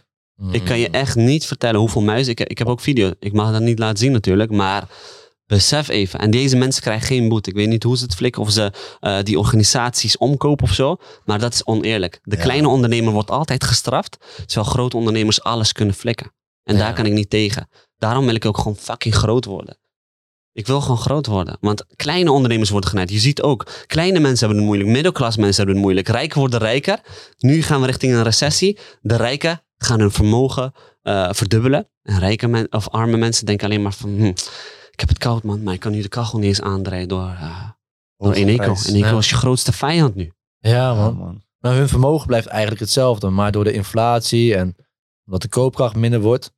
Ik 0.50 0.64
kan 0.64 0.78
je 0.78 0.88
Mm. 0.88 0.94
echt 0.94 1.16
niet 1.16 1.46
vertellen 1.46 1.80
hoeveel 1.80 2.02
muizen. 2.02 2.32
Ik, 2.32 2.40
ik 2.40 2.58
heb 2.58 2.66
ook 2.68 2.80
video. 2.80 3.10
Ik 3.18 3.32
mag 3.32 3.52
dat 3.52 3.60
niet 3.60 3.78
laten 3.78 3.98
zien 3.98 4.12
natuurlijk. 4.12 4.50
Maar 4.50 4.88
besef 5.46 5.88
even. 5.88 6.18
En 6.20 6.30
deze 6.30 6.56
mensen 6.56 6.82
krijgen 6.82 7.06
geen 7.06 7.28
boete. 7.28 7.50
Ik 7.50 7.56
weet 7.56 7.68
niet 7.68 7.82
hoe 7.82 7.96
ze 7.96 8.04
het 8.04 8.14
flikken. 8.14 8.42
Of 8.42 8.50
ze 8.50 8.72
eh, 9.00 9.18
die 9.22 9.38
organisaties 9.38 10.16
omkopen 10.16 10.64
of 10.66 10.72
zo. 10.72 10.96
Maar 11.24 11.38
dat 11.38 11.52
is 11.54 11.64
oneerlijk. 11.64 12.18
De 12.22 12.36
Ja. 12.36 12.42
kleine 12.42 12.68
ondernemer 12.68 13.12
wordt 13.12 13.30
altijd 13.30 13.64
gestraft. 13.64 14.16
Terwijl 14.46 14.66
grote 14.70 14.96
ondernemers 14.96 15.42
alles 15.42 15.72
kunnen 15.72 15.94
flikken. 15.94 16.32
En 16.62 16.74
Ja. 16.74 16.80
daar 16.80 16.92
kan 16.94 17.06
ik 17.06 17.12
niet 17.12 17.30
tegen. 17.30 17.68
Daarom 17.98 18.26
wil 18.26 18.34
ik 18.34 18.44
ook 18.44 18.56
gewoon 18.58 18.76
fucking 18.76 19.14
groot 19.14 19.44
worden. 19.44 19.78
Ik 20.54 20.66
wil 20.66 20.80
gewoon 20.80 20.96
groot 20.98 21.26
worden. 21.26 21.56
Want 21.60 21.84
kleine 21.96 22.32
ondernemers 22.32 22.70
worden 22.70 22.90
genaaid. 22.90 23.10
Je 23.10 23.18
ziet 23.18 23.42
ook, 23.42 23.66
kleine 23.86 24.18
mensen 24.20 24.38
hebben 24.38 24.56
het 24.56 24.66
moeilijk. 24.66 24.90
Middelklas 24.90 25.36
mensen 25.36 25.56
hebben 25.56 25.74
het 25.74 25.84
moeilijk. 25.84 26.08
Rijken 26.08 26.38
worden 26.38 26.58
rijker. 26.58 26.98
Nu 27.38 27.62
gaan 27.62 27.80
we 27.80 27.86
richting 27.86 28.12
een 28.14 28.22
recessie. 28.22 28.78
De 29.00 29.16
rijken 29.16 29.62
gaan 29.76 30.00
hun 30.00 30.10
vermogen 30.10 30.72
eh, 31.02 31.28
verdubbelen. 31.32 31.88
En 32.02 32.18
rijke 32.18 32.46
men, 32.48 32.66
of 32.72 32.88
arme 32.88 33.16
mensen 33.16 33.46
denken 33.46 33.66
alleen 33.66 33.82
maar 33.82 33.92
van... 33.92 34.10
hm, 34.16 34.24
ik 34.90 35.00
heb 35.00 35.08
het 35.08 35.18
koud 35.18 35.42
man, 35.42 35.62
maar 35.62 35.74
ik 35.74 35.80
kan 35.80 35.92
nu 35.92 36.02
de 36.02 36.08
kachel 36.08 36.38
niet 36.38 36.48
eens 36.48 36.60
aandraaien 36.60 37.08
door, 37.08 37.22
eh 37.40 37.68
door 38.16 38.32
Eneco. 38.32 38.74
Eneco 38.88 39.06
Ja. 39.08 39.18
is 39.18 39.30
je 39.30 39.36
grootste 39.36 39.72
vijand 39.72 40.14
nu. 40.14 40.32
Ja, 40.58 40.70
Ja, 40.70 40.94
man. 40.94 41.16
man. 41.16 41.42
Maar 41.58 41.74
hun 41.74 41.88
vermogen 41.88 42.26
blijft 42.26 42.46
eigenlijk 42.46 42.80
hetzelfde. 42.80 43.28
Maar 43.30 43.52
door 43.52 43.64
de 43.64 43.72
inflatie 43.72 44.54
en 44.56 44.76
omdat 45.26 45.42
de 45.42 45.48
koopkracht 45.48 45.94
minder 45.96 46.20
wordt, 46.20 46.52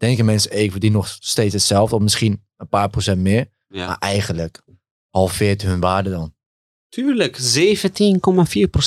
denken 0.00 0.24
mensen, 0.24 0.50
hey, 0.50 0.62
ik 0.62 0.70
verdien 0.70 0.92
nog 0.92 1.16
steeds 1.20 1.54
hetzelfde. 1.54 1.96
Of 1.96 2.02
misschien 2.02 2.44
een 2.56 2.68
paar 2.68 2.88
procent 2.88 3.20
meer. 3.20 3.46
Ja. 3.68 3.86
Maar 3.86 3.98
eigenlijk 3.98 4.62
halveert 5.10 5.62
hun 5.62 5.80
waarde 5.80 6.10
dan. 6.10 6.34
Tuurlijk, 6.88 7.38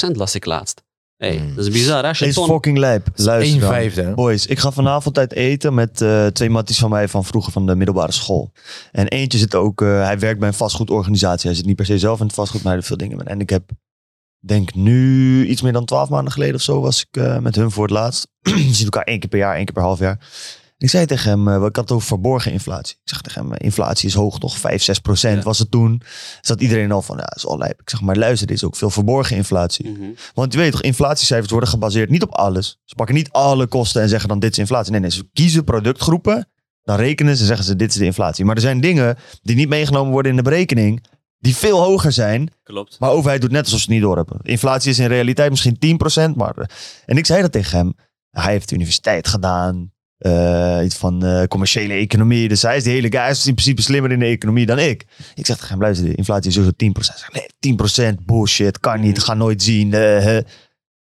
17,4% 0.10 0.12
las 0.12 0.36
ik 0.36 0.46
laatst. 0.46 0.84
Hey, 1.18 1.38
Hmm. 1.38 1.56
Dat 1.56 1.66
is 1.66 1.72
bizar. 1.72 2.04
Als 2.04 2.20
je 2.20 2.34
ton... 2.34 2.48
fucking 2.48 2.78
lijp. 2.78 3.08
Luister 3.16 3.60
dan. 3.60 3.70
vijfde. 3.70 4.14
Boys, 4.14 4.46
ik 4.46 4.60
ga 4.60 4.72
vanavond 4.72 5.18
uit 5.18 5.34
eten 5.34 5.74
met 5.74 6.02
eh, 6.02 6.28
twee 6.28 6.50
matties 6.50 6.80
van 6.80 6.90
mij 6.90 7.08
van 7.08 7.26
vroeger 7.26 7.52
van 7.52 7.66
de 7.66 7.76
middelbare 7.76 8.12
school. 8.12 8.52
En 8.92 9.08
eentje 9.08 9.38
zit 9.38 9.56
ook, 9.56 9.82
eh, 9.82 10.04
hij 10.04 10.20
werkt 10.20 10.40
bij 10.40 10.48
een 10.48 10.54
vastgoedorganisatie. 10.54 11.48
Hij 11.48 11.58
zit 11.58 11.66
niet 11.66 11.76
per 11.76 11.86
se 11.86 12.00
zelf 12.00 12.20
in 12.20 12.26
het 12.26 12.36
vastgoed, 12.36 12.62
maar 12.62 12.72
hij 12.72 12.80
doet 12.80 12.90
veel 12.90 12.98
dingen. 12.98 13.18
met. 13.18 13.28
En 13.28 13.40
ik 13.40 13.50
heb, 13.50 13.70
denk 14.40 14.74
nu, 14.74 15.46
iets 15.46 15.62
meer 15.62 15.74
dan 15.74 15.86
twaalf 15.86 16.10
maanden 16.10 16.34
geleden 16.34 16.56
of 16.56 16.62
zo, 16.62 16.82
was 16.82 17.02
ik 17.02 17.22
eh, 17.22 17.40
met 17.40 17.56
hun 17.56 17.72
voor 17.72 17.84
het 17.84 17.94
laatst. 17.94 18.28
We 18.42 18.74
zien 18.74 18.84
elkaar 18.84 19.04
één 19.04 19.20
keer 19.20 19.30
per 19.30 19.40
jaar, 19.40 19.56
één 19.56 19.66
keer 19.66 19.74
per 19.74 19.84
half 19.84 20.00
jaar. 20.00 20.20
Ik 20.84 20.90
zei 20.90 21.06
tegen 21.06 21.30
hem, 21.30 21.48
eh, 21.48 21.54
ik 21.56 21.62
had 21.62 21.76
het 21.76 21.92
over 21.92 22.08
verborgen 22.08 22.52
inflatie. 22.52 22.96
Ik 22.96 23.10
zeg 23.10 23.22
tegen 23.22 23.42
hem, 23.42 23.54
inflatie 23.54 24.08
is 24.08 24.14
hoog, 24.14 24.40
toch 24.40 24.58
5, 24.58 24.84
6 24.84 25.00
procent 25.00 25.38
Ja. 25.38 25.44
was 25.44 25.60
het 25.60 25.72
toen. 25.72 26.02
Zat 26.42 26.62
iedereen 26.62 26.92
al 26.92 27.02
van, 27.02 27.18
ja, 27.18 27.24
dat 27.24 27.36
is 27.36 27.46
al 27.46 27.58
lijp. 27.58 27.82
Ik 27.82 27.90
zeg, 27.90 28.02
maar 28.02 28.16
luister, 28.16 28.48
er 28.48 28.54
is 28.54 28.64
ook 28.64 28.76
veel 28.76 28.90
verborgen 28.90 29.36
inflatie. 29.36 29.90
Mhm. 29.90 30.04
Want 30.34 30.54
je 30.54 30.60
weet 30.60 30.72
toch, 30.72 30.82
inflatiecijfers 30.82 31.52
worden 31.52 31.70
gebaseerd 31.70 32.10
niet 32.10 32.24
op 32.24 32.32
alles. 32.32 32.80
Ze 32.84 32.96
pakken 32.96 33.16
niet 33.16 33.32
alle 33.32 33.68
kosten 33.68 34.02
en 34.02 34.10
zeggen 34.10 34.30
dan 34.30 34.40
dit 34.40 34.52
is 34.52 34.58
inflatie. 34.58 34.92
Nee, 34.92 35.02
nee, 35.02 35.12
ze 35.12 35.30
kiezen 35.34 35.64
productgroepen. 35.64 36.48
Dan 36.84 36.96
rekenen 36.98 37.36
ze 37.36 37.42
en 37.42 37.48
zeggen 37.48 37.66
ze 37.66 37.76
dit 37.76 37.90
is 37.90 37.96
de 37.96 38.06
inflatie. 38.06 38.46
Maar 38.46 38.56
er 38.56 38.62
zijn 38.62 38.82
dingen 38.82 39.18
die 39.42 39.56
niet 39.56 39.70
meegenomen 39.70 40.12
worden 40.12 40.32
in 40.32 40.38
de 40.38 40.44
berekening. 40.44 41.04
Die 41.40 41.56
veel 41.56 41.80
hoger 41.80 42.12
zijn. 42.12 42.52
Klopt. 42.64 43.00
Maar 43.00 43.10
de 43.10 43.16
overheid 43.16 43.42
doet 43.42 43.52
net 43.52 43.64
alsof 43.64 43.80
ze 43.80 43.86
het 43.86 43.94
niet 43.94 44.02
door 44.02 44.16
hebben. 44.16 44.38
Inflatie 44.42 44.92
is 44.92 45.00
in 45.00 45.08
realiteit 45.08 45.50
misschien 45.50 45.78
10%. 45.78 46.36
Maar, 46.36 46.58
eh, 46.58 46.66
en 47.06 47.18
ik 47.18 47.26
zei 47.26 47.42
dat 47.42 47.52
tegen 47.52 47.78
hem. 47.78 47.94
Hij 48.30 48.52
heeft 48.52 48.70
de 48.70 48.76
universiteit 48.76 49.28
gedaan. 49.28 49.92
Eh, 50.24 50.80
iets 50.86 50.96
van 50.96 51.26
eh, 51.26 51.44
commerciële 51.48 51.94
economie. 51.94 52.48
Dus 52.48 52.62
hij 52.62 52.78
is 52.78 52.84
de 52.84 52.90
hele 52.90 53.12
guy. 53.12 53.20
Hij 53.20 53.30
is 53.30 53.48
in 53.48 53.54
principe 53.54 53.82
slimmer 53.82 54.12
in 54.12 54.20
de 54.20 54.26
economie 54.26 54.66
dan 54.66 54.80
ik. 54.80 55.06
Ik 55.36 55.46
zeg 55.46 55.56
tegen 55.56 55.72
hem, 55.72 55.82
luister, 55.82 56.06
de 56.08 56.16
inflatie 56.16 56.48
is 56.50 56.54
sowieso 56.56 56.76
10%. 56.76 57.08
Hij 57.08 57.18
zegt, 57.18 57.34
nee, 57.60 58.14
10% 58.14 58.16
bullshit. 58.26 58.80
Kan 58.80 59.00
niet, 59.02 59.20
ga 59.20 59.34
nooit 59.34 59.64
zien. 59.64 59.92
hè. 59.92 60.38
ik 60.38 60.46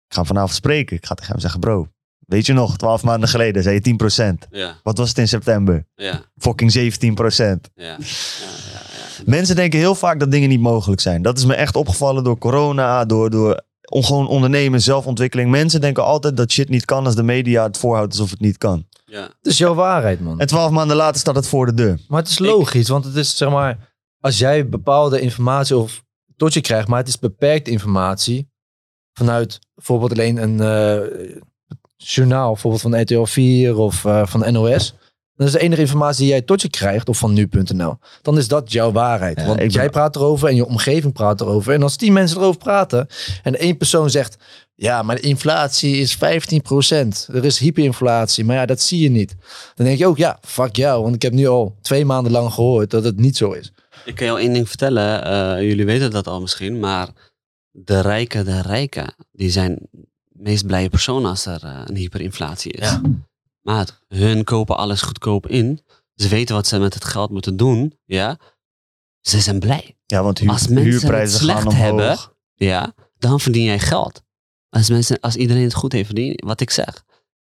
ga 0.07 0.15
hem 0.17 0.25
vanavond 0.25 0.53
spreken. 0.53 0.95
Ik 0.97 1.05
ga 1.05 1.13
tegen 1.15 1.31
hem 1.31 1.41
zeggen, 1.41 1.59
bro. 1.59 1.87
Weet 2.27 2.45
je 2.45 2.53
nog, 2.53 2.77
12 2.77 3.03
maanden 3.03 3.29
geleden 3.29 3.63
zei 3.63 3.79
je 3.83 4.33
10%. 4.43 4.47
Ja, 4.49 4.75
Wat 4.83 4.97
was 4.97 5.09
het 5.09 5.17
in 5.17 5.27
september? 5.27 5.85
ja, 5.95 6.21
Fucking 6.37 6.71
17%. 6.71 6.75
ja. 6.77 7.49
ja, 7.75 7.97
ja, 7.97 7.97
ja. 7.97 9.23
Mensen 9.25 9.55
denken 9.55 9.79
heel 9.79 9.95
vaak 9.95 10.19
dat 10.19 10.31
dingen 10.31 10.49
niet 10.49 10.59
mogelijk 10.59 11.01
zijn. 11.01 11.21
Dat 11.21 11.37
is 11.37 11.45
me 11.45 11.53
echt 11.53 11.75
opgevallen 11.75 12.23
door 12.23 12.37
corona, 12.37 13.05
door, 13.05 13.29
door 13.29 13.61
on- 13.89 14.03
gewoon 14.03 14.27
ondernemen, 14.27 14.81
zelfontwikkeling. 14.81 15.49
Mensen 15.49 15.81
denken 15.81 16.03
altijd 16.03 16.37
dat 16.37 16.51
shit 16.51 16.69
niet 16.69 16.85
kan 16.85 17.05
als 17.05 17.15
de 17.15 17.23
media 17.23 17.63
het 17.63 17.77
voorhoudt 17.77 18.11
alsof 18.11 18.29
het 18.29 18.39
niet 18.39 18.57
kan. 18.57 18.85
Ja. 19.13 19.21
Het 19.21 19.51
is 19.51 19.57
jouw 19.57 19.73
waarheid, 19.73 20.19
man. 20.19 20.39
En 20.39 20.47
twaalf 20.47 20.71
maanden 20.71 20.97
later 20.97 21.19
staat 21.19 21.35
het 21.35 21.47
voor 21.47 21.65
de 21.65 21.73
deur. 21.73 21.99
Maar 22.07 22.19
het 22.19 22.29
is 22.29 22.39
logisch, 22.39 22.87
want 22.87 23.05
het 23.05 23.15
is 23.15 23.37
zeg 23.37 23.49
maar, 23.49 23.77
als 24.19 24.37
jij 24.37 24.69
bepaalde 24.69 25.19
informatie 25.19 25.77
of 25.77 26.03
tot 26.37 26.53
je 26.53 26.61
krijgt, 26.61 26.87
maar 26.87 26.99
het 26.99 27.07
is 27.07 27.19
beperkte 27.19 27.71
informatie 27.71 28.51
vanuit 29.13 29.59
bijvoorbeeld 29.75 30.11
alleen 30.11 30.37
een 30.37 30.59
eh, 30.59 31.29
journaal, 31.97 32.51
bijvoorbeeld 32.51 32.81
van 32.81 33.01
RTL 33.01 33.23
4 33.23 33.77
of 33.77 34.05
eh, 34.05 34.25
van 34.25 34.53
NOS. 34.53 34.95
Dat 35.35 35.47
is 35.47 35.53
de 35.53 35.59
enige 35.59 35.81
informatie 35.81 36.21
die 36.21 36.31
jij 36.31 36.41
tot 36.41 36.61
je 36.61 36.69
krijgt, 36.69 37.09
of 37.09 37.17
van 37.17 37.33
nu.nl. 37.33 37.97
Dan 38.21 38.37
is 38.37 38.47
dat 38.47 38.71
jouw 38.71 38.91
waarheid. 38.91 39.39
Ja, 39.39 39.45
Want 39.45 39.73
jij 39.73 39.89
praat 39.89 40.15
erover 40.15 40.47
en 40.47 40.55
je 40.55 40.65
omgeving 40.65 41.13
praat 41.13 41.41
erover. 41.41 41.73
En 41.73 41.83
als 41.83 41.95
tien 41.95 42.13
mensen 42.13 42.37
erover 42.37 42.59
praten 42.59 43.07
en 43.43 43.59
één 43.59 43.77
persoon 43.77 44.09
zegt... 44.09 44.37
Ja, 44.75 45.01
maar 45.03 45.15
de 45.15 45.21
inflatie 45.21 45.95
is 45.97 46.15
15%. 46.15 46.19
Er 47.33 47.45
is 47.45 47.59
hyperinflatie, 47.59 48.45
maar 48.45 48.55
ja, 48.55 48.65
dat 48.65 48.81
zie 48.81 48.99
je 49.01 49.09
niet. 49.09 49.35
Dan 49.75 49.85
denk 49.85 49.97
je 49.97 50.07
ook, 50.07 50.17
ja, 50.17 50.39
fuck 50.41 50.75
jou. 50.75 51.03
Want 51.03 51.15
ik 51.15 51.21
heb 51.21 51.33
nu 51.33 51.47
al 51.47 51.77
twee 51.81 52.05
maanden 52.05 52.31
lang 52.31 52.53
gehoord 52.53 52.89
dat 52.89 53.03
het 53.03 53.17
niet 53.19 53.37
zo 53.37 53.51
is. 53.51 53.71
Ik 54.05 54.15
kan 54.15 54.25
jou 54.27 54.39
één 54.39 54.53
ding 54.53 54.67
vertellen. 54.67 55.23
eh, 55.25 55.61
jullie 55.67 55.85
weten 55.85 56.11
dat 56.11 56.27
al 56.27 56.41
misschien. 56.41 56.79
Maar 56.79 57.09
de 57.71 57.99
rijken, 58.01 58.45
de 58.45 58.61
rijken, 58.61 59.15
die 59.31 59.49
zijn 59.49 59.77
de 59.91 60.07
meest 60.43 60.65
blije 60.67 60.89
personen 60.89 61.29
als 61.29 61.45
er 61.45 61.63
eh, 61.63 61.81
een 61.85 61.95
hyperinflatie 61.95 62.71
is. 62.71 62.87
Ja. 62.89 63.01
Maar 63.61 63.87
hun 64.07 64.43
kopen 64.43 64.77
alles 64.77 65.01
goedkoop 65.01 65.47
in. 65.47 65.79
Ze 66.15 66.27
weten 66.27 66.55
wat 66.55 66.67
ze 66.67 66.79
met 66.79 66.93
het 66.93 67.03
geld 67.05 67.29
moeten 67.31 67.57
doen. 67.57 67.99
Ja. 68.05 68.37
Ze 69.21 69.39
zijn 69.39 69.59
blij. 69.59 69.97
Ja, 70.05 70.23
want 70.23 70.39
huur, 70.39 70.49
Als 70.49 70.67
mensen 70.67 70.91
het 70.91 71.01
huurprijzen 71.01 71.39
slecht 71.39 71.57
gaan 71.57 71.67
omhoog. 71.67 71.83
hebben, 71.83 72.17
ja, 72.53 72.93
dan 73.17 73.39
verdien 73.39 73.63
jij 73.63 73.79
geld. 73.79 74.22
Als, 74.73 74.89
mensen, 74.89 75.19
als 75.19 75.35
iedereen 75.35 75.63
het 75.63 75.73
goed 75.73 75.91
heeft 75.91 76.05
verdiend, 76.05 76.41
wat 76.41 76.61
ik 76.61 76.69
zeg. 76.69 77.03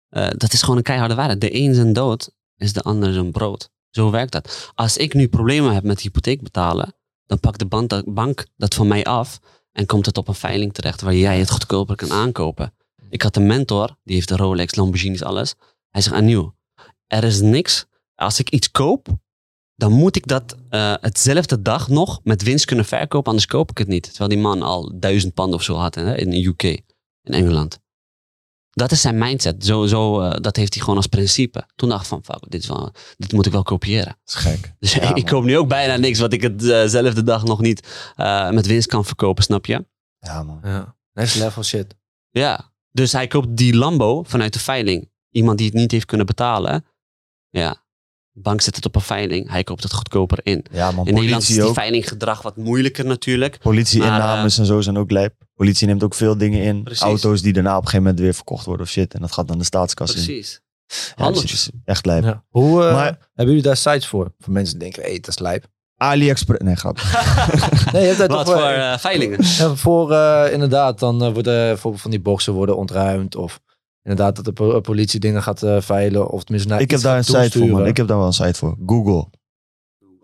eh, 0.09 0.27
dat 0.37 0.53
is 0.53 0.61
gewoon 0.61 0.77
een 0.77 0.83
keiharde 0.83 1.15
waarheid. 1.15 1.41
De 1.41 1.55
een 1.55 1.75
zijn 1.75 1.93
dood 1.93 2.31
is 2.57 2.73
de 2.73 2.81
ander 2.81 3.13
zijn 3.13 3.31
brood. 3.31 3.69
Zo 3.89 4.11
werkt 4.11 4.31
dat. 4.31 4.71
Als 4.75 4.97
ik 4.97 5.13
nu 5.13 5.27
problemen 5.27 5.73
heb 5.73 5.83
met 5.83 5.99
hypotheek 6.01 6.41
betalen, 6.41 6.95
dan 7.25 7.39
pakt 7.39 7.59
de 7.59 8.01
bank, 8.05 8.45
dat 8.57 8.73
van 8.73 8.87
mij 8.87 9.03
af 9.03 9.39
en 9.71 9.85
komt 9.85 10.05
het 10.05 10.17
op 10.17 10.27
een 10.27 10.33
veiling 10.33 10.73
terecht 10.73 11.01
waar 11.01 11.15
jij 11.15 11.39
het 11.39 11.49
goedkoper 11.51 11.95
kan 11.95 12.11
aankopen. 12.11 12.73
Ik 13.09 13.21
had 13.21 13.35
een 13.35 13.45
mentor, 13.47 13.97
die 14.03 14.15
heeft 14.15 14.29
een 14.29 14.37
Rolex, 14.37 14.75
Lamborghinis, 14.75 15.23
alles. 15.23 15.53
Hij 15.89 16.01
zegt, 16.01 16.15
Aniel, 16.15 16.55
er 17.07 17.23
is 17.23 17.41
niks. 17.41 17.85
Als 18.15 18.39
ik 18.39 18.49
iets 18.49 18.71
koop, 18.71 19.07
dan 19.75 19.91
moet 19.91 20.15
ik 20.15 20.27
dat 20.27 20.55
eh, 20.69 20.93
hetzelfde 21.01 21.61
dag 21.61 21.87
nog 21.87 22.19
met 22.23 22.43
winst 22.43 22.65
kunnen 22.65 22.85
verkopen, 22.85 23.29
anders 23.29 23.47
koop 23.47 23.69
ik 23.69 23.77
het 23.77 23.87
niet. 23.87 24.03
Terwijl 24.03 24.29
die 24.29 24.39
man 24.39 24.61
al 24.61 24.99
duizend 24.99 25.33
panden 25.33 25.55
of 25.55 25.63
zo 25.63 25.75
had 25.75 25.95
hè, 25.95 26.17
in 26.17 26.29
de 26.29 26.45
UK, 26.45 26.81
in 27.27 27.33
Engeland. 27.33 27.79
Dat 28.71 28.91
is 28.91 29.01
zijn 29.01 29.17
mindset. 29.17 29.65
Zo, 29.65 29.85
zo, 29.85 30.21
eh, 30.21 30.41
dat 30.41 30.55
heeft 30.55 30.73
hij 30.73 30.81
gewoon 30.81 30.97
als 30.97 31.07
principe. 31.07 31.65
Toen 31.75 31.89
dacht 31.89 32.01
ik 32.01 32.07
van, 32.07 32.23
fuck, 32.23 32.49
dit, 32.49 32.61
is 32.61 32.67
wel, 32.67 32.91
dit 33.17 33.31
moet 33.31 33.45
ik 33.45 33.51
wel 33.51 33.63
kopiëren. 33.63 34.17
Dat 34.23 34.35
is 34.35 34.35
gek. 34.35 34.73
Dus 34.79 34.93
Ja, 34.93 35.01
ik 35.09 35.15
man. 35.15 35.23
koop 35.23 35.43
nu 35.43 35.57
ook 35.57 35.67
bijna 35.67 35.95
niks 35.95 36.19
wat 36.19 36.33
ik 36.33 36.41
hetzelfde 36.41 37.23
dag 37.23 37.43
nog 37.43 37.59
niet 37.61 38.11
eh, 38.15 38.49
met 38.49 38.65
winst 38.65 38.87
kan 38.87 39.05
verkopen, 39.05 39.43
snap 39.43 39.65
je? 39.65 39.85
Ja, 40.19 40.43
man. 40.43 40.59
Ja. 40.63 40.95
Next 41.13 41.35
level 41.35 41.63
shit. 41.63 41.95
Ja. 42.29 42.71
Dus 42.91 43.11
hij 43.11 43.27
koopt 43.27 43.57
die 43.57 43.75
Lambo 43.75 44.23
vanuit 44.23 44.53
de 44.53 44.59
veiling. 44.59 45.09
Iemand 45.29 45.57
die 45.57 45.67
het 45.67 45.75
niet 45.75 45.91
heeft 45.91 46.05
kunnen 46.05 46.25
betalen. 46.25 46.85
Ja. 47.49 47.85
Bank 48.41 48.61
zet 48.61 48.75
het 48.75 48.85
op 48.85 48.95
een 48.95 49.01
veiling, 49.01 49.49
hij 49.49 49.63
koopt 49.63 49.83
het 49.83 49.93
goedkoper 49.93 50.39
in. 50.43 50.65
Ja, 50.71 50.91
man, 50.91 51.07
In 51.07 51.13
Nederland 51.13 51.41
is 51.41 51.47
politie 51.47 51.55
die 51.55 51.63
ook. 51.63 51.73
veilinggedrag 51.73 52.41
wat 52.41 52.57
moeilijker 52.57 53.05
natuurlijk. 53.05 53.57
Politie-innames 53.59 54.57
en 54.57 54.65
zo 54.65 54.81
zijn 54.81 54.97
ook 54.97 55.11
lijp. 55.11 55.33
Politie 55.55 55.87
neemt 55.87 56.03
ook 56.03 56.13
veel 56.13 56.37
dingen 56.37 56.61
in. 56.61 56.83
Precies. 56.83 57.03
Auto's 57.03 57.41
die 57.41 57.53
daarna 57.53 57.69
op 57.71 57.75
een 57.77 57.83
gegeven 57.83 58.03
moment 58.03 58.19
weer 58.19 58.33
verkocht 58.33 58.65
worden 58.65 58.85
of 58.85 58.91
shit. 58.91 59.13
En 59.13 59.21
dat 59.21 59.31
gaat 59.31 59.47
dan 59.47 59.57
de 59.57 59.63
staatskas 59.63 60.15
in. 60.15 60.23
Precies. 60.23 60.61
Ja, 61.15 61.31
dus 61.31 61.69
echt 61.85 62.05
lijp. 62.05 62.23
Ja. 62.23 62.43
Hoe, 62.49 62.83
eh, 62.85 62.93
Maar- 62.93 63.05
hebben 63.33 63.45
jullie 63.55 63.61
daar 63.61 63.77
sites 63.77 64.07
voor? 64.07 64.33
Voor 64.39 64.53
mensen 64.53 64.79
die 64.79 64.89
denken, 64.91 65.11
hé, 65.11 65.15
dat 65.19 65.27
is 65.27 65.39
lijp. 65.39 65.65
AliExpress. 65.97 66.63
Nee, 66.63 66.75
grap. 66.75 66.97
Nee, 67.93 68.01
je 68.01 68.07
hebt 68.07 68.17
daar 68.17 68.27
Wat 68.27 68.45
toch 68.45 68.55
voor 68.55 68.63
eh, 68.63 68.97
veilingen? 68.97 69.37
Ja, 69.41 69.75
voor 69.75 70.11
eh, 70.11 70.53
inderdaad, 70.53 70.99
dan 70.99 71.23
eh, 71.23 71.33
worden 71.33 71.53
bijvoorbeeld 71.67 72.01
van 72.01 72.11
die 72.11 72.19
boxen 72.21 72.53
worden 72.53 72.77
ontruimd. 72.77 73.35
Of 73.35 73.59
inderdaad 74.07 74.35
dat 74.35 74.45
de 74.45 74.51
po- 74.51 74.81
politie 74.81 75.19
dingen 75.19 75.43
gaat 75.43 75.63
eh, 75.63 75.81
veilen. 75.81 76.29
Of 76.29 76.43
tenminste 76.43 76.69
naar 76.71 76.81
ik 76.81 76.91
heb 76.91 77.01
daar 77.01 77.17
een 77.17 77.23
site 77.23 77.57
voor, 77.57 77.67
man. 77.67 77.85
Ik 77.85 77.97
heb 77.97 78.07
daar 78.07 78.17
wel 78.17 78.25
een 78.25 78.33
site 78.33 78.53
voor. 78.53 78.77
Google. 78.85 79.27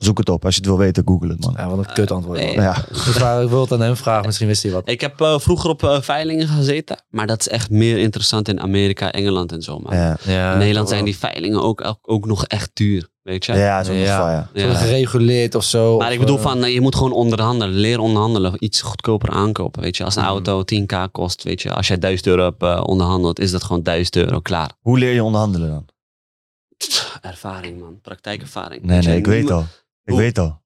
Zoek 0.03 0.17
het 0.17 0.29
op. 0.29 0.45
Als 0.45 0.53
je 0.55 0.59
het 0.59 0.69
wil 0.69 0.77
weten, 0.77 1.03
google 1.05 1.27
het, 1.29 1.39
man. 1.39 1.53
Ja, 1.57 1.69
wat 1.69 1.77
een 1.77 1.93
kut 1.93 2.11
antwoord. 2.11 2.39
nee. 2.39 2.55
Nou 2.55 2.61
ja, 2.67 2.77
Ik, 2.89 2.95
vraag, 2.97 3.43
ik 3.43 3.49
wil 3.49 3.61
het 3.61 3.71
aan 3.71 3.81
hem 3.81 3.95
vragen, 3.95 4.25
misschien 4.25 4.47
wist 4.47 4.63
hij 4.63 4.71
wat. 4.71 4.89
Ik 4.89 5.01
heb 5.01 5.21
eh, 5.21 5.39
vroeger 5.39 5.69
op 5.69 5.83
eh, 5.83 6.01
veilingen 6.01 6.47
gezeten, 6.47 7.03
maar 7.09 7.27
dat 7.27 7.39
is 7.39 7.47
echt 7.49 7.69
meer 7.69 7.97
interessant 7.97 8.47
in 8.47 8.59
Amerika, 8.61 9.11
Engeland 9.11 9.51
en 9.51 9.61
zo. 9.61 9.79
Man. 9.79 9.95
ja. 9.95 10.17
Ja, 10.25 10.51
in 10.53 10.57
Nederland 10.59 10.89
zijn 10.89 11.05
die 11.05 11.17
veilingen 11.17 11.61
ook, 11.63 11.95
ook, 12.01 12.25
nog 12.25 12.45
echt 12.45 12.69
duur, 12.73 13.09
weet 13.21 13.45
je? 13.45 13.53
Ja, 13.53 13.83
zo'n 13.83 13.95
Ja. 13.95 14.31
ja. 14.31 14.49
Ja. 14.53 14.73
Gereguleerd 14.73 15.55
of 15.55 15.63
zo. 15.63 15.97
Maar 15.97 16.07
of, 16.07 16.13
ik 16.13 16.19
bedoel 16.19 16.37
eh, 16.37 16.43
van, 16.43 16.71
je 16.71 16.81
moet 16.81 16.95
gewoon 16.95 17.11
onderhandelen, 17.13 17.75
leren 17.75 18.01
onderhandelen, 18.03 18.53
iets 18.59 18.81
goedkoper 18.81 19.29
aankopen, 19.29 19.81
weet 19.81 19.97
je. 19.97 20.03
Als 20.03 20.15
een 20.15 20.21
Mhm. 20.21 20.31
auto 20.31 20.63
10k 20.63 21.11
kost, 21.11 21.43
weet 21.43 21.61
je, 21.61 21.73
als 21.73 21.87
jij 21.87 21.97
1000 21.97 22.27
euro 22.27 22.43
hebt 22.43 22.63
eh, 22.63 22.83
onderhandeld, 22.85 23.39
is 23.39 23.51
dat 23.51 23.63
gewoon 23.63 23.83
1000 23.83 24.15
euro, 24.15 24.39
klaar. 24.39 24.71
Hoe 24.81 24.99
leer 24.99 25.13
je 25.13 25.23
onderhandelen 25.23 25.69
dan? 25.69 25.85
Ervaring 27.21 27.79
man, 27.79 27.99
praktijkervaring. 28.01 28.83
Nee, 28.83 29.01
nee, 29.01 29.17
ik 29.17 29.25
weet 29.25 29.51
al. 29.51 29.65
Ik 30.05 30.15
weet 30.15 30.37
al. 30.37 30.61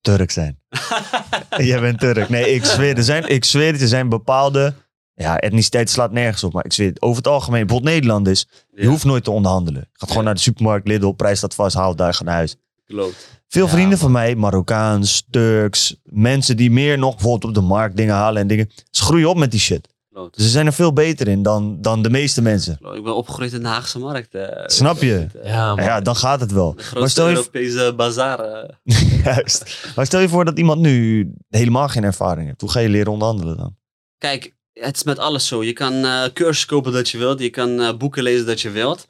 Turk 0.00 0.30
zijn. 0.30 0.58
Jij 1.56 1.80
bent 1.80 2.00
Turk. 2.00 2.28
Nee, 2.28 2.54
ik 2.54 2.64
zweer, 2.64 2.96
er 2.96 3.02
zijn, 3.02 3.28
ik 3.28 3.44
zweer 3.44 3.72
het, 3.72 3.80
er 3.80 3.88
zijn 3.88 4.08
bepaalde... 4.08 4.74
Ja, 5.14 5.38
etniciteit 5.38 5.90
slaat 5.90 6.12
nergens 6.12 6.44
op. 6.44 6.52
Maar 6.52 6.64
ik 6.64 6.72
zweer 6.72 6.88
het, 6.88 7.02
over 7.02 7.16
het 7.16 7.26
algemeen, 7.26 7.66
bijvoorbeeld 7.66 7.94
Nederlanders, 7.94 8.46
je 8.74 8.86
hoeft 8.86 9.04
nooit 9.04 9.24
te 9.24 9.30
onderhandelen. 9.30 9.88
Gaat 9.92 10.08
gewoon 10.08 10.24
naar 10.24 10.34
de 10.34 10.40
supermarkt, 10.40 10.88
Lidl, 10.88 11.10
prijs 11.10 11.38
staat 11.38 11.54
vast, 11.54 11.76
haal 11.76 11.96
daar, 11.96 12.14
ga 12.14 12.24
naar 12.24 12.34
huis. 12.34 12.56
klopt. 12.86 13.28
Veel 13.48 13.68
vrienden 13.68 13.88
man. 13.88 13.98
van 13.98 14.12
mij, 14.12 14.34
Marokkaans, 14.36 15.26
Turks, 15.30 15.96
mensen 16.02 16.56
die 16.56 16.70
meer 16.70 16.98
nog 16.98 17.14
bijvoorbeeld 17.14 17.44
op 17.44 17.54
de 17.54 17.68
markt 17.68 17.96
dingen 17.96 18.14
halen 18.14 18.42
en 18.42 18.48
dingen. 18.48 18.70
Ze 18.90 19.02
groeien 19.02 19.28
op 19.28 19.36
met 19.36 19.50
die 19.50 19.60
shit. 19.60 19.88
Klopt. 20.20 20.36
Dus 20.36 20.44
ze 20.44 20.50
zijn 20.50 20.66
er 20.66 20.72
veel 20.72 20.92
beter 20.92 21.28
in 21.28 21.42
dan, 21.42 21.80
dan 21.80 22.02
de 22.02 22.10
meeste 22.10 22.42
mensen. 22.42 22.78
Klopt. 22.78 22.96
Ik 22.96 23.02
ben 23.04 23.14
opgegroeid 23.16 23.52
in 23.52 23.60
de 23.62 23.68
Haagse 23.68 23.98
markt. 23.98 24.34
eh. 24.34 24.62
Snap 24.66 24.96
je? 25.02 25.26
Ja, 25.42 25.74
man. 25.74 25.84
Ja, 25.84 26.00
dan 26.00 26.16
gaat 26.16 26.40
het 26.40 26.52
wel. 26.52 26.68
De 26.70 26.74
Maar 26.76 26.84
grootste 26.84 27.10
stel 27.10 27.28
je, 27.28 27.34
Europese 27.36 27.94
bazaar. 27.96 28.38
eh. 28.40 29.22
juist. 29.24 29.88
maar 29.96 30.06
stel 30.06 30.20
je 30.20 30.28
voor 30.28 30.44
dat 30.44 30.58
iemand 30.58 30.80
nu 30.80 31.28
helemaal 31.48 31.88
geen 31.88 32.04
ervaring 32.04 32.46
heeft. 32.46 32.60
Hoe 32.60 32.70
ga 32.70 32.80
je 32.80 32.88
leren 32.88 33.12
onderhandelen 33.12 33.56
dan? 33.56 33.76
Kijk, 34.18 34.54
het 34.72 34.96
is 34.96 35.02
met 35.02 35.18
alles 35.18 35.46
zo. 35.46 35.64
Je 35.64 35.72
kan 35.72 36.04
eh 36.04 36.24
cursus 36.32 36.64
kopen 36.66 36.92
dat 36.92 37.08
je 37.08 37.18
wilt. 37.18 37.40
Je 37.40 37.50
kan 37.50 37.80
eh, 37.80 37.96
boeken 37.96 38.22
lezen 38.22 38.46
dat 38.46 38.60
je 38.60 38.70
wilt. 38.70 39.06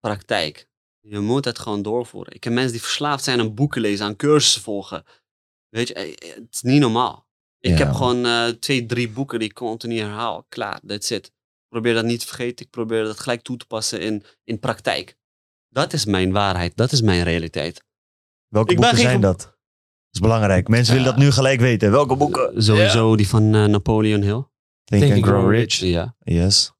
Praktijk. 0.00 0.68
Je 1.00 1.18
moet 1.20 1.44
het 1.44 1.58
gewoon 1.58 1.82
doorvoeren. 1.82 2.34
Ik 2.34 2.40
ken 2.40 2.54
mensen 2.54 2.72
die 2.72 2.82
verslaafd 2.82 3.24
zijn 3.24 3.40
aan 3.40 3.54
boeken 3.54 3.80
lezen, 3.80 4.06
aan 4.06 4.16
cursussen 4.16 4.62
volgen. 4.62 5.04
Weet 5.68 5.88
je, 5.88 5.94
het 5.94 6.46
is 6.50 6.62
niet 6.62 6.80
normaal. 6.80 7.23
Ik 7.64 7.78
Ja, 7.78 7.84
heb 7.84 7.92
gewoon 7.94 8.26
eh, 8.26 8.46
twee, 8.46 8.86
drie 8.86 9.08
boeken 9.08 9.38
die 9.38 9.48
ik 9.48 9.54
continu 9.54 9.98
herhaal. 9.98 10.44
Klaar, 10.48 10.80
that's 10.86 11.10
it. 11.10 11.26
Ik 11.26 11.68
probeer 11.68 11.94
dat 11.94 12.04
niet 12.04 12.20
te 12.20 12.26
vergeten. 12.26 12.64
Ik 12.64 12.70
probeer 12.70 13.04
dat 13.04 13.20
gelijk 13.20 13.42
toe 13.42 13.56
te 13.56 13.66
passen 13.66 14.00
in, 14.00 14.24
in 14.44 14.58
praktijk. 14.58 15.16
Dat 15.68 15.92
is 15.92 16.04
mijn 16.04 16.32
waarheid. 16.32 16.76
Dat 16.76 16.92
is 16.92 17.00
mijn 17.00 17.22
realiteit. 17.22 17.84
Welke 18.48 18.72
Ik 18.72 18.80
boeken 18.80 18.98
zijn 18.98 19.20
dat? 19.20 19.38
Dat 19.38 19.56
is 20.10 20.20
belangrijk. 20.20 20.68
Mensen 20.68 20.94
willen 20.94 21.08
dat 21.10 21.18
nu 21.18 21.30
gelijk 21.30 21.60
weten. 21.60 21.90
Welke 21.90 22.16
boeken? 22.16 22.62
Sowieso 22.62 23.16
die 23.16 23.28
van 23.28 23.54
eh, 23.54 23.64
Napoleon 23.64 24.22
Hill. 24.22 24.44
Think, 24.84 25.12
and 25.12 25.24
Grow 25.24 25.50
Rich. 25.50 25.74
Ja. 25.74 26.16
Yes. 26.18 26.72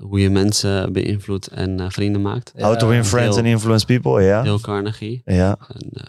Hoe 0.00 0.20
je 0.20 0.30
mensen 0.30 0.92
beïnvloedt 0.92 1.46
en 1.46 1.80
eh, 1.80 1.90
vrienden 1.90 2.22
maakt. 2.22 2.52
How 2.56 2.76
to 2.76 2.88
win 2.88 3.04
friends 3.04 3.36
and 3.36 3.46
influence 3.46 3.86
people. 3.86 4.22
Ja. 4.22 4.42
Dale 4.42 4.60
Carnegie. 4.60 5.22
Ja. 5.24 5.58
En, 5.68 5.90
eh, 5.92 6.02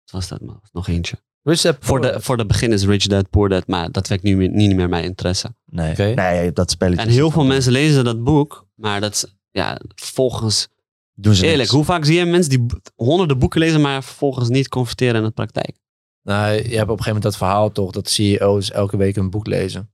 wat 0.00 0.10
was 0.10 0.28
dat 0.28 0.40
man? 0.40 0.60
Nog 0.72 0.88
eentje. 0.88 1.16
Rich 1.46 1.60
Dad 1.60 1.76
Voor 1.80 2.00
Poor 2.00 2.12
de, 2.12 2.20
voor 2.20 2.36
de 2.36 2.46
begin 2.46 2.72
is 2.72 2.84
Rich 2.84 3.06
Dad 3.06 3.30
Poor 3.30 3.48
Dad, 3.48 3.66
maar 3.66 3.90
dat 3.90 4.08
wekt 4.08 4.22
nu 4.22 4.36
meer- 4.36 4.48
niet 4.50 4.74
meer 4.76 4.88
mijn 4.88 5.04
interesse. 5.04 5.54
Nee. 5.66 6.52
Dat 6.52 6.70
spelletje. 6.70 7.02
En 7.02 7.08
heel 7.08 7.30
veel 7.30 7.44
mensen 7.44 7.72
lezen 7.72 8.04
dat 8.04 8.24
boek, 8.24 8.66
maar 8.74 9.00
dat 9.00 9.12
is, 9.12 9.24
ja, 9.50 9.80
volgens, 9.94 10.68
doen 11.14 11.34
ze 11.34 11.42
eerlijk, 11.42 11.58
niks. 11.58 11.70
hoe 11.70 11.84
vaak 11.84 12.04
zie 12.04 12.16
je 12.16 12.24
mensen 12.24 12.50
die 12.50 12.66
honderden 12.94 13.38
boeken 13.38 13.60
lezen, 13.60 13.80
maar 13.80 14.02
vervolgens 14.04 14.48
niet 14.48 14.68
converteren 14.68 15.14
in 15.14 15.22
de 15.22 15.30
praktijk? 15.30 15.76
Nou, 16.22 16.52
je 16.52 16.58
hebt 16.58 16.64
op 16.64 16.72
een 16.72 16.78
gegeven 16.86 17.04
moment 17.04 17.22
dat 17.22 17.36
verhaal 17.36 17.72
toch, 17.72 17.90
dat 17.90 18.08
CEO's 18.08 18.70
elke 18.70 18.96
week 18.96 19.16
een 19.16 19.30
boek 19.30 19.46
lezen. 19.46 19.88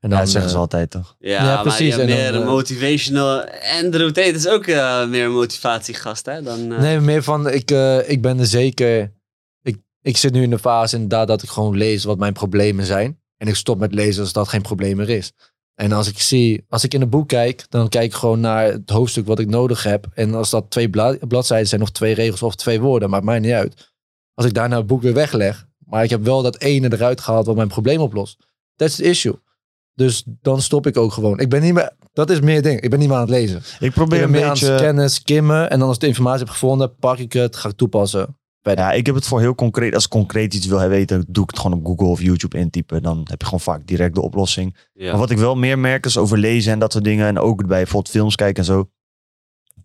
En 0.00 0.10
Ja, 0.10 0.18
dat 0.18 0.28
zeggen 0.28 0.50
ze 0.50 0.56
eh, 0.56 0.62
altijd 0.62 0.90
toch? 0.90 1.16
Ja, 1.18 1.30
Ja, 1.30 1.42
maar 1.54 1.62
precies. 1.62 1.78
je 1.94 2.00
hebt 2.00 2.00
En 2.02 2.08
dan, 2.08 2.16
meer 2.32 2.40
eh, 2.42 2.48
motivational. 2.48 3.44
Andrew 3.82 4.06
Tate 4.10 4.30
is 4.32 4.48
ook 4.48 4.66
eh, 4.66 5.06
meer 5.06 5.24
een 5.24 5.32
motivatiegast, 5.32 6.26
hè? 6.26 6.42
Dan, 6.42 6.72
eh, 6.72 6.78
Nee, 6.80 7.00
meer 7.00 7.22
van, 7.22 7.48
ik, 7.50 7.70
eh, 7.70 8.10
ik 8.10 8.22
ben 8.22 8.38
er 8.38 8.46
zeker... 8.46 9.14
Ik, 10.06 10.16
zit 10.16 10.32
nu 10.32 10.42
in 10.42 10.50
de 10.50 10.58
fase 10.58 10.94
inderdaad 10.94 11.28
dat 11.28 11.42
ik 11.42 11.48
gewoon 11.48 11.76
lees 11.76 12.04
wat 12.04 12.18
mijn 12.18 12.32
problemen 12.32 12.84
zijn. 12.84 13.20
En 13.36 13.48
ik 13.48 13.54
stop 13.54 13.78
met 13.78 13.94
lezen 13.94 14.22
als 14.22 14.32
dat 14.32 14.48
geen 14.48 14.62
probleem 14.62 14.96
meer 14.96 15.08
is. 15.08 15.32
En 15.74 15.92
als 15.92 16.08
ik 16.08 16.20
zie, 16.20 16.64
als 16.68 16.84
ik 16.84 16.94
in 16.94 17.02
een 17.02 17.08
boek 17.08 17.28
kijk, 17.28 17.66
dan 17.68 17.88
kijk 17.88 18.04
ik 18.04 18.14
gewoon 18.14 18.40
naar 18.40 18.64
het 18.64 18.90
hoofdstuk 18.90 19.26
wat 19.26 19.38
ik 19.38 19.48
nodig 19.48 19.82
heb. 19.82 20.06
En 20.14 20.34
als 20.34 20.50
dat 20.50 20.70
twee 20.70 20.90
bla- 20.90 21.16
bladzijden 21.28 21.68
zijn 21.68 21.82
of 21.82 21.90
twee 21.90 22.14
regels 22.14 22.42
of 22.42 22.54
twee 22.54 22.80
woorden, 22.80 23.10
maakt 23.10 23.24
mij 23.24 23.38
niet 23.38 23.52
uit. 23.52 23.94
Als 24.34 24.46
ik 24.46 24.54
daarna 24.54 24.76
het 24.76 24.86
boek 24.86 25.02
weer 25.02 25.14
wegleg, 25.14 25.66
maar 25.78 26.04
ik 26.04 26.10
heb 26.10 26.24
wel 26.24 26.42
dat 26.42 26.58
ene 26.58 26.92
eruit 26.92 27.20
gehaald 27.20 27.46
wat 27.46 27.56
mijn 27.56 27.68
probleem 27.68 28.00
oplost. 28.00 28.46
That's 28.76 28.96
the 28.96 29.02
issue. 29.02 29.40
Dus 29.94 30.24
dan 30.26 30.62
stop 30.62 30.86
ik 30.86 30.96
ook 30.96 31.12
gewoon. 31.12 31.38
Ik 31.38 31.48
ben 31.48 31.62
niet 31.62 31.74
meer, 31.74 31.92
dat 32.12 32.30
is 32.30 32.40
meer 32.40 32.62
ding. 32.62 32.80
Ik 32.80 32.90
ben 32.90 32.98
niet 32.98 33.08
meer 33.08 33.16
aan 33.16 33.22
het 33.22 33.32
lezen. 33.32 33.62
Ik 33.80 33.92
probeer 33.92 34.22
een 34.22 34.30
meer 34.30 34.44
aan 34.44 34.50
het 34.50 34.60
beetje... 34.60 34.78
scannen, 34.78 35.10
skimmen. 35.10 35.70
En 35.70 35.78
dan 35.78 35.86
als 35.88 35.96
ik 35.96 36.02
de 36.02 36.06
informatie 36.06 36.44
heb 36.44 36.48
gevonden, 36.48 36.96
pak 36.96 37.18
ik 37.18 37.32
het, 37.32 37.56
ga 37.56 37.68
ik 37.68 37.76
toepassen. 37.76 38.36
Ja, 38.74 38.92
ik 38.92 39.06
heb 39.06 39.14
het 39.14 39.26
voor 39.26 39.40
heel 39.40 39.54
concreet. 39.54 39.94
Als 39.94 40.04
ik 40.04 40.10
concreet 40.10 40.54
iets 40.54 40.66
wil 40.66 40.88
weten, 40.88 41.24
doe 41.28 41.42
ik 41.42 41.50
het 41.50 41.58
gewoon 41.58 41.78
op 41.78 41.86
Google 41.86 42.06
of 42.06 42.22
YouTube 42.22 42.58
intypen. 42.58 43.02
Dan 43.02 43.20
heb 43.24 43.40
je 43.40 43.44
gewoon 43.44 43.60
vaak 43.60 43.86
direct 43.86 44.14
de 44.14 44.20
oplossing. 44.22 44.76
ja. 44.92 45.10
Maar 45.10 45.20
wat 45.20 45.30
ik 45.30 45.38
wel 45.38 45.56
meer 45.56 45.78
merk 45.78 46.06
is 46.06 46.16
over 46.16 46.38
lezen 46.38 46.72
en 46.72 46.78
dat 46.78 46.92
soort 46.92 47.04
dingen. 47.04 47.26
En 47.26 47.38
ook 47.38 47.56
bij 47.56 47.66
bijvoorbeeld 47.66 48.14
films 48.14 48.34
kijken 48.34 48.62
en 48.62 48.68
zo. 48.68 48.90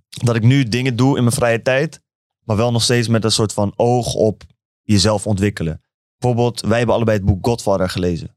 Dat 0.09 0.35
ik 0.35 0.43
nu 0.43 0.63
dingen 0.63 0.95
doe 0.95 1.17
in 1.17 1.23
mijn 1.23 1.35
vrije 1.35 1.61
tijd. 1.61 2.01
Maar 2.43 2.57
wel 2.57 2.71
nog 2.71 2.83
steeds 2.83 3.07
met 3.07 3.23
een 3.23 3.31
soort 3.31 3.53
van 3.53 3.73
oog 3.75 4.13
op 4.13 4.43
jezelf 4.81 5.27
ontwikkelen. 5.27 5.81
Bijvoorbeeld, 6.17 6.61
wij 6.61 6.77
hebben 6.77 6.95
allebei 6.95 7.17
het 7.17 7.25
boek 7.25 7.45
Godfather 7.45 7.89
gelezen. 7.89 8.35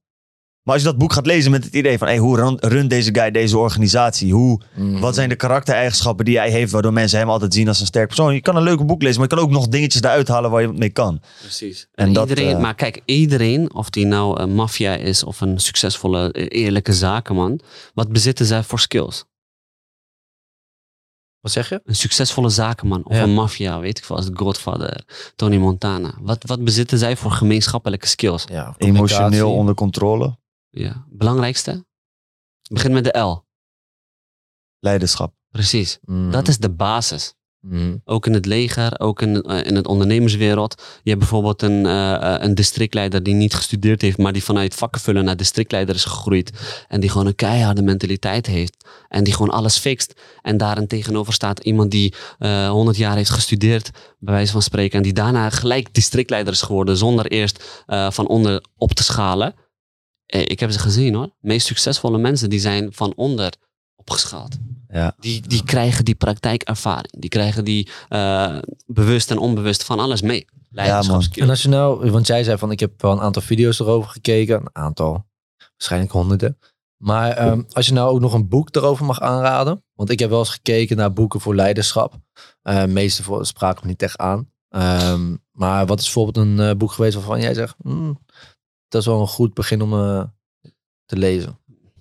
Maar 0.65 0.74
als 0.74 0.82
je 0.82 0.89
dat 0.89 0.99
boek 0.99 1.12
gaat 1.12 1.27
lezen 1.27 1.51
met 1.51 1.65
het 1.65 1.74
idee 1.74 1.99
van... 1.99 2.07
Hey, 2.09 2.19
hoe 2.19 2.36
run- 2.36 2.59
runt 2.61 2.91
deze 2.91 3.15
guy 3.15 3.31
deze 3.31 3.59
organisatie? 3.59 4.32
Hoe, 4.32 4.61
Mm. 4.77 5.01
wat 5.01 5.15
zijn 5.15 5.28
de 5.28 5.36
karaktereigenschappen 5.36 6.24
die 6.24 6.39
hij 6.39 6.51
heeft... 6.51 6.73
waardoor 6.73 6.93
mensen 6.93 7.19
hem 7.19 7.28
altijd 7.28 7.55
zien 7.55 7.69
als 7.69 7.81
een 7.81 7.86
sterk 7.86 8.07
persoon? 8.07 8.35
Je 8.35 8.41
kan 8.41 8.57
een 8.57 8.62
leuke 8.62 8.85
boek 8.85 9.03
lezen, 9.03 9.20
maar 9.20 9.28
je 9.31 9.35
kan 9.36 9.45
ook 9.45 9.51
nog 9.51 9.69
dingetjes 9.69 10.03
eruit 10.03 10.28
halen... 10.28 10.51
waar 10.51 10.61
je 10.62 10.69
mee 10.73 10.91
kan. 10.91 11.20
Precies. 11.41 11.89
En 11.95 12.07
En 12.07 12.12
dat, 12.12 12.28
iedereen, 12.28 12.55
eh, 12.55 12.61
maar 12.61 12.74
kijk, 12.74 13.01
iedereen, 13.05 13.74
of 13.74 13.91
die 13.91 14.07
nou 14.07 14.41
een 14.41 14.55
maffia 14.55 14.95
is 14.95 15.24
of 15.24 15.41
een 15.41 15.59
succesvolle, 15.59 16.32
eh, 16.32 16.62
eerlijke 16.62 16.93
zakenman, 16.93 17.61
wat 17.95 18.09
bezitten 18.12 18.47
zij 18.47 18.62
voor 18.62 18.81
skills? 18.81 19.24
Wat 21.41 21.53
zeg 21.53 21.69
je? 21.69 21.81
Een 21.85 21.95
succesvolle 21.97 22.49
zakenman 22.49 23.05
of 23.05 23.15
Ja. 23.16 23.23
een 23.23 23.35
maffia, 23.35 23.81
weet 23.81 23.99
ik 23.99 24.05
veel, 24.05 24.16
als 24.16 24.27
de 24.27 24.36
Godfather, 24.36 25.05
Tony 25.36 25.57
Montana. 25.57 26.15
Wat, 26.20 26.45
wat 26.47 26.65
bezitten 26.65 26.99
zij 26.99 27.16
voor 27.16 27.31
gemeenschappelijke 27.31 28.07
skills? 28.07 28.45
Ja, 28.51 28.74
Emotioneel 28.78 29.53
onder 29.53 29.74
controle. 29.74 30.36
Ja. 30.75 31.07
Belangrijkste? 31.09 31.85
Begin 32.71 32.93
met 32.93 33.05
de 33.05 33.19
L. 33.19 33.45
Leiderschap. 34.79 35.35
Precies. 35.51 35.99
Mm. 36.03 36.31
Dat 36.31 36.49
is 36.49 36.59
de 36.59 36.71
basis. 36.71 37.35
Mm. 37.61 38.01
Ook 38.05 38.27
in 38.27 38.33
het 38.33 38.47
leger, 38.47 39.01
ook 39.01 39.23
in, 39.23 39.43
eh, 39.43 39.67
in 39.67 39.75
het 39.75 39.87
ondernemerswereld. 39.87 40.83
Je 41.03 41.09
hebt 41.09 41.19
bijvoorbeeld 41.23 41.63
een, 41.63 41.87
eh, 41.87 42.15
eh, 42.15 42.43
een 42.43 42.55
districtleider 42.55 43.23
die 43.23 43.35
niet 43.35 43.55
gestudeerd 43.55 44.03
heeft, 44.03 44.19
maar 44.19 44.33
die 44.33 44.45
vanuit 44.45 44.75
vakkenvullen 44.75 45.25
naar 45.25 45.37
districtleider 45.37 45.95
is 45.95 46.05
gegroeid. 46.05 46.53
En 46.89 47.01
die 47.01 47.11
gewoon 47.11 47.27
een 47.27 47.35
keiharde 47.35 47.83
mentaliteit 47.83 48.47
heeft. 48.47 48.89
En 49.09 49.25
die 49.25 49.33
gewoon 49.33 49.55
alles 49.55 49.79
fixt. 49.79 50.15
En 50.43 50.57
daarin 50.57 50.87
tegenover 50.87 51.33
staat 51.33 51.59
iemand 51.59 51.91
die 51.91 52.15
eh 52.39 52.69
100 52.69 52.97
jaar 52.97 53.17
heeft 53.17 53.31
gestudeerd, 53.31 53.91
bij 54.19 54.35
wijze 54.35 54.53
van 54.53 54.63
spreken. 54.63 54.97
En 54.97 55.03
die 55.03 55.13
daarna 55.13 55.51
gelijk 55.51 55.95
districtleider 55.95 56.53
is 56.53 56.63
geworden, 56.63 56.97
zonder 56.97 57.27
eerst 57.27 57.85
van 57.87 58.27
onder 58.27 58.65
op 58.77 58.93
te 58.93 59.03
schalen. 59.03 59.55
Eh, 60.27 60.41
ik 60.41 60.61
heb 60.61 60.71
ze 60.71 60.79
gezien 60.79 61.15
hoor. 61.15 61.27
De 61.27 61.33
meest 61.41 61.67
succesvolle 61.67 62.19
mensen 62.19 62.51
die 62.51 62.61
zijn 62.61 62.93
van 62.93 63.13
onder 63.17 63.53
opgeschaald. 63.97 64.57
Ja. 64.89 65.15
Die, 65.19 65.49
die 65.49 65.65
krijgen 65.65 66.05
die 66.05 66.15
praktijkervaring. 66.15 67.21
Die 67.21 67.31
krijgen 67.31 67.65
die 67.65 67.89
eh, 68.09 68.59
bewust 68.87 69.31
en 69.31 69.39
onbewust 69.39 69.85
van 69.85 69.99
alles 69.99 70.23
mee. 70.23 70.47
Leiderschapskills. 70.71 71.45
En 71.45 71.51
als 71.51 71.63
je 71.63 71.69
nou, 71.69 72.11
want 72.11 72.27
jij 72.27 72.45
zei 72.45 72.59
van 72.59 72.71
ik 72.71 72.81
heb 72.81 73.03
wel 73.03 73.13
een 73.13 73.21
aantal 73.21 73.43
video's 73.43 73.81
erover 73.81 74.11
gekeken, 74.11 74.61
een 74.61 74.69
aantal, 74.73 75.27
waarschijnlijk 75.57 76.13
honderden. 76.13 76.59
Maar 76.97 77.31
ehm, 77.31 77.63
als 77.71 77.87
je 77.87 77.93
nou 77.93 78.11
ook 78.11 78.21
nog 78.21 78.33
een 78.33 78.49
boek 78.49 78.77
erover 78.77 79.05
mag 79.05 79.21
aanraden. 79.21 79.85
Want 79.95 80.11
ik 80.11 80.19
heb 80.19 80.31
wel 80.31 80.39
eens 80.39 80.51
gekeken 80.51 80.97
naar 80.97 81.13
boeken 81.13 81.41
voor 81.41 81.55
leiderschap. 81.55 82.15
Uh, 82.63 82.85
meeste 82.85 83.23
voor, 83.23 83.47
spraken 83.47 83.81
me 83.83 83.89
niet 83.89 84.03
echt 84.03 84.19
aan. 84.19 84.51
Ehm, 84.69 85.37
maar 85.53 85.87
wat 85.87 85.99
is 85.99 86.05
bijvoorbeeld 86.05 86.47
een 86.47 86.79
boek 86.79 86.93
geweest 86.93 87.15
waarvan 87.15 87.41
jij 87.41 87.55
zegt... 87.55 87.75
"Hmm, 87.83 88.19
dat 88.89 89.01
is 89.01 89.06
wel 89.06 89.20
een 89.20 89.27
goed 89.27 89.55
begin 89.55 89.82
om 89.82 89.93
eh, 89.93 90.24
te 91.05 91.16
lezen. 91.16 91.59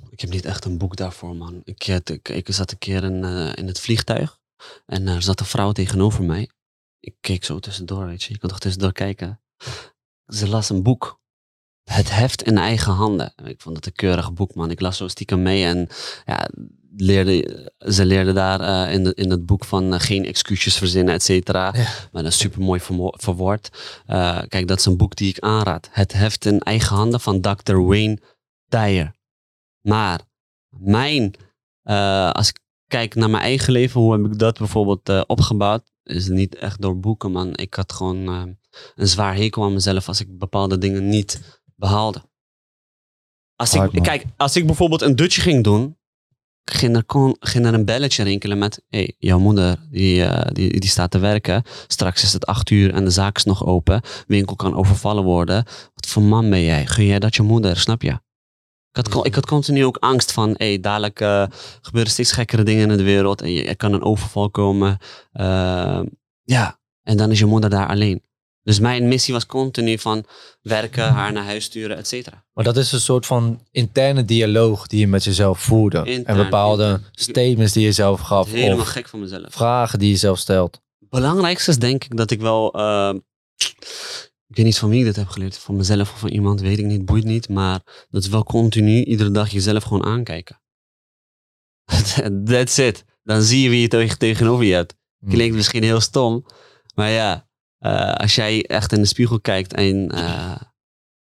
Ik 0.10 0.22
heb 0.22 0.30
niet 0.30 0.45
echt 0.45 0.65
een 0.65 0.77
boek 0.77 0.95
daarvoor, 0.95 1.35
man. 1.35 1.61
Ik, 1.64 1.88
ik, 1.88 2.30
ik 2.30 2.53
zat 2.53 2.72
een 2.72 2.77
keer 2.77 3.03
in, 3.03 3.23
eh, 3.23 3.55
in 3.55 3.68
het 3.68 3.80
vliegtuig. 3.80 4.39
En 4.85 5.07
er 5.07 5.22
zat 5.22 5.39
een 5.39 5.45
vrouw 5.45 5.72
tegenover 5.72 6.23
mij. 6.23 6.49
Ik 6.99 7.15
keek 7.19 7.43
zo 7.43 7.60
tussendoor, 7.60 8.05
weet 8.05 8.23
je. 8.23 8.34
Je 8.34 8.39
kan 8.39 8.49
toch 8.49 8.60
tussendoor 8.60 8.91
kijken. 8.91 9.41
Ze 10.27 10.47
las 10.47 10.69
een 10.69 10.84
boek. 10.84 11.22
Het 11.84 12.11
heft 12.11 12.43
in 12.43 12.57
eigen 12.57 12.93
handen. 12.93 13.34
Ik 13.43 13.61
vond 13.61 13.76
het 13.76 13.85
een 13.85 13.93
keurig 13.93 14.34
boek, 14.34 14.55
man. 14.55 14.72
Ik 14.72 14.80
las 14.80 14.97
zo 14.97 15.07
stiekem 15.07 15.41
mee 15.41 15.65
en 15.65 15.88
ja, 16.26 16.49
leerde, 16.95 17.72
ze 17.78 18.06
leerde 18.06 18.34
daar 18.34 18.61
eh, 18.61 18.94
in, 18.94 19.03
de, 19.03 19.14
in 19.14 19.30
het 19.30 19.45
boek 19.45 19.65
van 19.65 19.94
eh, 19.94 19.99
geen 19.99 20.26
excuses 20.26 20.78
verzinnen, 20.78 21.14
et 21.14 21.24
cetera. 21.24 21.74
Ja. 21.76 21.88
Maar 22.11 22.24
dat 22.24 22.32
is 22.32 22.38
super 22.38 22.61
mooi 22.61 22.80
verwoord. 23.11 23.70
Eh, 24.06 24.41
kijk, 24.48 24.68
dat 24.68 24.80
is 24.80 24.86
een 24.86 24.98
boek 24.98 25.15
die 25.15 25.30
ik 25.30 25.40
aanraad. 25.40 25.90
Het 25.91 26.14
heft 26.14 26.45
in 26.45 26.60
eigen 26.60 26.95
handen 26.95 27.20
van 27.20 27.41
Dr. 27.41 27.76
Wayne 27.76 28.20
Dyer. 28.65 29.15
Maar 29.82 30.22
mijn, 30.70 31.36
als 32.32 32.49
ik 32.49 32.60
kijk 32.88 33.15
naar 33.15 33.30
mijn 33.30 33.44
eigen 33.44 33.74
leven, 33.74 34.02
hoe 34.02 34.11
heb 34.11 34.26
ik 34.26 34.40
dat 34.40 34.57
bijvoorbeeld 34.57 35.26
opgebouwd? 35.28 35.91
Is 36.03 36.28
niet 36.28 36.56
echt 36.56 36.82
door 36.82 36.99
boeken, 36.99 37.32
man. 37.32 37.57
Ik 37.57 37.74
had 37.74 37.94
gewoon 37.94 38.28
een 38.95 39.07
zwaar 39.07 39.36
hekel 39.36 39.64
aan 39.64 39.74
mezelf 39.74 40.07
als 40.07 40.20
ik 40.20 40.38
bepaalde 40.38 40.78
dingen 40.78 41.10
niet 41.10 41.61
behaalde. 41.76 42.22
Als 43.56 43.74
Hard, 43.74 43.88
ik, 43.88 43.94
man. 43.94 44.03
kijk, 44.03 44.26
als 44.38 44.56
ik 44.56 44.65
bijvoorbeeld 44.65 45.02
een 45.02 45.15
dutje 45.15 45.41
ging 45.41 45.64
doen, 45.64 45.98
ging 46.65 46.95
er, 46.95 47.03
kon, 47.03 47.38
een 47.40 47.85
belletje 47.85 48.23
rinkelen 48.23 48.57
met: 48.57 48.81
hey, 48.90 49.15
jouw 49.18 49.40
moeder 49.40 49.77
die, 49.90 50.23
eh, 50.23 50.52
die, 50.52 50.80
die 50.80 50.90
staat 50.90 51.11
te 51.11 51.19
werken. 51.19 51.64
Straks 51.88 52.23
is 52.23 52.34
het 52.34 52.45
acht 52.45 52.69
uur 52.69 52.94
en 52.94 53.03
de 53.03 53.10
zaak 53.10 53.35
is 53.35 53.44
nog 53.44 53.65
open. 53.65 54.02
Winkel 54.27 54.56
kan 54.56 54.76
overvallen 54.76 55.23
worden. 55.23 55.65
Wat 55.94 56.07
voor 56.07 56.23
man 56.23 56.49
ben 56.49 56.64
jij? 56.64 56.85
Gun 56.85 57.06
jij 57.06 57.19
dat 57.19 57.35
je 57.35 57.41
moeder? 57.41 57.77
Snap 57.77 58.02
je? 58.02 58.19
Ik 58.91 59.06
had, 59.06 59.26
ik 59.26 59.35
had 59.35 59.45
continu 59.45 59.85
ook 59.85 59.98
angst 59.98 60.31
van, 60.31 60.53
hey, 60.57 60.80
dadelijk 60.80 61.19
eh, 61.19 61.45
gebeuren 61.81 62.11
steeds 62.11 62.31
gekkere 62.31 62.64
dingen 62.64 62.91
in 62.91 62.98
de 62.98 63.03
wereld. 63.03 63.41
En 63.41 63.52
je, 63.52 63.65
er 63.65 63.76
kan 63.76 63.94
een 63.94 64.03
overval 64.03 64.49
komen. 64.49 64.98
Eh, 65.31 66.02
ja, 66.44 66.80
en 67.03 67.18
dan 67.18 67.31
is 67.31 67.40
je 67.40 67.45
moeder 67.45 67.69
daar 67.69 67.88
alleen. 67.88 68.23
Dus 68.64 68.80
mijn 68.80 69.07
missie 69.07 69.34
was 69.34 69.45
continu 69.45 69.99
van 69.99 70.26
werken, 70.61 71.07
haar 71.14 71.31
naar 71.31 71.44
huis 71.45 71.64
sturen, 71.64 71.98
et 71.98 72.07
cetera. 72.07 72.45
Maar 72.53 72.64
dat 72.64 72.77
is 72.77 72.91
een 72.91 72.99
soort 72.99 73.26
van 73.26 73.68
interne 73.72 74.26
dialoog 74.26 74.88
die 74.88 74.99
je 74.99 75.07
met 75.07 75.23
jezelf 75.23 75.60
voerde. 75.60 76.23
en 76.26 76.35
bepaalde 76.38 76.84
intern. 76.84 77.03
statements 77.11 77.73
die 77.73 77.84
je 77.85 77.91
zelf 77.91 78.19
gaf. 78.22 78.52
Helemaal 78.52 78.80
Of 78.80 78.88
gek 78.88 79.07
van 79.10 79.19
mezelf. 79.19 79.53
vragen 79.53 79.99
die 79.99 80.10
je 80.10 80.15
zelf 80.18 80.40
stelt. 80.40 80.81
belangrijkste 81.10 81.69
is 81.72 81.77
denk 81.77 82.03
ik 82.03 82.18
dat 82.18 82.31
ik 82.31 82.41
wel. 82.41 82.73
eh, 82.73 83.14
ik 84.48 84.56
weet 84.60 84.65
niet 84.65 84.77
van 84.77 84.90
wie 84.90 84.99
ik 84.99 85.06
dit 85.06 85.15
heb 85.15 85.27
geleerd. 85.27 85.57
Van 85.57 85.76
mezelf 85.76 86.11
of 86.11 86.19
van 86.19 86.30
iemand, 86.30 86.61
weet 86.61 86.80
ik 86.80 86.85
niet, 86.85 87.06
boeit 87.06 87.23
niet. 87.23 87.49
Maar 87.49 87.80
dat 88.10 88.23
is 88.23 88.30
wel 88.30 88.44
continu 88.44 89.03
iedere 89.03 89.31
dag 89.31 89.49
jezelf 89.49 89.84
gewoon 89.84 90.03
aankijken. 90.06 90.61
That's 92.45 92.77
it. 92.77 93.03
Dan 93.23 93.41
zie 93.41 93.61
je 93.64 93.69
wie 93.69 93.81
je 93.81 93.88
tegen- 93.88 94.18
tegenover 94.18 94.65
je 94.65 94.73
hebt. 94.73 94.95
Klinkt 95.30 95.56
misschien 95.56 95.84
heel 95.84 95.99
stom. 96.02 96.45
Maar 96.95 97.10
ja, 97.10 97.48
eh, 97.84 98.14
als 98.14 98.35
jij 98.35 98.65
echt 98.65 98.91
in 98.91 99.01
de 99.01 99.07
spiegel 99.07 99.39
kijkt 99.41 99.73
en 99.73 100.10
eh, 100.11 100.55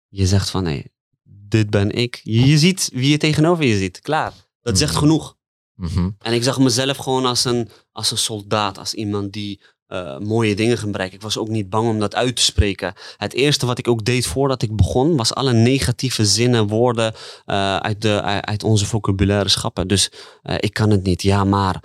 je 0.08 0.26
zegt 0.26 0.50
van 0.50 0.62
nee, 0.62 0.92
dit 1.24 1.70
ben 1.70 1.90
ik. 1.90 2.20
Je, 2.22 2.46
je 2.46 2.58
ziet 2.58 2.90
wie 2.92 3.10
je 3.10 3.16
tegenover 3.16 3.64
je 3.64 3.76
ziet. 3.78 4.00
Klaar. 4.00 4.32
Dat 4.60 4.78
zegt 4.78 4.92
Mhm. 4.92 5.00
genoeg. 5.00 5.36
Mhm. 5.74 6.10
En 6.18 6.32
ik 6.32 6.42
zag 6.42 6.58
mezelf 6.58 6.96
gewoon 6.96 7.24
als 7.26 7.44
een, 7.44 7.68
als 7.92 8.10
een 8.10 8.18
soldaat, 8.18 8.78
als 8.78 8.94
iemand 8.94 9.32
die 9.32 9.60
eh, 9.86 10.18
mooie 10.18 10.54
dingen 10.54 10.78
ging 10.78 10.92
bereiken. 10.92 11.16
Ik 11.16 11.22
was 11.22 11.38
ook 11.38 11.48
niet 11.48 11.70
bang 11.70 11.88
om 11.88 11.98
dat 11.98 12.14
uit 12.14 12.36
te 12.36 12.42
spreken. 12.42 12.94
Het 13.16 13.32
eerste 13.32 13.66
wat 13.66 13.78
ik 13.78 13.88
ook 13.88 14.04
deed 14.04 14.26
voordat 14.26 14.62
ik 14.62 14.76
begon, 14.76 15.16
was 15.16 15.34
alle 15.34 15.52
negatieve 15.52 16.24
zinnen, 16.24 16.66
woorden 16.66 17.14
eh, 17.44 17.76
uit, 17.76 18.02
de, 18.02 18.22
uit 18.22 18.64
onze 18.64 18.86
vocabulaire 18.86 19.48
schappen. 19.48 19.88
Dus 19.88 20.10
eh, 20.42 20.54
ik 20.58 20.72
kan 20.72 20.90
het 20.90 21.02
niet, 21.02 21.22
ja 21.22 21.44
maar, 21.44 21.82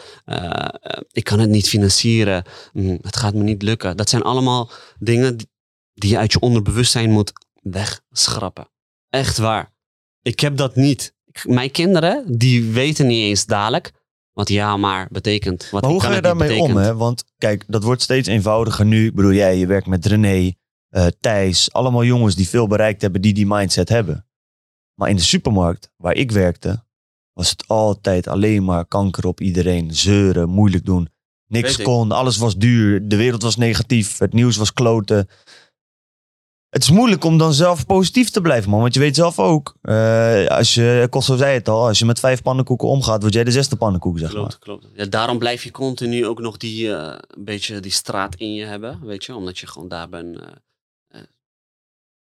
ik 1.11 1.23
kan 1.23 1.39
het 1.39 1.49
niet 1.49 1.69
financieren, 1.69 2.43
Mm, 2.73 2.97
het 3.01 3.15
gaat 3.15 3.33
me 3.33 3.43
niet 3.43 3.61
lukken. 3.61 3.97
Dat 3.97 4.09
zijn 4.09 4.21
allemaal 4.21 4.69
dingen 4.99 5.37
die, 5.93 6.09
je 6.09 6.17
uit 6.17 6.31
je 6.31 6.39
onderbewustzijn 6.39 7.11
moet 7.11 7.31
wegschrappen. 7.61 8.69
Echt 9.09 9.37
waar. 9.37 9.71
Ik 10.21 10.39
heb 10.39 10.57
dat 10.57 10.75
niet. 10.75 11.15
Mijn 11.43 11.71
kinderen, 11.71 12.37
die 12.37 12.71
weten 12.71 13.07
niet 13.07 13.23
eens 13.23 13.45
dadelijk 13.45 13.91
wat 14.33 14.49
ja 14.49 14.77
maar 14.77 15.07
betekent. 15.11 15.69
Wat 15.69 15.81
Maar 15.81 15.91
hoe 15.91 16.01
ga 16.01 16.15
je 16.15 16.21
daarmee 16.21 16.59
om? 16.59 16.75
Hè? 16.75 16.95
Want 16.95 17.23
kijk, 17.37 17.63
dat 17.67 17.83
wordt 17.83 18.01
steeds 18.01 18.27
eenvoudiger 18.27 18.85
nu. 18.85 19.05
Ik 19.05 19.15
bedoel, 19.15 19.33
jij, 19.33 19.57
je 19.57 19.65
werkt 19.65 19.87
met 19.87 20.05
René, 20.05 20.51
eh, 20.89 21.07
Thijs. 21.19 21.73
Allemaal 21.73 22.03
jongens 22.03 22.35
die 22.35 22.49
veel 22.49 22.67
bereikt 22.67 23.01
hebben, 23.01 23.21
die 23.21 23.33
die 23.33 23.47
mindset 23.47 23.89
hebben. 23.89 24.25
Maar 24.93 25.09
in 25.09 25.15
de 25.15 25.21
supermarkt, 25.21 25.91
waar 25.97 26.15
ik 26.15 26.31
werkte, 26.31 26.83
was 27.33 27.49
het 27.49 27.67
altijd 27.67 28.27
alleen 28.27 28.63
maar 28.63 28.85
kanker 28.85 29.25
op 29.25 29.41
iedereen. 29.41 29.95
Zeuren, 29.95 30.49
moeilijk 30.49 30.85
doen. 30.85 31.09
Niks 31.47 31.81
kon, 31.81 32.11
alles 32.11 32.37
was 32.37 32.55
duur. 32.55 33.07
De 33.07 33.15
wereld 33.15 33.41
was 33.41 33.55
negatief, 33.55 34.17
het 34.17 34.33
nieuws 34.33 34.57
was 34.57 34.73
kloten. 34.73 35.27
Het 36.71 36.83
is 36.83 36.89
moeilijk 36.91 37.23
om 37.23 37.37
dan 37.37 37.53
zelf 37.53 37.85
positief 37.85 38.29
te 38.29 38.41
blijven, 38.41 38.69
man. 38.69 38.79
Want 38.81 38.93
je 38.93 38.99
weet 38.99 39.15
zelf 39.15 39.39
ook, 39.39 39.75
eh, 39.81 40.45
als 40.47 40.73
je, 40.73 41.07
Kosso 41.09 41.35
zei 41.35 41.53
het 41.53 41.69
al, 41.69 41.87
als 41.87 41.99
je 41.99 42.05
met 42.05 42.19
vijf 42.19 42.41
pannenkoeken 42.41 42.87
omgaat, 42.87 43.21
word 43.21 43.33
jij 43.33 43.43
de 43.43 43.51
zesde 43.51 43.75
pannenkoek, 43.75 44.19
zeg 44.19 44.29
maar. 44.33 44.39
Klopt, 44.41 44.59
klopt. 44.59 44.87
Ja, 44.93 45.05
daarom 45.05 45.37
blijf 45.37 45.63
je 45.63 45.71
continu 45.71 46.25
ook 46.25 46.39
nog 46.39 46.57
die, 46.57 46.95
eh, 46.95 47.17
beetje 47.37 47.79
die 47.79 47.91
straat 47.91 48.35
in 48.35 48.53
je 48.53 48.65
hebben, 48.65 48.99
weet 49.03 49.25
je. 49.25 49.35
Omdat 49.35 49.57
je 49.59 49.67
gewoon 49.67 49.87
daar 49.87 50.09
bent. 50.09 50.39
eh, 50.39 50.47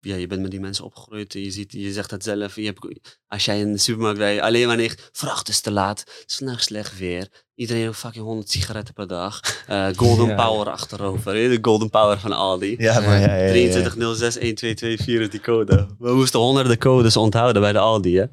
ja, 0.07 0.15
je 0.16 0.27
bent 0.27 0.43
met 0.43 0.51
die 0.51 0.61
mensen 0.61 0.85
opgegroeid. 0.85 1.33
Je, 1.33 1.51
ziet, 1.51 1.73
je 1.73 1.93
zegt 1.93 2.11
het 2.11 2.23
zelf. 2.24 2.57
Je 2.57 2.65
hebt, 2.65 2.87
als 3.28 3.45
jij 3.45 3.61
in 3.61 3.73
de 3.73 3.78
supermarkt 3.78 4.19
rijdt, 4.19 4.43
alleen 4.43 4.66
maar 4.66 4.77
ligt, 4.77 5.09
vracht 5.12 5.49
is 5.49 5.61
te 5.61 5.70
laat. 5.70 6.05
S'nachts 6.27 6.65
slecht 6.65 6.99
weer. 6.99 7.28
Iedereen 7.55 7.83
heeft 7.83 7.99
fucking 7.99 8.24
100 8.24 8.51
sigaretten 8.51 8.95
per 8.95 9.07
dag. 9.07 9.41
Eh, 9.66 9.87
golden 9.97 10.27
Ja. 10.37 10.47
Power 10.47 10.70
achterover. 10.70 11.33
De 11.33 11.59
golden 11.62 11.91
Power 11.91 12.19
van 12.19 12.33
Aldi. 12.33 12.74
Ja, 12.78 13.01
maar 13.01 13.20
ja, 13.20 13.27
ja, 13.27 13.35
ja, 13.37 13.53
ja. 13.53 13.53
23061224 13.53 15.20
is 15.20 15.31
die 15.31 15.41
code. 15.41 15.87
We 15.99 16.15
moesten 16.15 16.41
honderden 16.41 16.78
codes 16.78 17.16
onthouden 17.16 17.62
bij 17.62 17.73
de 17.73 17.78
Aldi. 17.78 18.16
Hè? 18.19 18.24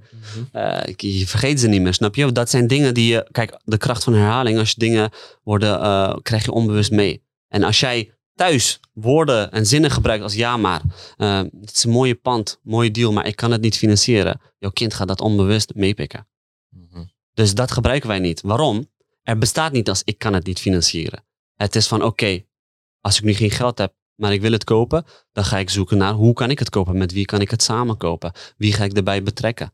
Eh, 0.51 0.87
ik- 0.89 1.01
je 1.01 1.27
vergeet 1.27 1.59
ze 1.59 1.67
niet 1.67 1.81
meer, 1.81 1.93
snap 1.93 2.15
je? 2.15 2.31
Dat 2.31 2.49
zijn 2.49 2.67
dingen 2.67 2.93
die 2.93 3.11
je... 3.13 3.27
Kijk, 3.31 3.59
de 3.63 3.77
kracht 3.77 4.03
van 4.03 4.13
herhaling. 4.13 4.57
Als 4.57 4.69
je 4.69 4.75
dingen 4.79 5.09
worden... 5.43 5.79
eh, 5.81 6.15
krijg 6.21 6.45
je 6.45 6.51
onbewust 6.51 6.91
mee. 6.91 7.23
En 7.47 7.63
als 7.63 7.79
jij 7.79 8.11
thuis 8.35 8.79
woorden 8.93 9.51
en 9.51 9.65
zinnen 9.65 9.91
gebruikt 9.91 10.23
als 10.23 10.33
ja 10.35 10.57
maar. 10.57 10.81
eh, 11.17 11.37
het 11.37 11.75
is 11.75 11.83
een 11.83 11.91
mooie 11.91 12.15
pand, 12.15 12.59
mooie 12.63 12.91
deal, 12.91 13.11
maar 13.11 13.25
ik 13.25 13.35
kan 13.35 13.51
het 13.51 13.61
niet 13.61 13.77
financieren. 13.77 14.41
Jouw 14.59 14.71
kind 14.71 14.93
gaat 14.93 15.07
dat 15.07 15.21
onbewust 15.21 15.75
meepikken. 15.75 16.27
Mhm. 16.69 17.03
Dus 17.33 17.53
dat 17.55 17.71
gebruiken 17.71 18.07
wij 18.09 18.19
niet. 18.19 18.41
Waarom? 18.41 18.91
Er 19.21 19.37
bestaat 19.37 19.71
niet 19.71 19.89
als 19.89 20.01
ik 20.05 20.17
kan 20.17 20.33
het 20.33 20.45
niet 20.45 20.59
financieren. 20.59 21.25
Het 21.55 21.75
is 21.75 21.87
van 21.87 22.03
oké, 22.03 22.45
als 23.01 23.17
ik 23.17 23.23
nu 23.23 23.33
geen 23.33 23.51
geld 23.51 23.77
heb, 23.77 23.93
maar 24.15 24.33
ik 24.33 24.41
wil 24.41 24.51
het 24.51 24.63
kopen, 24.63 25.05
dan 25.31 25.43
ga 25.43 25.57
ik 25.57 25.69
zoeken 25.69 25.97
naar 25.97 26.13
hoe 26.13 26.33
kan 26.33 26.49
ik 26.49 26.59
het 26.59 26.69
kopen? 26.69 26.97
Met 26.97 27.11
wie 27.11 27.25
kan 27.25 27.41
ik 27.41 27.51
het 27.51 27.63
samen 27.63 27.97
kopen? 27.97 28.31
Wie 28.57 28.73
ga 28.73 28.83
ik 28.83 28.93
erbij 28.93 29.23
betrekken? 29.23 29.73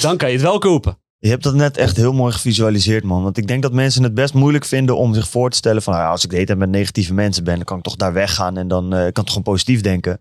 Dan 0.00 0.16
kan 0.16 0.28
je 0.28 0.34
het 0.34 0.44
wel 0.44 0.58
kopen. 0.58 0.98
Je 1.20 1.28
hebt 1.28 1.42
dat 1.42 1.54
net 1.54 1.76
echt 1.76 1.96
heel 1.96 2.12
mooi 2.12 2.32
gevisualiseerd, 2.32 3.04
man. 3.04 3.22
Want 3.22 3.36
ik 3.36 3.46
denk 3.46 3.62
dat 3.62 3.72
mensen 3.72 4.02
het 4.02 4.14
best 4.14 4.34
moeilijk 4.34 4.64
vinden 4.64 4.96
om 4.96 5.14
zich 5.14 5.28
voor 5.28 5.50
te 5.50 5.56
stellen 5.56 5.82
van... 5.82 5.92
nou 5.92 6.04
ja, 6.04 6.10
als 6.10 6.24
ik 6.24 6.30
date 6.30 6.56
met 6.56 6.68
negatieve 6.68 7.14
mensen 7.14 7.44
ben, 7.44 7.54
dan 7.54 7.64
kan 7.64 7.78
ik 7.78 7.84
toch 7.84 7.96
daar 7.96 8.12
weggaan 8.12 8.56
en 8.56 8.68
dan 8.68 8.84
eh, 8.84 8.98
kan 8.98 9.06
ik 9.06 9.14
toch 9.14 9.28
gewoon 9.28 9.42
positief 9.42 9.80
denken. 9.80 10.20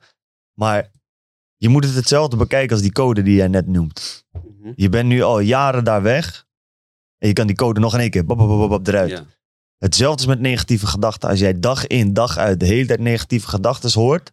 Maar 0.53 0.91
je 1.57 1.69
moet 1.69 1.83
het 1.83 1.95
hetzelfde 1.95 2.37
bekijken 2.37 2.71
als 2.71 2.81
die 2.81 2.91
code 2.91 3.21
die 3.21 3.35
jij 3.35 3.47
net 3.47 3.67
noemt. 3.67 4.25
Mhm. 4.31 4.71
Je 4.75 4.89
bent 4.89 5.07
nu 5.09 5.21
al 5.21 5.39
jaren 5.39 5.83
daar 5.83 6.01
weg 6.01 6.45
en 7.17 7.27
je 7.27 7.33
kan 7.33 7.47
die 7.47 7.55
code 7.55 7.79
nog 7.79 7.93
in 7.93 7.99
één 7.99 8.09
keer 8.09 8.25
bap, 8.25 8.37
bap, 8.37 8.47
bap, 8.47 8.69
bap, 8.69 8.87
eruit. 8.87 9.09
Ja. 9.09 9.25
Hetzelfde 9.77 10.21
is 10.21 10.27
met 10.27 10.39
negatieve 10.39 10.87
gedachten. 10.87 11.29
Als 11.29 11.39
jij 11.39 11.59
dag 11.59 11.87
in, 11.87 12.13
dag 12.13 12.37
uit 12.37 12.59
de 12.59 12.65
hele 12.65 12.87
tijd 12.87 12.99
negatieve 12.99 13.47
gedachten 13.47 14.01
hoort, 14.01 14.31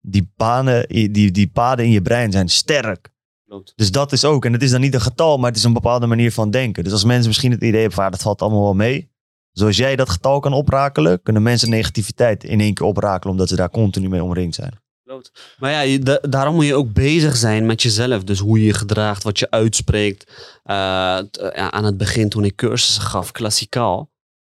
die, 0.00 0.32
panen, 0.36 0.88
die, 0.88 1.30
die 1.30 1.48
paden 1.48 1.84
in 1.84 1.90
je 1.90 2.02
brein 2.02 2.32
zijn 2.32 2.48
sterk. 2.48 3.10
Klopt. 3.48 3.72
Dus 3.76 3.90
dat 3.90 4.12
is 4.12 4.24
ook. 4.24 4.44
En 4.44 4.52
het 4.52 4.62
is 4.62 4.70
dan 4.70 4.80
niet 4.80 4.94
een 4.94 5.00
getal, 5.00 5.38
maar 5.38 5.48
het 5.48 5.58
is 5.58 5.64
een 5.64 5.72
bepaalde 5.72 6.06
manier 6.06 6.32
van 6.32 6.50
denken. 6.50 6.84
Dus 6.84 6.92
als 6.92 7.04
mensen 7.04 7.26
misschien 7.28 7.50
het 7.50 7.60
idee 7.62 7.72
hebben 7.80 7.92
van, 7.92 8.04
ah, 8.04 8.10
dat 8.10 8.22
valt 8.22 8.42
allemaal 8.42 8.62
wel 8.62 8.74
mee. 8.74 9.10
Zoals 9.52 9.76
jij 9.76 9.96
dat 9.96 10.08
getal 10.10 10.40
kan 10.40 10.52
oprakelen, 10.52 11.22
kunnen 11.22 11.42
mensen 11.42 11.70
negativiteit 11.70 12.44
in 12.44 12.60
één 12.60 12.74
keer 12.74 12.86
oprakelen, 12.86 13.32
omdat 13.32 13.48
ze 13.48 13.56
daar 13.56 13.70
continu 13.70 14.08
mee 14.08 14.22
omringd 14.22 14.54
zijn. 14.54 14.80
Klopt. 15.04 15.54
Maar 15.58 15.86
ja, 15.86 15.98
da- 15.98 16.18
daarom 16.30 16.54
moet 16.54 16.64
je 16.66 16.74
ook 16.74 16.92
bezig 16.92 17.36
zijn 17.36 17.66
met 17.66 17.82
jezelf. 17.82 18.24
Dus 18.24 18.38
hoe 18.38 18.58
je 18.60 18.66
je 18.66 18.74
gedraagt, 18.74 19.22
wat 19.22 19.38
je 19.38 19.50
uitspreekt. 19.50 20.32
Eh, 20.64 21.18
t- 21.18 21.36
eh, 21.38 21.56
ja, 21.56 21.70
aan 21.70 21.84
het 21.84 21.96
begin 21.96 22.28
toen 22.28 22.44
ik 22.44 22.56
cursussen 22.56 23.02
gaf, 23.02 23.32
klassikaal, 23.32 24.10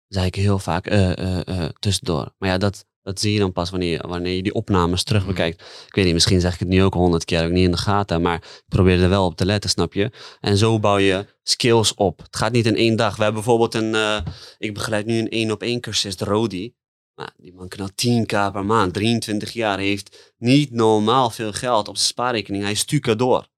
zei 0.08 0.26
ik 0.26 0.34
heel 0.34 0.58
vaak 0.58 0.86
eh, 0.86 1.18
eh, 1.18 1.48
eh, 1.64 1.70
tussendoor. 1.78 2.34
Maar 2.38 2.48
ja, 2.48 2.58
dat 2.58 2.84
Dat 3.04 3.20
zie 3.20 3.32
je 3.32 3.38
dan 3.38 3.52
pas 3.52 3.70
wanneer, 3.70 3.90
je- 3.90 4.08
wanneer 4.08 4.34
je 4.34 4.42
die 4.42 4.54
opnames 4.54 5.02
terug 5.02 5.26
bekijkt. 5.26 5.60
Ik 5.86 5.94
weet 5.94 6.04
niet, 6.04 6.14
misschien 6.14 6.40
zeg 6.40 6.52
ik 6.54 6.58
het 6.58 6.68
nu 6.68 6.82
ook 6.82 6.94
honderd 6.94 7.24
keer, 7.24 7.38
heb 7.38 7.46
ik 7.48 7.54
niet 7.54 7.64
in 7.64 7.70
de 7.70 7.76
gaten. 7.76 8.22
Maar 8.22 8.34
ik 8.36 8.62
probeer 8.68 9.02
er 9.02 9.08
wel 9.08 9.24
op 9.24 9.36
te 9.36 9.44
letten, 9.46 9.70
snap 9.70 9.92
je? 9.92 10.10
En 10.40 10.56
zo 10.56 10.78
bouw 10.78 10.96
je 10.98 11.26
skills 11.42 11.94
op. 11.94 12.18
Het 12.22 12.36
gaat 12.36 12.52
niet 12.52 12.66
in 12.66 12.76
één 12.76 12.96
dag. 12.96 13.16
We 13.16 13.22
hebben 13.22 13.42
bijvoorbeeld 13.42 13.74
een, 13.74 13.94
eh, 13.94 14.20
ik 14.58 14.74
begeleid 14.74 15.06
nu 15.06 15.18
een 15.18 15.28
één 15.28 15.50
op 15.50 15.62
één 15.62 15.80
cursus, 15.80 16.16
Rodi. 16.16 16.74
Nou, 17.14 17.30
die 17.36 17.52
man 17.54 17.68
knalt 17.68 17.96
10k 17.96 18.50
per 18.52 18.64
maand, 18.64 18.94
23 18.94 19.52
jaar, 19.52 19.78
heeft 19.78 20.32
niet 20.38 20.70
normaal 20.70 21.30
veel 21.30 21.52
geld 21.52 21.88
op 21.88 21.96
zijn 21.96 22.08
spaarrekening. 22.08 22.62
Hij 22.64 22.74
stukken 22.74 23.18
door. 23.18 23.48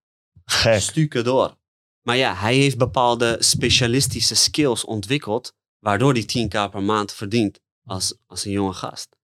Gek. 0.45 0.81
Stukken 0.81 1.25
door. 1.25 1.57
Maar 2.03 2.17
ja, 2.17 2.35
hij 2.35 2.55
heeft 2.55 2.79
bepaalde 2.79 3.37
specialistische 3.39 4.35
skills 4.35 4.85
ontwikkeld, 4.85 5.53
waardoor 5.79 6.13
hij 6.13 6.23
10k 6.25 6.71
per 6.71 6.83
maand 6.83 7.13
verdient 7.13 7.61
als, 7.85 8.15
als 8.27 8.45
een 8.45 8.51
jonge 8.51 8.73
gast. 8.73 9.16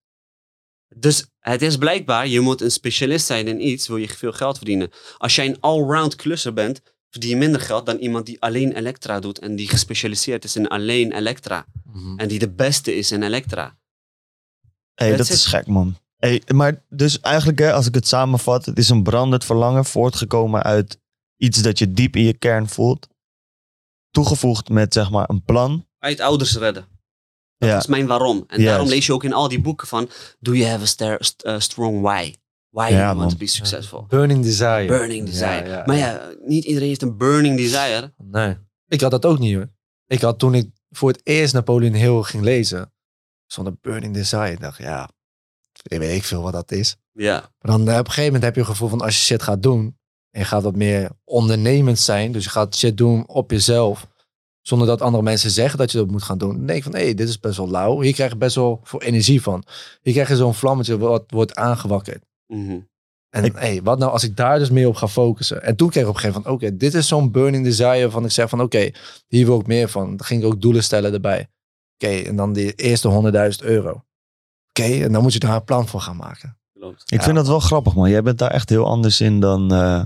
Dus 0.95 1.27
het 1.39 1.63
is 1.63 1.77
blijkbaar, 1.77 2.27
je 2.27 2.41
moet 2.41 2.61
een 2.61 2.71
specialist 2.71 3.27
zijn 3.27 3.49
in 3.49 3.67
iets, 3.67 3.89
wil 3.89 3.97
je 3.97 4.09
veel 4.09 4.33
geld 4.33 4.57
verdienen. 4.57 4.91
Als 5.19 5.35
jij 5.35 5.47
een 5.47 5.61
allround 5.61 6.17
klusser 6.17 6.53
bent, 6.53 6.81
verdien 7.11 7.31
je 7.31 7.37
minder 7.37 7.61
geld 7.61 7.87
dan 7.87 7.97
iemand 7.97 8.27
die 8.27 8.41
alleen 8.41 8.73
elektra 8.73 9.21
doet 9.21 9.39
en 9.39 9.57
die 9.57 9.69
gespecialiseerd 9.69 10.45
is 10.45 10.57
in 10.57 10.69
alleen 10.69 11.13
elektra. 11.13 11.67
Mhm. 11.93 12.19
En 12.19 12.29
die 12.29 12.39
de 12.39 12.51
beste 12.51 12.97
is 12.97 13.13
in 13.13 13.23
elektra. 13.23 13.77
Hey, 14.95 15.17
That's 15.17 15.29
dat 15.29 15.37
is 15.37 15.47
gek, 15.47 15.67
man. 15.67 15.97
Hey, 16.17 16.43
maar 16.55 16.83
dus 16.89 17.21
eigenlijk, 17.21 17.59
hè, 17.59 17.73
als 17.73 17.87
ik 17.87 17.95
het 17.95 18.09
samenvat, 18.09 18.67
het 18.67 18.79
is 18.79 18.89
een 18.89 19.03
brandend 19.03 19.45
verlangen 19.45 19.85
voortgekomen 19.85 20.63
uit 20.63 20.99
iets 21.37 21.63
dat 21.63 21.79
je 21.79 21.93
diep 21.93 22.17
in 22.17 22.25
je 22.25 22.39
kern 22.39 22.69
voelt. 22.69 23.09
Toegevoegd 24.11 24.69
met, 24.69 24.93
zeg 24.93 25.11
maar, 25.11 25.31
een 25.31 25.43
plan. 25.45 25.87
Uit 25.99 26.21
ouders 26.21 26.57
redden. 26.57 26.87
Dat 27.63 27.71
Ja. 27.71 27.79
is 27.79 27.87
mijn 27.87 28.07
waarom. 28.07 28.45
En 28.47 28.65
daarom 28.65 28.89
lees 28.89 29.07
je 29.07 29.13
ook 29.13 29.25
in 29.25 29.33
al 29.33 29.49
die 29.49 29.61
boeken 29.61 29.87
van, 29.87 30.09
do 30.41 30.53
you 30.55 30.71
have 30.71 30.83
a 30.83 30.87
star- 30.87 31.17
st- 31.25 31.45
uh, 31.45 31.59
strong 31.59 32.01
why? 32.01 32.35
Why 32.71 32.89
Ja, 32.91 32.97
you 32.97 33.07
want 33.07 33.19
man. 33.19 33.29
to 33.29 33.37
be 33.37 33.47
successful? 33.47 34.05
Burning 34.09 34.43
desire. 34.45 34.87
Burning 34.87 35.27
desire. 35.27 35.69
Ja, 35.69 35.77
ja, 35.77 35.83
maar 35.87 35.97
ja. 35.97 36.31
niet 36.45 36.65
iedereen 36.65 36.89
heeft 36.89 37.03
een 37.03 37.17
burning 37.17 37.57
desire. 37.57 38.13
Nee. 38.17 38.57
Ik 38.89 39.01
had 39.01 39.11
dat 39.11 39.25
ook 39.27 39.39
niet 39.39 39.55
hoor. 39.55 39.69
Ik 40.07 40.21
had 40.21 40.39
toen 40.39 40.55
ik 40.55 40.71
voor 40.91 41.09
het 41.09 41.21
eerst 41.23 41.55
Napoleon 41.55 41.93
Hill 41.95 42.23
ging 42.23 42.43
lezen, 42.45 42.93
zonder 43.47 43.75
Burning 43.81 44.15
Desire, 44.15 44.57
dacht 44.59 44.79
ja, 44.79 45.11
ik 45.83 45.99
weet 45.99 46.17
ik 46.17 46.25
veel 46.25 46.43
wat 46.43 46.53
dat 46.53 46.73
is. 46.73 46.97
Ja, 47.13 47.33
Maar 47.61 47.77
dan 47.79 47.89
eh, 47.89 47.93
op 47.99 47.99
een 47.99 48.05
gegeven 48.07 48.25
moment 48.25 48.43
heb 48.43 48.55
je 48.55 48.61
het 48.61 48.71
gevoel 48.71 48.89
van 48.89 49.01
als 49.01 49.15
je 49.17 49.23
shit 49.23 49.43
gaat 49.43 49.63
doen, 49.63 49.99
en 50.31 50.41
je 50.41 50.47
gaat 50.47 50.63
wat 50.63 50.77
meer 50.77 51.11
ondernemend 51.25 51.99
zijn, 51.99 52.33
dus 52.33 52.45
je 52.45 52.51
gaat 52.51 52.77
shit 52.77 52.97
doen 52.97 53.29
op 53.29 53.51
jezelf, 53.51 54.07
zonder 54.63 54.87
dat 54.87 55.01
andere 55.03 55.23
mensen 55.23 55.51
zeggen 55.51 55.79
dat 55.79 55.93
je 55.93 55.99
dat 55.99 56.11
moet 56.11 56.23
gaan 56.23 56.39
doen. 56.39 56.57
Dan 56.57 56.67
denk 56.67 56.79
ik 56.79 56.85
van, 56.93 56.95
hé, 56.95 57.15
dit 57.15 57.29
is 57.29 57.41
best 57.41 57.57
wel 57.57 57.71
lauw. 57.71 58.01
Hier 58.01 58.13
krijg 58.13 58.31
je 58.33 58.37
best 58.37 58.55
wel 58.55 58.81
veel 58.83 59.03
energie 59.03 59.43
van. 59.43 59.65
Hier 60.03 60.13
krijg 60.13 60.29
je 60.29 60.37
zo'n 60.37 60.55
vlammetje 60.55 60.99
wat 60.99 61.25
wordt 61.27 61.55
aangewakkerd. 61.55 62.25
Mhm. 62.47 62.79
En 63.31 63.45
Ik- 63.45 63.57
hey, 63.57 63.83
wat 63.83 63.99
nou 63.99 64.13
als 64.13 64.25
ik 64.25 64.37
daar 64.37 64.59
dus 64.59 64.71
meer 64.71 64.89
op 64.89 64.95
ga 64.95 65.09
focussen? 65.09 65.63
En 65.63 65.77
toen 65.77 65.91
kreeg 65.91 66.03
ik 66.03 66.09
op 66.09 66.15
een 66.15 66.21
gegeven 66.21 66.43
moment, 66.43 66.63
oké, 66.63 66.77
dit 66.77 66.95
is 66.95 67.09
zo'n 67.09 67.31
burning 67.31 67.65
desire 67.65 68.11
van 68.11 68.25
ik 68.25 68.31
zeg 68.31 68.49
van, 68.49 68.61
oké, 68.61 68.91
hier 69.29 69.47
wil 69.47 69.61
ik 69.61 69.67
meer 69.67 69.89
van. 69.89 70.17
Dan 70.17 70.27
ging 70.27 70.41
ik 70.43 70.47
ook 70.47 70.61
doelen 70.61 70.83
stellen 70.85 71.13
erbij. 71.13 71.49
Oké, 71.99 72.13
en 72.15 72.37
dan 72.37 72.53
die 72.53 72.73
eerste 72.75 73.09
100.000 73.09 73.63
euro. 73.63 74.05
Oké, 74.69 74.83
en 75.05 75.13
dan 75.13 75.23
moet 75.23 75.33
je 75.33 75.39
daar 75.39 75.55
een 75.55 75.65
plan 75.65 75.89
voor 75.89 76.01
gaan 76.01 76.17
maken. 76.17 76.57
klopt. 76.79 77.03
Ik 77.13 77.19
Ja. 77.19 77.25
vind 77.25 77.37
dat 77.37 77.47
wel 77.47 77.61
grappig, 77.61 77.95
man. 77.95 78.11
Jij 78.11 78.23
bent 78.23 78.39
daar 78.39 78.51
echt 78.51 78.69
heel 78.69 78.87
anders 78.87 79.21
in 79.21 79.41
dan, 79.41 79.73
eh, 79.73 80.05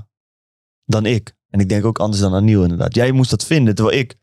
dan 0.85 1.07
ik. 1.07 1.35
En 1.51 1.61
ik 1.61 1.69
denk 1.69 1.85
ook 1.85 1.99
anders 1.99 2.21
dan 2.23 2.35
Aniel, 2.35 2.63
inderdaad. 2.63 2.95
Jij 2.95 3.13
moest 3.13 3.31
dat 3.31 3.45
vinden, 3.45 3.75
terwijl 3.75 3.99
ik... 3.99 4.15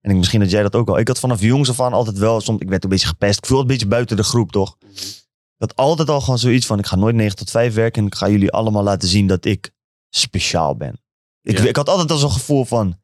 En 0.00 0.10
ik, 0.10 0.16
misschien 0.16 0.40
dat 0.40 0.50
jij 0.50 0.62
dat 0.62 0.74
ook 0.74 0.88
al. 0.88 0.98
Ik 0.98 1.08
had 1.08 1.18
vanaf 1.18 1.40
jongs 1.40 1.68
af 1.68 1.80
aan 1.80 1.92
altijd 1.92 2.18
wel... 2.18 2.40
Soms, 2.40 2.60
ik 2.60 2.68
werd 2.68 2.84
een 2.84 2.90
beetje 2.90 3.06
gepest. 3.06 3.38
Ik 3.38 3.46
voelde 3.46 3.62
een 3.62 3.68
beetje 3.68 3.86
buiten 3.86 4.16
de 4.16 4.22
groep, 4.22 4.52
toch? 4.52 4.76
Mhm. 4.80 4.92
Ik 4.92 5.66
had 5.68 5.76
altijd 5.76 6.08
al 6.08 6.20
gewoon 6.20 6.38
zoiets 6.38 6.66
van... 6.66 6.78
Ik 6.78 6.86
ga 6.86 6.96
nooit 6.96 7.14
9 7.14 7.36
tot 7.36 7.50
5 7.50 7.74
werken. 7.74 8.00
En 8.00 8.06
ik 8.06 8.14
ga 8.14 8.28
jullie 8.28 8.50
allemaal 8.50 8.82
laten 8.82 9.08
zien 9.08 9.26
dat 9.26 9.44
ik 9.44 9.70
speciaal 10.10 10.76
ben. 10.76 11.00
Ik, 11.42 11.58
Ja. 11.58 11.64
ik 11.64 11.76
had 11.76 11.88
altijd 11.88 12.10
al 12.10 12.16
zo'n 12.16 12.30
gevoel 12.32 12.64
van... 12.64 12.98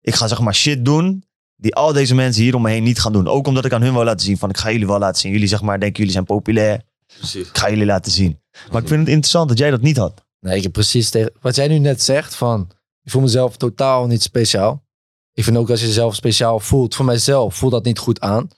Ik 0.00 0.14
ga 0.14 0.28
zeg 0.28 0.40
maar 0.40 0.54
shit 0.54 0.84
doen... 0.84 1.24
Die 1.56 1.74
al 1.74 1.92
deze 1.92 2.14
mensen 2.14 2.42
hier 2.42 2.54
om 2.54 2.62
me 2.62 2.70
heen 2.70 2.82
niet 2.82 3.00
gaan 3.00 3.12
doen. 3.12 3.28
Ook 3.28 3.46
omdat 3.46 3.64
ik 3.64 3.72
aan 3.72 3.82
hun 3.82 3.92
wil 3.92 4.04
laten 4.04 4.26
zien 4.26 4.38
van... 4.38 4.50
Ik 4.50 4.56
ga 4.56 4.70
jullie 4.70 4.86
wel 4.86 4.98
laten 4.98 5.20
zien. 5.20 5.32
Jullie 5.32 5.48
zeg 5.48 5.62
maar 5.62 5.80
denken 5.80 5.96
jullie 5.98 6.12
zijn 6.12 6.24
populair. 6.24 6.82
Precies. 7.18 7.48
Ik 7.48 7.58
ga 7.58 7.70
jullie 7.70 7.84
laten 7.84 8.12
zien. 8.12 8.40
Maar 8.72 8.82
ik 8.82 8.88
vind 8.88 9.00
het 9.00 9.08
interessant 9.08 9.48
dat 9.48 9.58
jij 9.58 9.70
dat 9.70 9.80
niet 9.80 9.96
had. 9.96 10.24
Nee, 10.40 10.56
ik 10.56 10.62
heb 10.62 10.72
precies 10.72 11.10
tegen 11.10 11.32
wat 11.40 11.54
jij 11.56 11.68
nu 11.68 11.78
net 11.78 12.02
zegt 12.02 12.34
van, 12.34 12.70
ik 13.02 13.10
voel 13.10 13.22
mezelf 13.22 13.56
totaal 13.56 14.06
niet 14.06 14.22
speciaal. 14.22 14.84
Ik 15.34 15.44
vind 15.44 15.56
ook 15.56 15.70
als 15.70 15.80
je 15.80 15.86
jezelf 15.86 16.14
speciaal 16.14 16.60
voelt, 16.60 16.94
voor 16.94 17.04
mijzelf 17.04 17.54
voelt 17.54 17.72
dat 17.72 17.84
niet 17.84 17.98
goed 17.98 18.20
aan. 18.20 18.48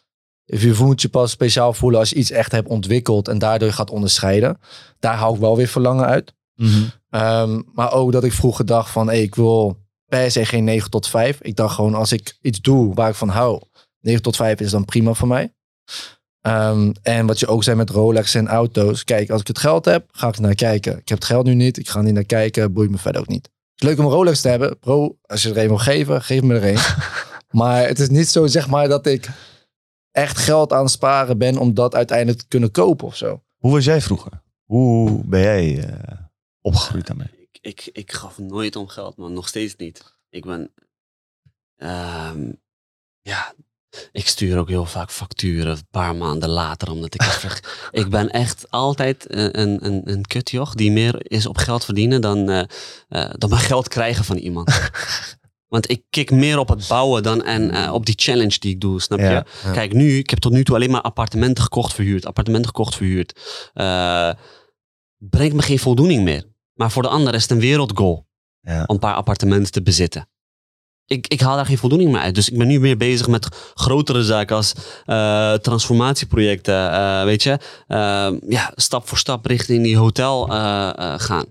Je 0.44 0.74
voelt 0.74 1.02
je 1.02 1.09
pas 1.09 1.30
speciaal 1.30 1.72
voelen 1.72 2.01
als 2.01 2.10
je 2.10 2.16
iets 2.16 2.30
echt 2.30 2.52
hebt 2.52 2.68
ontwikkeld 2.68 3.28
en 3.28 3.38
daardoor 3.38 3.72
gaat 3.72 3.90
onderscheiden. 3.90 4.59
Daar 4.98 5.16
hou 5.16 5.34
ik 5.34 5.40
wel 5.40 5.56
weer 5.56 5.68
verlangen 5.68 6.06
uit. 6.06 6.34
Ehm, 7.10 7.60
maar 7.72 7.92
ook 7.92 8.12
dat 8.12 8.24
ik 8.24 8.32
vroeger 8.32 8.66
dacht 8.66 8.90
van, 8.90 9.06
hey, 9.06 9.22
ik 9.22 9.34
wil 9.34 9.78
per 10.06 10.30
se 10.30 10.44
geen 10.46 10.64
9 10.64 10.90
tot 10.90 11.09
5. 11.09 11.38
Ik 11.40 11.56
dacht 11.56 11.74
gewoon, 11.74 11.94
als 11.94 12.12
ik 12.12 12.38
iets 12.40 12.60
doe 12.60 12.94
waar 12.94 13.09
ik 13.09 13.14
van 13.14 13.28
hou, 13.28 13.62
9 14.01 14.22
tot 14.22 14.36
5 14.36 14.60
is 14.60 14.70
dan 14.70 14.84
prima 14.84 15.14
voor 15.14 15.28
mij. 15.28 15.55
Ehm, 16.40 16.92
en 17.02 17.26
wat 17.26 17.40
je 17.40 17.46
ook 17.46 17.64
zei 17.64 17.76
met 17.76 17.90
Rolex 17.90 18.34
en 18.34 18.48
auto's. 18.48 19.05
Kijk, 19.05 19.30
als 19.30 19.40
ik 19.40 19.46
het 19.46 19.59
geld 19.59 19.84
heb, 19.84 20.09
ga 20.12 20.28
ik 20.28 20.38
naar 20.38 20.55
kijken. 20.55 20.98
Ik 20.98 21.09
heb 21.09 21.18
het 21.18 21.26
geld 21.26 21.46
nu 21.46 21.55
niet, 21.55 21.78
ik 21.78 21.88
ga 21.88 21.98
er 21.98 22.05
niet 22.05 22.14
naar 22.14 22.24
kijken, 22.24 22.72
boeit 22.72 22.90
me 22.90 22.98
verder 22.98 23.20
ook 23.20 23.28
niet. 23.28 23.51
Het 23.74 23.82
is 23.82 23.88
leuk 23.88 23.98
om 23.98 24.05
een 24.05 24.10
Rolex 24.10 24.40
te 24.40 24.48
hebben. 24.48 24.78
Bro, 24.78 25.18
als 25.22 25.42
je 25.42 25.51
er 25.51 25.59
een 25.59 25.68
wil 25.68 25.78
geven, 25.78 26.22
geef 26.22 26.42
me 26.42 26.55
er 26.55 26.68
een. 26.68 27.05
maar 27.60 27.86
het 27.86 27.98
is 27.98 28.09
niet 28.09 28.28
zo, 28.28 28.46
zeg 28.46 28.68
maar, 28.68 28.88
dat 28.88 29.06
ik 29.06 29.28
echt 30.10 30.38
geld 30.38 30.72
aan 30.72 30.82
het 30.82 30.90
sparen 30.90 31.38
ben 31.38 31.59
om 31.59 31.74
dat 31.74 31.94
uiteindelijk 31.94 32.38
te 32.38 32.48
kunnen 32.48 32.70
kopen 32.70 33.06
of 33.06 33.16
zo. 33.16 33.42
Hoe 33.56 33.72
was 33.72 33.84
jij 33.84 34.01
vroeger? 34.01 34.42
Hoe 34.64 35.24
ben 35.24 35.40
jij 35.40 35.88
eh, 35.88 36.18
opgegroeid 36.60 37.06
daarmee? 37.06 37.48
Ik, 37.51 37.59
ik, 37.60 37.88
ik 37.92 38.12
gaf 38.12 38.38
nooit 38.38 38.76
om 38.76 38.88
geld, 38.88 39.16
man. 39.16 39.32
Nog 39.32 39.48
steeds 39.48 39.76
niet. 39.76 40.16
Ik 40.28 40.44
ben... 40.44 40.74
ehm, 41.76 42.52
ja, 43.20 43.55
ik 44.12 44.29
stuur 44.29 44.59
ook 44.59 44.69
heel 44.69 44.85
vaak 44.87 45.11
facturen 45.11 45.73
een 45.73 45.87
paar 45.91 46.16
maanden 46.16 46.49
later, 46.49 46.91
omdat 46.91 47.15
ik 47.15 47.23
ver- 47.23 47.61
Ik 48.01 48.09
ben 48.09 48.31
echt 48.31 48.71
altijd 48.71 49.25
een, 49.35 49.61
een, 49.61 49.87
een, 49.87 50.01
een 50.05 50.27
kutjoch 50.27 50.75
die 50.75 50.91
meer 50.93 51.31
is 51.31 51.47
op 51.47 51.57
geld 51.57 51.85
verdienen 51.85 52.21
dan, 52.21 52.51
eh, 52.51 52.61
eh, 53.09 53.31
dan 53.39 53.51
maar 53.51 53.59
geld 53.59 53.89
krijgen 53.89 54.25
van 54.25 54.37
iemand. 54.37 54.71
Want 55.69 55.91
ik 55.91 56.03
kik 56.11 56.31
meer 56.31 56.59
op 56.59 56.69
het 56.69 56.89
bouwen 56.89 57.23
dan 57.23 57.43
en 57.45 57.71
eh, 57.71 57.93
op 57.93 58.07
die 58.07 58.15
challenge 58.19 58.59
die 58.59 58.75
ik 58.75 58.81
doe, 58.81 59.01
snap 59.01 59.19
je? 59.19 59.25
Ja, 59.25 59.47
ja. 59.65 59.73
Kijk, 59.73 59.93
nu, 59.93 60.19
ik 60.19 60.31
heb 60.31 60.39
tot 60.39 60.53
nu 60.53 60.65
toe 60.65 60.75
alleen 60.75 60.91
maar 60.91 61.01
appartementen 61.01 61.62
gekocht, 61.62 61.95
verhuurd. 61.95 62.27
Appartementen 62.27 62.66
gekocht, 62.71 62.95
verhuurd. 62.97 63.41
Eh, 63.73 64.31
brengt 65.16 65.55
me 65.55 65.62
geen 65.62 65.79
voldoening 65.79 66.23
meer. 66.25 66.45
Maar 66.75 66.91
voor 66.91 67.03
de 67.03 67.09
ander 67.09 67.35
is 67.35 67.43
het 67.43 67.51
een 67.51 67.61
wereldgoal 67.61 68.27
Ja. 68.61 68.85
om 68.87 68.95
een 68.95 69.01
paar 69.01 69.15
appartementen 69.15 69.73
te 69.73 69.83
bezitten. 69.83 70.29
Ik, 71.06 71.26
ik 71.28 71.40
haal 71.40 71.56
daar 71.56 71.66
geen 71.66 71.78
voldoening 71.78 72.12
meer 72.12 72.20
uit. 72.20 72.35
Dus 72.35 72.48
ik 72.51 72.59
ben 72.59 72.66
nu 72.66 72.81
meer 72.81 72.97
bezig 72.97 73.28
met 73.28 73.48
grotere 73.74 74.22
zaken 74.24 74.56
als 74.56 74.74
eh, 75.05 75.52
transformatieprojecten. 75.55 76.93
eh, 76.93 77.24
weet 77.24 77.43
je, 77.43 77.59
Eh, 77.86 78.32
ja, 78.48 78.72
stap 78.74 79.09
voor 79.09 79.18
stap 79.18 79.47
richting 79.47 79.82
die 79.82 79.97
hotel 79.97 80.47
gaan. 81.18 81.44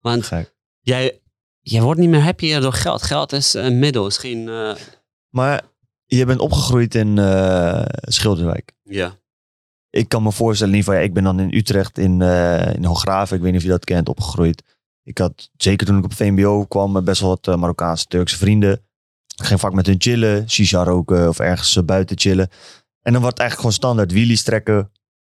Want 0.00 0.26
Gek. 0.26 0.54
jij, 0.80 1.20
jij 1.60 1.82
wordt 1.82 2.00
niet 2.00 2.08
meer 2.08 2.22
happier 2.22 2.60
door 2.60 2.72
geld. 2.72 3.02
Geld 3.02 3.32
is 3.32 3.54
een 3.54 3.78
middel, 3.78 4.06
is 4.06 4.16
geen. 4.16 4.50
Maar 5.28 5.62
je 6.04 6.24
bent 6.24 6.40
opgegroeid 6.40 6.94
in 6.94 7.16
Schilderwijk. 8.00 8.72
ja. 8.82 9.20
Ik 9.90 10.08
kan 10.08 10.22
me 10.22 10.32
voorstellen, 10.32 10.72
in 10.72 10.78
ieder 10.78 10.92
geval, 10.92 11.06
ja, 11.06 11.08
ik 11.08 11.14
ben 11.14 11.24
dan 11.36 11.40
in 11.40 11.58
Utrecht 11.58 11.98
in, 11.98 12.20
in 12.74 12.84
Hooggraven. 12.84 13.36
Ik 13.36 13.42
weet 13.42 13.50
niet 13.52 13.60
of 13.60 13.66
je 13.66 13.72
dat 13.72 13.84
kent, 13.84 14.08
opgegroeid. 14.08 14.62
Ik 15.04 15.18
had, 15.18 15.50
zeker 15.56 15.86
toen 15.86 15.98
ik 15.98 16.04
op 16.04 16.12
VMBO 16.14 16.64
kwam, 16.64 17.04
best 17.04 17.20
wel 17.20 17.38
wat 17.42 17.56
Marokkaanse, 17.56 18.06
Turkse 18.06 18.36
vrienden. 18.36 18.80
Ging 19.44 19.60
vaak 19.60 19.72
met 19.72 19.86
hun 19.86 19.96
chillen, 19.98 20.50
shisha 20.50 20.84
roken 20.84 21.28
of 21.28 21.38
ergens 21.38 21.76
eh, 21.76 21.84
buiten 21.84 22.18
chillen. 22.18 22.48
En 23.02 23.12
dan 23.12 23.22
wordt 23.22 23.38
het 23.38 23.38
eigenlijk 23.38 23.56
gewoon 23.56 23.72
standaard 23.72 24.12
wheelies 24.12 24.42
trekken. 24.42 24.90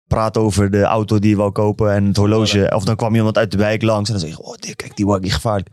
Praten 0.08 0.42
over 0.42 0.72
de 0.72 0.82
auto 0.82 1.20
die 1.20 1.30
je 1.30 1.36
wou 1.36 1.52
kopen 1.52 1.94
en 1.94 2.06
het 2.06 2.18
horloge. 2.18 2.72
Of 2.76 2.84
dan 2.84 2.96
kwam 2.96 3.16
iemand 3.16 3.38
uit 3.38 3.52
de 3.52 3.58
wijk 3.58 3.82
langs 3.82 4.10
en 4.10 4.16
dan 4.16 4.28
zeg 4.28 4.38
je, 4.38 4.44
oh 4.44 4.56
kijk 4.76 4.96
die 4.96 5.06
waggie 5.06 5.32
gevaarlijk. 5.32 5.70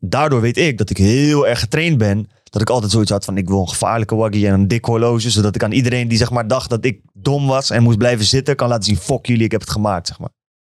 Daardoor 0.00 0.40
weet 0.40 0.56
ik 0.56 0.78
dat 0.78 0.90
ik 0.90 0.96
heel 0.96 1.46
erg 1.46 1.60
getraind 1.60 1.98
ben. 1.98 2.28
Dat 2.44 2.62
ik 2.62 2.70
altijd 2.70 2.92
zoiets 2.92 3.10
had 3.10 3.24
van, 3.24 3.36
ik 3.36 3.48
wil 3.48 3.60
een 3.60 3.68
gevaarlijke 3.68 4.14
waggie 4.14 4.46
en 4.46 4.52
een 4.52 4.68
dik 4.68 4.84
horloge. 4.84 5.30
Zodat 5.30 5.54
ik 5.54 5.62
aan 5.62 5.72
iedereen 5.72 6.08
die 6.08 6.18
zeg 6.18 6.30
maar 6.30 6.48
dacht 6.48 6.70
dat 6.70 6.84
ik 6.84 7.00
dom 7.12 7.46
was 7.46 7.70
en 7.70 7.82
moest 7.82 7.98
blijven 7.98 8.24
zitten, 8.24 8.56
kan 8.56 8.68
laten 8.68 8.84
zien, 8.84 8.96
fuck 8.96 9.26
jullie, 9.26 9.44
ik 9.44 9.50
heb 9.50 9.60
het 9.60 9.70
gemaakt, 9.70 10.06
zeg 10.06 10.18
maar. 10.18 10.30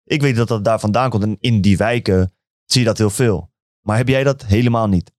Ik 0.04 0.22
weet 0.22 0.36
dat 0.36 0.48
dat 0.48 0.64
daar 0.64 0.80
vandaan 0.80 1.10
komt 1.10 1.24
en 1.24 1.38
in 1.40 1.62
die 1.62 1.78
wijken 1.78 2.34
zie 2.66 2.82
je 2.82 2.88
dat 2.88 2.98
heel 2.98 3.10
veel. 3.10 3.52
Maar 3.82 3.98
heb 3.98 4.08
jij 4.08 4.24
dat 4.24 4.46
helemaal 4.46 4.88
niet? 4.88 5.12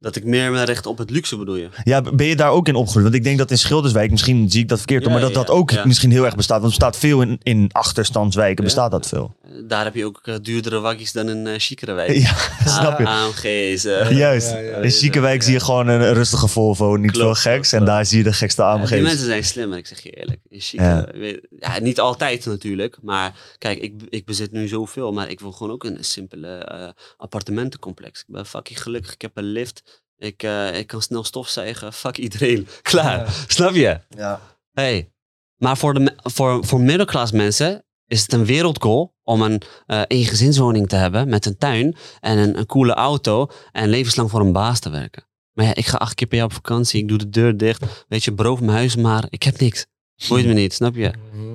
Dat 0.00 0.16
ik 0.16 0.24
meer 0.24 0.50
me 0.50 0.62
richt 0.62 0.86
op 0.86 0.98
het 0.98 1.10
luxe 1.10 1.36
bedoel 1.36 1.56
je. 1.56 1.68
Ja, 1.84 2.00
ben 2.00 2.26
je 2.26 2.36
daar 2.36 2.50
ook 2.50 2.68
in 2.68 2.74
opgegroeid? 2.74 3.04
Want 3.04 3.16
ik 3.16 3.24
denk 3.24 3.38
dat 3.38 3.50
in 3.50 3.58
Schilderswijk, 3.58 4.10
misschien 4.10 4.50
zie 4.50 4.62
ik 4.62 4.68
dat 4.68 4.78
verkeerd, 4.78 5.04
Ja, 5.04 5.10
maar 5.10 5.20
dat 5.20 5.28
ja, 5.28 5.34
dat 5.34 5.50
ook 5.50 5.70
Ja. 5.70 5.86
misschien 5.86 6.10
heel 6.10 6.24
erg 6.24 6.36
bestaat. 6.36 6.60
Want 6.60 6.72
er 6.72 6.78
bestaat 6.78 6.96
veel 6.96 7.22
in, 7.22 7.38
in 7.42 7.68
achterstandswijken, 7.72 8.64
bestaat 8.64 8.90
dat 8.90 9.06
veel. 9.08 9.34
Daar 9.68 9.84
heb 9.84 9.94
je 9.94 10.04
ook 10.04 10.20
eh, 10.22 10.34
duurdere 10.42 10.80
waggies 10.80 11.12
dan 11.12 11.28
in 11.28 11.46
uh, 11.46 11.54
chicere 11.58 11.92
wijk. 11.92 12.12
Ja, 12.12 12.34
snap 12.78 12.98
je. 12.98 13.06
AMG's. 13.06 13.84
eh, 13.84 14.10
Juist. 14.10 14.50
Ja, 14.50 14.58
ja, 14.58 14.76
In 14.76 14.90
Ziekenwijk 14.92 15.42
zie 15.42 15.52
je 15.52 15.60
gewoon 15.60 15.88
een 15.88 16.12
rustige 16.12 16.48
Volvo, 16.48 16.96
niet 16.96 17.10
Klopt, 17.10 17.40
veel 17.40 17.52
geks. 17.52 17.68
klopt. 17.68 17.72
En 17.84 17.92
daar 17.94 18.06
zie 18.06 18.18
je 18.18 18.24
de 18.24 18.32
gekste 18.32 18.62
Ja, 18.62 18.68
AMG's. 18.72 18.90
die 18.90 19.02
mensen 19.02 19.26
zijn 19.26 19.44
slimmer, 19.44 19.78
ik 19.78 19.86
zeg 19.86 20.00
je 20.00 20.10
eerlijk. 20.10 20.40
In 20.48 20.60
chique, 20.60 20.84
Ja. 20.86 21.06
weet- 21.12 21.46
ja, 21.58 21.78
niet 21.80 22.00
altijd 22.00 22.46
natuurlijk. 22.46 22.96
Maar 23.02 23.34
kijk, 23.58 23.78
ik, 23.78 23.92
ik 24.08 24.24
bezit 24.24 24.52
nu 24.52 24.68
zoveel. 24.68 25.12
Maar 25.12 25.28
ik 25.30 25.40
wil 25.40 25.52
gewoon 25.52 25.72
ook 25.72 25.84
een 25.84 26.04
simpele 26.04 26.56
eh, 26.56 26.88
appartementencomplex. 27.16 28.20
Ik 28.20 28.26
ben 28.34 28.46
fucking 28.46 28.82
gelukkig. 28.82 29.12
Ik 29.14 29.22
heb 29.22 29.36
een 29.36 29.44
lift. 29.52 30.02
Ik, 30.18 30.42
eh, 30.42 30.78
ik 30.78 30.86
kan 30.86 31.02
snel 31.02 31.24
stofzuigen. 31.24 31.92
Fuck 31.92 32.16
iedereen. 32.18 32.68
Klaar. 32.82 33.28
Snap 33.46 33.74
je? 33.74 33.98
Ja. 34.08 34.40
Hey. 34.72 35.10
Maar 35.56 35.76
voor, 35.76 35.94
de, 35.94 36.12
voor, 36.22 36.64
voor 36.66 36.80
middelklas 36.80 37.32
mensen 37.32 37.84
is 38.10 38.22
het 38.22 38.32
een 38.32 38.44
wereldgoal 38.44 39.14
om 39.22 39.42
een 39.42 39.62
eh 39.86 40.02
eengezinswoning 40.06 40.88
te 40.88 40.96
hebben 40.96 41.28
met 41.28 41.46
een 41.46 41.58
tuin 41.58 41.96
en 42.20 42.38
een, 42.38 42.58
een 42.58 42.66
coole 42.66 42.92
auto 42.92 43.50
en 43.72 43.88
levenslang 43.88 44.30
voor 44.30 44.40
een 44.40 44.52
baas 44.52 44.80
te 44.80 44.90
werken. 44.90 45.28
Maar 45.52 45.64
ja, 45.64 45.74
ik 45.74 45.86
ga 45.86 45.96
acht 45.96 46.14
keer 46.14 46.26
per 46.26 46.36
jaar 46.36 46.46
op 46.46 46.52
vakantie, 46.52 47.00
ik 47.02 47.08
doe 47.08 47.18
de 47.18 47.28
deur 47.28 47.56
dicht, 47.56 48.04
weet 48.08 48.24
je, 48.24 48.32
beroof 48.32 48.60
mijn 48.60 48.72
huis 48.72 48.96
maar, 48.96 49.26
ik 49.28 49.42
heb 49.42 49.58
niks. 49.60 49.86
Boeit 50.28 50.46
me 50.46 50.52
niet, 50.52 50.72
snap 50.72 50.94
je? 50.94 51.06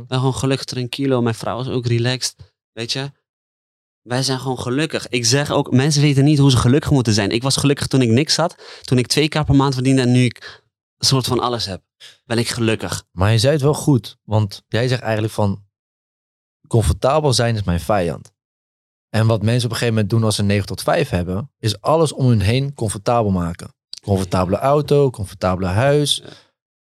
Ik 0.01 0.07
ben 0.07 0.17
gewoon 0.17 0.33
gelukkig 0.33 0.65
tranquilo, 0.65 1.21
mijn 1.21 1.35
vrouw 1.35 1.61
is 1.61 1.67
ook 1.67 1.85
relaxed, 1.85 2.35
weet 2.71 2.91
je. 2.91 3.11
Wij 4.01 4.23
zijn 4.23 4.39
gewoon 4.39 4.59
gelukkig. 4.59 5.07
Ik 5.07 5.25
zeg 5.25 5.51
ook, 5.51 5.71
mensen 5.71 6.01
weten 6.01 6.23
niet 6.23 6.37
hoe 6.37 6.51
ze 6.51 6.57
gelukkig 6.57 6.91
moeten 6.91 7.13
zijn. 7.13 7.29
Ik 7.29 7.43
was 7.43 7.55
gelukkig 7.57 7.87
toen 7.87 8.01
ik 8.01 8.09
niks 8.09 8.35
had, 8.35 8.55
toen 8.81 8.97
ik 8.97 9.07
twee 9.07 9.29
keer 9.29 9.43
per 9.43 9.55
maand 9.55 9.73
verdiende 9.73 10.01
en 10.01 10.11
nu 10.11 10.23
ik 10.23 10.63
een 10.97 11.07
soort 11.07 11.25
van 11.25 11.39
alles 11.39 11.65
heb. 11.65 11.81
Ben 12.25 12.37
ik 12.37 12.47
gelukkig. 12.47 13.03
Maar 13.11 13.31
je 13.31 13.37
zei 13.37 13.53
het 13.53 13.61
wel 13.61 13.73
goed. 13.73 14.17
Want 14.23 14.63
jij 14.67 14.87
zegt 14.87 15.01
eigenlijk 15.01 15.33
van... 15.33 15.63
Comfortabel 16.67 17.33
zijn 17.33 17.55
is 17.55 17.63
mijn 17.63 17.79
vijand. 17.79 18.33
En 19.09 19.27
wat 19.27 19.41
mensen 19.41 19.65
op 19.65 19.71
een 19.71 19.77
gegeven 19.77 19.93
moment 19.93 20.09
doen 20.09 20.23
als 20.23 20.35
ze 20.35 20.43
9 20.43 20.65
tot 20.65 20.81
5 20.81 21.09
hebben... 21.09 21.51
is 21.59 21.81
alles 21.81 22.13
om 22.13 22.27
hun 22.27 22.41
heen 22.41 22.73
comfortabel 22.73 23.31
maken. 23.31 23.73
Comfortabele 24.01 24.57
auto, 24.57 25.09
comfortabele 25.09 25.67
huis... 25.67 26.23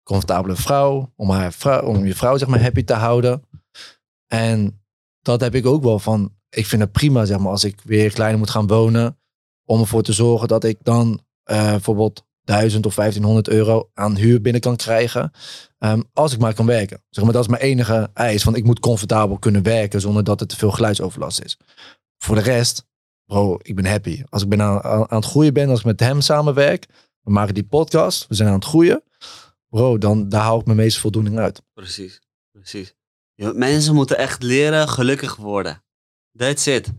Comfortabele 0.04 0.56
vrouw 0.56 1.12
om, 1.16 1.30
haar 1.30 1.54
vrouw... 1.54 1.82
om 1.82 2.06
je 2.06 2.16
vrouw 2.16 2.38
zeg 2.38 2.48
maar 2.48 2.62
happy 2.62 2.84
te 2.84 2.94
houden. 2.94 3.44
En 4.28 4.84
dat 5.22 5.42
heb 5.42 5.56
ik 5.56 5.66
ook 5.66 5.84
wel 5.84 6.00
van... 6.00 6.34
Ik 6.50 6.66
vind 6.66 6.82
het 6.82 6.92
prima 6.92 7.26
zeg 7.26 7.38
maar 7.38 7.52
als 7.52 7.64
ik 7.64 7.82
weer 7.84 8.14
kleiner 8.14 8.40
moet 8.40 8.50
gaan 8.50 8.68
wonen... 8.68 9.20
om 9.66 9.80
ervoor 9.80 10.02
te 10.04 10.14
zorgen 10.14 10.48
dat 10.48 10.64
ik 10.64 10.78
dan 10.82 11.22
eh, 11.44 11.70
bijvoorbeeld 11.70 12.25
1000 12.46 12.86
of 12.86 12.96
1500 12.96 13.50
euro 13.50 13.90
aan 13.94 14.16
huur 14.16 14.42
binnen 14.42 14.62
kan 14.62 14.76
krijgen... 14.76 15.32
Ehm, 15.78 16.02
als 16.14 16.34
ik 16.34 16.40
maar 16.40 16.54
kan 16.54 16.66
werken. 16.66 17.04
Zeg 17.10 17.24
maar, 17.24 17.34
dat 17.34 17.44
is 17.44 17.50
mijn 17.50 17.62
enige 17.62 18.10
eis. 18.14 18.44
Want 18.44 18.58
ik 18.58 18.64
moet 18.64 18.80
comfortabel 18.80 19.38
kunnen 19.38 19.64
werken 19.64 20.02
zonder 20.02 20.24
dat 20.24 20.40
het 20.40 20.50
te 20.50 20.56
veel 20.56 20.72
geluidsoverlast 20.72 21.42
is. 21.44 21.58
Voor 22.18 22.36
de 22.36 22.42
rest, 22.42 22.86
bro, 23.26 23.60
ik 23.62 23.76
ben 23.76 23.86
happy. 23.86 24.24
Als 24.30 24.44
ik 24.44 24.50
ben 24.50 24.62
aan, 24.62 25.06
het 25.10 25.26
groeien 25.26 25.54
ben, 25.54 25.70
als 25.70 25.80
ik 25.80 25.86
met 25.86 26.00
hem 26.00 26.22
samenwerk, 26.22 26.86
we 27.22 27.32
maken 27.32 27.54
die 27.54 27.64
podcast, 27.64 28.28
we 28.28 28.36
zijn 28.36 28.50
aan 28.50 28.56
het 28.56 28.66
groeien. 28.66 29.04
Bro, 29.70 29.98
dan 29.98 30.30
daar 30.30 30.42
haal 30.42 30.60
ik 30.60 30.66
mijn 30.66 30.78
meeste 30.78 31.00
voldoening 31.00 31.38
uit. 31.38 31.62
Precies, 31.74 32.22
precies. 32.52 32.94
Mensen 33.36 33.96
moeten 33.96 34.18
echt 34.18 34.44
leren 34.44 34.90
gelukkig 34.90 35.36
worden. 35.36 35.84
That's 36.38 36.66
it. 36.66 36.92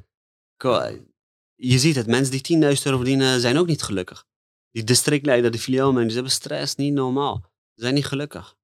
Je 1.55 1.78
ziet 1.78 1.97
het, 1.97 2.06
mensen 2.06 2.43
die 2.43 2.59
10.000 2.77 2.82
euro 2.82 2.97
verdienen 2.97 3.40
zijn 3.40 3.59
ook 3.59 3.66
niet 3.66 3.82
gelukkig. 3.82 4.27
Die 4.77 4.85
districtleider, 4.85 5.51
die 5.51 5.61
filiaalmanagers, 5.61 6.15
hebben 6.15 6.32
stress, 6.32 6.74
niet 6.74 6.93
normaal. 6.93 7.40
Ze 7.74 7.82
zijn 7.82 7.94
niet 7.94 8.07
gelukkig. 8.07 8.57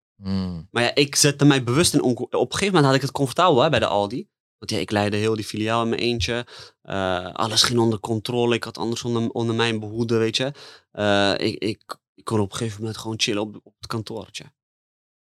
Maar 0.70 0.82
ja, 0.82 0.94
ik 0.94 1.16
zette 1.16 1.44
mij 1.44 1.64
bewust 1.64 1.94
in. 1.94 2.02
Op 2.02 2.30
een 2.30 2.38
gegeven 2.38 2.66
moment 2.66 2.84
had 2.84 2.94
ik 2.94 3.00
het 3.00 3.10
comfortabel 3.10 3.62
hè, 3.62 3.70
bij 3.70 3.78
de 3.78 3.86
Aldi. 3.86 4.28
Want 4.58 4.70
ja, 4.70 4.78
ik 4.78 4.90
leidde 4.90 5.16
heel 5.16 5.34
die 5.34 5.44
filiaal 5.44 5.82
in 5.82 5.88
mijn 5.88 6.00
eentje. 6.00 6.46
Eh, 6.82 7.32
alles 7.32 7.62
ging 7.62 7.78
onder 7.78 8.00
controle. 8.00 8.54
Ik 8.54 8.64
had 8.64 8.78
anders 8.78 9.04
onder, 9.04 9.30
onder 9.30 9.54
mijn 9.54 9.80
behoede, 9.80 10.16
weet 10.16 10.36
je. 10.36 10.52
Eh, 10.90 11.32
ik, 11.36 11.62
ik, 11.62 11.96
ik 12.14 12.24
kon 12.24 12.40
op 12.40 12.50
een 12.50 12.56
gegeven 12.56 12.80
moment 12.80 12.98
gewoon 12.98 13.20
chillen 13.20 13.42
op, 13.42 13.60
op 13.62 13.74
het 13.78 13.86
kantoortje. 13.86 14.44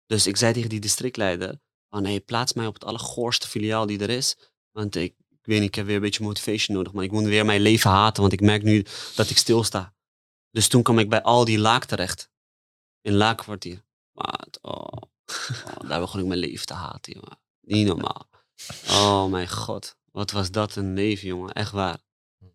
Dus 0.05 0.27
ik 0.27 0.37
zei 0.37 0.53
tegen 0.53 0.69
die 0.69 0.79
districtleider: 0.79 1.59
van, 1.89 2.05
hey, 2.05 2.19
plaats 2.19 2.53
mij 2.53 2.67
op 2.67 2.73
het 2.73 2.85
allergoorste 2.85 3.47
filiaal 3.47 3.85
die 3.85 3.99
er 3.99 4.09
is. 4.09 4.37
Want 4.71 4.95
ik, 4.95 5.13
ik 5.29 5.45
weet 5.45 5.59
niet, 5.59 5.67
ik 5.67 5.75
heb 5.75 5.85
weer 5.85 5.95
een 5.95 6.01
beetje 6.01 6.23
motivation 6.23 6.77
nodig. 6.77 6.93
Maar 6.93 7.03
ik 7.03 7.11
moet 7.11 7.23
weer 7.23 7.45
mijn 7.45 7.61
leven 7.61 7.89
haten, 7.89 8.21
want 8.21 8.33
ik 8.33 8.41
merk 8.41 8.63
nu 8.63 8.85
dat 9.15 9.29
ik 9.29 9.37
stilsta. 9.37 9.93
Dus 10.51 10.67
toen 10.67 10.83
kwam 10.83 10.99
ik 10.99 11.09
bij 11.09 11.21
Aldi 11.21 11.59
Laak 11.59 11.85
terecht. 11.85 12.29
In 13.01 13.13
Laakkwartier. 13.13 13.83
Maar 14.11 14.39
het- 14.45 14.59
oh, 14.61 14.87
oh, 15.77 15.89
daar 15.89 15.99
begon 15.99 16.19
ik 16.19 16.25
mijn 16.25 16.39
leven 16.39 16.65
te 16.65 16.73
haten, 16.73 17.13
jongen. 17.13 17.39
Niet 17.61 17.87
normaal. 17.87 18.29
Oh 18.89 19.25
mijn 19.25 19.49
god. 19.49 19.97
Wat 20.11 20.31
was 20.31 20.51
dat 20.51 20.75
een 20.75 20.93
leven, 20.93 21.27
jongen. 21.27 21.53
Echt 21.53 21.71
waar. 21.71 21.99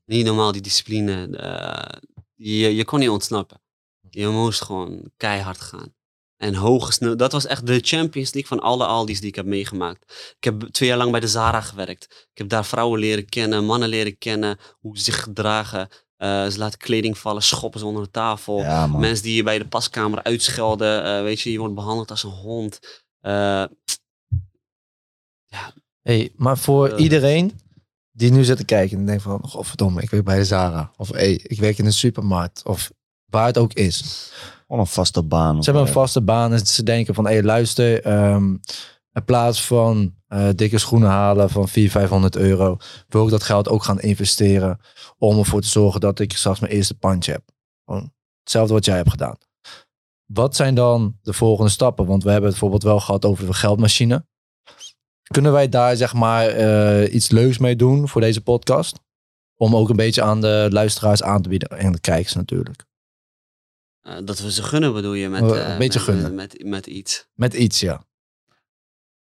Niet 0.05 0.25
normaal, 0.25 0.53
die 0.53 0.61
discipline. 0.63 1.37
eh, 1.37 2.01
je, 2.35 2.75
je 2.75 2.85
kon 2.85 2.99
niet 2.99 3.09
ontsnappen. 3.09 3.61
Je 4.11 4.29
moest 4.29 4.63
gewoon 4.63 5.11
keihard 5.17 5.61
gaan. 5.61 5.95
En 6.37 6.55
hoge 6.55 6.93
snel. 6.93 7.17
Dat 7.17 7.33
was 7.33 7.47
echt 7.47 7.67
de 7.67 7.79
Champions 7.83 8.33
League 8.33 8.59
van 8.59 8.61
alle 8.67 8.87
Aldi's 8.87 9.21
die 9.21 9.29
ik 9.29 9.35
heb 9.35 9.47
meegemaakt. 9.47 10.33
Ik 10.37 10.45
heb 10.45 10.61
twee 10.63 10.89
jaar 10.89 10.99
lang 10.99 11.11
bij 11.11 11.21
de 11.21 11.29
Zara 11.29 11.61
gewerkt. 11.61 12.05
Ik 12.33 12.39
heb 12.39 12.49
daar 12.49 12.65
vrouwen 12.65 13.01
leren 13.01 13.29
kennen, 13.29 13.65
mannen 13.65 13.89
leren 13.89 14.19
kennen, 14.19 14.59
hoe 14.79 14.97
ze 14.99 15.05
zich 15.05 15.23
gedragen. 15.23 15.89
Eh, 16.17 16.47
ze 16.47 16.59
laten 16.59 16.79
kleding 16.79 17.19
vallen, 17.19 17.43
schoppen 17.43 17.81
ze 17.81 17.87
onder 17.87 18.03
de 18.03 18.11
tafel. 18.11 18.59
Ja. 18.59 18.87
Mensen 18.87 19.25
die 19.25 19.37
je 19.37 19.43
bij 19.43 19.59
de 19.59 19.67
paskamer 19.67 20.23
uitschelden. 20.23 21.05
eh, 21.05 21.23
weet 21.23 21.41
je, 21.41 21.53
je 21.53 21.59
wordt 21.59 21.75
behandeld 21.75 22.11
als 22.11 22.23
een 22.23 22.31
hond. 22.31 22.79
Eh, 23.21 23.65
Hey, 26.03 26.33
maar 26.37 26.59
voor 26.59 26.99
iedereen 26.99 27.61
die 28.13 28.33
nu 28.33 28.45
zit 28.45 28.57
te 28.57 28.65
kijken 28.65 28.99
en 28.99 29.07
denkt 29.07 29.23
van, 29.23 29.41
godverdomme, 29.49 30.03
ik 30.03 30.11
werk 30.11 30.25
bij 30.25 30.39
de 30.39 30.45
Zara. 30.45 30.91
Of 30.97 31.13
hey, 31.13 31.33
ik 31.43 31.59
werk 31.61 31.79
in 31.79 31.87
een 31.87 31.93
supermarkt. 31.93 32.63
Of 32.65 32.91
waar 33.31 33.47
het 33.47 33.59
ook 33.59 33.73
is. 33.73 34.31
Gewoon 34.67 34.81
een 34.81 34.87
vaste 34.87 35.23
baan. 35.23 35.63
Ze 35.63 35.71
hebben 35.71 35.87
een 35.89 35.95
vaste 35.95 36.23
baan 36.23 36.53
en 36.53 36.67
ze 36.67 36.83
denken 36.83 37.15
van, 37.15 37.27
hé 37.27 37.33
hey, 37.33 37.43
luister, 37.43 38.03
ehm, 38.03 38.57
in 39.17 39.25
plaats 39.25 39.67
van 39.67 40.15
eh, 40.27 40.49
dikke 40.55 40.79
schoenen 40.79 41.09
halen 41.09 41.51
van 41.51 41.69
400, 41.69 41.93
500 41.93 42.37
euro, 42.37 42.77
wil 43.09 43.25
ik 43.25 43.31
dat 43.31 43.43
geld 43.43 43.69
ook 43.69 43.83
gaan 43.83 44.01
investeren 44.01 44.81
om 45.19 45.39
ervoor 45.39 45.61
te 45.61 45.69
zorgen 45.69 46.01
dat 46.01 46.19
ik 46.19 46.33
straks 46.33 46.61
mijn 46.61 46.73
eerste 46.73 46.99
pandje 46.99 47.33
heb. 47.33 47.43
Gewoon 47.85 48.13
hetzelfde 48.41 48.75
wat 48.75 48.85
jij 48.85 48.97
hebt 48.97 49.11
gedaan. 49.11 49.37
Wat 50.33 50.57
zijn 50.57 50.75
dan 50.75 51.19
de 51.23 51.33
volgende 51.33 51.71
stappen? 51.71 52.07
Want 52.07 52.23
we 52.23 52.31
hebben 52.31 52.51
het 52.51 52.59
bijvoorbeeld 52.61 52.93
wel 52.93 53.01
gehad 53.01 53.25
over 53.25 53.47
de 53.47 53.55
geldmachine. 53.55 54.27
Kunnen 55.23 55.53
wij 55.53 55.69
daar 55.69 55.97
zeg 55.97 56.15
maar 56.15 56.49
eh, 56.49 57.15
iets 57.15 57.31
leuks 57.31 57.59
mee 57.59 57.77
doen 57.77 58.09
voor 58.09 58.21
deze 58.21 58.41
podcast? 58.41 59.01
Om 59.57 59.77
ook 59.77 59.89
een 59.89 59.97
beetje 59.97 60.23
aan 60.23 60.41
de 60.41 60.67
luisteraars 60.71 61.23
aan 61.23 61.43
te 61.43 61.49
bieden. 61.49 61.69
En 61.69 61.93
de 61.93 62.01
kijkers 62.01 62.35
natuurlijk. 62.35 62.85
eh, 64.01 64.17
dat 64.25 64.39
we 64.39 64.53
ze 64.53 64.63
gunnen 64.63 64.93
bedoel 64.93 65.15
je 65.15 65.29
met, 65.29 65.43
een 65.43 65.79
beetje 65.79 65.99
met, 65.99 66.09
gunnen. 66.09 66.35
Met, 66.35 66.65
met, 66.65 66.87
iets. 66.87 67.29
Met 67.35 67.55
iets, 67.55 67.81
ja. 67.81 68.06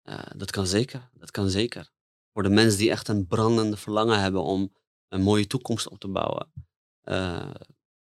Eh, 0.09 0.19
dat 0.35 0.51
kan 0.51 0.67
zeker. 0.67 1.09
Dat 1.13 1.31
kan 1.31 1.49
zeker. 1.49 1.89
Voor 2.33 2.43
de 2.43 2.49
mensen 2.49 2.79
die 2.79 2.89
echt 2.89 3.07
een 3.07 3.27
brandende 3.27 3.77
verlangen 3.77 4.19
hebben 4.19 4.43
om 4.43 4.75
een 5.07 5.21
mooie 5.21 5.47
toekomst 5.47 5.89
op 5.89 5.99
te 5.99 6.07
bouwen. 6.07 6.51
Eh, 7.01 7.51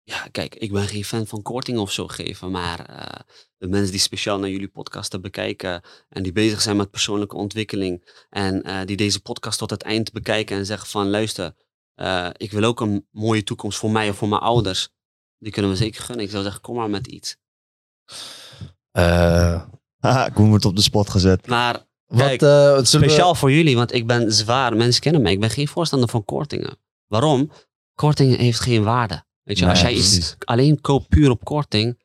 ja, 0.02 0.28
kijk, 0.30 0.54
ik 0.54 0.72
ben 0.72 0.88
geen 0.88 1.04
fan 1.04 1.26
van 1.26 1.42
korting 1.42 1.78
of 1.78 1.92
zo 1.92 2.06
geven, 2.06 2.50
maar 2.50 2.86
eh, 2.86 3.20
de 3.56 3.68
mensen 3.68 3.90
die 3.90 4.00
speciaal 4.00 4.38
naar 4.38 4.50
jullie 4.50 4.68
podcasten 4.68 5.20
bekijken 5.20 5.82
en 6.08 6.22
die 6.22 6.32
bezig 6.32 6.60
zijn 6.60 6.76
met 6.76 6.90
persoonlijke 6.90 7.36
ontwikkeling 7.36 8.24
en 8.30 8.86
die 8.86 8.96
deze 8.96 9.20
podcast 9.20 9.58
tot 9.58 9.70
het 9.70 9.82
eind 9.82 10.12
bekijken 10.12 10.56
en 10.56 10.66
zeggen 10.66 10.88
van 10.88 11.10
luister, 11.10 11.54
ik 12.36 12.50
wil 12.50 12.64
ook 12.64 12.80
een 12.80 13.06
mooie 13.10 13.42
toekomst 13.42 13.78
voor 13.78 13.90
mij 13.90 14.08
of 14.08 14.16
voor 14.16 14.28
mijn 14.28 14.40
ouders, 14.40 14.88
die 15.38 15.52
kunnen 15.52 15.70
we 15.70 15.76
zeker 15.76 16.02
gunnen. 16.02 16.24
Ik 16.24 16.30
zou 16.30 16.42
zeggen, 16.42 16.60
kom 16.60 16.76
maar 16.76 16.90
met 16.90 17.06
iets. 17.06 17.36
Eh, 18.90 19.62
Haha, 19.98 20.26
ik 20.26 20.34
word 20.34 20.64
op 20.64 20.76
de 20.76 20.82
spot 20.82 21.10
gezet. 21.10 21.46
Maar 21.46 21.87
wat, 22.08 22.42
eh, 22.42 22.70
wat 22.74 22.88
zullen 22.88 23.06
we- 23.06 23.12
Speciaal 23.12 23.34
voor 23.34 23.52
jullie, 23.52 23.76
want 23.76 23.94
ik 23.94 24.06
ben 24.06 24.32
zwaar. 24.32 24.76
Mensen 24.76 25.00
kennen 25.02 25.22
mij. 25.22 25.32
Ik 25.32 25.40
ben 25.40 25.50
geen 25.50 25.68
voorstander 25.68 26.08
van 26.08 26.24
kortingen. 26.24 26.78
Waarom? 27.06 27.50
Kortingen 27.94 28.38
heeft 28.38 28.60
geen 28.60 28.82
waarde. 28.82 29.24
Weet 29.42 29.58
je, 29.58 29.68
als 29.68 29.80
jij 29.80 29.92
iets 29.92 30.36
alleen 30.44 30.80
koopt 30.80 31.08
puur 31.08 31.30
op 31.30 31.44
korting, 31.44 31.98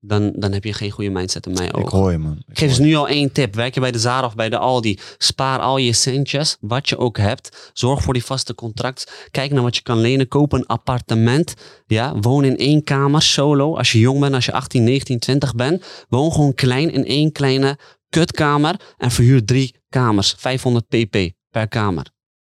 dan, 0.00 0.32
dan 0.36 0.52
heb 0.52 0.64
je 0.64 0.72
geen 0.72 0.90
goede 0.90 1.10
mindset 1.10 1.46
in 1.46 1.52
mijn 1.52 1.68
Ik 1.68 1.76
ogen. 1.76 1.98
hoor 1.98 2.10
je, 2.10 2.18
man. 2.18 2.32
Ik 2.32 2.48
Ik 2.48 2.58
geef 2.58 2.74
ze 2.74 2.82
nu 2.82 2.94
al 2.94 3.08
één 3.08 3.32
tip. 3.32 3.54
Werk 3.54 3.74
je 3.74 3.80
bij 3.80 3.90
de 3.92 3.98
Zara 3.98 4.26
of 4.26 4.34
bij 4.34 4.48
de 4.48 4.58
Aldi. 4.58 4.98
Spaar 5.18 5.58
al 5.58 5.76
je 5.76 5.92
centjes, 5.92 6.56
wat 6.60 6.88
je 6.88 6.98
ook 6.98 7.16
hebt. 7.18 7.70
Zorg 7.72 8.02
voor 8.02 8.12
die 8.12 8.24
vaste 8.24 8.54
contract. 8.54 9.28
Kijk 9.30 9.50
naar 9.50 9.62
wat 9.62 9.76
je 9.76 9.82
kan 9.82 9.98
lenen. 10.00 10.28
Koop 10.28 10.52
een 10.52 10.66
appartement. 10.66 11.54
Ja, 11.86 12.18
woon 12.20 12.44
in 12.44 12.56
één 12.56 12.84
kamer, 12.84 13.22
solo. 13.22 13.76
Als 13.76 13.92
je 13.92 13.98
jong 13.98 14.20
bent, 14.20 14.34
als 14.34 14.44
je 14.44 14.52
18, 14.52 14.84
19, 14.84 15.18
20 15.18 15.54
bent. 15.54 15.84
Woon 16.08 16.32
gewoon 16.32 16.54
klein 16.54 16.90
in 16.92 17.06
één 17.06 17.32
kleine 17.32 17.78
kutkamer. 18.12 18.94
En 18.96 19.10
verhuur 19.10 19.44
drie 19.44 19.76
kamers. 19.88 20.34
500 20.38 20.88
pp 20.88 21.16
per 21.50 21.68
kamer. 21.68 22.10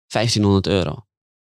1500 0.07 0.67
euro. 0.67 1.05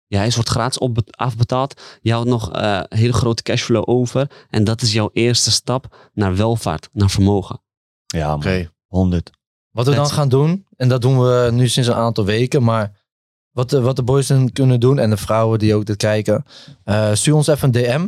Je 0.08 0.18
huis 0.18 0.36
wordt 0.36 0.50
gratis 0.50 0.80
afbetaald. 1.12 1.82
Je 2.02 2.12
houdt 2.12 2.30
nog 2.30 2.52
eh, 2.52 2.82
een 2.88 2.98
hele 2.98 3.14
grote 3.14 3.44
cashflow 3.44 3.90
over. 3.90 4.32
En 4.50 4.64
dat 4.64 4.82
is 4.82 4.94
jouw 4.94 5.10
eerste 5.14 5.52
stap 5.52 6.10
naar 6.14 6.36
welvaart, 6.36 6.90
naar 6.94 7.10
vermogen. 7.10 7.62
Ja. 8.06 8.34
Oké. 8.34 8.72
100. 8.88 9.30
Wat 9.72 9.88
we 9.88 9.96
dan 9.96 10.10
gaan 10.10 10.30
doen, 10.30 10.66
en 10.76 10.90
dat 10.90 11.02
doen 11.02 11.20
we 11.20 11.50
nu 11.52 11.68
sinds 11.68 11.90
een 11.90 11.96
aantal 11.96 12.26
weken, 12.26 12.64
maar 12.64 13.06
wat 13.52 13.70
de, 13.70 13.82
wat 13.82 13.96
de 13.96 14.04
boys 14.04 14.28
dan 14.28 14.52
kunnen 14.52 14.80
doen 14.80 15.00
en 15.00 15.10
de 15.10 15.18
vrouwen 15.18 15.60
die 15.60 15.76
ook 15.76 15.86
dit 15.86 15.98
kijken, 15.98 16.46
eh, 16.84 17.14
stuur 17.14 17.34
ons 17.34 17.48
even 17.48 17.68
een 17.68 17.84
DM 17.84 18.08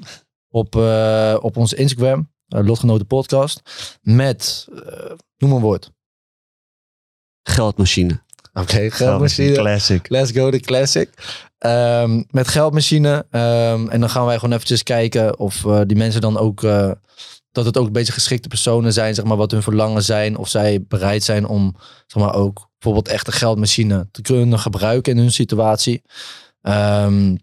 op, 0.49 0.76
eh, 0.76 1.38
op 1.41 1.57
onze 1.57 1.76
Instagram, 1.76 2.20
uh, 2.20 2.26
Lotgenoten 2.49 3.07
Podcast, 3.07 3.61
met, 4.01 4.67
eh, 4.85 5.11
noem 5.38 5.51
een 5.51 5.61
woord. 5.61 5.91
Geldmachine. 7.43 8.21
Oké, 8.53 8.91
Geldmachine 8.91 9.53
Classic. 9.53 10.09
Let's 10.09 10.31
go, 10.31 10.51
de 10.51 10.59
classic. 10.59 11.09
Ehm, 11.57 12.23
met 12.30 12.47
geldmachine. 12.47 13.26
Ehm, 13.30 13.88
en 13.88 13.99
dan 13.99 14.09
gaan 14.09 14.26
wij 14.26 14.35
gewoon 14.35 14.53
eventjes 14.53 14.84
kijken 14.84 15.39
of 15.39 15.65
eh, 15.65 15.81
die 15.85 15.97
mensen 15.97 16.21
dan 16.21 16.38
ook... 16.38 16.63
eh, 16.63 16.91
dat 17.51 17.65
het 17.65 17.77
ook 17.77 17.85
een 17.85 17.91
beetje 17.91 18.13
geschikte 18.13 18.47
personen 18.47 18.93
zijn, 18.93 19.15
zeg 19.15 19.26
maar, 19.26 19.38
wat 19.38 19.51
hun 19.51 19.63
verlangen 19.63 20.03
zijn. 20.03 20.38
Of 20.38 20.49
zij 20.49 20.84
bereid 20.88 21.23
zijn 21.23 21.47
om, 21.47 21.76
zeg 22.07 22.23
maar, 22.23 22.34
ook 22.34 22.69
bijvoorbeeld 22.80 23.07
echt 23.07 23.27
een 23.27 23.34
geldmachine 23.34 24.07
te 24.11 24.21
kunnen 24.21 24.59
gebruiken 24.59 25.13
in 25.13 25.17
hun 25.17 25.31
situatie. 25.31 26.01
Ehm, 26.61 27.35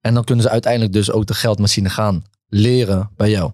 en 0.00 0.14
dan 0.14 0.24
kunnen 0.24 0.44
ze 0.44 0.50
uiteindelijk 0.50 0.92
dus 0.92 1.10
ook 1.10 1.26
de 1.26 1.34
geldmachine 1.34 1.90
gaan 1.90 2.24
leren 2.46 3.10
bij 3.16 3.30
jou. 3.30 3.52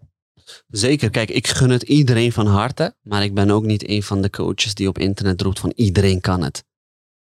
Zeker, 0.69 1.10
kijk, 1.10 1.31
ik 1.31 1.47
gun 1.47 1.70
het 1.70 1.82
iedereen 1.82 2.32
van 2.32 2.47
harte. 2.47 2.94
Maar 3.02 3.23
ik 3.23 3.35
ben 3.35 3.51
ook 3.51 3.64
niet 3.64 3.89
een 3.89 4.02
van 4.02 4.23
de 4.23 4.31
coaches 4.31 4.74
die 4.74 4.89
op 4.89 4.98
internet 4.98 5.43
roept 5.43 5.59
van 5.60 5.73
iedereen 5.77 6.20
kan 6.20 6.43
het. 6.43 6.64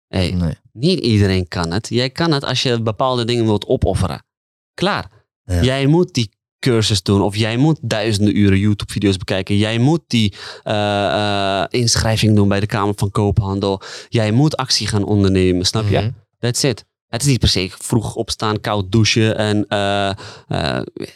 Hey, 0.06 0.30
Nee. 0.30 0.54
Niet 0.72 0.98
iedereen 0.98 1.48
kan 1.48 1.70
het. 1.72 1.88
Jij 1.88 2.10
kan 2.10 2.32
het 2.32 2.44
als 2.44 2.62
je 2.62 2.82
bepaalde 2.82 3.24
dingen 3.24 3.44
wilt 3.44 3.66
opofferen. 3.66 4.24
Klaar. 4.74 5.10
Ja. 5.44 5.62
Jij 5.62 5.86
moet 5.86 6.14
die 6.14 6.30
cursus 6.58 7.02
doen. 7.02 7.22
Of 7.22 7.36
jij 7.36 7.56
moet 7.56 7.78
duizenden 7.82 8.36
uren 8.36 8.58
YouTube-video's 8.58 9.16
bekijken. 9.16 9.56
Jij 9.56 9.78
moet 9.78 10.02
die 10.06 10.34
eh, 10.62 11.06
eh, 11.62 11.66
inschrijving 11.68 12.36
doen 12.36 12.48
bij 12.48 12.60
de 12.60 12.66
Kamer 12.66 12.94
van 12.96 13.10
Koophandel. 13.10 13.82
Jij 14.08 14.32
moet 14.32 14.56
actie 14.56 14.86
gaan 14.86 15.04
ondernemen, 15.04 15.66
snap 15.66 15.88
je? 15.88 15.98
Mhm. 15.98 16.10
That's 16.38 16.62
it. 16.62 16.84
Het 17.10 17.22
is 17.22 17.28
niet 17.28 17.38
per 17.38 17.48
se 17.48 17.70
vroeg 17.78 18.14
opstaan, 18.14 18.60
koud 18.60 18.92
douchen 18.92 19.36
en 19.36 19.56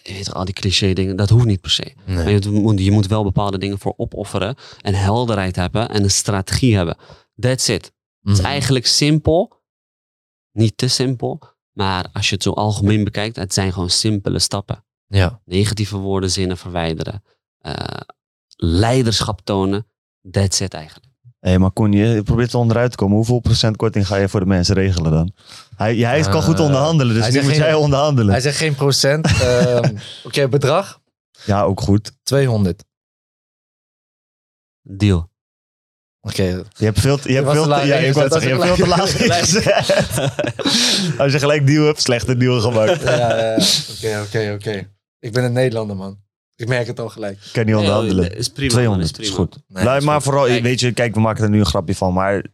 je 0.03 0.13
weet 0.13 0.35
al 0.35 0.45
die 0.45 0.55
cliché 0.55 0.93
dingen. 0.93 1.17
Dat 1.17 1.29
hoeft 1.29 1.45
niet 1.45 1.61
per 1.61 1.71
se. 1.71 1.93
Nee. 2.07 2.41
Je 2.43 2.51
moet, 2.51 2.81
je 2.81 2.91
moet 2.91 3.07
wel 3.07 3.23
bepaalde 3.25 3.59
dingen 3.59 3.79
voor 3.79 3.95
opofferen. 3.97 4.57
En 4.81 4.95
helderheid 4.95 5.57
hebben 5.57 5.89
en 5.89 6.03
een 6.03 6.11
strategie 6.11 6.77
hebben. 6.77 6.97
That's 7.41 7.69
it. 7.69 7.85
Het 8.23 8.33
is 8.33 8.39
Mhm. 8.39 8.47
eigenlijk 8.47 8.87
simpel. 8.87 9.63
Niet 10.53 10.77
te 10.77 10.89
simpel. 10.89 11.41
Maar 11.73 12.09
als 12.13 12.29
je 12.29 12.35
het 12.35 12.43
zo 12.45 12.51
algemeen 12.51 13.05
bekijkt, 13.05 13.37
het 13.37 13.55
zijn 13.55 13.73
gewoon 13.73 13.91
simpele 13.91 14.39
stappen. 14.39 14.85
Ja. 15.07 15.41
Negatieve 15.45 15.97
woorden, 15.97 16.31
zinnen 16.31 16.57
verwijderen. 16.59 17.23
eh, 17.59 18.01
leiderschap 18.57 19.41
tonen. 19.45 19.87
That's 20.31 20.61
it 20.61 20.75
eigenlijk. 20.75 21.07
Hé, 21.45 21.59
maar 21.59 21.71
Koen, 21.71 21.93
je 21.93 22.23
probeert 22.23 22.53
er 22.53 22.59
onderuit 22.59 22.91
te 22.91 22.97
komen. 22.97 23.17
Hoeveel 23.17 23.39
procent 23.41 23.77
korting 23.77 24.07
ga 24.07 24.17
je 24.17 24.29
voor 24.29 24.41
de 24.41 24.47
mensen 24.47 24.75
regelen 24.75 25.11
dan? 25.11 25.33
Hij, 25.77 25.97
hij 25.97 26.21
kan 26.23 26.43
goed 26.43 26.59
Eh, 26.59 26.65
onderhandelen, 26.65 27.15
dus 27.15 27.29
nu 27.29 27.41
moet 27.43 27.51
geen- 27.51 27.61
jij 27.61 27.75
onderhandelen. 27.75 28.33
Hij 28.33 28.41
zegt 28.41 28.57
geen 28.57 28.75
procent. 28.75 29.27
Ehm, 29.43 29.97
Oké, 30.25 30.49
bedrag? 30.49 31.01
Ja, 31.45 31.63
ook 31.63 31.81
goed. 31.81 32.13
200. 32.23 32.85
Deal. 34.83 35.31
Oké, 36.21 36.43
Je 36.77 36.85
hebt 36.85 37.01
veel 37.01 37.17
te, 37.19 37.29
je 37.29 37.35
hebt 37.35 37.51
veel 37.51 37.63
te 37.65 37.69
ja, 37.69 37.77
ik 37.77 37.87
zeggen, 38.15 38.41
je 38.41 38.49
hebt 38.49 38.65
veel 38.65 38.77
te 38.77 38.87
laag 38.97 39.21
ingezet. 39.21 41.19
Als 41.19 41.33
je 41.33 41.39
gelijk 41.39 41.67
deal 41.67 41.87
hebt, 41.87 42.01
slechte 42.01 42.37
deal 42.37 42.61
gemaakt. 42.61 43.03
Ja, 43.03 43.11
ja, 43.17 43.37
ja. 43.37 43.59
Oké, 43.97 44.21
oké, 44.27 44.53
oké. 44.55 44.91
Ik 45.19 45.33
ben 45.33 45.45
een 45.45 45.53
Nederlander, 45.53 45.97
man. 45.97 46.19
Ik 46.57 46.69
merk 46.69 46.87
het 46.87 47.01
al 47.01 47.09
gelijk. 47.09 47.39
Ik 47.45 47.53
kan 47.53 47.65
niet 47.67 47.75
onderhandelen. 47.75 48.29
Nee, 48.29 48.37
is 48.39 48.49
prima. 48.49 48.71
200 48.73 49.13
man, 49.13 49.21
is, 49.21 49.29
prima. 49.31 49.43
goed. 49.45 49.57
Nee, 49.69 49.97
is 49.97 50.05
maar 50.05 50.15
goed. 50.15 50.25
vooral, 50.25 50.47
Kijk. 50.47 50.63
weet 50.63 50.81
je, 50.81 50.93
kijk, 50.93 51.15
we 51.15 51.21
maken 51.21 51.45
er 51.45 51.51
nu 51.51 51.59
een 51.59 51.67
grapje 51.67 51.95
van. 51.95 52.13
Maar 52.13 52.45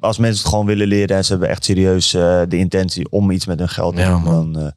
als 0.00 0.18
mensen 0.18 0.40
het 0.40 0.48
gewoon 0.50 0.66
willen 0.66 0.86
leren 0.86 1.16
en 1.16 1.24
ze 1.24 1.30
hebben 1.30 1.48
echt 1.48 1.64
serieus 1.64 2.14
eh, 2.14 2.42
de 2.48 2.56
intentie 2.56 3.10
om 3.10 3.30
iets 3.30 3.46
met 3.46 3.58
hun 3.58 3.68
geld 3.68 3.94
te 3.96 4.00
Ja, 4.00 4.10
doen. 4.10 4.22
man. 4.22 4.52
Dan, 4.52 4.62
eh, 4.62 4.72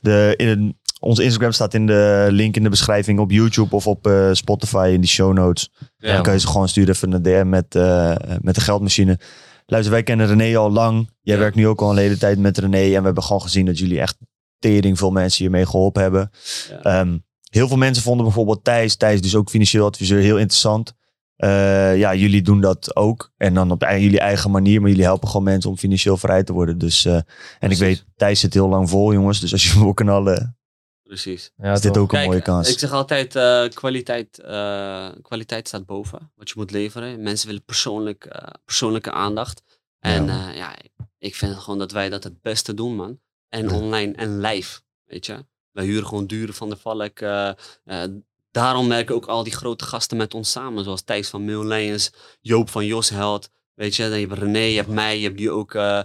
de, 0.00 0.34
in 0.36 0.78
onze 1.00 1.22
Instagram 1.22 1.52
staat 1.52 1.74
in 1.74 1.86
de 1.86 2.26
link 2.30 2.56
in 2.56 2.62
de 2.62 2.68
beschrijving 2.68 3.18
op 3.18 3.30
YouTube 3.30 3.74
of 3.74 3.86
op 3.86 4.06
eh, 4.06 4.28
Spotify 4.32 4.90
in 4.92 5.00
die 5.00 5.10
show 5.10 5.32
notes. 5.32 5.70
Ja, 5.98 6.12
dan 6.12 6.22
kan 6.22 6.32
je 6.32 6.38
ze 6.40 6.46
gewoon 6.46 6.68
sturen 6.68 6.94
even 6.94 7.12
een 7.12 7.22
DM 7.22 7.48
met, 7.48 7.74
eh, 7.74 8.14
met 8.40 8.54
de 8.54 8.60
geldmachine. 8.60 9.18
Luister, 9.66 9.92
wij 9.92 10.02
kennen 10.02 10.26
René 10.26 10.56
al 10.58 10.70
lang. 10.70 11.10
Jij 11.22 11.34
Ja. 11.34 11.40
werkt 11.40 11.56
nu 11.56 11.66
ook 11.66 11.80
al 11.80 11.90
een 11.90 11.96
hele 11.96 12.18
tijd 12.18 12.38
met 12.38 12.58
René. 12.58 12.76
En 12.94 12.98
we 12.98 13.04
hebben 13.04 13.22
gewoon 13.22 13.42
gezien 13.42 13.66
dat 13.66 13.78
jullie 13.78 14.00
echt 14.00 14.16
tering 14.58 14.98
veel 14.98 15.10
mensen 15.10 15.42
hiermee 15.42 15.66
geholpen 15.66 16.02
hebben. 16.02 16.30
Ja. 16.70 16.80
Ehm, 16.82 17.16
heel 17.56 17.68
veel 17.68 17.76
mensen 17.76 18.02
vonden 18.02 18.24
bijvoorbeeld 18.24 18.64
Thijs, 18.64 18.96
Thijs 18.96 19.20
dus 19.20 19.34
ook 19.34 19.50
financieel 19.50 19.86
adviseur, 19.86 20.20
heel 20.20 20.38
interessant. 20.38 20.92
Eh, 21.36 21.98
ja, 21.98 22.14
jullie 22.14 22.42
doen 22.42 22.60
dat 22.60 22.96
ook. 22.96 23.32
En 23.36 23.54
dan 23.54 23.70
op 23.70 23.82
jullie 23.82 24.20
eigen 24.20 24.50
manier. 24.50 24.80
Maar 24.80 24.90
jullie 24.90 25.04
helpen 25.04 25.28
gewoon 25.28 25.42
mensen 25.44 25.70
om 25.70 25.76
financieel 25.78 26.16
vrij 26.16 26.42
te 26.44 26.52
worden. 26.52 26.78
Dus, 26.78 27.04
eh, 27.04 27.20
en 27.58 27.70
ik 27.70 27.78
weet, 27.78 28.04
Thijs 28.16 28.40
zit 28.40 28.54
heel 28.54 28.68
lang 28.68 28.88
vol, 28.90 29.12
jongens. 29.12 29.40
Dus 29.40 29.52
als 29.52 29.64
je 29.64 29.70
hem 29.72 29.82
wil 29.84 29.94
knallen, 29.94 30.56
Precies. 31.02 31.52
Ja, 31.56 31.72
is 31.72 31.80
dit 31.80 31.92
toch. 31.92 32.02
ook 32.02 32.12
een 32.12 32.18
Kijk, 32.18 32.28
mooie 32.30 32.42
kans. 32.42 32.70
Ik 32.70 32.78
zeg 32.78 32.92
altijd, 32.92 33.36
eh, 33.36 33.64
kwaliteit, 33.68 34.38
eh, 34.38 35.08
kwaliteit 35.22 35.68
staat 35.68 35.86
boven 35.86 36.32
wat 36.34 36.48
je 36.48 36.54
moet 36.56 36.70
leveren. 36.70 37.22
Mensen 37.22 37.46
willen 37.46 37.64
persoonlijk, 37.64 38.24
eh, 38.24 38.48
persoonlijke 38.64 39.10
aandacht. 39.10 39.62
En 39.98 40.26
Ja. 40.26 40.48
ja. 40.48 40.52
ja, 40.54 40.74
ik 41.18 41.34
vind 41.34 41.54
gewoon 41.56 41.78
dat 41.78 41.92
wij 41.92 42.08
dat 42.08 42.24
het 42.24 42.40
beste 42.40 42.74
doen, 42.74 42.96
man. 42.96 43.20
En 43.48 43.68
Ja. 43.68 43.74
online 43.76 44.12
en 44.12 44.40
live, 44.40 44.80
weet 45.04 45.26
je. 45.26 45.44
Wij 45.76 45.84
huren 45.84 46.06
gewoon 46.06 46.26
duren 46.26 46.54
van 46.54 46.68
de 46.70 46.76
Valk. 46.76 47.18
eh, 47.20 47.48
eh, 47.84 48.10
daarom 48.50 48.88
werken 48.88 49.14
ook 49.14 49.26
al 49.26 49.42
die 49.42 49.52
grote 49.56 49.84
gasten 49.84 50.16
met 50.16 50.34
ons 50.34 50.50
samen. 50.50 50.84
Zoals 50.84 51.02
Thijs 51.02 51.28
van 51.28 51.44
Mill 51.44 51.66
Lions, 51.66 52.12
Joop 52.40 52.70
van 52.70 52.86
Jos 52.86 53.08
Held. 53.08 53.48
Weet 53.74 53.96
je, 53.96 54.08
dan 54.08 54.20
je 54.20 54.26
hebt 54.26 54.38
René, 54.38 54.58
je 54.58 54.76
hebt 54.76 54.88
mij. 54.88 55.18
Je 55.18 55.24
hebt 55.24 55.38
die 55.38 55.50
ook 55.50 55.74
eh, 55.74 56.02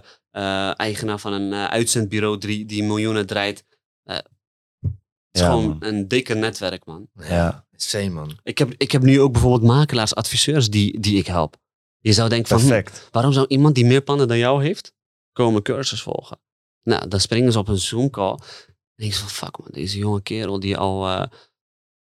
eigenaar 0.80 1.18
van 1.18 1.32
een 1.32 1.52
uitzendbureau 1.54 2.38
die, 2.38 2.64
die 2.64 2.82
miljoenen 2.82 3.26
draait. 3.26 3.64
Eh, 4.02 4.16
het 4.16 4.24
is 5.32 5.40
Ja, 5.40 5.46
gewoon 5.46 5.68
man. 5.68 5.76
een 5.80 6.08
dikke 6.08 6.34
netwerk, 6.34 6.84
man. 6.84 7.08
Ja, 7.14 7.66
insane, 7.72 8.10
man. 8.10 8.38
Ik 8.42 8.58
heb, 8.58 8.74
ik 8.76 8.92
heb 8.92 9.02
nu 9.02 9.20
ook 9.20 9.32
bijvoorbeeld 9.32 9.62
makelaars, 9.72 10.14
adviseurs 10.14 10.70
die, 10.70 11.00
die 11.00 11.18
ik 11.18 11.26
help. 11.26 11.56
Je 11.98 12.12
zou 12.12 12.28
denken 12.28 12.48
van, 12.48 12.58
hm, 12.60 12.66
Perfect. 12.68 13.08
waarom 13.10 13.32
zou 13.32 13.46
iemand 13.48 13.74
die 13.74 13.84
meer 13.86 14.02
plannen 14.02 14.28
dan 14.28 14.38
jou 14.38 14.64
heeft, 14.64 14.92
komen 15.32 15.62
cursus 15.62 16.02
volgen? 16.02 16.40
Nou, 16.82 17.08
dan 17.08 17.20
springen 17.20 17.52
ze 17.52 17.58
op 17.58 17.68
een 17.68 17.78
Zoom 17.78 18.10
call. 18.10 18.38
En 18.66 18.71
denk 19.02 19.14
je 19.14 19.20
van, 19.20 19.28
fuck 19.28 19.58
man, 19.58 19.68
deze 19.70 19.98
jonge 19.98 20.22
kerel 20.22 20.60
die 20.60 20.76
al 20.76 21.08
eh, 21.08 21.26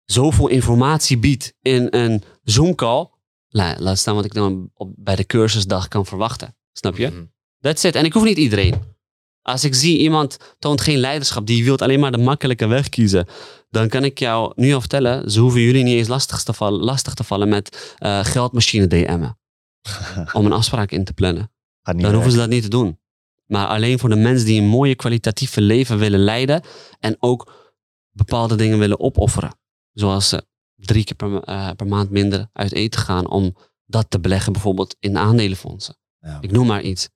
zoveel 0.06 0.48
informatie 0.48 1.18
biedt 1.18 1.54
in 1.62 1.88
een 1.90 2.24
Zoom 2.44 2.76
call. 2.76 3.10
La, 3.50 3.76
laat 3.80 3.98
staan 3.98 4.16
wat 4.16 4.26
ik 4.26 4.34
dan 4.34 4.70
op, 4.74 4.94
bij 4.96 5.16
de 5.16 5.26
cursusdag 5.26 5.88
kan 5.88 6.06
verwachten. 6.06 6.56
Snap 6.72 6.98
je? 6.98 7.08
Mhm. 7.08 7.24
That's 7.60 7.84
it. 7.84 7.96
En 7.96 8.06
ik 8.06 8.14
hoef 8.14 8.24
niet 8.24 8.38
iedereen. 8.38 8.96
Als 9.42 9.64
ik 9.64 9.76
zie 9.76 9.98
iemand 9.98 10.38
toont 10.60 10.82
geen 10.82 10.98
leiderschap, 10.98 11.46
die 11.46 11.64
wil 11.64 11.78
alleen 11.78 12.00
maar 12.00 12.12
de 12.12 12.18
makkelijke 12.18 12.68
weg 12.68 12.90
kiezen, 12.90 13.28
dan 13.70 13.88
kan 13.88 14.04
ik 14.04 14.20
jou 14.20 14.52
nu 14.56 14.74
al 14.74 14.80
vertellen, 14.80 15.32
ze 15.32 15.40
hoeven 15.40 15.62
jullie 15.62 15.84
niet 15.84 15.98
eens 15.98 16.08
lastig 16.08 16.44
te 16.44 16.54
vallen, 16.54 16.84
lastig 16.84 17.14
te 17.14 17.24
vallen 17.24 17.50
met 17.50 17.96
eh, 17.98 18.26
geldmachine 18.26 18.88
DM'en. 18.88 19.38
om 20.34 20.46
een 20.46 20.54
afspraak 20.54 20.92
in 20.92 21.04
te 21.04 21.14
plannen. 21.14 21.52
Dan 21.82 22.14
hoeven 22.14 22.32
ze 22.32 22.38
dat 22.38 22.50
niet 22.50 22.64
te 22.64 22.70
doen. 22.70 23.00
Maar 23.48 23.68
alleen 23.68 24.00
voor 24.00 24.10
de 24.10 24.16
mensen 24.16 24.46
die 24.46 24.62
een 24.62 24.68
mooie 24.68 24.96
kwalitatieve 24.96 25.62
leven 25.62 25.98
willen 25.98 26.20
leiden 26.20 26.62
en 27.00 27.16
ook 27.20 27.72
bepaalde 28.12 28.56
dingen 28.56 28.80
willen 28.80 29.00
opofferen. 29.00 29.60
Zoals 29.94 30.32
eh, 30.32 30.40
drie 30.76 31.04
keer 31.04 31.16
per, 31.16 31.44
eh, 31.44 31.72
per 31.76 31.88
maand 31.88 32.10
minder 32.10 32.50
uit 32.54 32.74
eten 32.74 33.02
gaan 33.02 33.30
om 33.30 33.56
dat 33.86 34.10
te 34.10 34.20
beleggen 34.20 34.54
bijvoorbeeld 34.54 34.96
in 35.00 35.18
aandelenfondsen. 35.18 35.98
Ja. 36.20 36.38
Ik 36.42 36.52
noem 36.52 36.68
maar 36.68 36.82
iets. 36.82 37.10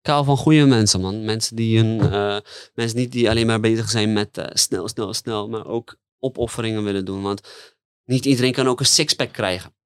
Ik 0.00 0.10
hou 0.10 0.24
van 0.24 0.36
goede 0.36 0.64
mensen, 0.64 1.00
man. 1.00 1.24
Mensen 1.24 1.56
die, 1.56 1.78
hun, 1.78 2.00
eh, 2.00 2.38
mensen 2.74 2.98
niet 2.98 3.12
die 3.12 3.30
alleen 3.30 3.46
maar 3.46 3.60
bezig 3.60 3.90
zijn 3.90 4.12
met 4.12 4.50
snel, 4.52 4.88
snel, 4.88 5.14
snel, 5.14 5.48
maar 5.48 5.66
ook 5.66 5.96
opofferingen 6.18 6.84
willen 6.84 7.04
doen. 7.04 7.22
Want 7.22 7.40
niet 8.04 8.24
iedereen 8.24 8.52
kan 8.52 8.68
ook 8.68 8.80
een 8.80 8.86
sixpack 8.86 9.32
krijgen. 9.32 9.76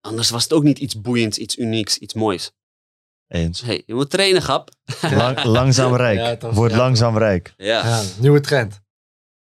Anders 0.00 0.30
was 0.30 0.42
het 0.42 0.52
ook 0.52 0.62
niet 0.62 0.78
iets 0.78 1.00
boeiends, 1.00 1.38
iets 1.38 1.56
unieks, 1.56 1.98
iets 1.98 2.14
moois. 2.14 2.52
Eens. 3.34 3.60
hey, 3.60 3.82
je 3.86 3.94
moet 3.94 4.10
trainen, 4.10 4.42
grap. 4.42 4.70
Lang, 5.00 5.44
langzaam 5.58 5.94
rijk. 5.94 6.40
Ja, 6.42 6.50
Wordt 6.50 6.72
ja. 6.72 6.78
langzaam 6.78 7.18
rijk. 7.18 7.54
Ja. 7.56 7.86
Ja, 7.86 8.02
nieuwe 8.18 8.40
trend. 8.40 8.80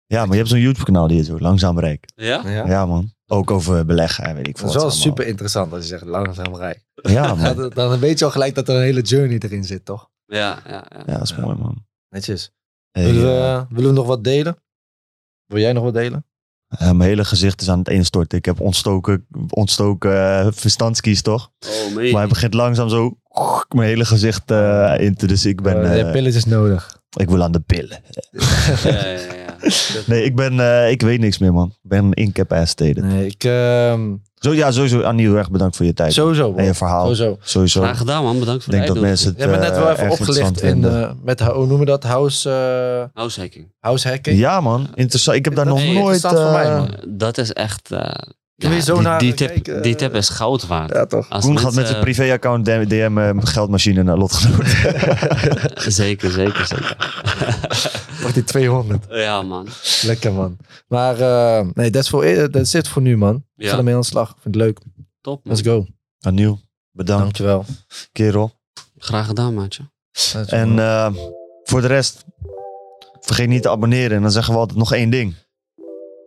Ja, 0.07 0.21
maar 0.21 0.31
je 0.31 0.37
hebt 0.37 0.49
zo'n 0.49 0.61
YouTube 0.61 0.85
kanaal 0.85 1.07
die 1.07 1.21
is 1.21 1.27
zo 1.27 1.39
langzaam 1.39 1.79
rijk. 1.81 2.09
Ja? 2.15 2.49
Ja. 2.49 2.67
Ja, 2.67 2.87
man. 2.87 3.13
Ook 3.27 3.51
over 3.51 3.87
beleggen 3.87 4.25
en 4.25 4.35
weet 4.35 4.49
ik 4.49 4.59
veel 4.59 4.67
Dat 4.67 4.77
is 4.77 4.83
wel 4.83 4.91
super 4.91 5.27
interessant 5.27 5.73
als 5.73 5.83
je 5.83 5.89
zegt 5.89 6.05
langzaam 6.05 6.57
rijk. 6.57 6.85
Ja, 6.95 7.35
man. 7.35 7.71
Dan 7.75 7.99
weet 7.99 8.19
je 8.19 8.25
al 8.25 8.31
gelijk 8.31 8.55
dat 8.55 8.69
er 8.69 8.75
een 8.75 8.83
hele 8.83 9.01
journey 9.01 9.39
erin 9.39 9.65
zit, 9.65 9.85
toch? 9.85 10.11
Ja, 10.27 10.63
ja, 10.67 10.85
ja. 10.89 11.03
Ja, 11.07 11.13
dat 11.13 11.23
is 11.23 11.37
mooi, 11.37 11.57
man. 11.57 11.87
Netjes. 12.09 12.53
Hey, 12.91 13.05
willen, 13.05 13.23
we, 13.23 13.41
eh, 13.41 13.63
willen 13.69 13.91
we 13.91 13.97
nog 13.97 14.07
wat 14.07 14.25
delen? 14.25 14.57
Wil 15.47 15.61
jij 15.61 15.73
nog 15.73 15.85
wat 15.85 15.95
delen? 15.95 16.27
Ja, 16.79 16.93
mijn 16.93 17.09
hele 17.09 17.25
gezicht 17.25 17.61
is 17.61 17.69
aan 17.71 17.79
het 17.79 17.89
instorten. 17.89 18.39
Ik 18.39 18.45
heb 18.45 18.61
ontstoken, 18.61 19.27
ontstoken 19.49 20.39
eh, 20.39 20.47
verstandskies, 20.51 21.23
toch? 21.23 21.51
Oh, 21.67 21.95
Maar 21.95 22.21
hij 22.21 22.27
begint 22.27 22.55
langzaam 22.55 22.89
zo 22.89 23.17
mijn 23.69 23.89
hele 23.89 24.05
gezicht 24.05 24.51
eh, 24.51 24.95
in 24.99 25.15
te. 25.15 25.27
Dus 25.27 25.47
ik 25.47 25.63
ben... 25.63 25.77
Eh, 25.77 25.83
je 25.83 25.89
eh, 25.89 25.97
hebt 25.97 26.13
pilletjes 26.13 26.45
nodig. 26.45 27.01
ik 27.17 27.31
wil 27.31 27.43
aan 27.43 27.53
de 27.53 27.61
pillen. 27.61 28.01
Ja, 28.85 28.91
ja, 28.91 29.19
ja. 29.19 29.57
Nee, 30.07 30.25
ik 30.25 30.37
ben... 30.37 30.61
eh, 30.61 30.91
ik 30.91 31.03
weet 31.03 31.21
niks 31.21 31.39
meer, 31.39 31.53
man. 31.53 31.69
Ik 31.69 31.89
ben 31.89 32.13
incapacitated. 32.13 33.05
Nee, 33.05 33.27
ik... 33.27 33.43
Zo, 34.43 34.55
ja, 34.55 34.71
sowieso. 34.71 35.03
Aniel, 35.03 35.39
echt 35.39 35.51
bedankt 35.51 35.77
voor 35.77 35.87
je 35.87 35.95
tijd. 35.95 36.13
sowieso. 36.13 36.55
En 36.57 36.65
je 36.65 36.75
verhaal. 36.75 37.03
Sowieso. 37.03 37.39
Sowieso. 37.43 37.81
Graag 37.83 37.99
gedaan, 37.99 38.23
man. 38.23 38.39
Bedankt 38.39 38.59
Ik 38.59 38.65
voor 38.65 38.73
denk 38.73 38.87
de 38.87 38.93
dat 38.93 39.03
mensen 39.03 39.29
het 39.29 39.37
Je 39.37 39.43
hebt 39.45 39.57
me 39.57 39.63
net 39.65 39.73
eh, 39.77 39.83
wel 39.83 39.91
even 39.91 40.05
erg 40.05 40.13
opgelicht 40.13 40.63
in, 40.63 40.85
eh, 40.85 41.11
met, 41.23 41.41
hoe 41.41 41.55
noemen 41.55 41.79
we 41.79 41.85
dat, 41.85 42.03
house, 42.03 42.51
eh, 42.51 43.05
Househacking. 43.15 43.73
house 43.81 44.09
hacking. 44.09 44.39
Ja, 44.39 44.61
man. 44.61 44.89
Interessant. 44.95 45.37
Ik 45.37 45.45
heb 45.45 45.55
daar 45.55 45.67
nog 45.67 45.85
nooit... 45.85 46.21
voor 46.21 46.33
mij, 46.33 46.65
eh, 46.65 46.77
man. 46.79 46.95
Dat 47.09 47.39
is 47.39 47.53
echt... 47.53 47.91
ja, 48.55 48.81
zo 48.81 48.95
die, 48.95 49.03
naar 49.03 49.19
die, 49.19 49.35
tip, 49.35 49.49
kijken, 49.49 49.83
die 49.83 49.95
tip 49.95 50.15
is 50.15 50.29
goud 50.29 50.67
waard. 50.67 50.93
Ja, 50.93 51.07
toch. 51.07 51.29
Als 51.31 51.45
Koen 51.45 51.59
gaat 51.59 51.75
met 51.75 51.87
zijn 51.89 52.01
privéaccount 52.01 52.65
DM, 52.65 52.87
DM 52.87 53.19
eh, 53.19 53.31
geldmachine 53.47 54.03
naar 54.03 54.17
lotgenoten. 54.17 54.67
Zeker, 55.93 56.31
zeker, 56.31 56.67
zeker. 56.67 56.97
Wordt 58.21 58.35
die 58.35 58.45
200. 58.45 59.07
Ja, 59.09 59.43
man. 59.43 59.69
Lekker, 60.03 60.33
man. 60.33 60.57
Maar 60.89 61.21
eh, 61.21 61.67
nee, 61.75 61.91
dat 61.91 62.03
is, 62.03 62.09
voor, 62.09 62.25
het 62.25 62.97
nu, 62.97 63.17
man. 63.17 63.35
Ik 63.57 63.65
Ja. 63.65 63.71
ga 63.71 63.77
ermee 63.77 63.95
aan 63.95 64.01
de 64.01 64.07
slag. 64.07 64.29
Vind 64.29 64.55
het 64.55 64.65
leuk. 64.65 64.79
Top, 65.21 65.45
man. 65.45 65.55
Let's 65.55 65.69
go. 65.69 65.87
Aniel, 66.21 66.61
bedankt, 66.91 67.23
Dankjewel. 67.23 67.65
kerel. 68.13 68.53
Graag 68.99 69.27
gedaan, 69.27 69.55
maatje. 69.55 69.91
En 70.47 70.79
eh, 70.79 71.15
voor 71.65 71.81
de 71.81 71.87
rest, 71.87 72.25
vergeet 73.21 73.49
niet 73.49 73.63
te 73.63 73.71
abonneren. 73.71 74.17
En 74.17 74.23
dan 74.23 74.31
zeggen 74.31 74.53
we 74.55 74.59
altijd 74.61 74.79
nog 74.79 74.93
één 74.93 75.11
ding 75.11 75.35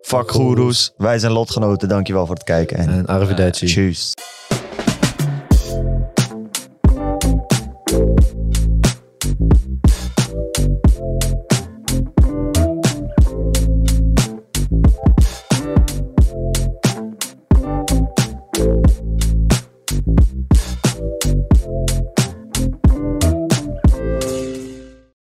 vakgoeroes. 0.06 0.94
Wij 0.98 1.20
zijn 1.20 1.32
lotgenoten. 1.32 1.88
Dankjewel 1.88 2.26
voor 2.26 2.36
het 2.36 2.44
kijken. 2.44 2.78
En, 2.78 2.90
en 2.90 3.06
arrivederci. 3.06 3.66
Uh, 3.66 3.72
tjus. 3.72 4.14